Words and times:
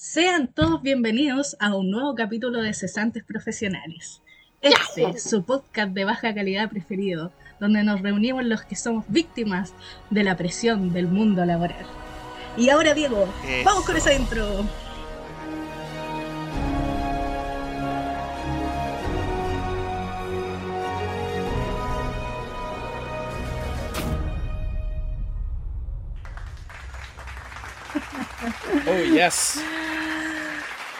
Sean 0.00 0.46
todos 0.46 0.80
bienvenidos 0.80 1.56
a 1.58 1.74
un 1.74 1.90
nuevo 1.90 2.14
capítulo 2.14 2.62
de 2.62 2.72
Cesantes 2.72 3.24
Profesionales. 3.24 4.22
Este 4.60 5.10
es 5.10 5.24
su 5.24 5.42
podcast 5.42 5.90
de 5.90 6.04
baja 6.04 6.32
calidad 6.32 6.70
preferido, 6.70 7.32
donde 7.58 7.82
nos 7.82 8.00
reunimos 8.00 8.44
los 8.44 8.62
que 8.62 8.76
somos 8.76 9.06
víctimas 9.08 9.74
de 10.10 10.22
la 10.22 10.36
presión 10.36 10.92
del 10.92 11.08
mundo 11.08 11.44
laboral. 11.44 11.84
Y 12.56 12.68
ahora, 12.68 12.94
Diego, 12.94 13.26
vamos 13.64 13.84
con 13.84 13.96
esa 13.96 14.14
intro. 14.14 14.64
Oh, 28.86 29.04
yes. 29.12 29.60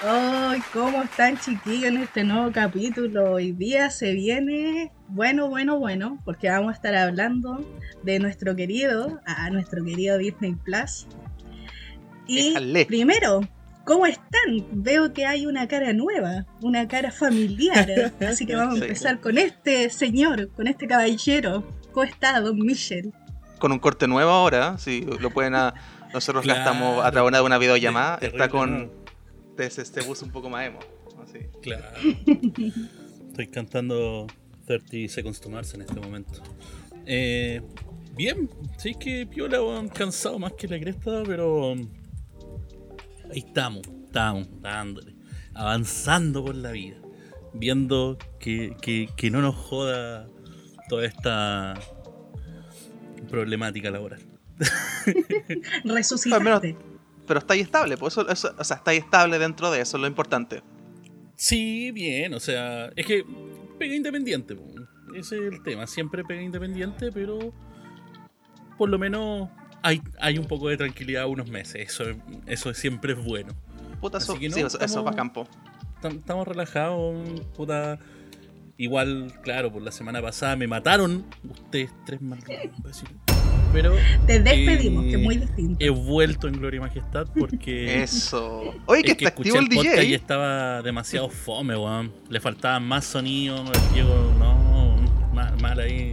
Ay, 0.02 0.61
¿cómo 0.72 1.02
están 1.02 1.38
chiquillos 1.38 1.86
en 1.86 1.96
este 1.98 2.22
nuevo 2.22 2.52
capítulo? 2.52 3.32
Hoy 3.32 3.52
día 3.52 3.90
se 3.90 4.12
viene 4.12 4.93
bueno, 5.08 5.48
bueno, 5.48 5.79
bueno, 5.79 6.18
porque 6.25 6.48
vamos 6.48 6.70
a 6.70 6.75
estar 6.75 6.94
hablando 6.94 7.64
de 8.04 8.20
nuestro 8.20 8.54
querido, 8.54 9.20
a 9.26 9.50
nuestro 9.50 9.84
querido 9.84 10.16
Disney 10.18 10.54
Plus. 10.54 11.06
Y 12.29 12.50
Déjale. 12.50 12.86
primero, 12.86 13.40
¿cómo 13.84 14.06
están? 14.06 14.64
Veo 14.70 15.12
que 15.12 15.26
hay 15.26 15.46
una 15.46 15.66
cara 15.66 15.92
nueva, 15.92 16.46
una 16.62 16.86
cara 16.86 17.11
familiar. 17.11 18.12
Así 18.20 18.46
que 18.46 18.54
vamos 18.54 18.75
a 18.75 18.76
Sí. 18.78 18.82
empezar 18.84 19.20
con 19.20 19.36
este 19.36 19.90
señor, 19.90 20.48
con 20.53 20.68
este 20.68 20.86
caballero. 20.86 21.64
¿Cómo 21.92 22.04
está, 22.04 22.40
don 22.40 22.56
Michel? 22.61 23.12
Con 23.58 23.72
un 23.72 23.80
corte 23.80 24.06
nuevo 24.06 24.30
ahora, 24.30 24.78
si 24.78 25.00
lo 25.18 25.30
pueden 25.30 25.56
a- 25.56 25.75
Nosotros 26.14 26.46
la 26.46 26.58
estamos 26.58 27.04
a 27.04 27.11
través 27.11 27.32
de 27.32 27.40
una 27.42 27.58
videollamada. 27.58 28.18
Está 28.20 28.48
con. 28.48 28.92
¿No? 29.58 29.64
Te, 29.64 29.71
se, 29.71 29.85
se 29.85 30.03
puso 30.03 30.25
un 30.25 30.30
poco 30.32 30.48
más 30.48 30.67
emo. 30.67 30.79
Así. 31.22 31.39
Claro. 31.62 31.86
Estoy 33.28 33.47
cantando 33.48 34.27
30 34.67 35.12
Seconds 35.12 35.41
to 35.41 35.48
Mars 35.51 35.75
en 35.75 35.83
este 35.83 36.01
momento. 36.01 36.41
Eh, 37.06 37.61
bien, 38.17 38.48
sí 38.77 38.95
que 38.95 39.27
piola, 39.27 39.61
weón, 39.62 39.89
cansado 39.89 40.39
más 40.39 40.53
que 40.53 40.69
la 40.69 40.79
cresta, 40.79 41.23
pero 41.27 41.73
um, 41.73 41.89
ahí 43.33 43.39
estamos, 43.47 43.83
estamos, 44.05 44.47
dándole, 44.61 45.14
avanzando 45.55 46.45
por 46.45 46.55
la 46.55 46.70
vida, 46.73 46.97
viendo 47.55 48.19
que, 48.39 48.77
que- 48.81 49.09
que 49.17 49.31
no 49.31 49.41
nos 49.42 49.55
joda 49.56 50.29
toda 50.89 51.05
esta 51.06 51.75
problemática 53.29 53.91
laboral. 53.91 54.20
Resucitaste. 55.84 56.77
Pero 57.29 57.39
está 57.41 57.55
ahí 57.55 57.61
estable, 57.61 57.97
pues 57.97 58.15
eso, 58.15 58.29
eso- 58.29 58.55
o 58.59 58.65
sea, 58.65 58.79
está 58.79 58.91
ahí 58.91 58.97
estable 58.98 59.39
dentro 59.39 59.71
de 59.71 59.81
eso, 59.83 59.97
es 59.97 60.01
lo 60.01 60.07
importante. 60.09 60.62
Sí, 61.37 61.91
bien, 61.93 62.35
o 62.35 62.41
sea, 62.41 62.87
es 62.97 63.07
que 63.07 63.25
pega 63.79 63.95
independiente, 63.95 64.57
ese 65.15 65.37
es 65.47 65.53
el 65.53 65.62
tema, 65.62 65.87
siempre 65.87 66.25
pega 66.25 66.43
independiente, 66.43 67.12
pero 67.12 67.53
por 68.77 68.89
lo 68.89 68.98
menos 68.98 69.48
hay, 69.83 70.01
hay 70.20 70.39
un 70.39 70.47
poco 70.47 70.69
de 70.69 70.77
tranquilidad 70.77 71.29
unos 71.29 71.48
meses, 71.48 71.77
eso, 71.91 72.05
eso 72.47 72.75
siempre 72.75 73.12
es 73.12 73.25
bueno. 73.25 73.53
Puta, 74.01 74.19
Así 74.19 74.33
eso, 74.33 74.41
que 74.41 74.48
no, 74.48 74.55
sí, 74.55 74.61
eso, 74.63 74.67
eso 74.79 74.85
estamos- 74.85 75.07
va 75.07 75.11
a 75.13 75.17
campo. 75.17 75.47
Tam- 76.03 76.17
Estamos 76.19 76.47
relajados, 76.48 77.41
puta. 77.57 77.98
Igual, 78.77 79.35
claro, 79.42 79.73
por 79.73 79.83
la 79.83 79.91
semana 79.91 80.23
pasada 80.23 80.55
me 80.55 80.67
mataron 80.69 81.25
ustedes 81.51 81.91
tres 82.07 82.23
malditos. 82.23 83.03
Pero 83.83 83.95
Te 84.27 84.41
despedimos, 84.41 85.05
Eh, 85.05 85.09
que 85.09 85.15
es 85.17 85.23
muy 85.23 85.37
distinto. 85.37 85.77
he 85.84 85.91
vuelto 85.91 86.48
en 86.48 86.55
Gloria 86.55 86.79
y 86.79 86.81
Majestad 86.81 87.27
porque... 87.39 88.03
Eso. 88.03 88.75
Oye, 88.87 89.03
que 89.03 89.12
Es 89.12 89.17
que 89.19 89.25
está 89.27 89.29
escuché 89.29 89.51
activo 89.51 89.59
el 89.59 89.65
el 89.65 89.77
podcast 89.77 89.97
y 90.03 90.07
DJ. 90.07 90.15
estaba 90.17 90.83
demasiado 90.83 91.29
fome, 91.31 91.77
weón. 91.77 92.12
Le 92.29 92.41
faltaba 92.41 92.81
más 92.81 93.05
sonido, 93.05 93.57
el 93.59 93.95
Diego, 93.95 94.35
no, 94.39 94.97
mal, 95.33 95.57
mal 95.61 95.79
ahí. 95.81 96.13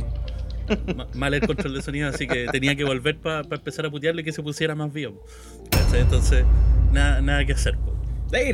Ma- 0.96 1.08
Mal 1.14 1.34
el 1.36 1.42
control 1.46 1.76
de 1.76 1.82
sonido, 1.82 2.10
así 2.10 2.28
que 2.28 2.48
tenía 2.52 2.76
que 2.76 2.84
volver 2.84 3.18
para 3.18 3.42
empezar 3.42 3.86
a 3.86 3.90
putearle 3.92 4.24
que 4.24 4.32
se 4.32 4.42
pusiera 4.42 4.74
más 4.76 4.92
vivo. 4.94 5.24
¿cachai? 5.72 6.02
Entonces, 6.02 6.44
nada, 6.92 7.22
nada 7.22 7.46
que 7.46 7.54
hacer. 7.54 7.78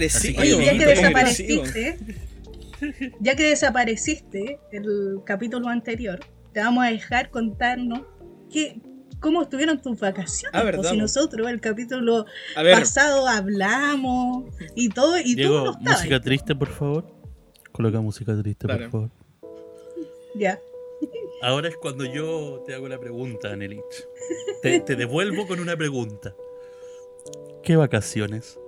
Así 0.08 0.34
que- 0.34 0.40
Oye, 0.42 0.66
ya 0.66 0.78
que 0.78 0.86
desapareciste, 0.86 1.98
ya 3.20 3.36
que 3.36 3.44
desapareciste 3.44 4.60
el 4.72 5.20
capítulo 5.26 5.70
anterior, 5.70 6.20
te 6.54 6.60
vamos 6.60 6.84
a 6.84 6.88
dejar 6.90 7.30
contarnos 7.30 8.02
qué, 8.52 8.82
cómo 9.22 9.44
estuvieron 9.44 9.82
tus 9.82 9.98
vacaciones. 10.00 10.52
Ah, 10.54 10.60
po, 10.60 10.66
verdad, 10.66 10.90
si 10.92 10.98
nosotros 10.98 11.48
el 11.50 11.62
capítulo 11.62 12.26
pasado 12.56 13.28
hablamos 13.28 14.54
y 14.76 14.90
todo, 14.90 15.18
y 15.20 15.36
tú 15.36 15.44
no 15.44 15.50
Diego, 15.50 15.72
estabas. 15.72 16.00
música 16.00 16.20
triste, 16.20 16.56
por 16.56 16.68
favor. 16.68 17.06
Coloca 17.72 18.02
música 18.02 18.36
triste, 18.42 18.66
Claro. 18.68 18.90
por 18.90 18.92
favor. 18.92 19.10
Ya. 20.36 20.60
Ahora 21.42 21.70
es 21.70 21.78
cuando 21.78 22.06
yo 22.06 22.62
te 22.68 22.74
hago 22.76 22.88
la 22.88 23.00
pregunta, 23.00 23.56
Nelich. 23.56 23.82
Te, 24.62 24.80
te 24.82 24.96
devuelvo 24.96 25.48
con 25.48 25.60
una 25.60 25.76
pregunta. 25.78 26.36
¿Qué 27.64 27.76
vacaciones? 27.76 28.60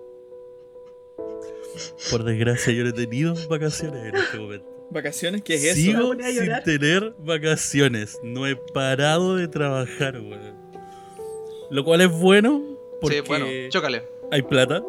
Por 2.11 2.23
desgracia, 2.23 2.73
yo 2.73 2.83
no 2.83 2.89
he 2.89 2.93
tenido 2.93 3.35
vacaciones 3.49 4.05
en 4.05 4.15
este 4.15 4.37
momento. 4.39 4.72
Vacaciones, 4.91 5.41
¿qué 5.41 5.55
es 5.55 5.63
eso? 5.63 5.75
Sigo 5.75 6.13
sin 6.13 6.63
tener 6.63 7.13
vacaciones. 7.19 8.19
No 8.23 8.45
he 8.47 8.55
parado 8.55 9.35
de 9.35 9.47
trabajar, 9.47 10.15
weón. 10.19 10.53
Lo 11.71 11.83
cual 11.83 12.01
es 12.01 12.11
bueno 12.11 12.61
porque 13.01 13.17
Sí, 13.17 13.23
bueno, 13.27 13.45
chócale. 13.69 14.03
hay 14.31 14.41
plata, 14.43 14.81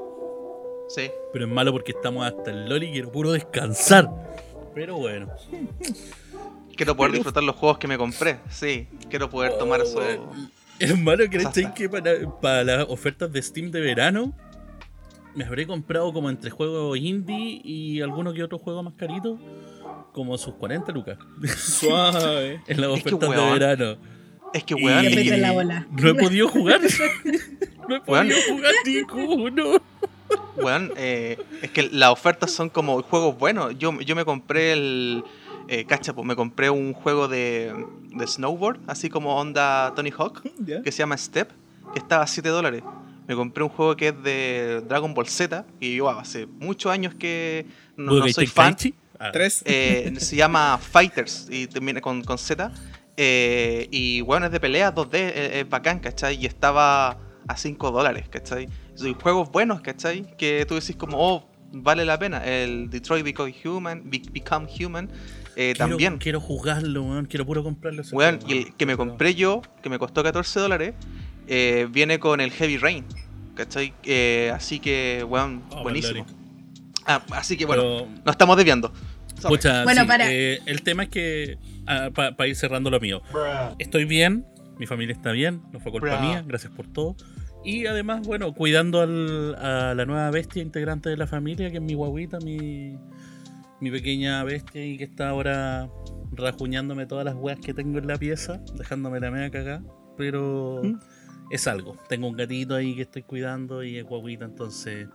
Sí. 0.88 1.10
pero 1.32 1.46
es 1.46 1.50
malo 1.50 1.72
porque 1.72 1.92
estamos 1.92 2.26
hasta 2.26 2.50
el 2.50 2.68
loli 2.68 2.86
y 2.88 2.92
quiero 2.92 3.10
puro 3.10 3.32
descansar. 3.32 4.10
Pero 4.74 4.96
bueno. 4.96 5.28
Quiero 6.76 6.96
poder 6.96 7.12
disfrutar 7.12 7.42
los 7.44 7.54
juegos 7.56 7.78
que 7.78 7.86
me 7.88 7.96
compré. 7.96 8.38
Sí. 8.50 8.88
Quiero 9.08 9.30
poder 9.30 9.56
tomar 9.58 9.80
Oh, 9.80 9.84
eso. 9.84 9.98
weón. 9.98 10.50
Hermano, 10.80 11.22
¿crees 11.30 11.48
que 11.74 11.88
para, 11.88 12.12
para 12.40 12.64
las 12.64 12.86
ofertas 12.88 13.32
de 13.32 13.40
Steam 13.40 13.70
de 13.70 13.80
verano 13.80 14.34
me 15.36 15.44
habré 15.44 15.66
comprado 15.66 16.12
como 16.12 16.28
entre 16.28 16.50
juegos 16.50 16.98
indie 16.98 17.60
y 17.64 18.00
alguno 18.00 18.32
que 18.34 18.42
otro 18.42 18.58
juego 18.58 18.82
más 18.82 18.94
carito? 18.94 19.38
Como 20.14 20.38
sus 20.38 20.54
40 20.54 20.92
lucas 20.92 21.18
Suave. 21.58 22.62
en 22.66 22.80
las 22.80 22.96
Es 22.98 23.02
que, 23.02 23.14
ofertas 23.14 23.30
de 23.30 23.52
verano. 23.58 23.96
Es 24.54 24.64
que, 24.64 24.74
weón. 24.74 25.40
La 25.40 25.52
bola. 25.52 25.86
No 25.90 26.08
he 26.08 26.14
podido 26.14 26.48
jugar. 26.48 26.80
no 27.88 27.96
he 27.96 28.00
Weón. 28.06 28.28
podido 28.28 28.38
jugar 28.48 28.72
ninguno. 28.86 29.82
Weón, 30.56 30.92
eh, 30.96 31.36
es 31.60 31.70
que 31.72 31.88
las 31.90 32.10
ofertas 32.10 32.50
son 32.52 32.70
como 32.70 33.02
juegos 33.02 33.36
buenos. 33.36 33.76
Yo, 33.78 34.00
yo 34.00 34.14
me 34.16 34.24
compré 34.24 34.72
el. 34.72 35.24
Eh, 35.66 35.84
cacha, 35.86 36.14
pues, 36.14 36.26
me 36.26 36.36
compré 36.36 36.70
un 36.70 36.92
juego 36.92 37.26
de, 37.26 37.74
de 38.14 38.26
snowboard, 38.26 38.78
así 38.86 39.08
como 39.10 39.36
onda 39.36 39.92
Tony 39.96 40.10
Hawk, 40.16 40.42
¿Ya? 40.64 40.82
que 40.82 40.92
se 40.92 40.98
llama 40.98 41.16
Step, 41.16 41.50
que 41.92 41.98
estaba 41.98 42.22
a 42.22 42.26
7 42.26 42.48
dólares. 42.50 42.82
Me 43.26 43.34
compré 43.34 43.64
un 43.64 43.70
juego 43.70 43.96
que 43.96 44.08
es 44.08 44.22
de 44.22 44.82
Dragon 44.86 45.14
Ball 45.14 45.26
Z, 45.26 45.64
y 45.80 45.96
yo 45.96 46.10
hace 46.10 46.44
muchos 46.46 46.92
años 46.92 47.14
que 47.14 47.66
no, 47.96 48.12
no 48.12 48.28
soy 48.28 48.46
fan. 48.46 48.76
Ah, 49.18 49.30
Tres. 49.32 49.62
Eh, 49.64 50.12
se 50.18 50.36
llama 50.36 50.78
Fighters 50.78 51.46
y 51.50 51.66
termina 51.66 52.00
con, 52.00 52.22
con 52.24 52.38
Z. 52.38 52.70
Eh, 53.16 53.88
y 53.90 54.20
bueno, 54.22 54.46
es 54.46 54.52
de 54.52 54.58
pelea 54.60 54.92
2D, 54.94 55.14
es, 55.14 55.52
es 55.56 55.68
bacán, 55.68 56.00
¿cachai? 56.00 56.36
Y 56.42 56.46
estaba 56.46 57.18
a 57.46 57.56
5 57.56 57.90
dólares, 57.92 58.28
¿cachai? 58.28 58.68
Y 59.00 59.14
juegos 59.14 59.50
buenos, 59.50 59.80
¿cachai? 59.82 60.36
Que 60.36 60.64
tú 60.66 60.74
decís 60.74 60.96
como, 60.96 61.16
oh, 61.18 61.48
vale 61.72 62.04
la 62.04 62.18
pena. 62.18 62.44
El 62.44 62.90
Detroit 62.90 63.24
Become 63.24 63.54
Human, 63.64 64.02
Be- 64.10 64.22
Become 64.32 64.66
Human, 64.80 65.08
eh, 65.56 65.74
quiero, 65.76 65.78
también. 65.90 66.18
Quiero 66.18 66.40
jugarlo, 66.40 67.02
weón. 67.04 67.26
Quiero 67.26 67.46
puro 67.46 67.62
comprarlo. 67.62 68.02
ese 68.02 68.14
Weón, 68.16 68.40
juego, 68.40 68.52
y 68.54 68.58
el 68.66 68.74
que 68.74 68.86
me 68.86 68.96
compré 68.96 69.34
yo, 69.36 69.62
que 69.82 69.88
me 69.88 69.98
costó 69.98 70.22
14 70.24 70.58
dólares, 70.58 70.94
eh, 71.46 71.86
viene 71.90 72.18
con 72.18 72.40
el 72.40 72.50
Heavy 72.50 72.78
Rain, 72.78 73.04
¿cachai? 73.54 73.94
Eh, 74.04 74.50
así 74.54 74.80
que, 74.80 75.24
weón, 75.28 75.62
Oh, 75.70 75.82
buenísimo. 75.84 76.26
Ah, 77.06 77.22
así 77.32 77.56
que 77.56 77.66
bueno, 77.66 77.82
Pero, 77.82 78.08
nos 78.24 78.32
estamos 78.32 78.56
desviando. 78.56 78.92
Pucha, 79.48 79.82
Bueno, 79.84 80.02
sí, 80.02 80.06
para- 80.06 80.30
eh, 80.32 80.60
el 80.66 80.82
tema 80.82 81.02
es 81.04 81.08
que, 81.10 81.58
para 82.14 82.46
ir 82.46 82.56
cerrando 82.56 82.88
lo 82.90 83.00
mío, 83.00 83.20
estoy 83.78 84.04
bien, 84.04 84.46
mi 84.78 84.86
familia 84.86 85.12
está 85.14 85.32
bien, 85.32 85.62
no 85.72 85.80
fue 85.80 85.92
culpa 85.92 86.06
Bra. 86.08 86.20
mía, 86.20 86.44
gracias 86.46 86.72
por 86.72 86.86
todo. 86.86 87.16
Y 87.64 87.86
además, 87.86 88.26
bueno, 88.26 88.52
cuidando 88.54 89.00
al- 89.00 89.54
a 89.56 89.94
la 89.94 90.04
nueva 90.06 90.30
bestia 90.30 90.62
integrante 90.62 91.08
de 91.08 91.16
la 91.16 91.26
familia, 91.26 91.70
que 91.70 91.76
es 91.78 91.82
mi 91.82 91.94
guaguita, 91.94 92.38
mi, 92.40 92.96
mi 93.80 93.90
pequeña 93.90 94.42
bestia, 94.44 94.84
y 94.84 94.96
que 94.98 95.04
está 95.04 95.28
ahora 95.30 95.88
rajuñándome 96.32 97.06
todas 97.06 97.24
las 97.24 97.34
weas 97.34 97.58
que 97.60 97.74
tengo 97.74 97.98
en 97.98 98.06
la 98.06 98.16
pieza, 98.18 98.60
dejándome 98.74 99.20
la 99.20 99.30
media 99.30 99.50
cagada. 99.50 99.82
Pero 100.16 100.80
¿Mm? 100.82 100.98
es 101.50 101.66
algo. 101.66 101.96
Tengo 102.08 102.28
un 102.28 102.36
gatito 102.36 102.74
ahí 102.76 102.94
que 102.96 103.02
estoy 103.02 103.22
cuidando 103.22 103.82
y 103.82 103.96
es 103.98 104.04
guaguita, 104.04 104.44
entonces 104.44 105.08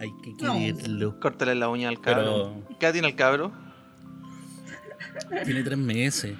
hay 0.00 0.10
que 0.22 0.32
No. 0.44 0.54
quererlo. 0.58 1.20
Córtale 1.20 1.54
la 1.54 1.68
uña 1.68 1.88
al 1.88 2.00
cabro. 2.00 2.54
Pero 2.66 2.78
¿Qué 2.78 2.86
edad 2.86 2.92
tiene 2.92 3.08
el 3.08 3.14
cabro? 3.16 3.52
tiene 5.44 5.62
tres 5.62 5.78
meses. 5.78 6.34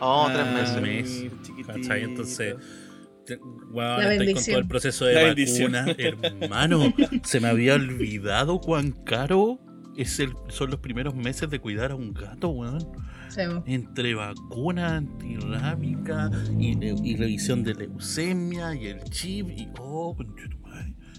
Oh, 0.00 0.26
Ah, 0.28 0.32
tres 0.32 0.52
meses. 0.54 0.82
mes. 0.82 1.42
chiquitito. 1.42 1.72
¿Cachai? 1.72 2.02
Entonces, 2.04 2.54
La 2.56 3.34
estoy 3.34 3.38
con 3.38 4.18
bendición. 4.18 4.44
todo 4.54 4.58
el 4.60 4.68
proceso 4.68 5.04
de 5.06 5.14
La 5.14 5.22
bendición. 5.24 5.72
vacuna, 5.72 5.94
hermano. 5.98 6.94
Se 7.24 7.40
me 7.40 7.48
había 7.48 7.74
olvidado 7.74 8.60
cuán 8.60 8.92
caro 8.92 9.58
es 9.96 10.20
el, 10.20 10.32
son 10.48 10.70
los 10.70 10.80
primeros 10.80 11.14
meses 11.14 11.48
de 11.48 11.58
cuidar 11.58 11.92
a 11.92 11.94
un 11.94 12.12
gato, 12.12 12.48
weón. 12.50 12.86
Sí. 13.30 13.40
Entre 13.66 14.14
vacuna 14.14 14.96
antirrábica 14.96 16.30
y 16.58 17.16
revisión 17.16 17.64
de 17.64 17.74
leucemia 17.74 18.74
y 18.74 18.86
el 18.86 19.02
chip 19.04 19.48
y 19.50 19.68
oh, 19.80 20.14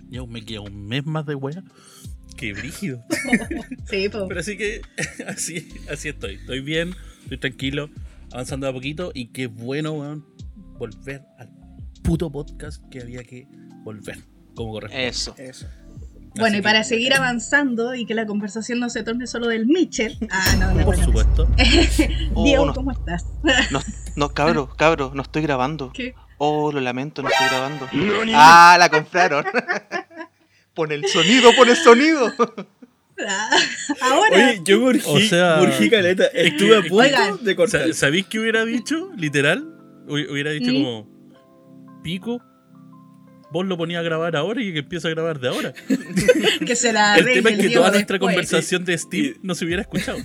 ya 0.09 0.25
me 0.25 0.43
queda 0.43 0.61
un 0.61 0.87
mes 0.87 1.05
más 1.05 1.25
de 1.25 1.35
wea. 1.35 1.63
Qué 2.35 2.53
brígido. 2.53 3.03
Sí, 3.89 4.09
po. 4.09 4.27
Pero 4.27 4.39
así 4.39 4.57
que 4.57 4.81
así, 5.27 5.67
así 5.89 6.09
estoy. 6.09 6.35
Estoy 6.35 6.61
bien, 6.61 6.93
estoy 7.23 7.37
tranquilo, 7.37 7.89
avanzando 8.31 8.67
a 8.67 8.73
poquito 8.73 9.11
y 9.13 9.27
qué 9.27 9.47
bueno, 9.47 9.93
weón, 9.93 10.25
volver 10.77 11.23
al 11.39 11.49
puto 12.03 12.31
podcast 12.31 12.83
que 12.89 13.01
había 13.01 13.23
que 13.23 13.47
volver. 13.83 14.17
Como 14.55 14.73
corresponde. 14.73 15.07
Eso. 15.07 15.35
Eso. 15.37 15.67
Bueno, 16.35 16.55
Así 16.55 16.57
y 16.57 16.61
para 16.61 16.79
que, 16.79 16.85
seguir 16.85 17.13
avanzando 17.13 17.95
y 17.95 18.05
que 18.05 18.13
la 18.13 18.25
conversación 18.27 18.79
no 18.79 18.89
se 18.89 19.03
torne 19.03 19.25
solo 19.25 19.47
del 19.47 19.65
Mitchell. 19.65 20.17
Ah, 20.29 20.55
no, 20.59 20.67
no, 20.67 20.85
Por 20.85 20.95
bueno. 20.97 21.05
supuesto. 21.05 21.47
Oh, 22.33 22.43
Diego, 22.43 22.65
no, 22.65 22.73
¿cómo 22.73 22.91
estás? 22.91 23.25
no, 23.71 23.79
no, 24.15 24.29
cabro, 24.29 24.69
cabro, 24.69 25.11
no 25.15 25.23
estoy 25.23 25.41
grabando. 25.41 25.91
¿Qué? 25.93 26.13
Oh, 26.37 26.71
lo 26.71 26.79
lamento, 26.81 27.21
no 27.23 27.29
estoy 27.29 27.47
grabando. 27.47 27.87
Ah, 28.35 28.75
la 28.79 28.89
compraron. 28.89 29.45
pon 30.73 30.91
el 30.91 31.07
sonido, 31.07 31.51
pon 31.55 31.69
el 31.69 31.75
sonido. 31.75 32.31
Ah, 33.27 33.49
Ahora. 34.01 34.35
Oye, 34.35 34.61
yo 34.63 34.79
me 34.79 34.85
urgí, 34.89 35.01
O 35.05 35.19
sea- 35.19 35.59
urgí 35.61 35.89
caleta. 35.89 36.25
Estuve 36.27 36.77
a 36.77 36.81
punto 36.81 36.95
Oigan. 36.97 37.43
de 37.43 37.55
cortar. 37.55 37.87
Sa- 37.87 37.93
¿Sabéis 37.93 38.27
qué 38.27 38.39
hubiera 38.39 38.63
dicho? 38.65 39.11
Literal. 39.17 39.63
Hu- 40.07 40.31
Hubiera 40.31 40.51
dicho 40.51 40.71
¿Mm? 40.71 40.83
como 40.83 42.01
pico. 42.03 42.41
Vos 43.49 43.65
lo 43.65 43.77
ponías 43.77 44.01
a 44.01 44.03
grabar 44.03 44.35
ahora 44.35 44.61
y 44.61 44.73
que 44.73 44.79
empieza 44.79 45.07
a 45.07 45.11
grabar 45.11 45.39
de 45.39 45.47
ahora. 45.47 45.73
que 46.67 46.75
se 46.75 46.91
la 46.93 47.15
El 47.15 47.25
tema 47.25 47.49
es 47.49 47.57
que 47.59 47.69
toda 47.69 47.91
nuestra 47.91 48.15
después. 48.15 48.19
conversación 48.35 48.83
de 48.85 48.97
Steam 48.97 49.35
no 49.41 49.55
se 49.55 49.63
hubiera 49.65 49.81
escuchado. 49.83 50.17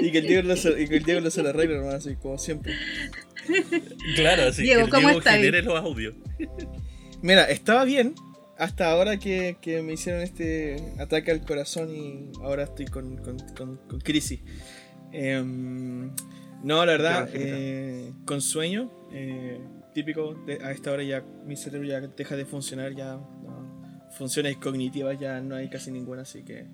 Y 0.00 0.10
que 0.10 0.18
el 0.18 0.26
Diego 0.26 0.48
lo 0.48 0.56
se, 0.56 0.80
y 0.82 0.88
que 0.88 0.96
el 0.96 1.04
Diego 1.04 1.20
lo 1.20 1.30
se 1.30 1.42
lo 1.42 1.50
arregla 1.50 1.76
nomás, 1.78 1.94
así 1.96 2.16
como 2.16 2.38
siempre. 2.38 2.74
Claro, 4.16 4.42
así 4.48 4.62
Diego, 4.62 4.88
¿cómo 4.88 5.08
Diego 5.08 5.20
genere 5.22 5.62
los 5.62 5.78
audios. 5.78 6.14
Mira, 7.22 7.44
estaba 7.50 7.84
bien 7.84 8.14
hasta 8.56 8.90
ahora 8.90 9.18
que, 9.18 9.56
que 9.60 9.82
me 9.82 9.92
hicieron 9.94 10.20
este 10.22 10.94
ataque 10.98 11.30
al 11.30 11.44
corazón 11.44 11.94
y 11.94 12.30
ahora 12.42 12.64
estoy 12.64 12.86
con, 12.86 13.16
con, 13.18 13.38
con- 13.56 13.76
con 13.88 14.00
crisis. 14.00 14.40
Em, 15.12 16.10
no, 16.62 16.84
la 16.84 16.92
verdad, 16.92 17.28
eh, 17.32 18.12
con 18.24 18.40
sueño, 18.40 18.90
eh, 19.12 19.60
típico, 19.94 20.34
de- 20.46 20.58
a 20.64 20.70
esta 20.72 20.92
hora 20.92 21.02
ya 21.02 21.24
mi 21.46 21.56
cerebro 21.56 21.86
ya 21.88 22.00
deja 22.00 22.36
de 22.36 22.44
funcionar, 22.44 22.94
ya 22.94 23.14
no, 23.14 24.08
funciones 24.16 24.56
cognitivas 24.56 25.18
ya 25.18 25.40
no 25.40 25.54
hay 25.56 25.68
casi 25.68 25.90
ninguna, 25.90 26.22
así 26.22 26.42
que 26.44 26.66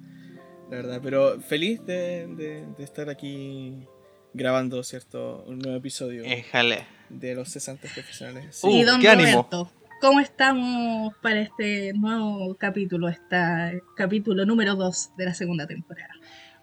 la 0.70 0.76
verdad, 0.76 1.00
pero 1.02 1.40
feliz 1.40 1.84
de, 1.84 2.26
de- 2.28 2.66
de 2.76 2.84
estar 2.84 3.08
aquí 3.10 3.86
grabando, 4.34 4.82
¿cierto? 4.82 5.44
Un 5.46 5.58
nuevo 5.60 5.76
episodio 5.78 6.24
Éjale. 6.24 6.86
de 7.08 7.34
los 7.34 7.48
cesantes 7.50 7.92
profesionales. 7.92 8.56
Sí. 8.56 8.66
Uh, 8.66 8.70
y 8.70 8.82
don 8.82 9.00
qué 9.00 9.08
ánimo. 9.08 9.30
Roberto, 9.50 9.72
¿cómo 10.00 10.20
estamos 10.20 11.14
para 11.22 11.40
este 11.40 11.92
nuevo 11.94 12.54
capítulo? 12.56 13.08
Está 13.08 13.72
capítulo 13.96 14.44
número 14.44 14.74
2 14.74 15.10
de 15.16 15.24
la 15.24 15.34
segunda 15.34 15.66
temporada. 15.66 16.10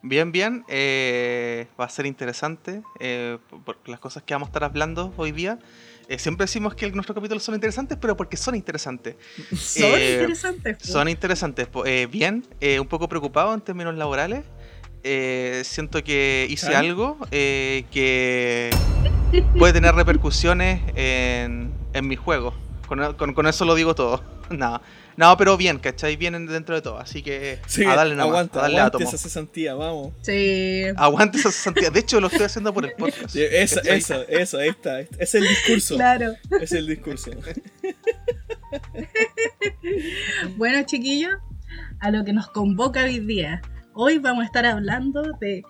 Bien, 0.04 0.32
bien. 0.32 0.66
eh, 0.68 1.68
va 1.80 1.86
a 1.86 1.90
ser 1.90 2.06
interesante 2.08 2.82
eh, 3.00 3.38
por 3.66 3.78
las 3.88 4.00
cosas 4.00 4.24
que 4.24 4.34
vamos 4.34 4.48
a 4.48 4.50
estar 4.50 4.64
hablando 4.64 5.14
hoy 5.16 5.32
día. 5.32 5.60
Eh, 6.10 6.18
siempre 6.18 6.46
decimos 6.46 6.74
que 6.76 6.92
nuestros 6.92 7.16
capítulos 7.16 7.44
son 7.44 7.54
interesantes, 7.56 7.98
pero 8.02 8.18
porque 8.18 8.36
son 8.36 8.56
interesantes. 8.56 9.16
Son 9.56 9.84
Eh, 9.96 10.14
interesantes. 10.20 10.78
po. 10.78 10.84
Son 10.86 11.08
interesantes. 11.08 11.70
eh, 11.86 12.08
bien, 12.12 12.44
eh, 12.60 12.80
un 12.80 12.88
poco 12.88 13.08
preocupado 13.08 13.54
en 13.54 13.62
términos 13.62 13.96
laborales. 13.96 14.44
Eh, 15.04 15.62
siento 15.66 16.04
que 16.04 16.46
hice 16.50 16.76
algo 16.76 17.18
eh, 17.32 17.86
que 17.92 18.70
puede 19.58 19.74
tener 19.74 19.96
repercusiones 19.96 20.82
en, 20.96 21.72
en 21.94 22.08
mi 22.08 22.16
juego. 22.16 22.54
Con, 22.88 23.14
con- 23.16 23.34
con 23.34 23.48
eso 23.48 23.66
lo 23.66 23.76
digo 23.76 23.96
todo. 23.96 24.24
No, 24.52 24.82
no, 25.16 25.38
pero 25.38 25.56
bien, 25.56 25.80
¿cachai? 25.80 26.18
Bien 26.18 26.46
dentro 26.46 26.76
de 26.76 26.82
todo. 26.82 26.98
Así 27.00 27.22
que 27.24 27.60
Sí, 27.68 27.86
a 27.86 27.96
darle 27.96 28.16
nomás, 28.16 28.28
aguanta, 28.32 28.60
a 28.60 28.62
darle 28.64 28.78
aguante 28.80 28.98
átomo. 28.98 29.08
esa 29.10 29.18
cesantía, 29.18 29.76
vamos. 29.76 30.12
Sí. 30.24 30.84
Aguante 30.98 31.38
esa 31.38 31.52
cesantía. 31.54 31.90
De 31.90 32.02
hecho, 32.02 32.20
lo 32.20 32.28
estoy 32.28 32.48
haciendo 32.48 32.74
por 32.74 32.84
el 32.84 32.92
podcast. 32.92 33.30
Sí, 33.30 33.42
eso, 33.50 33.78
¿cachai? 33.78 33.98
eso, 34.00 34.28
eso, 34.28 34.58
ahí 34.58 34.68
está. 34.68 35.00
Es 35.00 35.34
el 35.36 35.48
discurso. 35.48 35.96
Claro. 35.96 36.34
Es 36.60 36.74
el 36.74 36.86
discurso. 36.86 37.32
Bueno, 40.58 40.84
chiquillos, 40.86 41.32
a 42.00 42.12
lo 42.12 42.24
que 42.26 42.34
nos 42.34 42.48
convoca 42.50 43.04
hoy 43.04 43.20
día. 43.20 43.62
Hoy 43.94 44.20
vamos 44.20 44.44
a 44.44 44.46
estar 44.46 44.66
hablando 44.66 45.22
de 45.42 45.64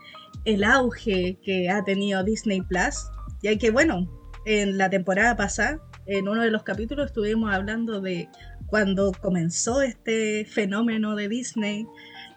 el 0.46 0.64
auge 0.64 1.40
que 1.44 1.70
ha 1.70 1.84
tenido 1.84 2.24
Disney 2.24 2.62
Plus, 2.62 3.10
ya 3.42 3.58
que 3.58 3.72
bueno, 3.72 4.08
en 4.46 4.78
la 4.78 4.92
temporada 4.92 5.36
pasada, 5.36 5.82
en 6.06 6.28
uno 6.28 6.44
de 6.44 6.52
los 6.52 6.62
capítulos 6.62 7.08
estuvimos 7.08 7.52
hablando 7.52 8.00
de 8.00 8.30
cuando 8.68 9.12
comenzó 9.12 9.82
este 9.82 10.46
fenómeno 10.46 11.16
de 11.16 11.30
Disney, 11.30 11.88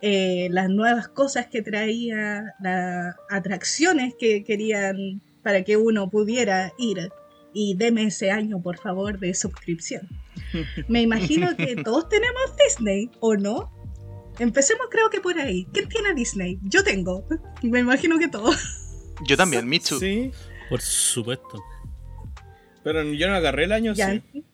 eh, 0.01 0.49
las 0.51 0.71
nuevas 0.71 1.09
cosas 1.09 1.49
que 1.49 1.61
traía, 1.61 2.55
las 2.61 3.15
atracciones 3.29 4.15
que 4.19 4.43
querían 4.43 5.21
para 5.43 5.65
que 5.65 5.77
uno 5.77 6.09
pudiera 6.09 6.73
ir. 6.79 7.11
Y 7.53 7.77
deme 7.77 8.05
ese 8.05 8.31
año, 8.31 8.61
por 8.61 8.79
favor, 8.79 9.19
de 9.21 9.35
suscripción. 9.35 10.09
Me 10.89 11.03
imagino 11.03 11.55
que 11.57 11.77
todos 11.77 12.09
tenemos 12.09 12.57
Disney, 12.57 13.11
¿o 13.21 13.37
no? 13.37 13.71
Empecemos 14.39 14.87
creo 14.91 15.11
que 15.11 15.21
por 15.21 15.39
ahí. 15.39 15.67
¿Quién 15.73 15.89
tiene 15.89 16.15
Disney? 16.15 16.59
Yo 16.63 16.83
tengo. 16.83 17.27
Me 17.63 17.81
imagino 17.81 18.19
que 18.19 18.29
todos. 18.29 18.57
Yo 19.27 19.37
también, 19.37 19.69
Michu. 19.69 19.99
Sí, 19.99 20.33
Por 20.69 20.81
supuesto. 20.81 21.63
pero 22.83 23.03
yo 23.13 23.29
no 23.29 23.35
agarré 23.35 23.65
el 23.65 23.73
año, 23.73 23.93
Ya. 23.95 24.11
sí. 24.11 24.45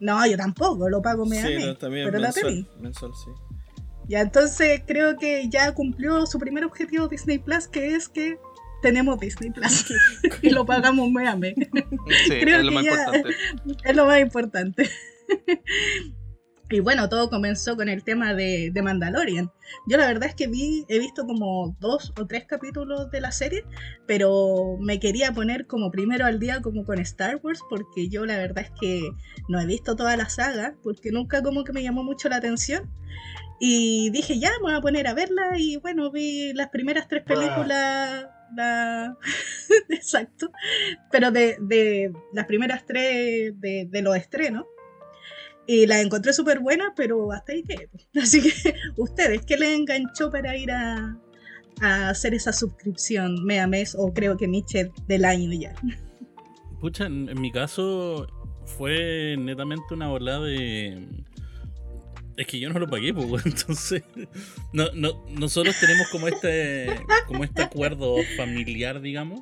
No, 0.00 0.24
yo 0.26 0.36
tampoco, 0.36 0.88
lo 0.88 1.00
pago 1.00 1.24
me 1.24 1.40
Sí, 1.40 1.64
no, 1.64 1.76
también 1.76 2.06
pero 2.06 2.18
la 2.18 2.30
tení. 2.32 2.66
mensual, 2.80 3.12
sí. 3.24 3.30
Ya, 4.06 4.20
entonces 4.20 4.82
creo 4.86 5.16
que 5.16 5.48
ya 5.48 5.72
cumplió 5.72 6.26
su 6.26 6.38
primer 6.38 6.64
objetivo 6.64 7.08
Disney 7.08 7.38
Plus, 7.38 7.68
que 7.68 7.94
es 7.94 8.08
que 8.08 8.38
tenemos 8.82 9.18
Disney 9.18 9.50
Plus 9.50 9.86
y 10.42 10.50
lo 10.50 10.66
pagamos 10.66 11.10
mes. 11.10 11.54
Sí, 11.56 12.34
Creo 12.40 12.58
es 12.58 12.64
lo 12.64 12.70
que 12.70 12.74
más 12.74 12.84
ya- 12.84 12.90
importante. 12.92 13.28
es 13.88 13.96
lo 13.96 14.06
más 14.06 14.20
importante. 14.20 14.90
Y 16.70 16.80
bueno, 16.80 17.08
todo 17.10 17.28
comenzó 17.28 17.76
con 17.76 17.88
el 17.90 18.04
tema 18.04 18.32
de, 18.32 18.70
de 18.72 18.82
Mandalorian. 18.82 19.52
Yo 19.86 19.98
la 19.98 20.06
verdad 20.06 20.30
es 20.30 20.34
que 20.34 20.46
vi, 20.46 20.86
he 20.88 20.98
visto 20.98 21.26
como 21.26 21.76
dos 21.78 22.12
o 22.18 22.26
tres 22.26 22.46
capítulos 22.46 23.10
de 23.10 23.20
la 23.20 23.32
serie, 23.32 23.64
pero 24.06 24.78
me 24.80 24.98
quería 24.98 25.32
poner 25.32 25.66
como 25.66 25.90
primero 25.90 26.24
al 26.24 26.40
día 26.40 26.62
como 26.62 26.84
con 26.84 26.98
Star 27.00 27.38
Wars, 27.42 27.60
porque 27.68 28.08
yo 28.08 28.24
la 28.24 28.38
verdad 28.38 28.64
es 28.64 28.72
que 28.80 29.10
no 29.48 29.60
he 29.60 29.66
visto 29.66 29.94
toda 29.94 30.16
la 30.16 30.28
saga, 30.30 30.74
porque 30.82 31.10
nunca 31.12 31.42
como 31.42 31.64
que 31.64 31.72
me 31.72 31.82
llamó 31.82 32.02
mucho 32.02 32.30
la 32.30 32.36
atención. 32.36 32.90
Y 33.60 34.10
dije, 34.10 34.38
ya, 34.38 34.50
me 34.58 34.70
voy 34.70 34.74
a 34.74 34.80
poner 34.80 35.06
a 35.06 35.14
verla 35.14 35.52
y 35.56 35.76
bueno, 35.76 36.10
vi 36.10 36.52
las 36.54 36.70
primeras 36.70 37.08
tres 37.08 37.24
películas, 37.24 38.26
la... 38.56 39.16
exacto, 39.90 40.50
pero 41.10 41.30
de, 41.30 41.56
de 41.60 42.12
las 42.32 42.46
primeras 42.46 42.84
tres 42.86 43.52
de, 43.60 43.86
de 43.90 44.02
los 44.02 44.16
estrenos. 44.16 44.64
Y 45.66 45.86
las 45.86 46.04
encontré 46.04 46.32
súper 46.32 46.60
buenas, 46.60 46.92
pero 46.96 47.32
hasta 47.32 47.52
ahí 47.52 47.62
que. 47.62 47.88
Así 48.20 48.42
que, 48.42 48.74
ustedes, 48.96 49.44
¿qué 49.46 49.56
les 49.56 49.70
enganchó 49.70 50.30
para 50.30 50.56
ir 50.56 50.70
a, 50.70 51.18
hacer 51.80 52.34
esa 52.34 52.52
suscripción 52.52 53.44
mes 53.44 53.60
a 53.60 53.66
mes 53.66 53.96
o 53.98 54.12
creo 54.12 54.36
que 54.36 54.46
Mitchell 54.46 54.92
del 55.08 55.24
año 55.24 55.50
ya? 55.52 55.74
Pucha, 56.80 57.06
en, 57.06 57.28
en 57.28 57.40
mi 57.40 57.50
caso 57.50 58.28
fue 58.66 59.36
netamente 59.38 59.94
una 59.94 60.10
ola 60.10 60.38
de. 60.40 61.06
Es 62.36 62.46
que 62.48 62.58
yo 62.58 62.68
no 62.68 62.78
lo 62.78 62.88
pagué, 62.88 63.14
pues, 63.14 63.46
entonces. 63.46 64.02
No, 64.72 64.86
no, 64.94 65.24
nosotros 65.30 65.76
tenemos 65.80 66.08
como 66.08 66.28
este. 66.28 66.86
como 67.26 67.44
este 67.44 67.62
acuerdo 67.62 68.16
familiar, 68.36 69.00
digamos. 69.00 69.40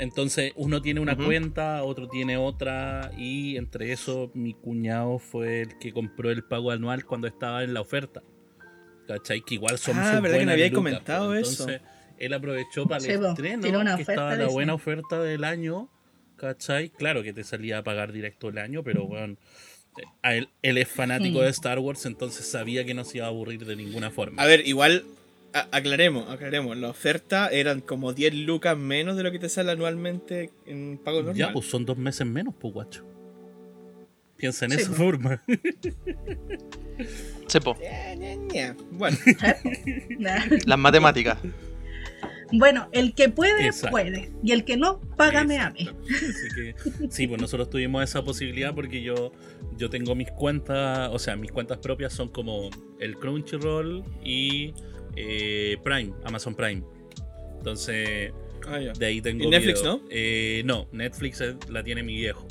Entonces, 0.00 0.52
uno 0.56 0.80
tiene 0.80 0.98
una 1.00 1.14
cuenta, 1.14 1.82
otro 1.84 2.08
tiene 2.08 2.38
otra, 2.38 3.10
y 3.18 3.56
entre 3.58 3.92
eso, 3.92 4.30
mi 4.32 4.54
cuñado 4.54 5.18
fue 5.18 5.60
el 5.60 5.78
que 5.78 5.92
compró 5.92 6.30
el 6.30 6.42
pago 6.42 6.70
anual 6.70 7.04
cuando 7.04 7.26
estaba 7.28 7.62
en 7.64 7.74
la 7.74 7.82
oferta. 7.82 8.22
¿Cachai? 9.06 9.42
Que 9.42 9.56
igual 9.56 9.76
son 9.78 9.98
Ah, 9.98 10.20
verdad 10.20 10.38
que 10.38 10.50
habíais 10.50 10.72
lucas, 10.72 10.84
comentado 10.84 11.28
pues. 11.28 11.48
eso. 11.48 11.68
Entonces, 11.68 11.82
él 12.18 12.32
aprovechó 12.32 12.86
para 12.86 13.04
el 13.04 13.10
estreno, 13.10 13.80
una 13.80 13.96
que 13.96 14.02
estaba 14.02 14.36
la 14.36 14.46
buena 14.48 14.72
oferta 14.72 15.20
del 15.22 15.44
año, 15.44 15.90
¿cachai? 16.36 16.88
Claro 16.88 17.22
que 17.22 17.32
te 17.34 17.44
salía 17.44 17.78
a 17.78 17.82
pagar 17.82 18.12
directo 18.12 18.48
el 18.48 18.56
año, 18.58 18.82
pero 18.82 19.06
bueno, 19.06 19.36
él, 20.22 20.48
él 20.62 20.78
es 20.78 20.88
fanático 20.88 21.42
de 21.42 21.50
Star 21.50 21.78
Wars, 21.78 22.06
entonces 22.06 22.46
sabía 22.46 22.84
que 22.86 22.94
no 22.94 23.04
se 23.04 23.18
iba 23.18 23.26
a 23.26 23.28
aburrir 23.28 23.66
de 23.66 23.76
ninguna 23.76 24.10
forma. 24.10 24.42
A 24.42 24.46
ver, 24.46 24.66
igual 24.66 25.04
aclaremos, 25.52 26.28
aclaremos. 26.30 26.76
La 26.76 26.88
oferta 26.90 27.48
eran 27.48 27.80
como 27.80 28.12
10 28.12 28.34
lucas 28.34 28.76
menos 28.76 29.16
de 29.16 29.22
lo 29.22 29.32
que 29.32 29.38
te 29.38 29.48
sale 29.48 29.72
anualmente 29.72 30.50
en 30.66 30.98
pago 30.98 31.18
normal. 31.18 31.36
Ya, 31.36 31.52
pues 31.52 31.66
son 31.66 31.84
dos 31.84 31.96
meses 31.98 32.26
menos, 32.26 32.54
pues 32.58 32.72
guacho. 32.74 33.04
Piensa 34.36 34.64
en 34.64 34.70
Sí, 34.72 34.76
esa 34.78 34.86
pues. 34.88 34.98
forma. 34.98 35.42
Sepo. 37.46 37.76
Bueno, 38.92 39.16
Nah. 40.18 40.44
las 40.66 40.78
matemáticas. 40.78 41.38
Bueno, 42.52 42.88
el 42.92 43.14
que 43.14 43.28
puede, 43.28 43.66
Exacto. 43.66 43.92
puede. 43.92 44.32
Y 44.42 44.52
el 44.52 44.64
que 44.64 44.76
no, 44.76 45.00
págame 45.16 45.58
a 45.58 45.70
mí. 45.70 45.82
Exacto. 45.88 46.28
Así 46.28 46.48
que, 46.54 46.74
sí, 47.10 47.26
pues 47.28 47.40
nosotros 47.40 47.70
tuvimos 47.70 48.02
esa 48.02 48.22
posibilidad 48.24 48.74
porque 48.74 49.02
yo, 49.02 49.32
yo 49.76 49.88
tengo 49.88 50.14
mis 50.16 50.30
cuentas, 50.32 51.10
o 51.12 51.18
sea, 51.18 51.36
mis 51.36 51.52
cuentas 51.52 51.78
propias 51.78 52.12
son 52.12 52.28
como 52.28 52.70
el 52.98 53.16
Crunchyroll 53.18 54.02
y 54.24 54.74
eh, 55.16 55.76
Prime, 55.84 56.12
Amazon 56.24 56.54
Prime. 56.54 56.82
Entonces, 57.58 58.32
ah, 58.66 58.78
de 58.78 59.06
ahí 59.06 59.20
tengo. 59.20 59.44
¿Y 59.44 59.48
Netflix, 59.48 59.80
video. 59.80 59.96
no? 59.98 60.02
Eh, 60.10 60.62
no, 60.64 60.88
Netflix 60.92 61.42
la 61.68 61.82
tiene 61.82 62.02
mi 62.02 62.14
viejo. 62.16 62.46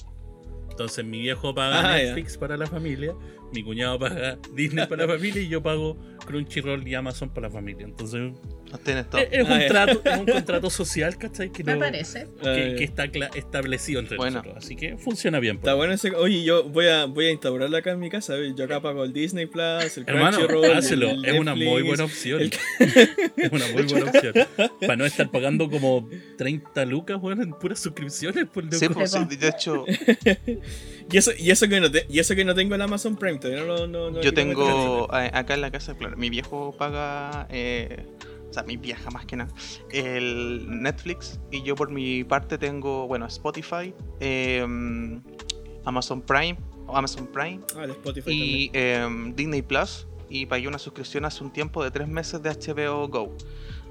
Entonces, 0.70 1.04
mi 1.04 1.20
viejo 1.20 1.54
paga 1.54 1.94
Ah. 1.94 1.98
Netflix 1.98 2.38
para 2.38 2.56
la 2.56 2.66
familia, 2.68 3.14
mi 3.54 3.64
cuñado 3.64 4.00
paga 4.00 4.38
Disney 4.56 4.88
para 4.88 5.06
la 5.06 5.14
familia 5.14 5.42
y 5.42 5.50
yo 5.50 5.62
pago 5.62 5.98
Crunchyroll 6.26 6.88
y 6.88 6.96
Amazon 6.96 7.30
para 7.30 7.48
la 7.48 7.54
familia. 7.54 7.86
Entonces, 7.86 8.32
Todo. 8.70 9.22
es, 9.22 9.28
es 9.32 9.48
Ah, 9.48 9.54
un, 9.54 9.60
ya. 9.60 9.68
trato, 9.68 10.02
es 10.06 10.18
un 10.20 10.26
contrato 10.26 10.70
social, 10.70 11.18
¿cachai? 11.18 11.52
Que, 11.52 11.64
Me 11.64 11.74
no- 11.74 11.80
parece. 11.80 12.28
que, 12.42 12.50
Ah, 12.50 12.76
que 12.78 12.84
está 12.84 13.06
establecido 13.36 14.00
entre 14.00 14.18
Bueno. 14.18 14.38
nosotros. 14.40 14.64
Así 14.64 14.76
que 14.76 14.98
funciona 14.98 15.40
bien. 15.40 15.56
Está 15.58 15.72
pues. 15.72 15.78
bueno 15.78 15.94
ese. 15.94 16.12
Oye, 16.16 16.44
yo 16.44 16.64
voy 16.64 16.88
a, 16.88 17.06
voy 17.06 17.26
a 17.28 17.32
instaurarlo 17.32 17.76
acá 17.78 17.92
en 17.92 18.00
mi 18.00 18.10
casa. 18.10 18.36
Yo 18.56 18.66
acá 18.66 18.80
pago 18.82 19.04
el 19.04 19.14
Disney 19.14 19.46
Plus, 19.48 19.98
el 19.98 20.04
Hermano, 20.08 20.38
Crunchyroll. 20.38 20.78
hácelo. 20.78 21.10
el 21.10 21.26
Es 21.26 21.40
una 21.40 21.56
muy 21.56 21.82
buena 21.84 22.04
opción. 22.06 22.42
el- 22.42 22.52
Es 23.38 23.52
una 23.52 23.68
muy 23.68 23.84
buena 23.84 24.12
opción. 24.12 24.34
Para 24.82 24.96
no 24.96 25.06
estar 25.06 25.30
pagando 25.32 25.70
como 25.70 26.08
30 26.38 26.86
lucas, 26.86 27.20
bueno, 27.20 27.42
en 27.44 27.52
puras 27.52 27.80
suscripciones. 27.80 28.46
Por 28.48 28.64
loco. 28.66 28.78
Sí, 28.78 28.90
pues, 28.90 29.12
sí, 29.12 29.36
de 29.36 29.48
hecho, 29.48 29.86
Y 31.12 31.18
eso, 31.18 31.32
y 31.38 31.50
eso 31.50 31.68
que 31.68 31.80
no 31.80 31.90
te- 31.90 32.06
y 32.08 32.20
eso 32.20 32.36
que 32.36 32.46
no 32.46 32.54
tengo 32.54 32.76
el 32.76 32.82
Amazon 32.82 33.16
Prime, 33.18 33.40
todavía 33.40 33.64
no, 33.66 33.88
no, 33.88 33.88
no- 33.88 34.12
no 34.12 34.22
yo 34.22 34.32
tengo 34.34 35.08
acá 35.12 35.56
en 35.56 35.62
la 35.62 35.72
casa, 35.72 35.96
claro, 35.98 36.16
mi 36.18 36.30
viejo 36.30 36.76
paga, 36.78 37.48
eh, 37.50 38.06
o 38.50 38.54
sea, 38.54 38.64
mi 38.64 38.78
vieja 38.78 39.10
más 39.12 39.26
que 39.26 39.36
nada, 39.36 39.54
el 39.92 40.82
Netflix 40.82 41.40
y 41.52 41.62
yo 41.64 41.76
por 41.76 41.92
mi 41.92 42.24
parte 42.24 42.58
tengo, 42.58 43.08
bueno, 43.08 43.26
Spotify, 43.28 43.94
eh, 44.20 44.66
Amazon 45.86 46.22
Prime, 46.22 46.58
Amazon 46.94 47.28
Prime. 47.28 47.62
Ah, 47.76 47.84
el 47.84 47.92
Spotify 47.92 48.32
y 48.32 48.72
eh, 48.74 49.08
Disney 49.36 49.62
Plus 49.62 50.08
y 50.30 50.46
pagué 50.46 50.68
una 50.68 50.80
suscripción 50.80 51.26
hace 51.26 51.44
un 51.44 51.52
tiempo 51.52 51.84
de 51.84 51.92
tres 51.92 52.08
meses 52.08 52.42
de 52.42 52.50
HBO 52.50 53.08
Go. 53.08 53.36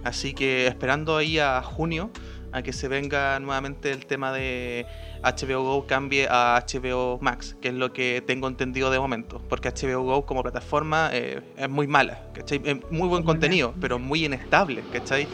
Así 0.04 0.32
que 0.32 0.66
esperando 0.66 1.16
ahí 1.16 1.38
a 1.38 1.60
junio 1.62 2.10
a 2.52 2.62
que 2.62 2.72
se 2.72 2.88
venga 2.88 3.38
nuevamente 3.40 3.90
el 3.90 4.06
tema 4.06 4.32
de 4.32 4.86
HBO 5.22 5.62
Go 5.62 5.86
cambie 5.86 6.26
a 6.30 6.64
HBO 6.66 7.18
Max, 7.20 7.56
que 7.60 7.68
es 7.68 7.74
lo 7.74 7.92
que 7.92 8.22
tengo 8.26 8.48
entendido 8.48 8.90
de 8.90 8.98
momento, 8.98 9.40
porque 9.48 9.68
HBO 9.70 10.02
Go 10.02 10.26
como 10.26 10.42
plataforma 10.42 11.10
eh, 11.12 11.40
es 11.56 11.68
muy 11.68 11.86
mala, 11.86 12.22
¿cachai? 12.34 12.60
Es 12.64 12.76
muy 12.90 13.08
buen 13.08 13.22
contenido, 13.24 13.74
pero 13.80 13.98
muy 13.98 14.24
inestable, 14.24 14.82
¿cachai? 14.92 15.26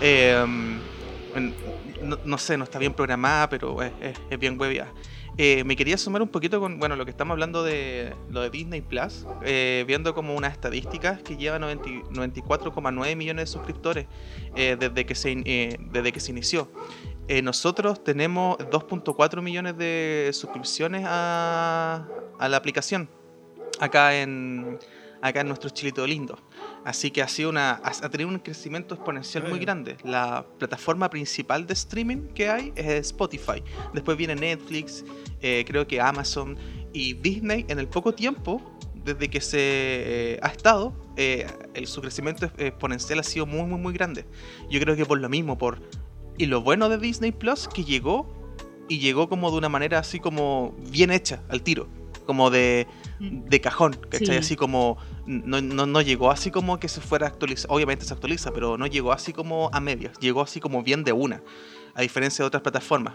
Eh, 0.00 0.44
no, 2.02 2.18
no 2.24 2.38
sé, 2.38 2.56
no 2.56 2.64
está 2.64 2.78
bien 2.78 2.92
programada, 2.94 3.48
pero 3.48 3.82
es, 3.82 3.92
es- 4.00 4.18
es 4.30 4.38
bien 4.38 4.58
hueviada. 4.60 4.90
Eh, 5.38 5.62
me 5.64 5.76
quería 5.76 5.96
sumar 5.96 6.20
un 6.22 6.28
poquito 6.28 6.60
con 6.60 6.78
bueno 6.78 6.96
lo 6.96 7.04
que 7.04 7.10
estamos 7.12 7.32
hablando 7.32 7.62
de 7.62 8.12
lo 8.30 8.40
de 8.42 8.50
Disney 8.50 8.80
Plus, 8.80 9.26
eh, 9.42 9.84
viendo 9.86 10.12
como 10.12 10.34
unas 10.34 10.52
estadísticas 10.52 11.22
que 11.22 11.36
lleva 11.36 11.58
90 11.58 11.88
94,9 12.10 13.16
millones 13.16 13.44
de 13.44 13.46
suscriptores 13.52 14.06
eh, 14.56 14.76
desde, 14.78 15.06
que 15.06 15.14
se, 15.14 15.30
in- 15.30 15.44
desde 15.92 16.12
que 16.12 16.20
se 16.20 16.32
inició. 16.32 16.68
Eh, 17.30 17.42
nosotros 17.42 18.02
tenemos 18.02 18.58
2.4 18.58 19.40
millones 19.40 19.78
de 19.78 20.30
suscripciones 20.32 21.04
a, 21.06 22.04
a 22.40 22.48
la 22.48 22.56
aplicación 22.56 23.08
acá 23.78 24.20
en, 24.20 24.80
acá 25.22 25.42
en 25.42 25.46
nuestro 25.46 25.70
chilito 25.70 26.04
lindo. 26.08 26.36
Así 26.84 27.12
que 27.12 27.22
ha, 27.22 27.28
sido 27.28 27.50
una, 27.50 27.80
ha 27.84 28.08
tenido 28.08 28.28
un 28.28 28.40
crecimiento 28.40 28.96
exponencial 28.96 29.48
muy 29.48 29.60
grande. 29.60 29.96
La 30.02 30.44
plataforma 30.58 31.08
principal 31.08 31.68
de 31.68 31.74
streaming 31.74 32.32
que 32.34 32.48
hay 32.50 32.72
es 32.74 33.06
Spotify. 33.12 33.62
Después 33.94 34.16
viene 34.16 34.34
Netflix, 34.34 35.04
eh, 35.40 35.64
creo 35.68 35.86
que 35.86 36.00
Amazon 36.00 36.58
y 36.92 37.12
Disney 37.12 37.64
en 37.68 37.78
el 37.78 37.86
poco 37.86 38.12
tiempo 38.12 38.60
desde 39.04 39.30
que 39.30 39.40
se 39.40 39.58
eh, 39.60 40.40
ha 40.42 40.48
estado, 40.48 40.92
eh, 41.16 41.46
el, 41.74 41.86
su 41.86 42.00
crecimiento 42.00 42.46
ex- 42.46 42.54
exponencial 42.58 43.20
ha 43.20 43.22
sido 43.22 43.46
muy, 43.46 43.62
muy, 43.62 43.78
muy 43.78 43.92
grande. 43.92 44.26
Yo 44.68 44.80
creo 44.80 44.96
que 44.96 45.06
por 45.06 45.20
lo 45.20 45.28
mismo, 45.28 45.56
por... 45.56 45.80
Y 46.40 46.46
lo 46.46 46.62
bueno 46.62 46.88
de 46.88 46.96
Disney 46.96 47.32
Plus, 47.32 47.68
que 47.68 47.84
llegó 47.84 48.26
y 48.88 48.98
llegó 48.98 49.28
como 49.28 49.50
de 49.50 49.58
una 49.58 49.68
manera 49.68 49.98
así 49.98 50.20
como 50.20 50.74
bien 50.90 51.10
hecha, 51.10 51.42
al 51.50 51.60
tiro. 51.60 51.86
Como 52.24 52.48
de, 52.48 52.86
de 53.18 53.60
cajón, 53.60 53.92
¿cachai? 54.08 54.26
Sí. 54.26 54.36
Así 54.36 54.56
como... 54.56 54.96
No, 55.26 55.60
no, 55.60 55.84
no 55.84 56.00
llegó 56.00 56.30
así 56.30 56.50
como 56.50 56.80
que 56.80 56.88
se 56.88 57.02
fuera 57.02 57.26
a 57.26 57.28
actualizar. 57.28 57.70
Obviamente 57.70 58.06
se 58.06 58.14
actualiza, 58.14 58.52
pero 58.54 58.78
no 58.78 58.86
llegó 58.86 59.12
así 59.12 59.34
como 59.34 59.68
a 59.74 59.80
medias. 59.80 60.18
Llegó 60.18 60.40
así 60.40 60.60
como 60.60 60.82
bien 60.82 61.04
de 61.04 61.12
una. 61.12 61.42
A 61.94 62.00
diferencia 62.00 62.42
de 62.42 62.46
otras 62.46 62.62
plataformas. 62.62 63.12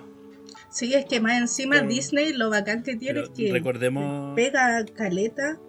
Sí, 0.70 0.94
es 0.94 1.05
que 1.05 1.20
más 1.20 1.39
encima. 1.39 1.82
Disney 1.82 2.32
lo 2.32 2.51
bacán 2.51 2.84
que 2.84 2.96
tiene 2.96 3.22
es 3.22 3.29
que 3.29 3.51
recordemos. 3.51 4.36
pega 4.36 4.86
caleta 4.96 5.60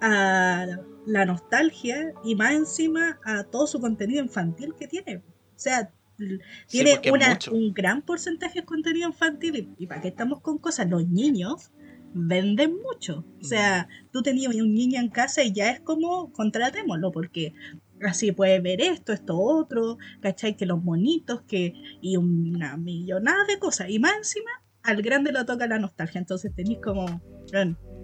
a 0.00 0.64
la 1.04 1.26
nostalgia 1.26 2.14
y 2.24 2.34
más 2.34 2.52
encima 2.52 3.18
a 3.26 3.44
todo 3.44 3.66
su 3.66 3.78
contenido 3.78 4.22
infantil 4.22 4.74
que 4.74 4.88
tiene. 4.88 5.18
O 5.18 5.60
sea, 5.60 5.92
Sí, 6.18 6.38
tiene 6.66 7.00
una, 7.12 7.38
un 7.52 7.72
gran 7.72 8.02
porcentaje 8.02 8.60
de 8.60 8.66
contenido 8.66 9.08
infantil 9.08 9.56
y, 9.56 9.84
y 9.84 9.86
para 9.86 10.00
qué 10.00 10.08
estamos 10.08 10.40
con 10.40 10.58
cosas, 10.58 10.90
los 10.90 11.08
niños 11.08 11.70
venden 12.14 12.76
mucho. 12.82 13.24
O 13.40 13.44
sea, 13.44 13.88
tú 14.10 14.22
tenías 14.22 14.54
un 14.54 14.74
niño 14.74 15.00
en 15.00 15.08
casa 15.08 15.42
y 15.42 15.52
ya 15.52 15.70
es 15.70 15.80
como 15.80 16.32
contratémoslo 16.32 17.12
porque 17.12 17.54
así 18.02 18.32
puedes 18.32 18.62
ver 18.62 18.80
esto, 18.80 19.12
esto 19.12 19.38
otro, 19.38 19.98
¿cachai? 20.20 20.56
Que 20.56 20.66
los 20.66 20.82
monitos, 20.82 21.42
que 21.42 21.74
y 22.00 22.16
una 22.16 22.76
millonada 22.76 23.44
de 23.46 23.58
cosas. 23.58 23.90
Y 23.90 23.98
más 23.98 24.16
encima, 24.16 24.50
al 24.82 25.02
grande 25.02 25.32
lo 25.32 25.44
toca 25.44 25.66
la 25.66 25.78
nostalgia. 25.78 26.18
Entonces 26.18 26.54
tenéis 26.54 26.78
como, 26.82 27.20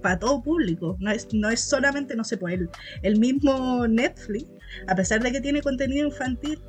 para 0.02 0.18
todo 0.18 0.42
público. 0.42 0.96
No 1.00 1.10
es, 1.10 1.32
no 1.32 1.48
es 1.50 1.60
solamente, 1.60 2.16
no 2.16 2.24
sé, 2.24 2.36
pues 2.36 2.54
el, 2.54 2.68
el 3.02 3.18
mismo 3.18 3.86
Netflix, 3.86 4.46
a 4.86 4.94
pesar 4.94 5.22
de 5.22 5.32
que 5.32 5.40
tiene 5.40 5.62
contenido 5.62 6.06
infantil, 6.06 6.60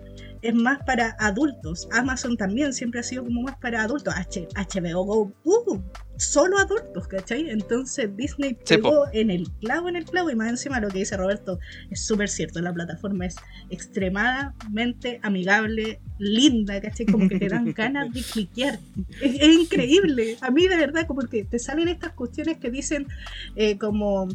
es 0.47 0.53
más 0.55 0.79
para 0.85 1.15
adultos. 1.19 1.87
Amazon 1.91 2.37
también 2.37 2.73
siempre 2.73 2.99
ha 2.99 3.03
sido 3.03 3.23
como 3.23 3.41
más 3.41 3.55
para 3.57 3.81
adultos. 3.83 4.13
H- 4.15 4.47
HBO 4.55 5.03
Go, 5.03 5.33
uh, 5.43 5.79
solo 6.17 6.57
adultos, 6.57 7.07
¿cachai? 7.07 7.49
Entonces 7.49 8.15
Disney 8.15 8.57
pegó 8.81 9.05
en 9.13 9.31
el 9.31 9.49
clavo, 9.59 9.89
en 9.89 9.95
el 9.97 10.05
clavo, 10.05 10.29
y 10.29 10.35
más 10.35 10.49
encima 10.49 10.79
lo 10.79 10.87
que 10.89 10.99
dice 10.99 11.17
Roberto 11.17 11.59
es 11.89 12.05
súper 12.05 12.29
cierto. 12.29 12.61
La 12.61 12.73
plataforma 12.73 13.25
es 13.25 13.35
extremadamente 13.69 15.19
amigable, 15.23 15.99
linda, 16.17 16.79
¿cachai? 16.81 17.05
Como 17.05 17.27
que 17.27 17.39
te 17.39 17.49
dan 17.49 17.73
ganas 17.77 18.13
de 18.13 18.21
cliquear. 18.21 18.79
Es, 19.21 19.35
es 19.39 19.47
increíble. 19.59 20.37
A 20.41 20.51
mí 20.51 20.67
de 20.67 20.77
verdad, 20.77 21.07
como 21.07 21.21
que 21.23 21.43
te 21.43 21.59
salen 21.59 21.87
estas 21.87 22.13
cuestiones 22.13 22.57
que 22.57 22.69
dicen 22.69 23.07
eh, 23.55 23.77
como 23.77 24.27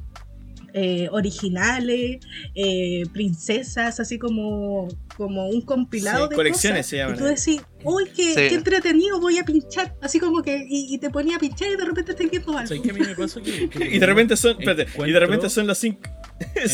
eh, 0.75 1.09
originales, 1.11 2.19
eh, 2.55 3.03
princesas, 3.13 4.01
así 4.01 4.19
como, 4.19 4.89
como 5.17 5.49
un 5.49 5.61
compilado 5.63 6.25
Sí, 6.27 6.31
de 6.31 6.37
colecciones 6.37 6.79
cosas. 6.81 6.91
se 6.91 6.97
llaman 6.99 7.15
Y 7.15 7.19
tú 7.19 7.25
ahí. 7.27 7.35
decís, 7.35 7.63
uy, 7.85 8.05
qué, 8.15 8.23
Sí. 8.35 8.35
qué 8.49 8.55
entretenido, 8.55 9.21
voy 9.21 9.39
a 9.39 9.45
pinchar. 9.45 9.95
Así 10.01 10.19
como 10.21 10.43
que, 10.43 10.57
y, 10.69 10.95
y 10.95 10.99
te 10.99 11.11
ponía 11.11 11.37
a 11.37 11.39
pinchar 11.39 11.69
y 11.73 11.77
de 11.77 11.85
repente 11.85 12.15
te 12.15 12.27
viendo 12.27 12.57
algo. 12.57 12.75
Y 13.91 13.99
de 13.99 14.07
repente 14.07 14.37
son, 14.37 14.53
espérate, 14.61 14.87
y 15.07 15.11
de 15.13 15.21
repente 15.21 15.49
son 15.51 15.67
las 15.67 15.79
5 15.79 16.01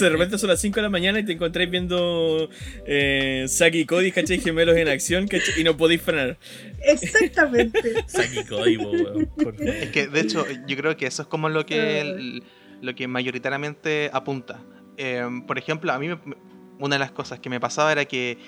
de 0.01 0.09
repente 0.11 0.39
son 0.39 0.49
las 0.49 0.61
5 0.61 0.77
de 0.77 0.83
la 0.83 0.89
mañana 0.91 1.19
y 1.19 1.25
te 1.25 1.33
encontráis 1.33 1.69
viendo 1.69 2.49
eh, 2.87 3.47
Saki 3.49 3.81
y 3.81 3.85
Cody, 3.85 4.13
¿cachai? 4.13 4.39
Gemelos 4.39 4.77
en 4.77 4.87
acción, 4.87 5.27
¿cachai? 5.27 5.61
Y 5.61 5.65
no 5.65 5.77
podéis 5.77 6.03
frenar. 6.03 6.39
Exactamente. 6.85 8.05
Saki 8.07 8.45
weón, 8.51 9.27
por 9.37 9.57
favor. 9.57 9.69
Es 9.69 9.91
que, 9.91 10.07
de 10.07 10.21
hecho, 10.21 10.47
yo 10.69 10.77
creo 10.77 10.97
que 10.97 11.07
eso 11.07 11.23
es 11.23 11.29
como 11.29 11.49
lo 11.49 11.67
que, 11.67 11.77
Eh. 11.99 12.01
el- 12.01 12.43
lo 12.83 12.95
que 12.95 13.07
mayoritariamente 13.09 14.11
apunta. 14.13 14.61
Eh, 14.97 15.25
por 15.47 15.59
ejemplo, 15.59 15.93
a 15.93 15.99
mí 15.99 16.09
me- 16.09 16.19
una 16.79 16.97
de 16.97 16.99
las 17.01 17.11
cosas 17.13 17.39
que 17.41 17.49
me 17.51 17.61
pasaba 17.61 17.93
era 17.93 18.05
que 18.05 18.39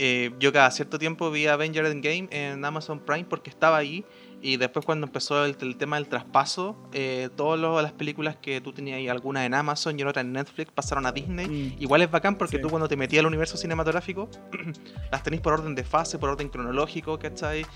eh, 0.00 0.30
yo 0.38 0.52
cada 0.52 0.70
cierto 0.70 0.96
tiempo 0.98 1.28
vi 1.30 1.46
Avenger 1.48 1.84
Endgame 1.86 2.28
en 2.30 2.64
Amazon 2.64 3.00
Prime 3.00 3.24
porque 3.24 3.50
estaba 3.50 3.76
ahí 3.78 4.04
y 4.40 4.56
después 4.56 4.86
cuando 4.86 5.08
empezó 5.08 5.44
el, 5.44 5.56
el 5.60 5.76
tema 5.76 5.96
del 5.96 6.06
traspaso, 6.06 6.76
eh, 6.92 7.28
todas 7.34 7.82
las 7.82 7.92
películas 7.92 8.36
que 8.36 8.60
tú 8.60 8.72
tenías 8.72 8.98
ahí, 8.98 9.08
algunas 9.08 9.44
en 9.44 9.54
Amazon 9.54 9.98
y 9.98 10.04
otras 10.04 10.24
en 10.24 10.32
Netflix, 10.32 10.70
pasaron 10.70 11.04
a 11.06 11.10
Disney. 11.10 11.48
Mm. 11.48 11.82
Igual 11.82 12.02
es 12.02 12.10
bacán 12.12 12.36
porque 12.36 12.56
Sí. 12.58 12.62
tú 12.62 12.68
cuando 12.70 12.86
te 12.86 12.96
metías 12.96 13.20
al 13.20 13.26
universo 13.26 13.56
cinematográfico, 13.56 14.28
las 15.10 15.24
tenés 15.24 15.40
por 15.40 15.54
orden 15.54 15.74
de 15.74 15.82
fase, 15.82 16.16
por 16.18 16.30
orden 16.30 16.48
cronológico, 16.48 17.18
¿cachai? 17.18 17.66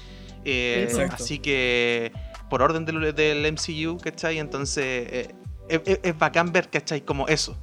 Eh, 0.44 0.88
así 1.12 1.38
que 1.40 2.12
por 2.48 2.62
orden 2.62 2.84
del, 2.84 3.14
del 3.16 3.44
MCU, 3.52 3.98
¿cachai? 3.98 4.38
Entonces 4.38 4.84
eh, 5.10 5.34
es, 5.68 5.80
es- 5.86 6.00
es 6.02 6.18
bacán 6.18 6.52
ver, 6.52 6.68
¿cachai? 6.70 7.00
Como 7.02 7.26
eso. 7.28 7.56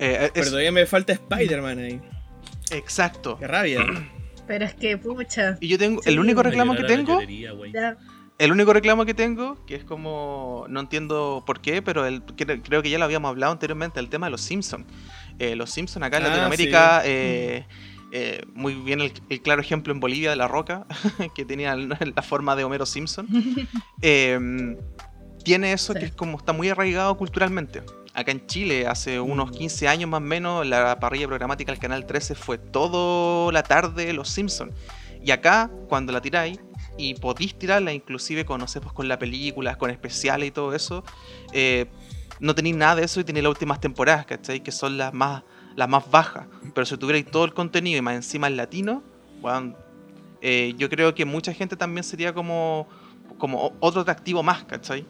Eh, 0.00 0.30
Pero 0.32 0.44
es- 0.44 0.50
todavía 0.50 0.72
me 0.72 0.86
falta 0.86 1.12
Spider-Man 1.12 1.78
ahí. 1.78 2.00
Exacto. 2.70 3.38
Qué 3.38 3.46
rabia. 3.46 3.84
Pero 4.46 4.64
es 4.66 4.74
que, 4.74 4.98
pucha. 4.98 5.56
Y 5.60 5.68
yo 5.68 5.78
tengo, 5.78 6.02
Sí, 6.02 6.10
el 6.10 6.18
único 6.18 6.42
reclamo 6.42 6.74
que 6.76 6.84
tengo, 6.84 7.18
el 8.38 8.52
único 8.52 8.72
reclamo 8.74 9.06
que 9.06 9.14
tengo, 9.14 9.64
que 9.64 9.76
es 9.76 9.84
como, 9.84 10.66
no 10.68 10.80
entiendo 10.80 11.42
por 11.46 11.60
qué, 11.62 11.80
pero 11.80 12.04
el, 12.04 12.22
creo, 12.22 12.60
creo 12.62 12.82
que 12.82 12.90
ya 12.90 12.98
lo 12.98 13.04
habíamos 13.06 13.30
hablado 13.30 13.52
anteriormente, 13.52 14.00
el 14.00 14.10
tema 14.10 14.26
de 14.26 14.32
los 14.32 14.42
Simpsons. 14.42 14.84
los 15.38 15.70
Simpsons 15.70 16.04
acá 16.04 16.18
en 16.18 16.24
Ah, 16.24 16.28
Latinoamérica, 16.28 17.02
eh, 17.06 17.64
eh, 18.12 18.42
muy 18.52 18.74
bien 18.74 19.00
el, 19.00 19.12
el 19.30 19.40
claro 19.40 19.62
ejemplo 19.62 19.94
en 19.94 20.00
Bolivia 20.00 20.28
de 20.30 20.36
La 20.36 20.46
Roca, 20.48 20.86
que 21.34 21.46
tenía 21.46 21.74
la 21.76 22.22
forma 22.22 22.54
de 22.54 22.64
Homero 22.64 22.84
Simpson. 22.84 23.26
Tiene 25.44 25.72
eso 25.72 25.92
Sí. 25.92 26.00
que 26.00 26.04
es 26.06 26.12
como 26.12 26.38
está 26.38 26.52
muy 26.52 26.68
arraigado 26.68 27.16
culturalmente. 27.16 27.82
Acá 28.14 28.30
en 28.32 28.46
Chile, 28.46 28.86
hace 28.86 29.18
unos 29.20 29.50
15 29.50 29.88
años 29.88 30.08
más 30.08 30.18
o 30.18 30.24
menos, 30.24 30.66
la 30.66 30.98
parrilla 31.00 31.26
programática 31.26 31.72
del 31.72 31.80
Canal 31.80 32.06
13 32.06 32.34
fue 32.34 32.58
toda 32.58 33.52
la 33.52 33.62
tarde 33.62 34.12
Los 34.12 34.28
Simpsons. 34.28 34.72
Y 35.22 35.30
acá, 35.30 35.70
cuando 35.88 36.12
la 36.12 36.20
tiráis, 36.20 36.60
y 36.96 37.14
podéis 37.14 37.58
tirarla 37.58 37.92
inclusive 37.92 38.44
con, 38.44 38.60
no 38.60 38.68
sé, 38.68 38.80
pues 38.80 38.92
con 38.92 39.08
la 39.08 39.18
película, 39.18 39.76
con 39.76 39.90
especiales 39.90 40.48
y 40.48 40.50
todo 40.52 40.74
eso, 40.74 41.02
eh, 41.52 41.86
no 42.38 42.54
tenéis 42.54 42.76
nada 42.76 42.96
de 42.96 43.04
eso 43.04 43.18
y 43.20 43.24
tenéis 43.24 43.42
las 43.42 43.50
últimas 43.50 43.80
temporadas, 43.80 44.26
¿cachai? 44.26 44.62
Que 44.62 44.70
son 44.70 44.96
las 44.96 45.12
más, 45.12 45.42
las 45.74 45.88
más 45.88 46.08
bajas. 46.10 46.46
Pero 46.72 46.86
si 46.86 46.96
tuvierais 46.96 47.26
todo 47.26 47.44
el 47.44 47.52
contenido 47.52 47.98
y 47.98 48.02
más 48.02 48.14
encima 48.14 48.46
el 48.46 48.56
latino, 48.56 49.02
weón, 49.42 49.76
eh, 50.40 50.74
yo 50.78 50.88
creo 50.88 51.14
que 51.14 51.24
mucha 51.24 51.52
gente 51.52 51.74
también 51.74 52.04
sería 52.04 52.32
como, 52.32 52.86
como 53.38 53.72
otro 53.80 54.02
atractivo 54.02 54.42
más, 54.44 54.62
¿cachai? 54.64 55.04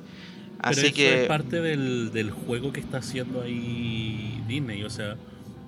Pero 0.62 0.80
eso 0.87 0.94
que... 0.94 1.23
es 1.23 1.28
parte 1.28 1.61
del, 1.61 2.12
del 2.12 2.30
juego 2.30 2.73
que 2.73 2.80
está 2.80 2.99
haciendo 2.99 3.42
ahí 3.42 4.42
Disney. 4.46 4.82
O 4.84 4.90
sea, 4.90 5.16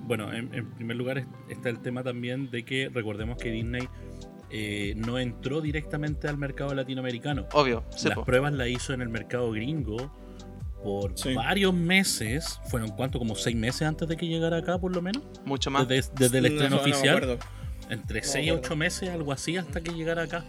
bueno, 0.07 0.33
en, 0.33 0.53
en 0.55 0.71
primer 0.73 0.97
lugar 0.97 1.19
es- 1.19 1.27
está 1.49 1.69
el 1.69 1.81
tema 1.81 2.03
también 2.03 2.51
de 2.51 2.65
que 2.65 2.89
recordemos 2.93 3.37
que 3.39 3.51
Disney 3.51 3.89
eh, 4.51 4.95
no 4.97 5.19
entró 5.19 5.61
directamente 5.61 6.29
al 6.29 6.39
mercado 6.39 6.75
latinoamericano. 6.75 7.47
Obvio, 7.53 7.85
sí, 7.97 8.09
Las 8.09 8.17
po. 8.19 8.25
pruebas 8.25 8.53
las 8.53 8.69
hizo 8.69 8.93
en 8.95 9.03
el 9.03 9.09
mercado 9.09 9.51
gringo 9.51 10.13
por 10.85 11.19
Sí. 11.19 11.35
varios 11.35 11.75
meses. 11.75 12.61
¿Fueron 12.71 12.91
cuánto? 12.91 13.19
¿Como 13.19 13.35
seis 13.35 13.57
meses 13.57 13.83
antes 13.83 14.07
de 14.09 14.17
que 14.17 14.27
llegara 14.29 14.59
acá, 14.59 14.79
por 14.79 14.95
lo 14.95 15.03
menos? 15.03 15.23
mucho 15.45 15.71
más. 15.71 15.89
Desde, 15.89 16.13
desde 16.17 16.39
el 16.39 16.45
No, 16.45 16.49
estreno 16.51 16.71
no, 16.71 16.77
no 16.77 16.83
me 16.87 16.91
oficial. 16.93 17.17
acuerdo. 17.17 17.39
entre 17.91 18.21
No 18.21 18.27
6 18.27 18.47
y. 18.47 18.51
8 18.51 18.77
meses, 18.77 19.09
algo 19.11 19.33
así, 19.33 19.57
hasta 19.57 19.81
que 19.81 19.93
llegara 19.93 20.23
acá. 20.23 20.45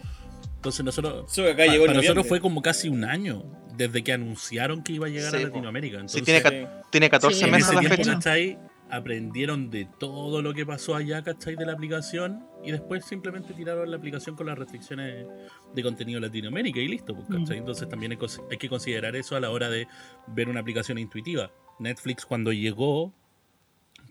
Entonces 0.58 0.84
nosotros... 0.84 1.24
Sí, 1.32 1.42
acá 1.42 1.56
pa- 1.56 1.72
llegó 1.72 1.84
en 1.84 1.90
para 1.92 2.00
nosotros 2.00 2.26
fue 2.26 2.40
como 2.40 2.60
casi 2.62 2.88
un 2.88 3.04
año 3.04 3.44
desde 3.76 4.02
que 4.02 4.12
anunciaron 4.12 4.82
que 4.82 4.92
iba 4.92 5.06
a 5.06 5.10
llegar 5.10 5.30
Sí, 5.30 5.36
a. 5.36 5.40
Latinoamérica. 5.46 5.98
Sí, 6.08 6.18
Entonces, 6.18 6.42
tiene, 6.42 6.66
Sí. 6.66 6.66
tiene 6.90 7.10
14 7.10 7.38
Sí, 7.38 7.44
en 7.44 7.50
meses 7.52 7.66
ese 7.66 7.74
la 7.74 7.80
tiempo, 7.80 7.96
fecha. 7.96 8.14
¿cachai? 8.14 8.58
Aprendieron 8.90 9.70
de 9.70 9.86
todo 9.98 10.40
lo 10.42 10.52
que 10.54 10.64
pasó 10.66 10.96
allá, 10.96 11.22
¿cachai? 11.22 11.54
De 11.56 11.64
la 11.66 11.74
aplicación 11.74 12.44
y 12.64 12.72
después 12.72 13.04
simplemente 13.04 13.52
tiraron 13.54 13.88
la 13.90 13.98
aplicación 13.98 14.34
con 14.34 14.46
las 14.46 14.58
restricciones 14.58 15.26
de 15.74 15.82
contenido 15.82 16.18
Latinoamérica 16.20 16.80
y 16.80 16.88
listo, 16.88 17.14
pues, 17.14 17.28
¿cachai? 17.28 17.58
Entonces 17.58 17.88
también 17.88 18.12
hay 18.50 18.56
que 18.58 18.68
considerar 18.68 19.14
eso 19.14 19.36
a 19.36 19.40
la 19.40 19.50
hora 19.50 19.68
de 19.70 19.86
ver 20.26 20.48
una 20.48 20.60
aplicación 20.60 20.98
intuitiva. 20.98 21.52
Netflix 21.78 22.24
cuando 22.26 22.50
llegó 22.52 23.14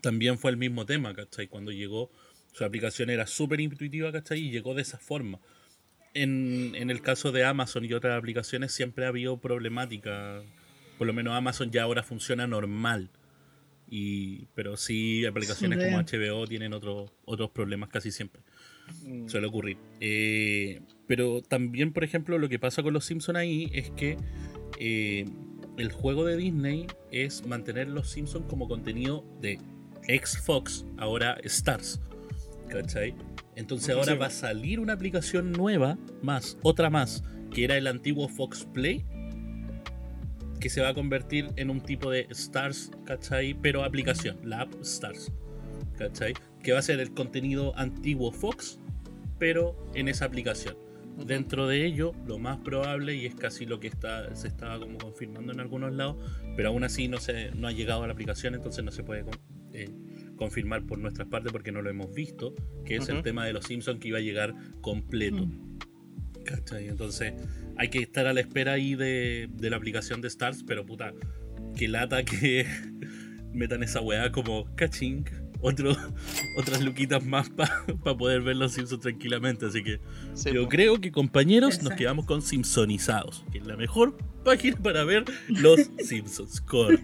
también 0.00 0.38
fue 0.38 0.50
el 0.52 0.56
mismo 0.56 0.86
tema, 0.86 1.12
¿cachai? 1.14 1.48
Cuando 1.48 1.72
llegó 1.72 2.10
su 2.52 2.64
aplicación 2.64 3.10
era 3.10 3.26
súper 3.26 3.60
intuitiva, 3.60 4.10
¿cachai? 4.12 4.38
Y 4.40 4.50
llegó 4.50 4.74
de 4.74 4.82
esa 4.82 4.96
forma. 4.98 5.40
En, 6.14 6.74
en 6.74 6.90
el 6.90 7.00
caso 7.02 7.32
de 7.32 7.44
Amazon 7.44 7.84
y 7.84 7.92
otras 7.92 8.18
aplicaciones 8.18 8.72
siempre 8.72 9.04
ha 9.04 9.08
habido 9.08 9.38
problemática. 9.38 10.42
Por 10.96 11.06
lo 11.06 11.12
menos 11.12 11.34
Amazon 11.34 11.70
ya 11.70 11.82
ahora 11.84 12.02
funciona 12.02 12.46
normal. 12.46 13.10
Y, 13.90 14.46
pero 14.54 14.76
sí, 14.76 15.24
aplicaciones 15.24 15.78
como 15.82 15.98
HBO 15.98 16.46
tienen 16.46 16.74
otros 16.74 17.10
otros 17.24 17.50
problemas 17.50 17.88
casi 17.88 18.10
siempre. 18.10 18.42
Mm. 19.02 19.28
Suele 19.28 19.46
ocurrir. 19.46 19.78
Eh, 20.00 20.80
pero 21.06 21.42
también, 21.42 21.92
por 21.92 22.04
ejemplo, 22.04 22.38
lo 22.38 22.48
que 22.48 22.58
pasa 22.58 22.82
con 22.82 22.92
los 22.92 23.04
Simpsons 23.04 23.38
ahí 23.38 23.70
es 23.72 23.90
que 23.90 24.16
eh, 24.78 25.24
el 25.78 25.92
juego 25.92 26.24
de 26.24 26.36
Disney 26.36 26.86
es 27.10 27.46
mantener 27.46 27.88
los 27.88 28.10
Simpsons 28.10 28.46
como 28.48 28.68
contenido 28.68 29.24
de 29.40 29.58
ex 30.06 30.38
Fox, 30.38 30.84
ahora 30.98 31.38
Stars. 31.44 32.00
¿Cachai? 32.68 33.14
Entonces 33.58 33.92
ahora 33.94 34.12
Sí. 34.12 34.18
va 34.18 34.26
a 34.26 34.30
salir 34.30 34.78
una 34.78 34.92
aplicación 34.92 35.50
nueva, 35.50 35.98
más, 36.22 36.56
otra 36.62 36.90
más, 36.90 37.24
que 37.52 37.64
era 37.64 37.76
el 37.76 37.88
antiguo 37.88 38.28
Fox 38.28 38.68
Play, 38.72 39.04
que 40.60 40.70
se 40.70 40.80
va 40.80 40.90
a 40.90 40.94
convertir 40.94 41.50
en 41.56 41.68
un 41.70 41.80
tipo 41.80 42.08
de 42.10 42.28
Stars, 42.30 42.92
¿cachai? 43.04 43.54
Pero 43.60 43.82
aplicación, 43.82 44.38
la 44.44 44.60
app 44.62 44.74
Stars, 44.82 45.32
¿cachai? 45.96 46.34
Que 46.62 46.72
va 46.72 46.78
a 46.78 46.82
ser 46.82 47.00
el 47.00 47.12
contenido 47.12 47.76
antiguo 47.76 48.30
Fox, 48.30 48.78
pero 49.40 49.76
en 49.94 50.06
esa 50.06 50.26
aplicación. 50.26 50.76
Dentro 51.26 51.66
de 51.66 51.84
ello, 51.84 52.12
lo 52.28 52.38
más 52.38 52.58
probable, 52.58 53.16
y 53.16 53.26
es 53.26 53.34
casi 53.34 53.66
lo 53.66 53.80
que 53.80 53.88
está, 53.88 54.32
se 54.36 54.46
estaba 54.46 54.78
como 54.78 54.98
confirmando 54.98 55.52
en 55.52 55.58
algunos 55.58 55.92
lados, 55.92 56.16
pero 56.56 56.68
aún 56.68 56.84
así 56.84 57.08
no, 57.08 57.18
se, 57.18 57.50
no 57.56 57.66
ha 57.66 57.72
llegado 57.72 58.04
a 58.04 58.06
la 58.06 58.12
aplicación, 58.12 58.54
entonces 58.54 58.84
no 58.84 58.92
se 58.92 59.02
puede 59.02 59.24
eh, 59.72 59.90
confirmar 60.38 60.86
por 60.86 60.98
nuestras 60.98 61.28
partes 61.28 61.52
porque 61.52 61.70
no 61.70 61.82
lo 61.82 61.90
hemos 61.90 62.14
visto, 62.14 62.54
que 62.86 62.96
es 62.96 63.10
el 63.10 63.22
tema 63.22 63.44
de 63.44 63.52
los 63.52 63.66
Simpsons 63.66 64.00
que 64.00 64.08
iba 64.08 64.18
a 64.18 64.22
llegar 64.22 64.54
completo. 64.80 65.46
¿Cachai? 66.44 66.88
Entonces 66.88 67.34
hay 67.76 67.88
que 67.88 67.98
estar 67.98 68.26
a 68.26 68.32
la 68.32 68.40
espera 68.40 68.72
ahí 68.72 68.94
de, 68.94 69.50
de 69.52 69.70
la 69.70 69.76
aplicación 69.76 70.22
de 70.22 70.28
Stars, 70.28 70.64
pero 70.66 70.86
puta, 70.86 71.12
que 71.76 71.88
lata 71.88 72.24
que 72.24 72.66
metan 73.52 73.82
esa 73.82 74.00
weá 74.00 74.32
como 74.32 74.74
caching, 74.76 75.24
otro, 75.60 75.96
otras 76.58 76.80
luquitas 76.82 77.24
más 77.24 77.50
para 77.50 77.84
poder 78.18 78.42
ver 78.42 78.56
los 78.56 78.72
Simpsons 78.72 79.00
tranquilamente. 79.02 79.66
Así 79.66 79.82
que 79.82 80.00
Sí, 80.34 80.52
yo 80.52 80.64
po. 80.64 80.68
creo 80.68 81.00
que 81.00 81.10
compañeros 81.12 81.68
nos 81.70 81.76
Exacto. 81.78 81.96
quedamos 81.98 82.26
con 82.26 82.42
Simpsonizados, 82.42 83.44
que 83.52 83.58
es 83.58 83.66
la 83.66 83.76
mejor 83.76 84.16
página 84.44 84.76
para 84.76 85.04
ver 85.04 85.24
los 85.48 85.90
Simpsons. 86.04 86.60
Con 86.62 86.98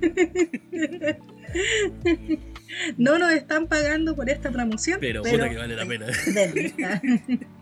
No 2.98 3.18
nos 3.18 3.32
están 3.32 3.66
pagando 3.68 4.16
por 4.16 4.28
esta 4.30 4.50
promoción. 4.50 4.98
pero 5.00 5.22
Pero, 5.22 5.36
puta 5.36 5.50
que 5.50 5.56
vale 5.56 5.76
la 5.76 5.86
pena. 5.86 6.06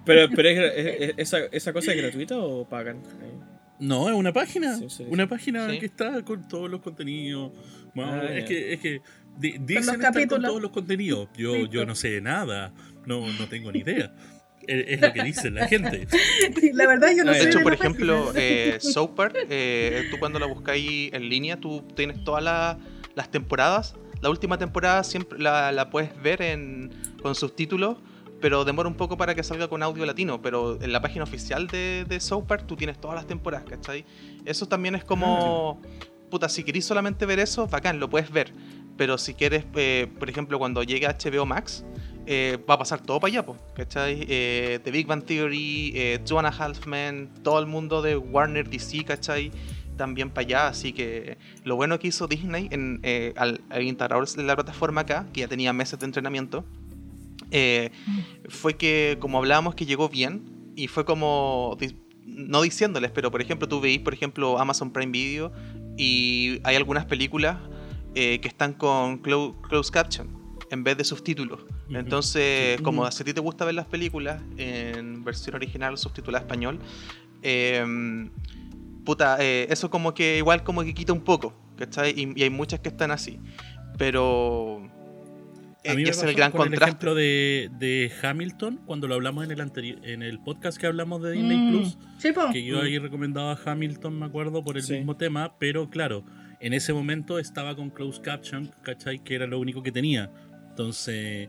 Pero, 0.07 0.29
pero 0.35 0.49
es 0.49 0.59
es- 0.59 1.01
es- 1.11 1.15
esa, 1.19 1.39
¿esa 1.53 1.73
cosa 1.73 1.93
es 1.93 1.99
gratuita 1.99 2.39
o 2.39 2.69
pagan? 2.69 3.03
No, 3.79 4.09
es 4.09 4.15
una 4.15 4.33
página. 4.33 4.77
Sí, 4.77 4.87
sí, 4.89 4.97
sí. 4.99 5.05
Una 5.09 5.29
página 5.29 5.69
Sí. 5.71 5.79
que 5.81 5.87
está 5.87 6.23
con 6.25 6.47
todos 6.49 6.71
los 6.71 6.81
contenidos. 6.81 7.53
Bueno, 7.95 8.13
Ah, 8.13 8.25
es, 8.33 8.43
ya. 8.43 8.49
que, 8.49 8.73
es 8.75 8.81
que 8.81 9.03
di- 9.39 9.57
dicen 9.61 9.95
estar 10.03 10.27
con 10.29 10.43
todos 10.43 10.61
los 10.63 10.71
contenidos. 10.71 11.29
Yo, 11.37 11.55
Listo. 11.57 11.73
yo 11.73 11.87
no 11.87 11.95
sé 11.95 12.21
nada. 12.21 12.73
No, 13.07 13.27
no 13.27 13.49
tengo 13.49 13.71
ni 13.73 13.81
idea. 13.81 14.15
Es, 14.65 14.85
es 14.91 15.01
lo 15.01 15.13
que 15.13 15.25
dice 15.25 15.51
la 15.51 15.67
gente. 15.67 16.07
La 16.75 16.87
verdad, 16.87 17.09
yo 17.17 17.25
no 17.25 17.33
Ah, 17.33 17.35
sé. 17.35 17.41
De 17.47 17.51
hecho, 17.51 17.63
por 17.63 17.73
ejemplo, 17.73 18.31
eh, 18.37 18.77
South 18.81 19.11
Park, 19.17 19.35
eh, 19.51 20.07
tú 20.09 20.19
cuando 20.21 20.39
la 20.39 20.47
buscáis 20.47 21.13
en 21.13 21.29
línea, 21.29 21.57
tú 21.59 21.83
tienes 21.97 22.23
todas 22.23 22.45
la- 22.45 22.79
las 23.17 23.29
temporadas. 23.29 23.97
La 24.21 24.31
última 24.31 24.59
temporada 24.59 25.03
siempre 25.03 25.41
la, 25.41 25.73
la 25.73 25.91
puedes 25.91 26.11
ver 26.23 26.43
en, 26.43 26.93
con 27.21 27.35
subtítulos, 27.35 27.97
pero 28.41 28.65
demora 28.65 28.89
un 28.89 28.95
poco 28.95 29.17
para 29.17 29.35
que 29.35 29.43
salga 29.43 29.67
con 29.67 29.83
audio 29.83 30.07
latino. 30.07 30.41
Pero 30.41 30.81
en 30.81 30.93
la 30.93 31.03
página 31.03 31.25
oficial 31.25 31.67
de, 31.67 32.05
de 32.09 32.21
South 32.21 32.45
Park 32.47 32.65
tú 32.69 32.77
tienes 32.77 33.01
todas 33.01 33.17
las 33.17 33.27
temporadas, 33.27 33.69
¿cachai? 33.69 34.05
Eso 34.45 34.69
también 34.69 34.95
es 34.95 35.03
como... 35.03 35.83
Puta, 36.31 36.49
si 36.49 36.63
queréis 36.63 36.85
solamente 36.87 37.27
ver 37.27 37.41
eso, 37.41 37.67
bacán, 37.67 37.99
lo 37.99 38.09
puedes 38.09 38.31
ver. 38.31 38.53
Pero 38.97 39.19
si 39.19 39.35
quieres, 39.35 39.65
eh, 39.75 40.09
por 40.19 40.29
ejemplo, 40.29 40.59
cuando 40.59 40.83
llegue 40.83 41.07
a 41.07 41.17
HBO 41.17 41.47
Max, 41.47 41.85
eh, 42.27 42.59
va 42.69 42.75
a 42.75 42.79
pasar 42.79 43.03
todo 43.03 43.19
para 43.19 43.33
allá, 43.33 43.45
po, 43.45 43.57
¿cachai? 43.75 44.27
Eh, 44.29 44.79
The 44.85 44.91
Big 44.91 45.07
Bang 45.07 45.25
Theory, 45.25 45.93
eh, 45.95 46.19
Two 46.25 46.39
and 46.39 46.47
a 46.47 46.51
Half 46.51 46.87
Men, 46.87 47.31
todo 47.43 47.59
el 47.59 47.67
mundo 47.67 48.03
de 48.03 48.17
Warner 48.17 48.69
DC, 48.69 49.05
¿cachai? 49.05 49.51
También 49.97 50.31
para 50.31 50.47
allá, 50.47 50.69
así 50.69 50.93
que 50.93 51.37
lo 51.65 51.77
bueno 51.77 51.99
que 51.99 52.09
hizo 52.09 52.27
Disney 52.27 52.69
en, 52.71 53.01
eh, 53.03 53.35
al, 53.37 53.61
al 53.71 53.83
integrar 53.83 54.23
la 54.37 54.55
plataforma 54.55 55.03
acá, 55.03 55.27
que 55.33 55.41
ya 55.41 55.49
tenía 55.49 55.73
meses 55.73 55.99
de 55.99 56.07
entrenamiento, 56.07 56.65
eh, 57.53 57.91
fue 58.49 58.77
que, 58.77 59.19
como 59.21 59.39
hablábamos, 59.39 59.75
que 59.75 59.85
llegó 59.85 60.09
bien 60.09 60.73
y 60.75 60.89
fue 60.89 61.05
como, 61.05 61.77
no 62.25 62.63
diciéndoles, 62.63 63.11
pero 63.11 63.31
por 63.31 63.43
ejemplo, 63.43 63.69
tú 63.69 63.81
veis, 63.81 64.01
por 64.01 64.15
ejemplo, 64.15 64.59
Amazon 64.59 64.91
Prime 64.91 65.13
Video 65.13 65.53
y 65.99 66.61
hay 66.65 66.77
algunas 66.77 67.05
películas 67.05 67.59
eh, 68.15 68.39
que 68.41 68.49
están 68.49 68.73
con 68.75 69.23
clo- 69.23 69.61
closed 69.63 69.93
caption 69.93 70.29
en 70.71 70.85
vez 70.85 70.97
de 70.97 71.05
subtítulos. 71.05 71.61
Entonces, 71.91 72.77
Sí. 72.79 72.83
como 72.83 73.11
si 73.11 73.23
a 73.23 73.27
ti 73.27 73.35
te 73.35 73.41
gusta 73.41 73.65
ver 73.67 73.75
las 73.75 73.87
películas 73.87 74.41
en 74.57 75.23
versión 75.25 75.55
original 75.57 75.99
subtitulada 75.99 76.43
español, 76.45 76.79
eh, 77.43 78.31
puta, 79.05 79.37
eh, 79.41 79.67
eso 79.71 79.91
como 79.91 80.15
que 80.15 80.39
igual 80.39 80.63
como 80.63 80.83
que 80.85 80.95
quita 80.95 81.13
un 81.13 81.21
poco, 81.23 81.53
¿cachai? 81.77 82.13
Y, 82.19 82.33
y 82.39 82.43
hay 82.45 82.51
muchas 82.51 82.81
que 82.81 82.89
están 82.89 83.11
así. 83.11 83.39
Pero 83.99 84.79
A 85.85 85.93
eh, 85.93 85.97
mí 85.97 86.05
me 86.05 86.11
es 86.11 86.23
el 86.23 86.35
gran 86.35 86.51
con 86.53 86.63
el 86.63 86.69
contraste. 86.71 86.85
ejemplo 86.91 87.15
de, 87.15 87.71
de 87.79 88.13
Hamilton, 88.23 88.81
cuando 88.87 89.09
lo 89.09 89.15
hablamos 89.15 89.45
en 89.45 89.51
el 89.51 89.61
anterior, 89.61 89.99
en 90.05 90.23
el 90.23 90.39
podcast 90.41 90.79
que 90.79 90.87
hablamos 90.87 91.23
de 91.23 91.33
Disney 91.33 91.59
Mm, 91.59 91.71
Plus, 91.71 91.99
Sí, 92.19 92.31
que 92.53 92.65
yo 92.65 92.81
ahí 92.81 92.99
recomendaba 92.99 93.59
Hamilton, 93.65 94.19
me 94.19 94.27
acuerdo, 94.27 94.65
por 94.65 94.77
el 94.77 94.83
Sí. 94.83 94.95
mismo 94.95 95.17
tema, 95.17 95.55
pero 95.59 95.91
claro, 95.91 96.25
en 96.63 96.73
ese 96.73 96.93
momento 96.93 97.39
estaba 97.41 97.75
con 97.75 97.91
closed 97.91 98.23
caption, 98.23 98.71
¿cachai? 98.83 99.19
Que 99.23 99.35
era 99.35 99.47
lo 99.47 99.59
único 99.59 99.83
que 99.83 99.91
tenía. 99.91 100.31
Entonces, 100.71 101.49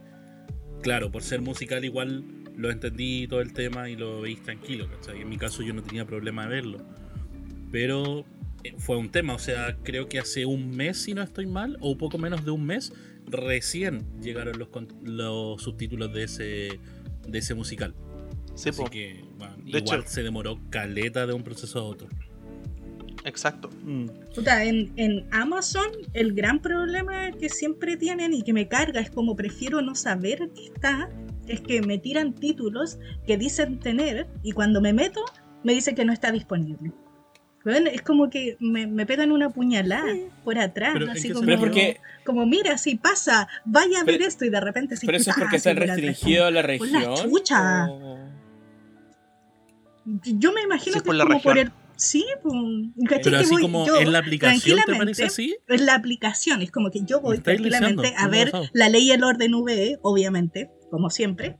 claro, 0.82 1.10
por 1.10 1.22
ser 1.22 1.40
musical 1.40 1.84
igual 1.84 2.24
lo 2.56 2.70
entendí 2.70 3.26
todo 3.28 3.40
el 3.40 3.52
tema 3.52 3.88
y 3.88 3.96
lo 3.96 4.20
veis 4.22 4.42
tranquilo, 4.42 4.88
¿cachai? 4.90 5.22
En 5.22 5.28
mi 5.28 5.38
caso 5.38 5.62
yo 5.62 5.72
no 5.72 5.82
tenía 5.82 6.04
problema 6.04 6.42
de 6.42 6.48
verlo. 6.48 6.78
Pero 7.70 8.24
eh, 8.64 8.74
fue 8.76 8.96
un 8.96 9.08
tema, 9.10 9.34
o 9.34 9.38
sea, 9.38 9.76
creo 9.84 10.08
que 10.08 10.18
hace 10.18 10.46
un 10.46 10.70
mes, 10.70 10.98
si 11.02 11.14
no 11.14 11.22
estoy 11.22 11.46
mal, 11.46 11.76
o 11.80 11.96
poco 11.96 12.18
menos 12.18 12.44
de 12.44 12.50
un 12.50 12.66
mes, 12.66 12.92
recién 13.26 14.04
llegaron 14.20 14.58
los, 14.58 15.62
subtítulos 15.62 16.12
de 16.12 16.24
ese, 16.24 16.80
de 17.28 17.38
ese 17.38 17.54
musical. 17.54 17.94
Sí, 18.56 18.68
Así 18.68 18.84
que, 18.90 19.24
bueno, 19.38 19.56
De 19.64 19.78
igual 19.78 20.00
hecho- 20.00 20.08
se 20.08 20.22
demoró 20.24 20.60
caleta 20.70 21.24
de 21.26 21.34
un 21.34 21.44
proceso 21.44 21.78
a 21.78 21.82
otro. 21.84 22.08
Exacto. 23.24 23.70
Mm. 23.82 24.06
Puta, 24.34 24.64
en, 24.64 24.92
en 24.96 25.26
Amazon 25.32 25.86
el 26.12 26.34
gran 26.34 26.60
problema 26.60 27.30
que 27.32 27.48
siempre 27.48 27.96
tienen 27.96 28.34
y 28.34 28.42
que 28.42 28.52
me 28.52 28.68
carga 28.68 29.00
es 29.00 29.10
como 29.10 29.34
prefiero 29.34 29.80
no 29.80 29.94
saber 29.94 30.50
qué 30.54 30.66
está, 30.66 31.08
es 31.48 31.60
que 31.62 31.80
me 31.82 31.98
tiran 31.98 32.34
títulos 32.34 32.98
que 33.26 33.36
dicen 33.38 33.78
tener 33.80 34.26
y 34.42 34.52
cuando 34.52 34.80
me 34.80 34.92
meto 34.92 35.24
me 35.62 35.72
dice 35.72 35.94
que 35.94 36.04
no 36.04 36.12
está 36.12 36.30
disponible. 36.32 36.92
Bueno, 37.64 37.88
es 37.90 38.02
como 38.02 38.28
que 38.28 38.58
me, 38.60 38.86
me 38.86 39.06
pegan 39.06 39.32
una 39.32 39.48
puñalada 39.48 40.04
por 40.44 40.58
atrás, 40.58 40.90
Pero, 40.92 41.06
¿en 41.06 41.10
así 41.12 41.30
como, 41.30 41.58
porque, 41.58 41.96
como 42.26 42.44
mira, 42.44 42.76
si 42.76 42.96
pasa, 42.96 43.48
vaya 43.64 44.00
a 44.02 44.04
ver 44.04 44.20
esto 44.20 44.44
y 44.44 44.50
de 44.50 44.60
repente 44.60 44.96
se 44.98 45.06
pero 45.06 45.16
eso 45.16 45.30
es 45.30 45.36
porque 45.38 45.56
está 45.56 45.72
restringido 45.72 46.44
a 46.44 46.50
la 46.50 46.60
región. 46.60 47.14
chucha. 47.16 47.86
o- 47.90 48.18
Yo 50.24 50.52
me 50.52 50.60
imagino 50.60 50.94
Sí, 50.96 51.00
que 51.00 51.06
por 51.06 51.14
es 51.14 51.18
la 51.18 51.24
como 51.24 51.40
por 51.42 51.56
el... 51.58 51.72
Sí, 51.96 52.24
pues, 52.42 52.54
¿cachai? 53.08 53.22
Pero 53.24 53.36
Que 53.38 53.42
así 53.44 53.52
voy 53.52 53.62
como 53.62 53.86
yo 53.86 54.00
en 54.00 54.12
la 54.12 54.18
aplicación 54.18 54.78
te 54.78 54.84
tranquilamente- 54.84 54.98
parece 54.98 55.24
así, 55.24 55.56
en 55.68 55.86
la 55.86 55.94
aplicación. 55.94 56.62
Es 56.62 56.70
como 56.70 56.90
que 56.90 57.00
yo 57.04 57.20
voy 57.20 57.38
tranquilamente 57.38 58.02
lisiando, 58.02 58.24
a 58.24 58.28
ver 58.28 58.52
la 58.72 58.88
ley 58.88 59.08
y 59.08 59.10
el 59.12 59.22
orden 59.24 59.52
VE, 59.62 59.98
obviamente, 60.02 60.70
como 60.90 61.10
siempre. 61.10 61.56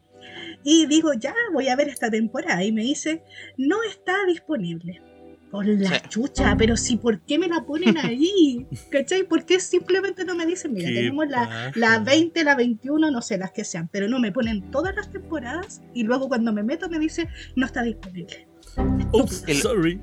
Y 0.65 0.87
digo, 0.87 1.13
ya 1.15 1.35
voy 1.53 1.69
a 1.69 1.77
ver 1.77 1.89
esta 1.89 2.11
temporada. 2.11 2.65
Y 2.65 2.73
me 2.73 2.83
dice, 2.83 3.23
no 3.57 3.83
está 3.83 4.15
disponible. 4.27 5.03
Por 5.51 5.67
la 5.67 5.91
Sí. 6.01 6.09
chucha, 6.09 6.57
pero 6.59 6.77
si, 6.77 6.97
¿por 6.97 7.21
qué 7.21 7.39
me 7.39 7.47
la 7.47 7.65
ponen 7.65 7.97
ahí? 7.99 8.67
¿Cachai? 8.91 9.23
¿Por 9.23 9.45
qué 9.45 9.61
simplemente 9.61 10.25
no 10.25 10.35
me 10.35 10.47
dicen, 10.47 10.73
mira, 10.73 10.89
Qué 10.89 10.95
tenemos 10.97 11.29
la, 11.29 11.71
la 11.77 12.01
20, 12.01 12.43
la 12.43 12.57
21, 12.57 13.13
no 13.13 13.23
sé, 13.23 13.39
las 13.39 13.53
que 13.53 13.63
sean, 13.65 13.89
pero 13.93 14.09
no 14.09 14.19
me 14.19 14.33
ponen 14.33 14.69
todas 14.73 14.97
las 14.97 15.13
temporadas 15.13 15.81
y 15.95 16.03
luego 16.03 16.27
cuando 16.29 16.53
me 16.53 16.65
meto 16.65 16.89
me 16.89 16.99
dice, 16.99 17.29
no 17.55 17.67
está 17.67 17.85
disponible. 17.85 18.49
Oops, 19.13 19.45
El- 19.47 19.61
sorry. 19.63 20.01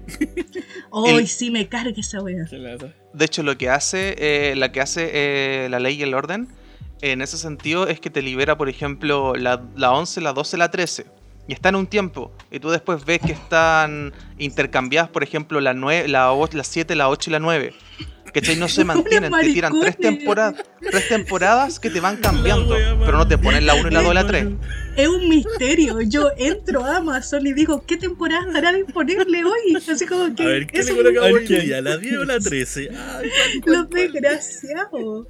Hoy 0.89 1.21
El- 1.21 1.27
sí 1.27 1.51
me 1.51 1.67
carga 1.67 1.93
esa 1.97 2.19
lata. 2.21 2.93
De 3.13 3.25
hecho, 3.25 3.43
lo 3.43 3.57
que 3.57 3.69
hace, 3.69 4.15
eh, 4.17 4.55
la 4.55 4.71
que 4.71 4.81
hace 4.81 5.09
eh, 5.13 5.69
la 5.69 5.79
ley 5.79 5.95
y 5.95 6.03
el 6.03 6.13
orden, 6.13 6.47
en 7.01 7.21
ese 7.21 7.37
sentido, 7.37 7.87
es 7.87 7.99
que 7.99 8.09
te 8.09 8.21
libera, 8.21 8.57
por 8.57 8.69
ejemplo, 8.69 9.35
la, 9.35 9.61
la 9.75 9.91
11, 9.91 10.21
la 10.21 10.33
12, 10.33 10.57
la 10.57 10.71
13. 10.71 11.05
Y 11.47 11.53
está 11.53 11.69
en 11.69 11.75
un 11.75 11.87
tiempo. 11.87 12.31
Y 12.51 12.59
tú 12.59 12.69
después 12.69 13.03
ves 13.03 13.19
que 13.19 13.33
están 13.33 14.13
intercambiadas, 14.37 15.09
por 15.09 15.23
ejemplo, 15.23 15.59
la, 15.59 15.73
9, 15.73 16.07
la, 16.07 16.31
8, 16.31 16.55
la 16.55 16.63
7, 16.63 16.95
la 16.95 17.09
8 17.09 17.29
y 17.29 17.33
la 17.33 17.39
9. 17.39 17.73
¿Cachai? 18.33 18.55
No 18.55 18.67
se 18.67 18.83
mantienen. 18.85 19.31
Te 19.31 19.53
tiran 19.53 19.79
tres 19.79 19.97
temporadas, 19.97 20.63
tres 20.79 21.07
temporadas 21.09 21.79
que 21.79 21.89
te 21.89 21.99
van 21.99 22.17
cambiando. 22.17 22.75
Pero 23.05 23.17
no 23.17 23.27
te 23.27 23.37
ponen 23.37 23.65
la 23.65 23.75
1 23.75 23.87
y 23.89 23.91
la 23.91 24.01
2 24.01 24.11
y 24.11 24.15
la 24.15 24.27
3. 24.27 24.47
Es 24.97 25.07
un 25.07 25.29
misterio. 25.29 26.01
Yo 26.01 26.29
entro 26.37 26.83
a 26.85 26.97
Amazon 26.97 27.45
y 27.47 27.53
digo, 27.53 27.83
¿qué 27.85 27.97
temporada 27.97 28.45
estará 28.47 28.73
disponible 28.73 29.43
hoy? 29.43 29.75
Así 29.89 30.05
como 30.05 30.33
que 30.35 30.43
A 30.43 30.47
ver, 30.47 30.67
¿qué 30.67 30.79
es 30.79 30.85
le 30.87 30.91
un 30.93 30.97
coloca 30.99 31.21
hoy 31.25 31.45
¿qué? 31.45 31.59
día? 31.61 31.81
¿La 31.81 31.97
10 31.97 32.17
o 32.17 32.23
la 32.25 32.39
13? 32.39 32.89
Ay, 32.89 33.29
¿cuál, 33.29 33.61
cuál, 33.63 33.75
Los 33.75 33.89
desgraciados. 33.89 35.27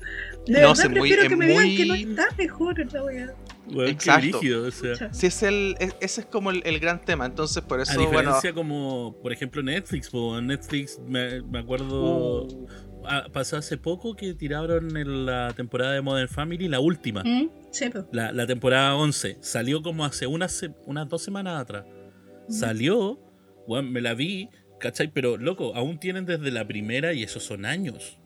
De 0.47 0.53
No, 0.61 0.69
verdad 0.69 0.89
muy- 0.89 0.93
prefiero 0.99 1.21
es 1.23 1.29
que 1.29 1.35
me 1.35 1.47
digan 1.47 1.75
que 1.75 1.85
no 1.85 1.93
muy- 1.93 2.03
está 2.03 2.27
mejor 2.37 2.93
la 2.93 3.03
wea. 3.03 3.33
Weón, 3.67 3.85
qué 3.85 3.91
Exacto. 3.91 4.39
brígido, 4.39 4.63
o 4.67 4.71
sea. 4.71 5.13
Sí, 5.13 5.27
es 5.27 5.43
el, 5.43 5.75
es- 5.79 5.95
ese 6.01 6.21
es 6.21 6.27
como 6.27 6.49
el, 6.49 6.61
el 6.65 6.79
gran 6.79 6.99
tema. 7.05 7.25
Entonces, 7.27 7.63
por 7.63 7.79
A 7.79 7.83
eso, 7.83 7.93
bueno. 7.95 8.09
diferencia 8.11 8.53
como, 8.53 9.15
por 9.21 9.31
ejemplo, 9.31 9.61
Netflix, 9.61 10.09
po, 10.09 10.37
en 10.39 10.47
Netflix 10.47 10.99
me, 11.07 11.41
me 11.43 11.59
acuerdo, 11.59 12.45
Uh, 12.47 12.67
ah, 13.05 13.27
pasó 13.31 13.57
hace 13.57 13.77
poco 13.77 14.15
que 14.15 14.33
tiraron 14.33 14.95
en 14.97 15.25
la 15.25 15.53
temporada 15.55 15.93
de 15.93 16.01
Modern 16.01 16.27
Family, 16.29 16.67
la 16.67 16.79
última, 16.79 17.23
¿Mm? 17.23 17.49
Sí, 17.71 17.89
pues. 17.89 18.05
la, 18.11 18.31
la 18.31 18.45
temporada 18.47 18.95
11, 18.95 19.37
salió 19.41 19.81
como 19.81 20.05
hace 20.05 20.27
unas, 20.27 20.61
unas 20.85 21.07
dos 21.09 21.21
semanas 21.23 21.61
atrás. 21.61 21.85
Salió, 22.49 23.19
me 23.83 24.01
la 24.01 24.13
vi, 24.13 24.49
¿cachai? 24.79 25.07
Pero, 25.13 25.37
loco, 25.37 25.73
aún 25.75 25.99
tienen 25.99 26.25
desde 26.25 26.51
la 26.51 26.67
primera 26.67 27.13
y 27.13 27.23
esos 27.23 27.43
son 27.43 27.65
años 27.65 28.17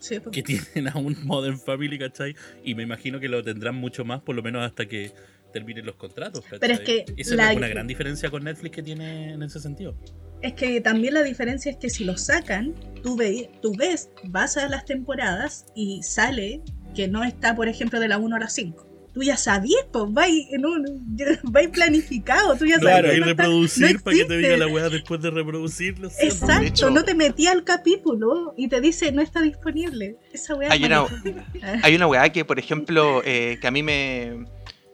Sí, 0.00 0.20
pues. 0.20 0.32
que 0.34 0.42
tienen 0.72 0.88
aún 0.88 1.16
Modern 1.24 1.58
Family, 1.58 1.98
¿cachai? 1.98 2.34
Y 2.64 2.74
me 2.74 2.82
imagino 2.84 3.20
que 3.20 3.28
lo 3.28 3.42
tendrán 3.42 3.74
mucho 3.74 4.04
más, 4.04 4.22
por 4.22 4.36
lo 4.36 4.42
menos 4.42 4.62
hasta 4.64 4.86
que 4.86 5.12
terminen 5.52 5.84
los 5.86 5.96
contratos, 5.96 6.42
¿cachai? 6.44 6.58
Pero 6.60 6.74
es 6.74 6.80
que 6.80 7.04
Esa 7.16 7.34
la- 7.36 7.50
es 7.52 7.56
una 7.56 7.68
gran 7.68 7.86
diferencia 7.86 8.30
con 8.30 8.44
Netflix 8.44 8.76
que 8.76 8.82
tiene 8.82 9.32
en 9.32 9.42
ese 9.42 9.60
sentido. 9.60 9.96
Es 10.42 10.52
que 10.54 10.80
también 10.80 11.14
la 11.14 11.22
diferencia 11.22 11.70
es 11.70 11.76
que 11.78 11.90
si 11.90 12.04
lo 12.04 12.16
sacan, 12.16 12.74
tú, 13.02 13.16
ve, 13.16 13.50
tú 13.60 13.72
ves, 13.76 14.10
vas 14.24 14.56
a 14.56 14.68
las 14.68 14.84
temporadas 14.84 15.66
y 15.74 16.02
sale 16.02 16.62
que 16.94 17.08
no 17.08 17.24
está, 17.24 17.56
por 17.56 17.68
ejemplo, 17.68 17.98
de 18.00 18.08
la 18.08 18.18
1 18.18 18.36
a 18.36 18.38
la 18.40 18.48
5. 18.48 18.86
Tú 19.14 19.22
ya 19.24 19.36
sabías, 19.36 19.84
pues, 19.90 20.04
vais 20.10 20.46
en 20.52 20.64
un, 20.64 21.16
vais 21.42 21.68
planificado, 21.70 22.54
tú 22.56 22.66
ya 22.66 22.78
Claro, 22.78 23.08
sabías. 23.08 23.16
y 23.16 23.20
no 23.20 23.30
está- 23.30 23.42
reproducir 23.44 23.94
no 23.96 24.00
para 24.02 24.16
que 24.16 24.24
te 24.26 24.36
diga 24.36 24.48
existe. 24.50 24.66
la 24.66 24.72
weá 24.72 24.88
después 24.90 25.20
de 25.22 25.30
reproducirlo. 25.30 26.08
Exacto, 26.20 26.90
no 26.90 27.04
te 27.04 27.14
metí 27.14 27.46
al 27.48 27.64
capítulo 27.64 28.54
y 28.56 28.68
te 28.68 28.80
dice 28.80 29.10
no 29.10 29.20
está 29.22 29.40
disponible. 29.42 30.18
Esa 30.32 30.54
weá 30.54 30.70
Hay 30.70 30.84
es 30.84 30.86
una- 30.88 31.04
Hay 31.82 31.96
una 31.96 32.06
weá 32.06 32.30
que, 32.30 32.44
por 32.44 32.60
ejemplo, 32.60 33.22
eh, 33.24 33.58
que 33.60 33.66
a 33.66 33.70
mí 33.72 33.82
me, 33.82 34.44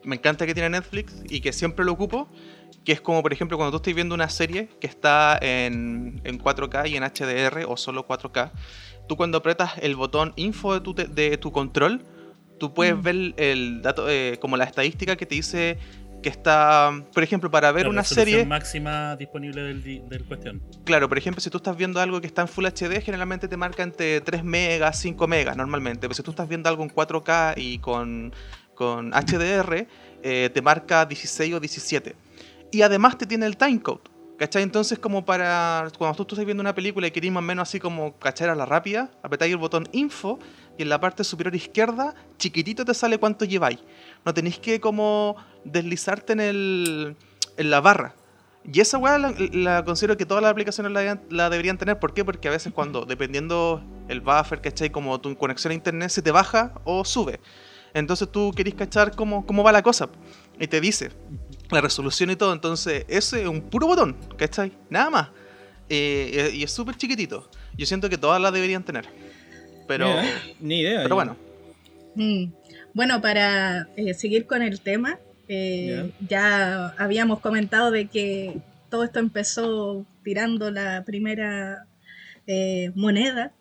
me 0.05 0.17
encanta 0.17 0.47
que 0.47 0.55
tiene 0.55 0.71
Netflix 0.71 1.13
y 1.29 1.41
que 1.43 1.53
siempre 1.53 1.85
lo 1.85 1.93
ocupo, 1.93 2.29
que 2.85 2.93
es 2.93 3.01
como, 3.01 3.23
por 3.23 3.33
ejemplo, 3.33 3.57
cuando 3.57 3.71
tú 3.73 3.77
estás 3.79 3.95
viendo 3.95 4.15
una 4.15 4.29
serie 4.29 4.69
que 4.81 4.87
está 4.87 5.39
en, 5.41 6.21
en 6.25 6.39
4K 6.39 6.89
y 6.91 6.97
en 6.97 7.03
HDR 7.03 7.65
o 7.67 7.77
solo 7.77 8.07
4K, 8.07 8.51
tú 9.09 9.17
cuando 9.17 9.39
apretas 9.39 9.73
el 9.81 9.97
botón 9.97 10.33
info 10.37 10.75
de 10.75 10.81
tu, 10.81 10.95
te- 10.95 11.07
de 11.07 11.37
tu 11.39 11.51
control, 11.53 12.03
tú 12.59 12.75
puedes 12.75 12.97
Mm. 12.97 13.03
ver 13.03 13.35
el 13.39 13.83
dato, 13.83 14.09
eh, 14.11 14.39
como 14.41 14.57
la 14.57 14.65
estadística 14.65 15.17
que 15.17 15.27
te 15.27 15.35
dice 15.35 15.79
que 16.23 16.29
está, 16.31 16.91
por 17.13 17.23
ejemplo, 17.23 17.51
para 17.51 17.71
ver 17.71 17.85
La 17.85 17.91
una 17.91 18.03
serie... 18.05 18.47
máxima 18.47 19.15
disponible 19.17 19.61
del, 19.63 20.09
del 20.09 20.25
cuestión. 20.25 20.63
Claro, 20.85 21.07
por 21.07 21.19
ejemplo, 21.19 21.41
si 21.43 21.51
tú 21.51 21.59
estás 21.59 21.77
viendo 21.77 22.01
algo 22.01 22.19
que 22.23 22.27
está 22.27 22.41
en 22.43 22.49
Full 22.49 22.65
HD, 22.65 23.03
generalmente 23.03 23.47
te 23.47 23.59
marca 23.59 23.83
entre 23.83 24.23
3 24.23 24.43
megas, 24.43 24.99
5 25.01 25.27
megas 25.27 25.55
normalmente. 25.55 26.01
Pero 26.01 26.15
si 26.15 26.23
tú 26.23 26.31
estás 26.31 26.49
viendo 26.49 26.71
algo 26.71 26.83
en 26.83 26.89
4K 26.91 27.55
y 27.59 27.79
con, 27.79 28.33
con 28.75 29.11
HDR, 29.13 29.87
eh, 30.23 30.49
te 30.55 30.63
marca 30.63 31.05
16 31.05 31.53
o 31.55 31.61
17. 31.61 32.15
Y 32.75 32.83
además 32.83 33.17
te 33.19 33.27
tiene 33.27 33.47
el 33.47 33.57
timecode. 33.57 34.01
¿Cachai? 34.37 34.65
Entonces, 34.65 34.99
como 34.99 35.25
para. 35.25 35.87
Cuando 35.97 36.17
tú, 36.17 36.25
tú 36.25 36.35
estás 36.35 36.45
viendo 36.45 36.61
una 36.61 36.75
película 36.75 37.07
y 37.07 37.13
querés 37.13 37.31
más 37.31 37.41
o 37.41 37.47
menos 37.47 37.69
así 37.69 37.79
como 37.79 38.19
cachar 38.19 38.49
a 38.51 38.57
la 38.57 38.67
rápida, 38.67 39.13
apretáis 39.23 39.53
el 39.53 39.59
botón 39.59 39.89
info 39.93 40.41
y 40.77 40.83
en 40.83 40.89
la 40.89 40.99
parte 40.99 41.23
superior 41.23 41.55
izquierda, 41.55 42.17
chiquitito 42.37 42.85
te 42.85 42.95
sale 42.95 43.19
cuánto 43.19 43.45
lleváis. 43.45 43.79
No 44.25 44.35
tenéis 44.35 44.59
que 44.59 44.81
como 44.81 45.37
deslizarte 45.65 46.33
en, 46.33 46.41
el, 46.41 47.17
en 47.57 47.71
la 47.71 47.81
barra. 47.81 48.17
Y 48.65 48.81
esa 48.81 48.99
weá 48.99 49.19
la, 49.19 49.33
la 49.53 49.85
considero 49.85 50.17
que 50.17 50.27
todas 50.27 50.43
las 50.43 50.51
aplicaciones 50.51 50.91
la, 50.91 51.01
deberían- 51.01 51.23
la 51.31 51.49
deberían 51.51 51.79
tener. 51.79 52.01
¿Por 52.01 52.13
qué? 52.13 52.25
Porque 52.25 52.49
a 52.49 52.51
veces 52.51 52.73
cuando, 52.75 53.05
dependiendo 53.05 53.85
el 54.09 54.21
buffer, 54.21 54.61
¿cachai? 54.61 54.91
Como 54.91 55.21
tu 55.21 55.37
conexión 55.37 55.71
a 55.71 55.75
internet 55.75 56.11
se 56.11 56.23
te 56.23 56.33
baja 56.33 56.73
o 56.83 57.05
sube. 57.05 57.39
Entonces 57.93 58.29
tú 58.33 58.51
querés 58.57 58.75
cachar 58.75 59.15
cómo, 59.15 59.47
cómo 59.47 59.63
va 59.63 59.71
la 59.71 59.83
cosa. 59.85 60.09
Y 60.59 60.67
te 60.67 60.81
dice 60.81 61.13
la 61.71 61.81
resolución 61.81 62.31
y 62.31 62.37
todo. 62.37 62.53
Entonces 62.53 63.05
ese 63.09 63.43
es 63.43 63.49
un 63.49 63.61
puro 63.63 63.87
botón, 63.87 64.17
¿cachai? 64.37 64.73
Nada 64.91 65.11
más. 65.11 65.29
Eh, 65.89 66.51
y 66.55 66.63
es 66.63 66.71
súper 66.73 66.97
chiquitito. 66.97 67.49
Yo 67.77 67.87
siento 67.87 68.09
que 68.09 68.19
todas 68.19 68.41
las 68.41 68.53
deberían 68.53 68.85
tener. 68.85 69.07
Pero, 69.87 70.09
Mira, 70.09 70.25
ni 70.61 70.81
idea. 70.81 70.99
pero 71.03 71.11
yo. 71.11 71.15
bueno. 71.15 71.37
Mm. 72.15 72.47
Bueno, 72.95 73.21
para 73.21 73.89
eh, 73.97 74.15
seguir 74.15 74.47
con 74.47 74.63
el 74.63 74.81
tema, 74.81 75.19
eh, 75.49 76.13
ya 76.29 76.89
habíamos 76.97 77.41
comentado 77.41 77.91
de 77.91 78.07
que 78.07 78.59
todo 78.89 79.05
esto 79.05 79.19
empezó 79.19 80.07
tirando 80.23 80.71
la 80.71 81.03
primera 81.05 81.87
eh, 82.47 82.93
moneda. 82.95 83.53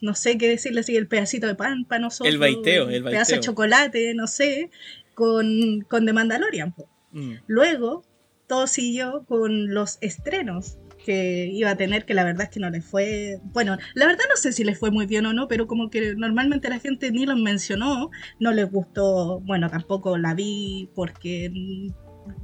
No 0.00 0.14
sé 0.14 0.38
qué 0.38 0.48
decirle 0.48 0.80
así, 0.80 0.96
el 0.96 1.06
pedacito 1.06 1.46
de 1.46 1.54
pan 1.54 1.84
para 1.84 2.00
nosotros. 2.00 2.32
El 2.32 2.38
baiteo, 2.38 2.88
el 2.88 3.02
pedazo 3.04 3.32
de 3.32 3.36
baiteo. 3.36 3.40
chocolate, 3.40 4.14
no 4.14 4.26
sé, 4.26 4.70
con, 5.14 5.82
con 5.88 6.06
The 6.06 6.12
Mandalorian. 6.12 6.72
po. 6.72 6.88
Mm. 7.12 7.34
Luego, 7.46 8.04
todo 8.46 8.66
siguió 8.66 9.24
con 9.26 9.72
los 9.72 9.98
estrenos 10.00 10.78
que 11.04 11.46
iba 11.46 11.70
a 11.70 11.76
tener, 11.76 12.04
que 12.04 12.14
la 12.14 12.24
verdad 12.24 12.44
es 12.44 12.48
que 12.50 12.60
no 12.60 12.70
les 12.70 12.84
fue. 12.84 13.38
Bueno, 13.52 13.78
la 13.94 14.06
verdad 14.06 14.24
no 14.28 14.36
sé 14.36 14.52
si 14.52 14.64
les 14.64 14.78
fue 14.78 14.90
muy 14.90 15.06
bien 15.06 15.26
o 15.26 15.32
no, 15.32 15.48
pero 15.48 15.66
como 15.66 15.90
que 15.90 16.14
normalmente 16.16 16.68
la 16.68 16.80
gente 16.80 17.10
ni 17.10 17.24
los 17.24 17.38
mencionó, 17.38 18.10
no 18.40 18.52
les 18.52 18.70
gustó. 18.70 19.40
Bueno, 19.40 19.70
tampoco 19.70 20.18
la 20.18 20.34
vi 20.34 20.90
porque 20.94 21.50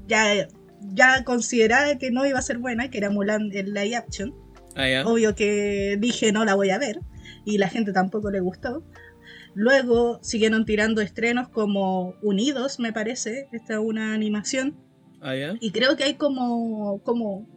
ya, 0.07 0.49
ya 0.95 1.25
consideraba 1.25 1.99
que 1.99 2.11
no 2.11 2.25
iba 2.25 2.39
a 2.39 2.43
ser 2.43 2.59
buena, 2.59 2.91
que 2.91 2.99
era 2.99 3.11
Mulan 3.11 3.51
en 3.53 3.75
live 3.75 3.97
action. 3.97 4.35
Ah. 4.77 5.03
Obvio 5.05 5.35
que 5.35 5.97
dije 6.01 6.33
no 6.33 6.45
la 6.45 6.55
voy 6.55 6.71
a 6.71 6.79
ver 6.79 7.01
y 7.45 7.59
la 7.59 7.69
gente 7.69 7.93
tampoco 7.93 8.31
le 8.31 8.41
gustó. 8.41 8.83
Luego 9.55 10.19
siguieron 10.23 10.65
tirando 10.65 11.01
estrenos 11.01 11.49
como 11.49 12.15
Unidos, 12.23 12.79
me 12.81 12.93
parece. 12.93 13.49
Esta 13.53 13.75
es 13.75 13.81
una 13.81 14.13
animación. 14.15 14.77
Ah, 15.21 15.35
ya. 15.37 15.55
Y 15.61 15.71
creo 15.71 15.97
que 15.97 16.05
hay 16.05 16.15
como, 16.15 17.01
como, 17.03 17.49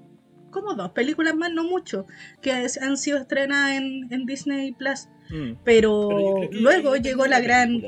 como 0.51 0.73
dos 0.75 0.91
películas 0.91 1.36
más, 1.36 1.51
no 1.51 1.63
mucho, 1.63 2.05
que 2.41 2.51
han 2.51 2.97
sido 2.97 3.17
estrenadas 3.17 3.77
en, 3.77 4.07
en 4.12 4.25
Disney 4.25 4.71
Plus. 4.73 5.07
Mm. 5.29 5.57
Pero, 5.65 6.10
luego 6.51 6.95
llegó 6.95 7.25
la 7.27 7.41
gran. 7.41 7.81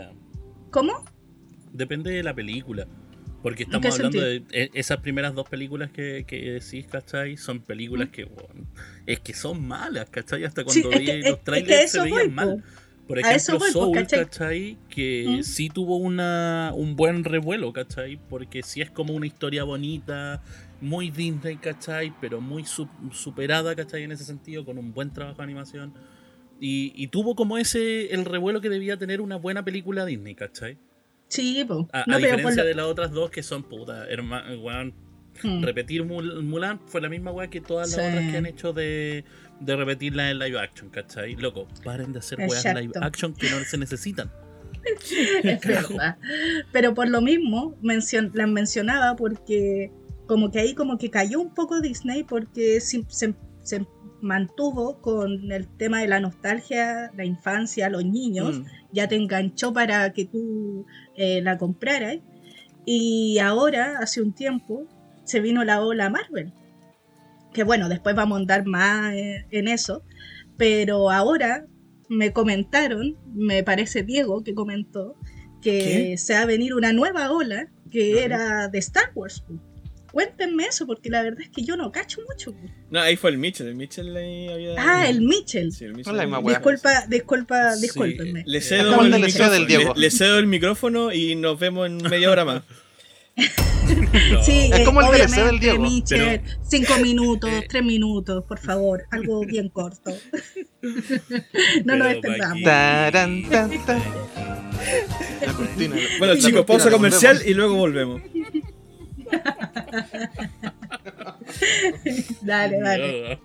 ¿Cómo? 0.72 1.06
Depende 1.72 2.12
de 2.12 2.24
la 2.24 2.34
película. 2.34 2.88
Porque 3.41 3.63
¿En 3.63 3.69
qué 3.69 3.88
estamos 3.88 3.95
hablando 4.00 4.19
sentido? 4.19 4.50
de 4.52 4.63
e- 4.65 4.72
esas 4.74 4.98
primeras 4.98 5.34
dos 5.34 5.48
películas 5.48 5.91
que, 5.91 6.26
que 6.28 6.52
decís, 6.60 6.88
¿cachai? 6.88 7.38
Son 7.38 7.62
películas 7.62 8.10
que, 8.10 8.26
bueno, 8.26 8.67
es 9.06 9.22
que 9.22 9.34
son 9.34 9.65
malas, 9.65 10.10
¿cachai? 10.10 10.43
Hasta 10.43 10.63
Sí, 10.67 10.82
cuando 10.82 10.89
es 10.91 11.00
que- 11.00 11.06
veías 11.12 11.26
es- 11.26 11.32
los 11.32 11.39
es 11.39 11.43
trailers 11.45 11.82
que 11.84 11.88
se 11.88 12.02
veían 12.02 12.17
voy, 12.17 12.30
mal. 12.30 12.50
po. 12.58 12.62
Por 13.10 13.19
eso 13.19 13.28
ejemplo, 13.30 13.60
voy, 13.60 13.72
po, 13.74 13.80
Soul, 13.80 13.93
¿cachai? 13.95 14.19
¿cachai? 14.24 14.78
Que 14.89 15.26
¿Mm? 15.39 15.43
sí 15.43 15.69
tuvo 15.69 15.98
una, 15.98 16.72
un 16.76 16.95
buen 16.95 17.24
revuelo, 17.26 17.74
¿cachai? 17.74 18.17
Porque 18.30 18.63
sí 18.63 18.82
es 18.82 18.89
como 18.91 19.13
una 19.13 19.26
historia 19.28 19.63
bonita, 19.65 20.41
muy 20.80 21.10
Disney, 21.12 21.58
¿cachai? 21.58 22.13
Pero 22.22 22.39
muy 22.39 22.63
su- 22.65 22.88
superada, 23.12 23.76
¿cachai? 23.76 24.04
En 24.04 24.12
ese 24.13 24.24
sentido, 24.24 24.63
con 24.63 24.78
un 24.78 24.93
buen 24.93 25.12
trabajo 25.12 25.38
de 25.38 25.43
animación. 25.43 25.93
Y, 26.62 26.93
y 26.95 27.08
tuvo 27.08 27.36
como 27.36 27.58
ese, 27.58 28.13
el 28.13 28.26
revuelo 28.26 28.62
que 28.62 28.69
debía 28.69 28.95
tener 28.98 29.22
una 29.22 29.38
buena 29.38 29.65
película 29.65 30.06
Disney, 30.06 30.36
¿cachai? 30.36 30.78
Sí, 31.28 31.63
po. 31.67 31.88
A, 31.91 32.04
no, 32.08 32.17
diferencia 32.17 32.63
lo- 32.63 32.67
de 32.69 32.76
las 32.76 32.86
otras 32.86 33.12
dos 33.12 33.30
que 33.32 33.43
son 33.43 33.63
puta, 33.63 34.08
hermano, 34.10 34.93
Mm. 35.41 35.63
repetir 35.63 36.04
Mul- 36.04 36.41
Mulan 36.43 36.82
fue 36.88 37.00
la 37.00 37.08
misma 37.08 37.32
weá 37.32 37.50
que 37.50 37.62
todas 37.62 37.91
las 37.95 38.02
Sí. 38.06 38.12
otras 38.12 38.30
que 38.32 38.38
han 38.38 38.45
hecho 38.45 38.74
de, 38.74 39.24
de 39.60 39.76
repetirla 39.76 40.32
en 40.32 40.39
live 40.39 40.60
action, 40.60 40.89
¿cachai? 40.89 41.36
Loco, 41.36 41.67
paren 41.84 42.13
de 42.13 42.19
hacer 42.19 42.39
weas 42.39 42.63
live 42.65 42.80
Exacto. 42.86 43.04
action 43.08 43.34
que 43.34 43.50
no 43.50 43.60
se 43.63 43.78
necesitan. 43.78 44.32
es 45.43 45.62
verdad. 45.62 46.17
Pero 46.72 46.93
por 46.93 47.10
lo 47.10 47.22
mismo, 47.22 47.76
mencion 47.82 48.32
las 48.34 48.48
mencionaba 48.48 49.15
porque 49.15 49.91
como 50.28 50.52
que 50.52 50.60
ahí 50.60 50.74
como 50.74 50.98
que 50.98 51.10
cayó 51.10 51.41
un 51.41 51.54
poco 51.54 51.82
Disney 51.82 52.24
porque 52.24 52.80
se 52.80 53.06
mantuvo 54.22 55.02
con 55.02 55.52
el 55.52 55.67
tema 55.67 56.02
de 56.02 56.08
la 56.08 56.19
nostalgia, 56.19 57.12
la 57.15 57.26
infancia, 57.26 57.89
los 57.89 58.06
niños, 58.06 58.60
Mm. 58.60 58.65
ya 58.91 59.08
te 59.08 59.15
enganchó 59.15 59.74
para 59.74 60.12
que 60.13 60.26
tú 60.26 60.86
eh, 61.15 61.41
la 61.41 61.58
compraras. 61.58 62.17
Y 62.86 63.39
ahora, 63.39 64.00
hace 64.00 64.22
un 64.22 64.34
tiempo, 64.34 64.86
se 65.24 65.39
vino 65.41 65.63
la 65.63 65.82
ola 65.82 66.10
Marvel. 66.10 66.52
Que 67.54 67.64
bueno, 67.64 67.90
después 67.90 68.16
vamos 68.16 68.38
a 68.38 68.40
andar 68.42 68.66
más 68.66 69.14
eh, 69.14 69.46
en 69.52 69.68
eso. 69.68 70.04
Pero 70.58 71.10
ahora 71.10 71.66
me 72.10 72.34
comentaron, 72.34 73.18
me 73.34 73.64
parece 73.64 74.04
Diego 74.04 74.44
que 74.44 74.54
comentó, 74.54 75.16
que 75.62 75.80
¿Qué? 76.12 76.18
se 76.18 76.34
va 76.34 76.42
a 76.42 76.46
venir 76.46 76.74
una 76.74 76.92
nueva 76.94 77.32
ola 77.32 77.68
que 77.92 78.24
era 78.24 78.68
de 78.68 78.80
Star 78.80 79.12
Wars. 79.16 79.44
Cuéntenme 80.12 80.66
eso, 80.66 80.88
porque 80.88 81.10
la 81.12 81.22
verdad 81.22 81.42
es 81.42 81.50
que 81.50 81.64
yo 81.64 81.78
no 81.78 81.92
cacho 81.92 82.22
mucho. 82.28 82.52
No, 82.90 83.00
ahí 83.00 83.16
fue 83.16 83.30
el 83.30 83.38
Mitchell. 83.38 83.68
El 83.68 83.76
Mitchell 83.76 84.16
ahí 84.16 84.48
había. 84.48 84.76
Ah, 84.80 85.08
el 85.08 85.22
Mitchell. 85.22 85.72
Sí, 85.72 85.86
el 85.86 85.94
No 85.94 86.14
la 86.14 86.26
Mitchell. 86.26 86.46
Disculpa, 86.48 87.06
disculpa, 87.08 87.76
Sí. 87.76 87.82
discúlpenme. 87.84 88.44
Le 88.48 88.58
Eh, 88.58 88.62
cedo, 88.62 89.00
el 89.04 89.12
le, 89.12 89.20
le 89.96 90.12
cedo 90.12 90.40
el 90.40 90.48
micrófono 90.48 91.14
y 91.14 91.36
nos 91.36 91.60
vemos 91.60 91.86
en 91.88 91.98
media 91.98 92.32
hora 92.32 92.44
más. 92.46 92.64
No. 93.36 93.44
Sí, 94.44 94.70
Es 94.72 94.82
eh, 94.82 94.84
como 94.84 95.02
el 95.02 95.08
DLC 95.08 95.36
del 95.46 95.60
Diego. 95.60 95.82
Mitchell, 95.82 96.42
cinco 96.62 96.98
minutos, 97.02 97.50
Eh. 97.52 97.65
tres 97.68 97.84
minutos, 97.84 98.44
por 98.46 98.60
favor, 98.60 99.04
algo 99.10 99.39
bien 99.46 99.70
corto. 99.70 100.12
no 101.86 101.96
nos 101.96 102.08
Pero, 102.08 102.10
extendamos. 102.10 102.62
La 105.42 105.54
cortina, 105.54 105.96
Bueno, 106.20 106.34
la 106.34 106.39
chicos, 106.39 106.52
cortina, 106.52 106.65
pausa 106.65 106.92
comercial 106.92 107.38
volvemos. 107.38 107.52
y 107.52 107.54
luego 107.56 107.76
volvemos. 107.76 108.22
Dale, 112.42 112.80
dale. 112.80 113.39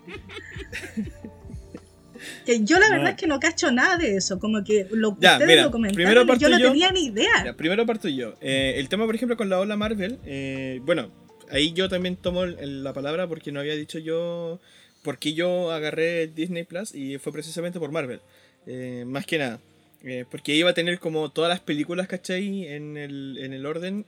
Que 2.45 2.63
yo 2.63 2.77
la 2.79 2.89
verdad 2.89 3.03
No. 3.03 3.09
es 3.09 3.15
que 3.15 3.27
no 3.27 3.39
cacho 3.39 3.71
nada 3.71 3.97
de 3.97 4.15
eso, 4.17 4.39
como 4.39 4.63
que 4.63 4.87
lo 4.91 5.15
que 5.15 5.21
Ya, 5.21 5.33
ustedes 5.33 5.47
mira, 5.49 5.63
lo 5.63 5.71
comentaron 5.71 6.13
yo 6.13 6.27
parto 6.27 6.49
no 6.49 6.59
yo. 6.59 6.67
tenía 6.71 6.91
ni 6.91 7.05
idea. 7.07 7.43
Ya, 7.45 7.53
primero 7.53 7.85
parto 7.85 8.07
yo. 8.07 8.35
Eh, 8.41 8.75
el 8.77 8.87
tema, 8.89 9.05
por 9.05 9.15
ejemplo, 9.15 9.35
con 9.37 9.49
la 9.49 9.59
ola 9.59 9.75
Marvel, 9.75 10.19
eh, 10.25 10.79
bueno, 10.83 11.11
ahí 11.49 11.73
yo 11.73 11.89
también 11.89 12.15
tomo 12.15 12.43
el- 12.43 12.83
la 12.83 12.93
palabra 12.93 13.27
porque 13.27 13.51
no 13.51 13.59
había 13.59 13.75
dicho 13.75 13.99
yo 13.99 14.59
por 15.03 15.17
qué 15.19 15.33
yo 15.33 15.71
agarré 15.71 16.27
Disney 16.27 16.63
Plus 16.63 16.93
y 16.95 17.17
fue 17.17 17.31
precisamente 17.33 17.79
por 17.79 17.91
Marvel. 17.91 18.21
Eh, 18.67 19.03
más 19.07 19.25
que 19.25 19.37
nada. 19.37 19.59
Eh, 20.03 20.25
porque 20.29 20.53
iba 20.53 20.69
a 20.69 20.73
tener 20.73 20.99
como 20.99 21.29
todas 21.31 21.49
las 21.49 21.59
películas, 21.61 22.07
¿cachai? 22.07 22.67
En 22.67 22.95
el, 22.97 23.37
en 23.39 23.53
el 23.53 23.65
orden. 23.65 24.05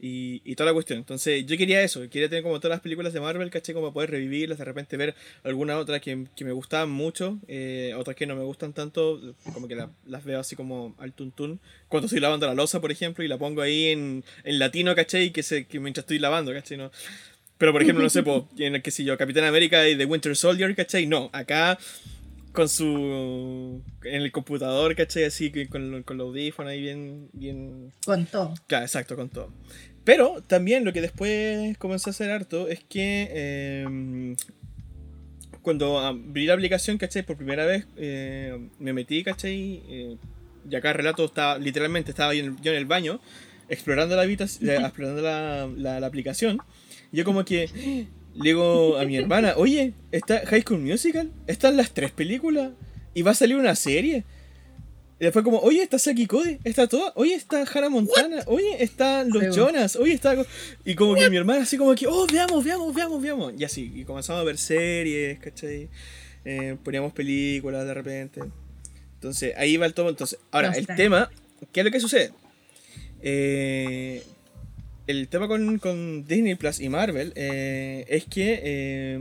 Y, 0.00 0.42
y 0.44 0.54
toda 0.56 0.68
la 0.70 0.74
cuestión. 0.74 0.98
Entonces 0.98 1.46
yo 1.46 1.56
quería 1.56 1.82
eso, 1.82 2.00
quería 2.10 2.28
tener 2.28 2.42
como 2.42 2.58
todas 2.60 2.76
las 2.76 2.80
películas 2.80 3.12
de 3.12 3.20
Marvel, 3.20 3.50
¿cachai? 3.50 3.74
Como 3.74 3.92
poder 3.92 4.10
revivirlas, 4.10 4.58
de 4.58 4.64
repente 4.64 4.96
ver 4.96 5.14
alguna 5.42 5.78
otra 5.78 6.00
que, 6.00 6.26
que 6.36 6.44
me 6.44 6.52
gustaban 6.52 6.90
mucho, 6.90 7.38
eh, 7.48 7.92
otras 7.96 8.14
que 8.16 8.26
no 8.26 8.36
me 8.36 8.44
gustan 8.44 8.72
tanto, 8.72 9.20
como 9.54 9.68
que 9.68 9.74
la- 9.74 9.90
las 10.06 10.24
veo 10.24 10.38
así 10.40 10.54
como 10.56 10.94
al 10.98 11.12
tuntún. 11.12 11.60
Cuando 11.88 12.06
estoy 12.06 12.20
lavando 12.20 12.46
la 12.46 12.54
losa, 12.54 12.80
por 12.80 12.90
ejemplo, 12.92 13.24
y 13.24 13.28
la 13.28 13.38
pongo 13.38 13.62
ahí 13.62 13.86
en, 13.86 14.22
en 14.44 14.58
latino, 14.58 14.94
¿cachai? 14.94 15.30
Que, 15.32 15.42
se, 15.42 15.66
que 15.66 15.80
mientras 15.80 16.02
estoy 16.04 16.18
lavando, 16.18 16.52
¿cachai? 16.52 16.76
No. 16.76 16.90
Pero 17.58 17.72
por 17.72 17.80
ejemplo, 17.80 18.02
no 18.04 18.10
sé, 18.10 18.22
po, 18.22 18.46
en 18.58 18.74
el 18.74 18.82
que 18.82 18.90
si 18.90 19.02
yo, 19.04 19.16
Capitán 19.16 19.44
América 19.44 19.88
y 19.88 19.96
The 19.96 20.04
Winter 20.04 20.36
Soldier, 20.36 20.74
¿cachai? 20.76 21.06
No, 21.06 21.30
acá 21.32 21.78
con 22.56 22.68
su. 22.68 23.80
en 24.02 24.22
el 24.22 24.32
computador, 24.32 24.96
¿cachai? 24.96 25.24
Así 25.24 25.52
con, 25.68 26.02
con 26.02 26.16
los 26.16 26.26
audífonos 26.28 26.72
ahí 26.72 26.80
bien, 26.80 27.28
bien 27.32 27.92
Con 28.04 28.26
todo. 28.26 28.54
Claro, 28.66 28.84
exacto, 28.84 29.14
con 29.14 29.28
todo. 29.28 29.52
Pero 30.04 30.42
también 30.46 30.84
lo 30.84 30.92
que 30.92 31.00
después 31.00 31.76
comencé 31.78 32.10
a 32.10 32.12
hacer 32.12 32.30
harto 32.30 32.66
es 32.68 32.80
que 32.82 33.28
eh, 33.30 34.34
cuando 35.62 35.98
abrí 35.98 36.46
la 36.46 36.54
aplicación, 36.54 36.96
¿cachai? 36.98 37.24
Por 37.24 37.36
primera 37.36 37.66
vez 37.66 37.86
eh, 37.96 38.68
me 38.78 38.92
metí, 38.92 39.22
¿cachai? 39.22 39.82
Eh, 39.88 40.16
y 40.70 40.74
acá 40.76 40.90
el 40.90 40.96
relato 40.96 41.24
estaba, 41.24 41.58
literalmente 41.58 42.10
estaba 42.10 42.34
yo 42.34 42.44
en, 42.44 42.56
yo 42.62 42.72
en 42.72 42.78
el 42.78 42.86
baño, 42.86 43.20
explorando 43.68 44.16
la, 44.16 44.22
habitación, 44.22 44.70
eh, 44.70 44.76
explorando 44.76 45.22
la, 45.22 45.68
la- 45.76 46.00
la 46.00 46.06
aplicación. 46.06 46.58
Y 47.12 47.18
yo 47.18 47.24
como 47.24 47.44
que 47.44 48.06
le 48.36 48.50
digo 48.50 48.98
a 48.98 49.04
mi 49.04 49.16
hermana, 49.16 49.54
oye, 49.56 49.94
¿está 50.12 50.44
High 50.46 50.62
School 50.62 50.80
Musical? 50.80 51.30
¿Están 51.46 51.76
las 51.76 51.92
tres 51.92 52.10
películas? 52.10 52.70
¿Y 53.14 53.22
va 53.22 53.30
a 53.30 53.34
salir 53.34 53.56
una 53.56 53.74
serie? 53.74 54.24
Y 55.18 55.24
después 55.24 55.42
como, 55.42 55.58
oye, 55.60 55.82
está 55.82 55.98
Saki 55.98 56.26
Cody, 56.26 56.58
está 56.62 56.86
toda, 56.86 57.12
oye, 57.14 57.34
está 57.34 57.64
Hannah 57.64 57.88
Montana, 57.88 58.42
oye, 58.46 58.82
están 58.82 59.30
los. 59.30 59.56
Jonas, 59.56 59.96
oye, 59.96 60.12
está... 60.12 60.36
Y 60.84 60.94
como 60.94 61.14
que 61.14 61.30
mi 61.30 61.38
hermana 61.38 61.62
así 61.62 61.78
como 61.78 61.94
que, 61.94 62.06
oh, 62.06 62.26
veamos, 62.30 62.62
veamos, 62.62 62.94
veamos, 62.94 63.22
veamos. 63.22 63.54
Y 63.56 63.64
así, 63.64 63.90
y 63.94 64.04
comenzamos 64.04 64.42
a 64.42 64.44
ver 64.44 64.58
series, 64.58 65.38
¿cachai? 65.38 65.88
Eh, 66.44 66.76
poníamos 66.84 67.14
películas 67.14 67.86
de 67.86 67.94
repente. 67.94 68.42
Entonces, 69.14 69.54
ahí 69.56 69.78
va 69.78 69.86
el 69.86 69.94
todo. 69.94 70.10
Entonces, 70.10 70.38
ahora, 70.50 70.72
el 70.72 70.86
tema, 70.86 71.30
¿qué 71.72 71.80
es 71.80 71.86
lo 71.86 71.90
que 71.90 72.00
sucede? 72.00 72.32
Eh, 73.22 74.22
el 75.06 75.28
tema 75.28 75.48
con, 75.48 75.78
con 75.78 76.24
Disney 76.24 76.54
Plus 76.56 76.80
y 76.80 76.88
Marvel 76.88 77.32
eh, 77.36 78.04
es 78.08 78.24
que 78.24 78.60
eh, 78.62 79.18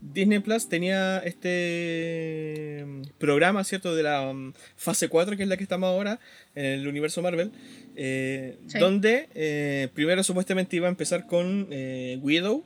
Disney 0.00 0.40
Plus 0.40 0.68
tenía 0.68 1.18
este 1.18 2.84
programa, 3.18 3.62
¿cierto? 3.64 3.94
De 3.94 4.02
la 4.02 4.28
um, 4.28 4.52
fase 4.76 5.08
4, 5.08 5.36
que 5.36 5.44
es 5.44 5.48
la 5.48 5.56
que 5.56 5.62
estamos 5.62 5.86
ahora, 5.88 6.18
en 6.54 6.64
el 6.64 6.88
universo 6.88 7.22
Marvel, 7.22 7.52
eh, 7.96 8.58
Sí. 8.66 8.78
donde 8.78 9.28
eh, 9.34 9.88
primero 9.94 10.22
supuestamente 10.24 10.76
iba 10.76 10.88
a 10.88 10.90
empezar 10.90 11.26
con 11.26 11.68
eh, 11.70 12.18
Widow, 12.20 12.64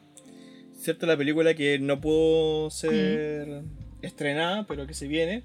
¿cierto? 0.80 1.06
La 1.06 1.16
película 1.16 1.54
que 1.54 1.78
no 1.78 2.00
pudo 2.00 2.70
ser 2.70 3.62
estrenada, 4.02 4.66
pero 4.66 4.86
que 4.86 4.94
se 4.94 5.06
viene. 5.06 5.42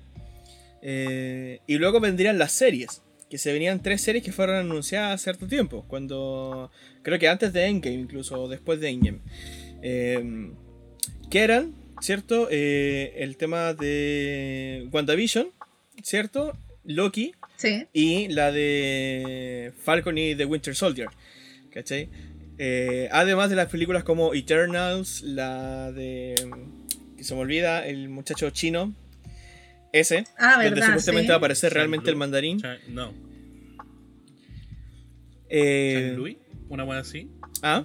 Eh, 0.81 1.59
y 1.67 1.75
luego 1.77 1.99
vendrían 1.99 2.37
las 2.39 2.53
series, 2.53 3.01
que 3.31 3.37
se 3.37 3.53
venían 3.53 3.81
tres 3.81 4.01
series 4.01 4.25
que 4.25 4.33
fueron 4.33 4.57
anunciadas 4.57 5.13
hace 5.13 5.23
cierto 5.23 5.47
tiempo, 5.47 5.85
cuando 5.87 6.69
creo 7.01 7.17
que 7.17 7.29
antes 7.29 7.53
de 7.53 7.65
Endgame, 7.65 7.95
incluso 7.95 8.41
o 8.43 8.49
después 8.49 8.81
de 8.81 8.89
Endgame. 8.89 9.19
Eh, 9.81 10.51
que 11.29 11.39
eran, 11.39 11.73
¿cierto? 12.01 12.49
Eh, 12.51 13.13
el 13.15 13.37
tema 13.37 13.73
de 13.73 14.85
WandaVision, 14.91 15.47
¿cierto? 16.03 16.57
Loki 16.83 17.33
Sí. 17.55 17.85
y 17.93 18.27
la 18.27 18.51
de 18.51 19.71
Falcon 19.81 20.17
y 20.17 20.35
The 20.35 20.43
Winter 20.45 20.75
Soldier, 20.75 21.07
¿cachai? 21.71 22.09
Eh, 22.57 23.07
además 23.13 23.49
de 23.49 23.55
las 23.55 23.69
películas 23.69 24.03
como 24.03 24.33
Eternals, 24.33 25.21
la 25.21 25.93
de... 25.93 26.35
que 27.15 27.23
se 27.23 27.33
me 27.33 27.39
olvida, 27.39 27.87
el 27.87 28.09
muchacho 28.09 28.49
chino, 28.49 28.93
ese, 29.91 30.23
Ah, 30.37 30.53
donde 30.55 30.69
verdad. 30.71 30.85
supuestamente 30.87 31.25
sí. 31.25 31.29
va 31.29 31.33
a 31.35 31.37
aparecer 31.37 31.73
realmente 31.73 32.09
el 32.09 32.15
mandarín. 32.15 32.61
No, 32.89 33.13
Eh, 35.49 36.07
Shang-Lui, 36.09 36.37
una 36.69 36.83
buena 36.83 37.01
así. 37.01 37.29
ah, 37.61 37.83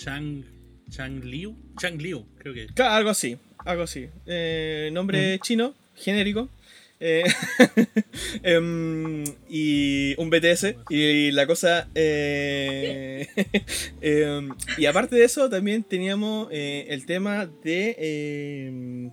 Shang, 0.00 0.44
Shang 0.88 1.24
Liu, 1.24 1.56
Shang 1.80 1.98
Liu, 2.00 2.24
creo 2.38 2.54
que. 2.54 2.66
claro, 2.68 2.94
algo 2.94 3.10
así, 3.10 3.36
algo 3.58 3.82
así. 3.82 4.08
Eh, 4.26 4.90
nombre 4.92 5.38
chino, 5.40 5.74
genérico. 5.96 6.48
eh, 7.00 7.24
em, 8.44 9.24
y 9.48 10.14
un 10.18 10.30
BTS. 10.30 10.76
Y 10.88 11.32
la 11.32 11.46
cosa. 11.48 11.88
eh, 11.96 13.26
em, 14.00 14.50
y 14.78 14.86
aparte 14.86 15.16
de 15.16 15.24
eso, 15.24 15.50
también 15.50 15.82
teníamos 15.82 16.48
eh, 16.52 16.86
el 16.90 17.04
tema 17.04 17.46
de. 17.64 19.10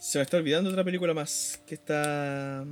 Se 0.00 0.18
me 0.18 0.22
está 0.22 0.36
olvidando 0.36 0.70
otra 0.70 0.84
película 0.84 1.14
más. 1.14 1.62
Que 1.66 1.74
está. 1.74 2.64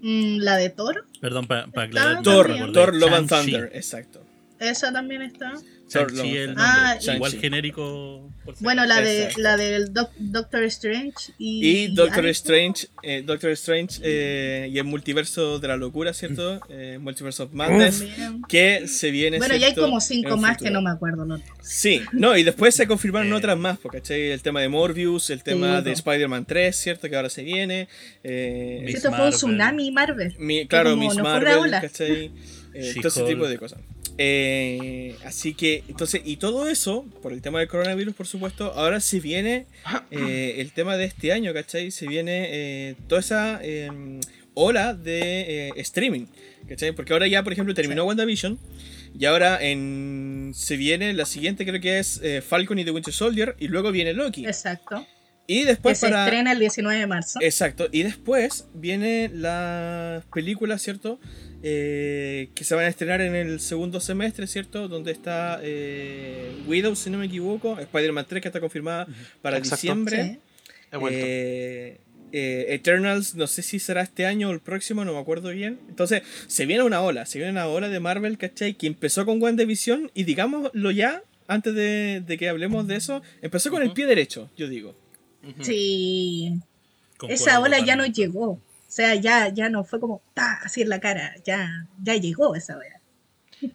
Mm, 0.00 0.38
la 0.38 0.56
de 0.56 0.70
Thor, 0.70 1.06
Perdón, 1.20 1.46
para 1.46 1.64
aclarar. 1.64 2.22
Thor, 2.22 2.72
Thor, 2.72 2.94
Love 2.94 3.12
and. 3.12 3.28
Thunder, 3.28 3.70
exacto. 3.74 4.24
Esa 4.60 4.92
también 4.92 5.22
está. 5.22 5.52
Shang-Chi 5.90 6.36
el 6.36 6.46
nombre. 6.48 6.64
Ah, 6.66 6.98
Igual 7.14 7.32
genérico. 7.32 8.30
por 8.44 8.54
Bueno, 8.60 8.84
la 8.84 9.00
de 9.00 9.30
la 9.38 9.56
del 9.56 9.94
Doc- 9.94 10.12
Doctor 10.18 10.62
Strange 10.64 11.32
y, 11.38 11.66
Y 11.66 11.86
Doctor. 11.94 12.26
Strange, 12.26 12.88
eh, 13.02 13.22
Doctor 13.24 13.50
Strange 13.52 13.98
eh, 14.02 14.68
y 14.70 14.76
el 14.76 14.84
multiverso 14.84 15.58
de 15.58 15.68
la 15.68 15.78
locura, 15.78 16.12
¿cierto? 16.12 16.60
Eh, 16.68 16.98
Multiverse 17.00 17.42
of 17.42 17.54
Madness. 17.54 18.04
Que 18.48 18.86
se 18.86 19.10
viene. 19.10 19.38
Bueno, 19.38 19.56
ya 19.56 19.68
hay 19.68 19.74
como 19.74 19.98
cinco 20.00 20.36
más 20.36 20.58
que 20.58 20.70
no 20.70 20.82
me 20.82 20.90
acuerdo. 20.90 21.24
¿no? 21.24 21.40
Sí, 21.62 22.02
no, 22.12 22.36
y 22.36 22.42
después 22.42 22.74
se 22.74 22.86
confirmaron 22.86 23.28
Eh. 23.32 23.36
otras 23.36 23.56
más, 23.56 23.78
porque 23.78 23.98
¿cachai? 23.98 24.30
El 24.30 24.42
tema 24.42 24.60
de 24.60 24.68
Morbius, 24.68 25.30
el 25.30 25.42
tema 25.42 25.78
Sí, 25.78 25.84
de 25.84 25.90
no. 25.90 25.94
Spider-Man 25.96 26.44
3, 26.44 26.76
¿cierto? 26.76 27.08
Que 27.08 27.14
ahahora 27.16 27.30
se 27.30 27.42
viene. 27.44 27.88
eh, 28.24 28.84
Esto 28.88 29.10
fue 29.10 29.24
un 29.24 29.30
tsunami 29.30 29.90
Marvel. 29.90 30.34
mi- 30.38 30.66
claro, 30.66 30.90
como 30.90 31.04
Miss 31.04 31.16
no 31.16 31.22
Marvel. 31.24 31.70
¿cachai? 31.70 32.30
Eh, 32.74 32.94
todo 32.96 33.08
ese 33.08 33.22
tipo 33.24 33.48
de 33.48 33.56
cosas. 33.58 33.80
Eh, 34.20 35.16
así 35.24 35.54
que, 35.54 35.84
entonces, 35.88 36.22
y 36.24 36.38
todo 36.38 36.68
eso, 36.68 37.06
por 37.22 37.32
el 37.32 37.40
tema 37.40 37.60
del 37.60 37.68
coronavirus, 37.68 38.14
por 38.14 38.26
supuesto, 38.26 38.72
ahora 38.74 38.98
se 38.98 39.20
viene 39.20 39.66
eh, 40.10 40.56
el 40.58 40.72
tema 40.72 40.96
de 40.96 41.04
este 41.04 41.32
año, 41.32 41.54
¿cachai? 41.54 41.92
Se 41.92 42.08
viene 42.08 42.48
eh, 42.50 42.96
toda 43.06 43.20
esa 43.20 43.60
eh, 43.62 43.88
ola 44.54 44.94
de 44.94 45.68
eh, 45.68 45.72
streaming, 45.76 46.26
¿cachai? 46.68 46.90
Porque 46.92 47.12
ahora 47.12 47.28
ya, 47.28 47.44
por 47.44 47.52
ejemplo, 47.52 47.72
terminó 47.74 48.04
WandaVision 48.04 48.58
y 49.16 49.24
ahora 49.24 49.58
en, 49.62 50.50
se 50.52 50.76
viene 50.76 51.12
la 51.12 51.24
siguiente, 51.24 51.64
creo 51.64 51.80
que 51.80 52.00
es 52.00 52.20
Falcon 52.46 52.78
y 52.80 52.84
The 52.84 52.90
Winter 52.90 53.14
Soldier, 53.14 53.54
y 53.60 53.68
luego 53.68 53.92
viene 53.92 54.14
Loki. 54.14 54.46
Exacto. 54.46 55.06
Y 55.46 55.60
Que 55.60 55.66
después 55.66 55.98
se 55.98 56.08
para... 56.08 56.24
estrena 56.24 56.52
el 56.52 56.58
19 56.58 56.98
de 56.98 57.06
marzo. 57.06 57.38
Exacto, 57.40 57.88
y 57.90 58.02
después 58.02 58.66
viene 58.74 59.30
las 59.32 60.24
películas, 60.26 60.82
¿cierto? 60.82 61.18
Eh, 61.62 62.50
que 62.54 62.62
se 62.62 62.74
van 62.74 62.84
a 62.84 62.88
estrenar 62.88 63.20
en 63.20 63.34
el 63.34 63.58
segundo 63.60 64.00
semestre, 64.00 64.46
¿cierto? 64.46 64.86
Donde 64.86 65.10
está 65.10 65.58
eh, 65.62 66.52
Widow, 66.66 66.94
si 66.94 67.10
no 67.10 67.18
me 67.18 67.26
equivoco, 67.26 67.78
Spider-Man 67.78 68.26
3 68.28 68.42
que 68.42 68.48
está 68.48 68.60
confirmada 68.60 69.06
para 69.42 69.58
Exacto. 69.58 69.76
diciembre. 69.76 70.38
Sí. 70.92 70.98
Eh, 71.10 72.00
eh, 72.30 72.66
Eternals, 72.68 73.34
no 73.34 73.46
sé 73.46 73.62
si 73.62 73.78
será 73.78 74.02
este 74.02 74.26
año 74.26 74.50
o 74.50 74.52
el 74.52 74.60
próximo, 74.60 75.04
no 75.04 75.14
me 75.14 75.18
acuerdo 75.18 75.50
bien. 75.50 75.80
Entonces, 75.88 76.22
se 76.46 76.66
viene 76.66 76.82
una 76.82 77.00
ola, 77.00 77.26
se 77.26 77.38
viene 77.38 77.52
una 77.52 77.66
ola 77.66 77.88
de 77.88 78.00
Marvel, 78.00 78.38
¿cachai? 78.38 78.74
Que 78.74 78.86
empezó 78.86 79.24
con 79.26 79.42
WandaVision 79.42 80.10
y 80.14 80.24
digámoslo 80.24 80.90
ya, 80.90 81.22
antes 81.46 81.74
de, 81.74 82.22
de 82.24 82.38
que 82.38 82.48
hablemos 82.48 82.86
de 82.86 82.96
eso, 82.96 83.22
empezó 83.42 83.70
con 83.70 83.82
el 83.82 83.92
pie 83.92 84.06
derecho, 84.06 84.50
yo 84.56 84.68
digo. 84.68 84.94
Sí. 85.60 86.52
Concuerdo 87.16 87.42
Esa 87.42 87.60
ola 87.60 87.84
ya 87.84 87.96
no 87.96 88.06
llegó. 88.06 88.60
O 88.88 88.90
sea, 88.90 89.14
ya, 89.14 89.48
ya 89.48 89.68
no 89.68 89.84
fue 89.84 90.00
como 90.00 90.22
ta, 90.34 90.54
así 90.64 90.80
en 90.82 90.88
la 90.88 90.98
cara. 90.98 91.34
Ya, 91.44 91.86
ya 92.02 92.14
llegó 92.16 92.54
esa 92.56 92.76
ola. 92.76 93.00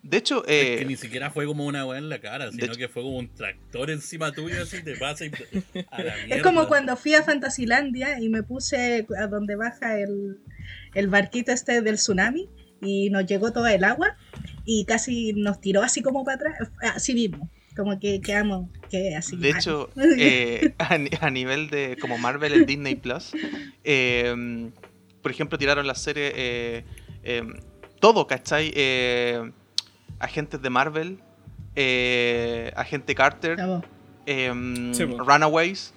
De 0.01 0.17
hecho, 0.17 0.39
Es 0.45 0.47
que 0.47 0.81
eh, 0.81 0.85
ni 0.85 0.95
siquiera 0.95 1.29
fue 1.29 1.45
como 1.45 1.65
una 1.65 1.85
weá 1.85 1.99
en 1.99 2.07
la 2.09 2.19
cara, 2.19 2.49
sino 2.51 2.65
hecho- 2.65 2.75
que 2.75 2.87
fue 2.87 3.03
como 3.03 3.17
un 3.17 3.27
tractor 3.35 3.91
encima 3.91 4.31
tuyo, 4.31 4.63
así 4.63 4.81
te 4.81 4.95
pasa 4.95 5.25
y 5.25 5.29
te- 5.29 5.85
a 5.91 6.03
la 6.03 6.15
mierda. 6.15 6.35
Es 6.37 6.41
como 6.41 6.67
cuando 6.67 6.95
fui 6.95 7.13
a 7.15 7.21
Fantasilandia 7.21 8.19
y 8.19 8.29
me 8.29 8.43
puse 8.43 9.05
a 9.19 9.27
donde 9.27 9.55
baja 9.57 9.99
el, 9.99 10.39
el 10.95 11.07
barquito 11.09 11.51
este 11.51 11.81
del 11.81 11.95
tsunami 11.95 12.47
y 12.81 13.09
nos 13.09 13.25
llegó 13.25 13.51
todo 13.51 13.67
el 13.67 13.83
agua 13.83 14.15
y 14.65 14.85
casi 14.85 15.33
nos 15.33 15.59
tiró 15.61 15.81
así 15.83 16.01
como 16.01 16.23
para 16.23 16.35
atrás. 16.37 16.69
Así 16.95 17.13
mismo. 17.13 17.49
Como 17.75 17.99
que 17.99 18.21
quedamos 18.21 18.69
que 18.89 19.15
así. 19.17 19.35
de 19.35 19.49
mal. 19.51 19.59
hecho, 19.59 19.89
eh, 20.17 20.73
a, 20.77 20.97
ni- 20.97 21.09
a 21.19 21.29
nivel 21.29 21.69
de 21.69 21.97
como 21.99 22.17
Marvel 22.17 22.53
en 22.53 22.65
Disney 22.65 22.95
Plus, 22.95 23.31
eh, 23.83 24.69
por 25.23 25.31
ejemplo, 25.31 25.57
tiraron 25.57 25.87
la 25.87 25.95
serie 25.95 26.31
eh, 26.35 26.85
eh, 27.23 27.43
todo, 27.99 28.27
¿cachai? 28.27 28.71
Eh, 28.75 29.51
agentes 30.19 30.61
de 30.61 30.69
Marvel, 30.69 31.19
eh, 31.75 32.71
Agente 32.75 33.15
Carter, 33.15 33.57
em, 34.27 34.93
Sí. 34.93 35.05
Runaways. 35.05 35.93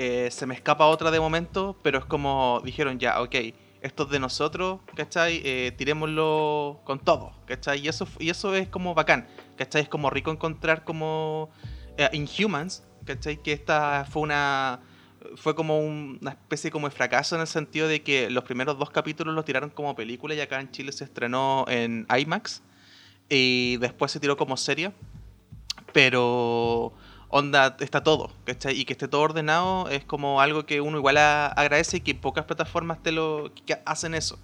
eh, 0.00 0.28
se 0.30 0.46
me 0.46 0.54
escapa 0.54 0.86
otra 0.86 1.10
de 1.10 1.18
momento, 1.18 1.76
pero 1.82 1.98
es 1.98 2.04
como 2.04 2.62
dijeron 2.64 3.00
ya, 3.00 3.20
ok, 3.20 3.34
esto 3.82 4.04
es 4.04 4.10
de 4.10 4.20
nosotros, 4.20 4.78
¿cachai? 4.94 5.42
Eh, 5.44 5.72
tirémoslo 5.76 6.80
con 6.84 7.00
todo, 7.00 7.32
¿cachai? 7.46 7.80
Y 7.84 7.88
eso, 7.88 8.06
y 8.20 8.30
eso 8.30 8.54
es 8.54 8.68
como 8.68 8.94
bacán, 8.94 9.26
¿cachai? 9.56 9.82
Es 9.82 9.88
como 9.88 10.08
rico 10.08 10.30
encontrar 10.30 10.84
como 10.84 11.50
eh, 11.96 12.08
Inhumans, 12.12 12.84
¿cachai? 13.04 13.42
Que 13.42 13.52
esta 13.52 14.04
fue 14.08 14.22
una... 14.22 14.78
Fue 15.36 15.54
como 15.54 15.78
un- 15.80 16.18
una 16.20 16.30
especie 16.32 16.70
como 16.70 16.88
de 16.88 16.94
fracaso 16.94 17.34
en 17.34 17.40
el 17.42 17.46
sentido 17.46 17.88
de 17.88 18.02
que 18.02 18.30
los 18.30 18.44
primeros 18.44 18.78
dos 18.78 18.90
capítulos 18.90 19.34
los 19.34 19.44
tiraron 19.44 19.70
como 19.70 19.94
película 19.96 20.34
y 20.34 20.40
acá 20.40 20.60
en 20.60 20.70
Chile 20.70 20.92
se 20.92 21.04
estrenó 21.04 21.64
en 21.68 22.06
IMAX 22.16 22.62
y 23.28 23.76
después 23.78 24.10
se 24.12 24.20
tiró 24.20 24.36
como 24.36 24.56
serie. 24.56 24.92
Pero 25.92 26.92
onda, 27.28 27.76
está 27.80 28.02
todo, 28.02 28.30
¿cachai? 28.44 28.78
Y 28.78 28.84
que 28.84 28.92
esté 28.92 29.08
todo 29.08 29.22
ordenado 29.22 29.88
es 29.88 30.04
como 30.04 30.40
algo 30.40 30.64
que 30.66 30.80
uno 30.80 30.98
igual 30.98 31.16
a- 31.18 31.46
agradece 31.48 31.98
y 31.98 32.00
que 32.00 32.14
pocas 32.14 32.44
plataformas 32.44 33.02
te 33.02 33.12
lo 33.12 33.50
que 33.66 33.78
hacen 33.84 34.14
eso. 34.14 34.38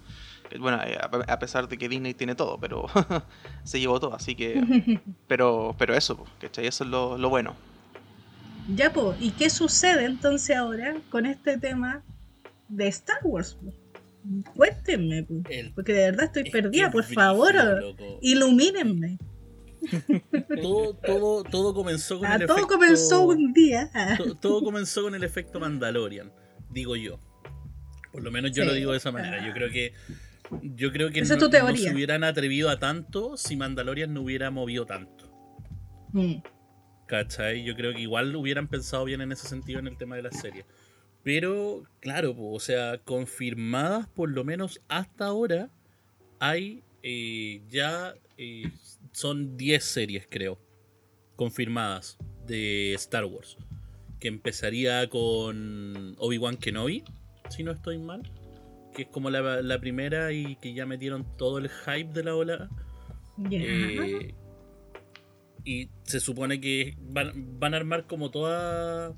Que, 0.49 0.57
Bueno, 0.59 0.79
eh, 0.83 0.97
a 0.99 1.33
a 1.33 1.39
pesar 1.39 1.67
de 1.67 1.77
que 1.77 1.89
Disney 1.89 2.13
tiene 2.13 2.35
todo, 2.35 2.57
pero 2.59 2.85
se 3.63 3.79
llevó 3.79 3.99
todo, 3.99 4.13
así 4.13 4.35
que... 4.35 4.61
Pero, 5.27 5.73
pero 5.79 5.95
eso, 5.95 6.23
¿cachai? 6.39 6.67
Eso 6.67 6.83
es 6.83 6.89
lo, 6.91 7.17
lo 7.17 7.29
bueno. 7.29 7.55
Ya, 8.73 8.91
po, 8.91 9.15
¿y 9.19 9.31
qué 9.31 9.49
sucede 9.49 10.05
entonces 10.05 10.55
ahora 10.55 10.95
con 11.09 11.25
este 11.25 11.57
tema 11.57 12.03
de 12.67 12.87
Star 12.87 13.19
Wars? 13.23 13.55
po? 13.61 13.71
Cuéntenme, 14.55 15.23
po, 15.23 15.35
El- 15.49 15.71
porque 15.73 15.93
de 15.93 15.99
verdad 16.11 16.25
estoy 16.25 16.43
Es 16.45 16.51
perdida, 16.51 16.89
por 16.91 17.03
favor, 17.03 17.53
loco. 17.79 18.17
ilumínenme. 18.21 19.17
Todo, 20.63 20.95
todo, 20.95 21.43
todo 21.43 21.73
comenzó 21.75 22.17
con 22.17 22.27
Ah, 22.27 22.35
el 22.35 22.47
todo 22.47 22.57
efecto... 22.57 22.73
comenzó 22.73 23.27
un 23.27 23.53
día. 23.53 23.91
to- 24.17 24.33
todo 24.35 24.63
comenzó 24.63 25.03
con 25.03 25.13
el 25.13 25.23
efecto 25.23 25.59
Mandalorian, 25.59 26.31
digo 26.71 26.95
yo. 26.95 27.19
Por 28.11 28.23
lo 28.23 28.31
menos 28.31 28.51
yo 28.51 28.65
lo 28.65 28.73
digo 28.73 28.91
de 28.93 28.97
esa 28.97 29.11
manera. 29.11 29.45
Yo 29.45 29.53
creo 29.53 29.69
que 29.69 29.93
yo 30.61 30.91
creo 30.91 31.11
que 31.11 31.21
no, 31.21 31.27
se 31.75 31.93
hubieran 31.93 32.23
atrevido 32.23 32.69
a 32.69 32.79
tanto 32.79 33.35
si 33.37 33.55
Mandalorian 33.57 34.13
no 34.13 34.21
hubiera 34.21 34.49
movido 34.49 34.85
tanto. 34.87 35.31
Mm. 36.13 36.35
¿Cachai? 37.07 37.63
Yo 37.63 37.75
creo 37.75 37.93
que 37.93 38.01
igual 38.01 38.35
hubieran 38.35 38.67
pensado 38.67 39.05
bien 39.05 39.21
en 39.21 39.31
ese 39.31 39.47
sentido 39.47 39.79
en 39.79 39.87
el 39.87 39.97
tema 39.97 40.15
de 40.15 40.23
la 40.23 40.31
serie. 40.31 40.65
Pero, 41.23 41.83
claro, 41.99 42.35
po, 42.35 42.53
o 42.53 42.59
sea, 42.59 42.99
confirmadas 42.99 44.07
por 44.07 44.29
lo 44.29 44.43
menos 44.43 44.81
hasta 44.87 45.25
ahora, 45.25 45.69
hay 46.39 46.83
eh, 47.07 47.61
ya, 47.69 48.15
eh, 48.37 48.71
son 49.11 49.57
10 49.57 49.83
series 49.83 50.27
creo, 50.27 50.59
confirmadas 51.35 52.17
de 52.47 52.93
Star 52.95 53.25
Wars. 53.25 53.57
Que 54.19 54.27
empezaría 54.27 55.07
con 55.09 56.15
Obi-Wan 56.17 56.57
Kenobi, 56.57 57.03
si 57.49 57.63
no 57.63 57.71
estoy 57.71 57.99
mal. 57.99 58.23
Que 58.95 59.03
es 59.03 59.07
como 59.09 59.29
la, 59.29 59.61
la 59.61 59.79
primera 59.79 60.31
y 60.31 60.55
que 60.55 60.73
ya 60.73 60.85
metieron 60.85 61.25
todo 61.37 61.59
el 61.59 61.69
hype 61.69 62.11
de 62.13 62.23
la 62.23 62.35
ola. 62.35 62.69
Ya. 63.37 63.59
Eh, 63.61 64.33
y 65.65 65.89
se 66.03 66.19
supone 66.19 66.61
que 66.61 66.95
van, 67.01 67.59
van 67.59 67.73
a 67.73 67.77
armar 67.77 68.07
como 68.07 68.31
toda. 68.31 69.13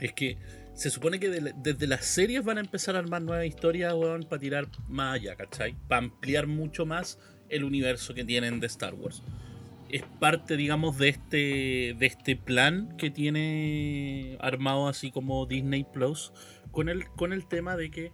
Es 0.00 0.12
que 0.12 0.36
se 0.74 0.90
supone 0.90 1.18
que 1.18 1.28
desde 1.28 1.86
las 1.86 2.04
series 2.04 2.44
van 2.44 2.58
a 2.58 2.60
empezar 2.60 2.96
a 2.96 3.00
armar 3.00 3.22
nuevas 3.22 3.46
historias, 3.46 3.92
weón, 3.94 4.24
para 4.24 4.40
tirar 4.40 4.68
más 4.88 5.16
allá, 5.16 5.34
¿cachai? 5.34 5.74
Para 5.88 6.04
ampliar 6.04 6.46
mucho 6.46 6.86
más 6.86 7.18
el 7.48 7.64
universo 7.64 8.14
que 8.14 8.24
tienen 8.24 8.60
de 8.60 8.66
Star 8.66 8.94
Wars. 8.94 9.22
Es 9.88 10.02
parte, 10.20 10.56
digamos, 10.56 10.98
de 10.98 11.08
este, 11.10 11.96
de 11.98 12.06
este 12.06 12.36
plan 12.36 12.96
que 12.96 13.10
tiene 13.10 14.38
armado 14.40 14.88
así 14.88 15.10
como 15.10 15.44
Disney 15.46 15.84
Plus 15.84 16.32
con 16.70 16.88
el, 16.88 17.06
con 17.08 17.32
el 17.32 17.46
tema 17.46 17.76
de 17.76 17.90
que 17.90 18.12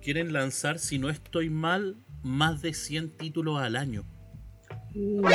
quieren 0.00 0.32
lanzar, 0.32 0.78
si 0.78 0.98
no 0.98 1.10
estoy 1.10 1.50
mal, 1.50 1.96
más 2.22 2.62
de 2.62 2.74
100 2.74 3.16
títulos 3.16 3.60
al 3.60 3.76
año. 3.76 4.04
Uh, 4.94 5.28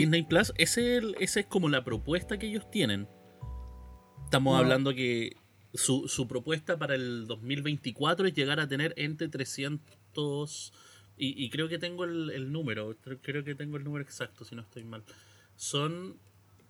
Disney 0.00 0.22
Plus, 0.22 0.52
ese 0.56 0.96
es, 0.96 1.02
el- 1.02 1.16
esa 1.20 1.40
es 1.40 1.46
como 1.46 1.68
la 1.68 1.84
propuesta 1.84 2.38
que 2.38 2.46
ellos 2.48 2.70
tienen. 2.70 3.08
Estamos 4.24 4.58
hablando 4.58 4.94
que 4.94 5.36
su, 5.74 6.08
su 6.08 6.26
propuesta 6.26 6.78
para 6.78 6.94
el 6.94 7.26
2024 7.26 8.26
es 8.26 8.34
llegar 8.34 8.60
a 8.60 8.68
tener 8.68 8.92
entre 8.96 9.28
300 9.28 10.72
y, 11.18 11.44
y 11.44 11.50
creo 11.50 11.68
que 11.68 11.78
tengo 11.78 12.04
el, 12.04 12.30
el 12.30 12.50
número, 12.52 12.96
creo- 13.02 13.20
creo 13.22 13.44
que 13.44 13.54
tengo 13.54 13.76
el 13.76 13.84
número 13.84 14.02
exacto 14.04 14.44
si 14.44 14.54
no 14.54 14.62
estoy 14.62 14.84
mal. 14.84 15.02
Son, 15.54 16.16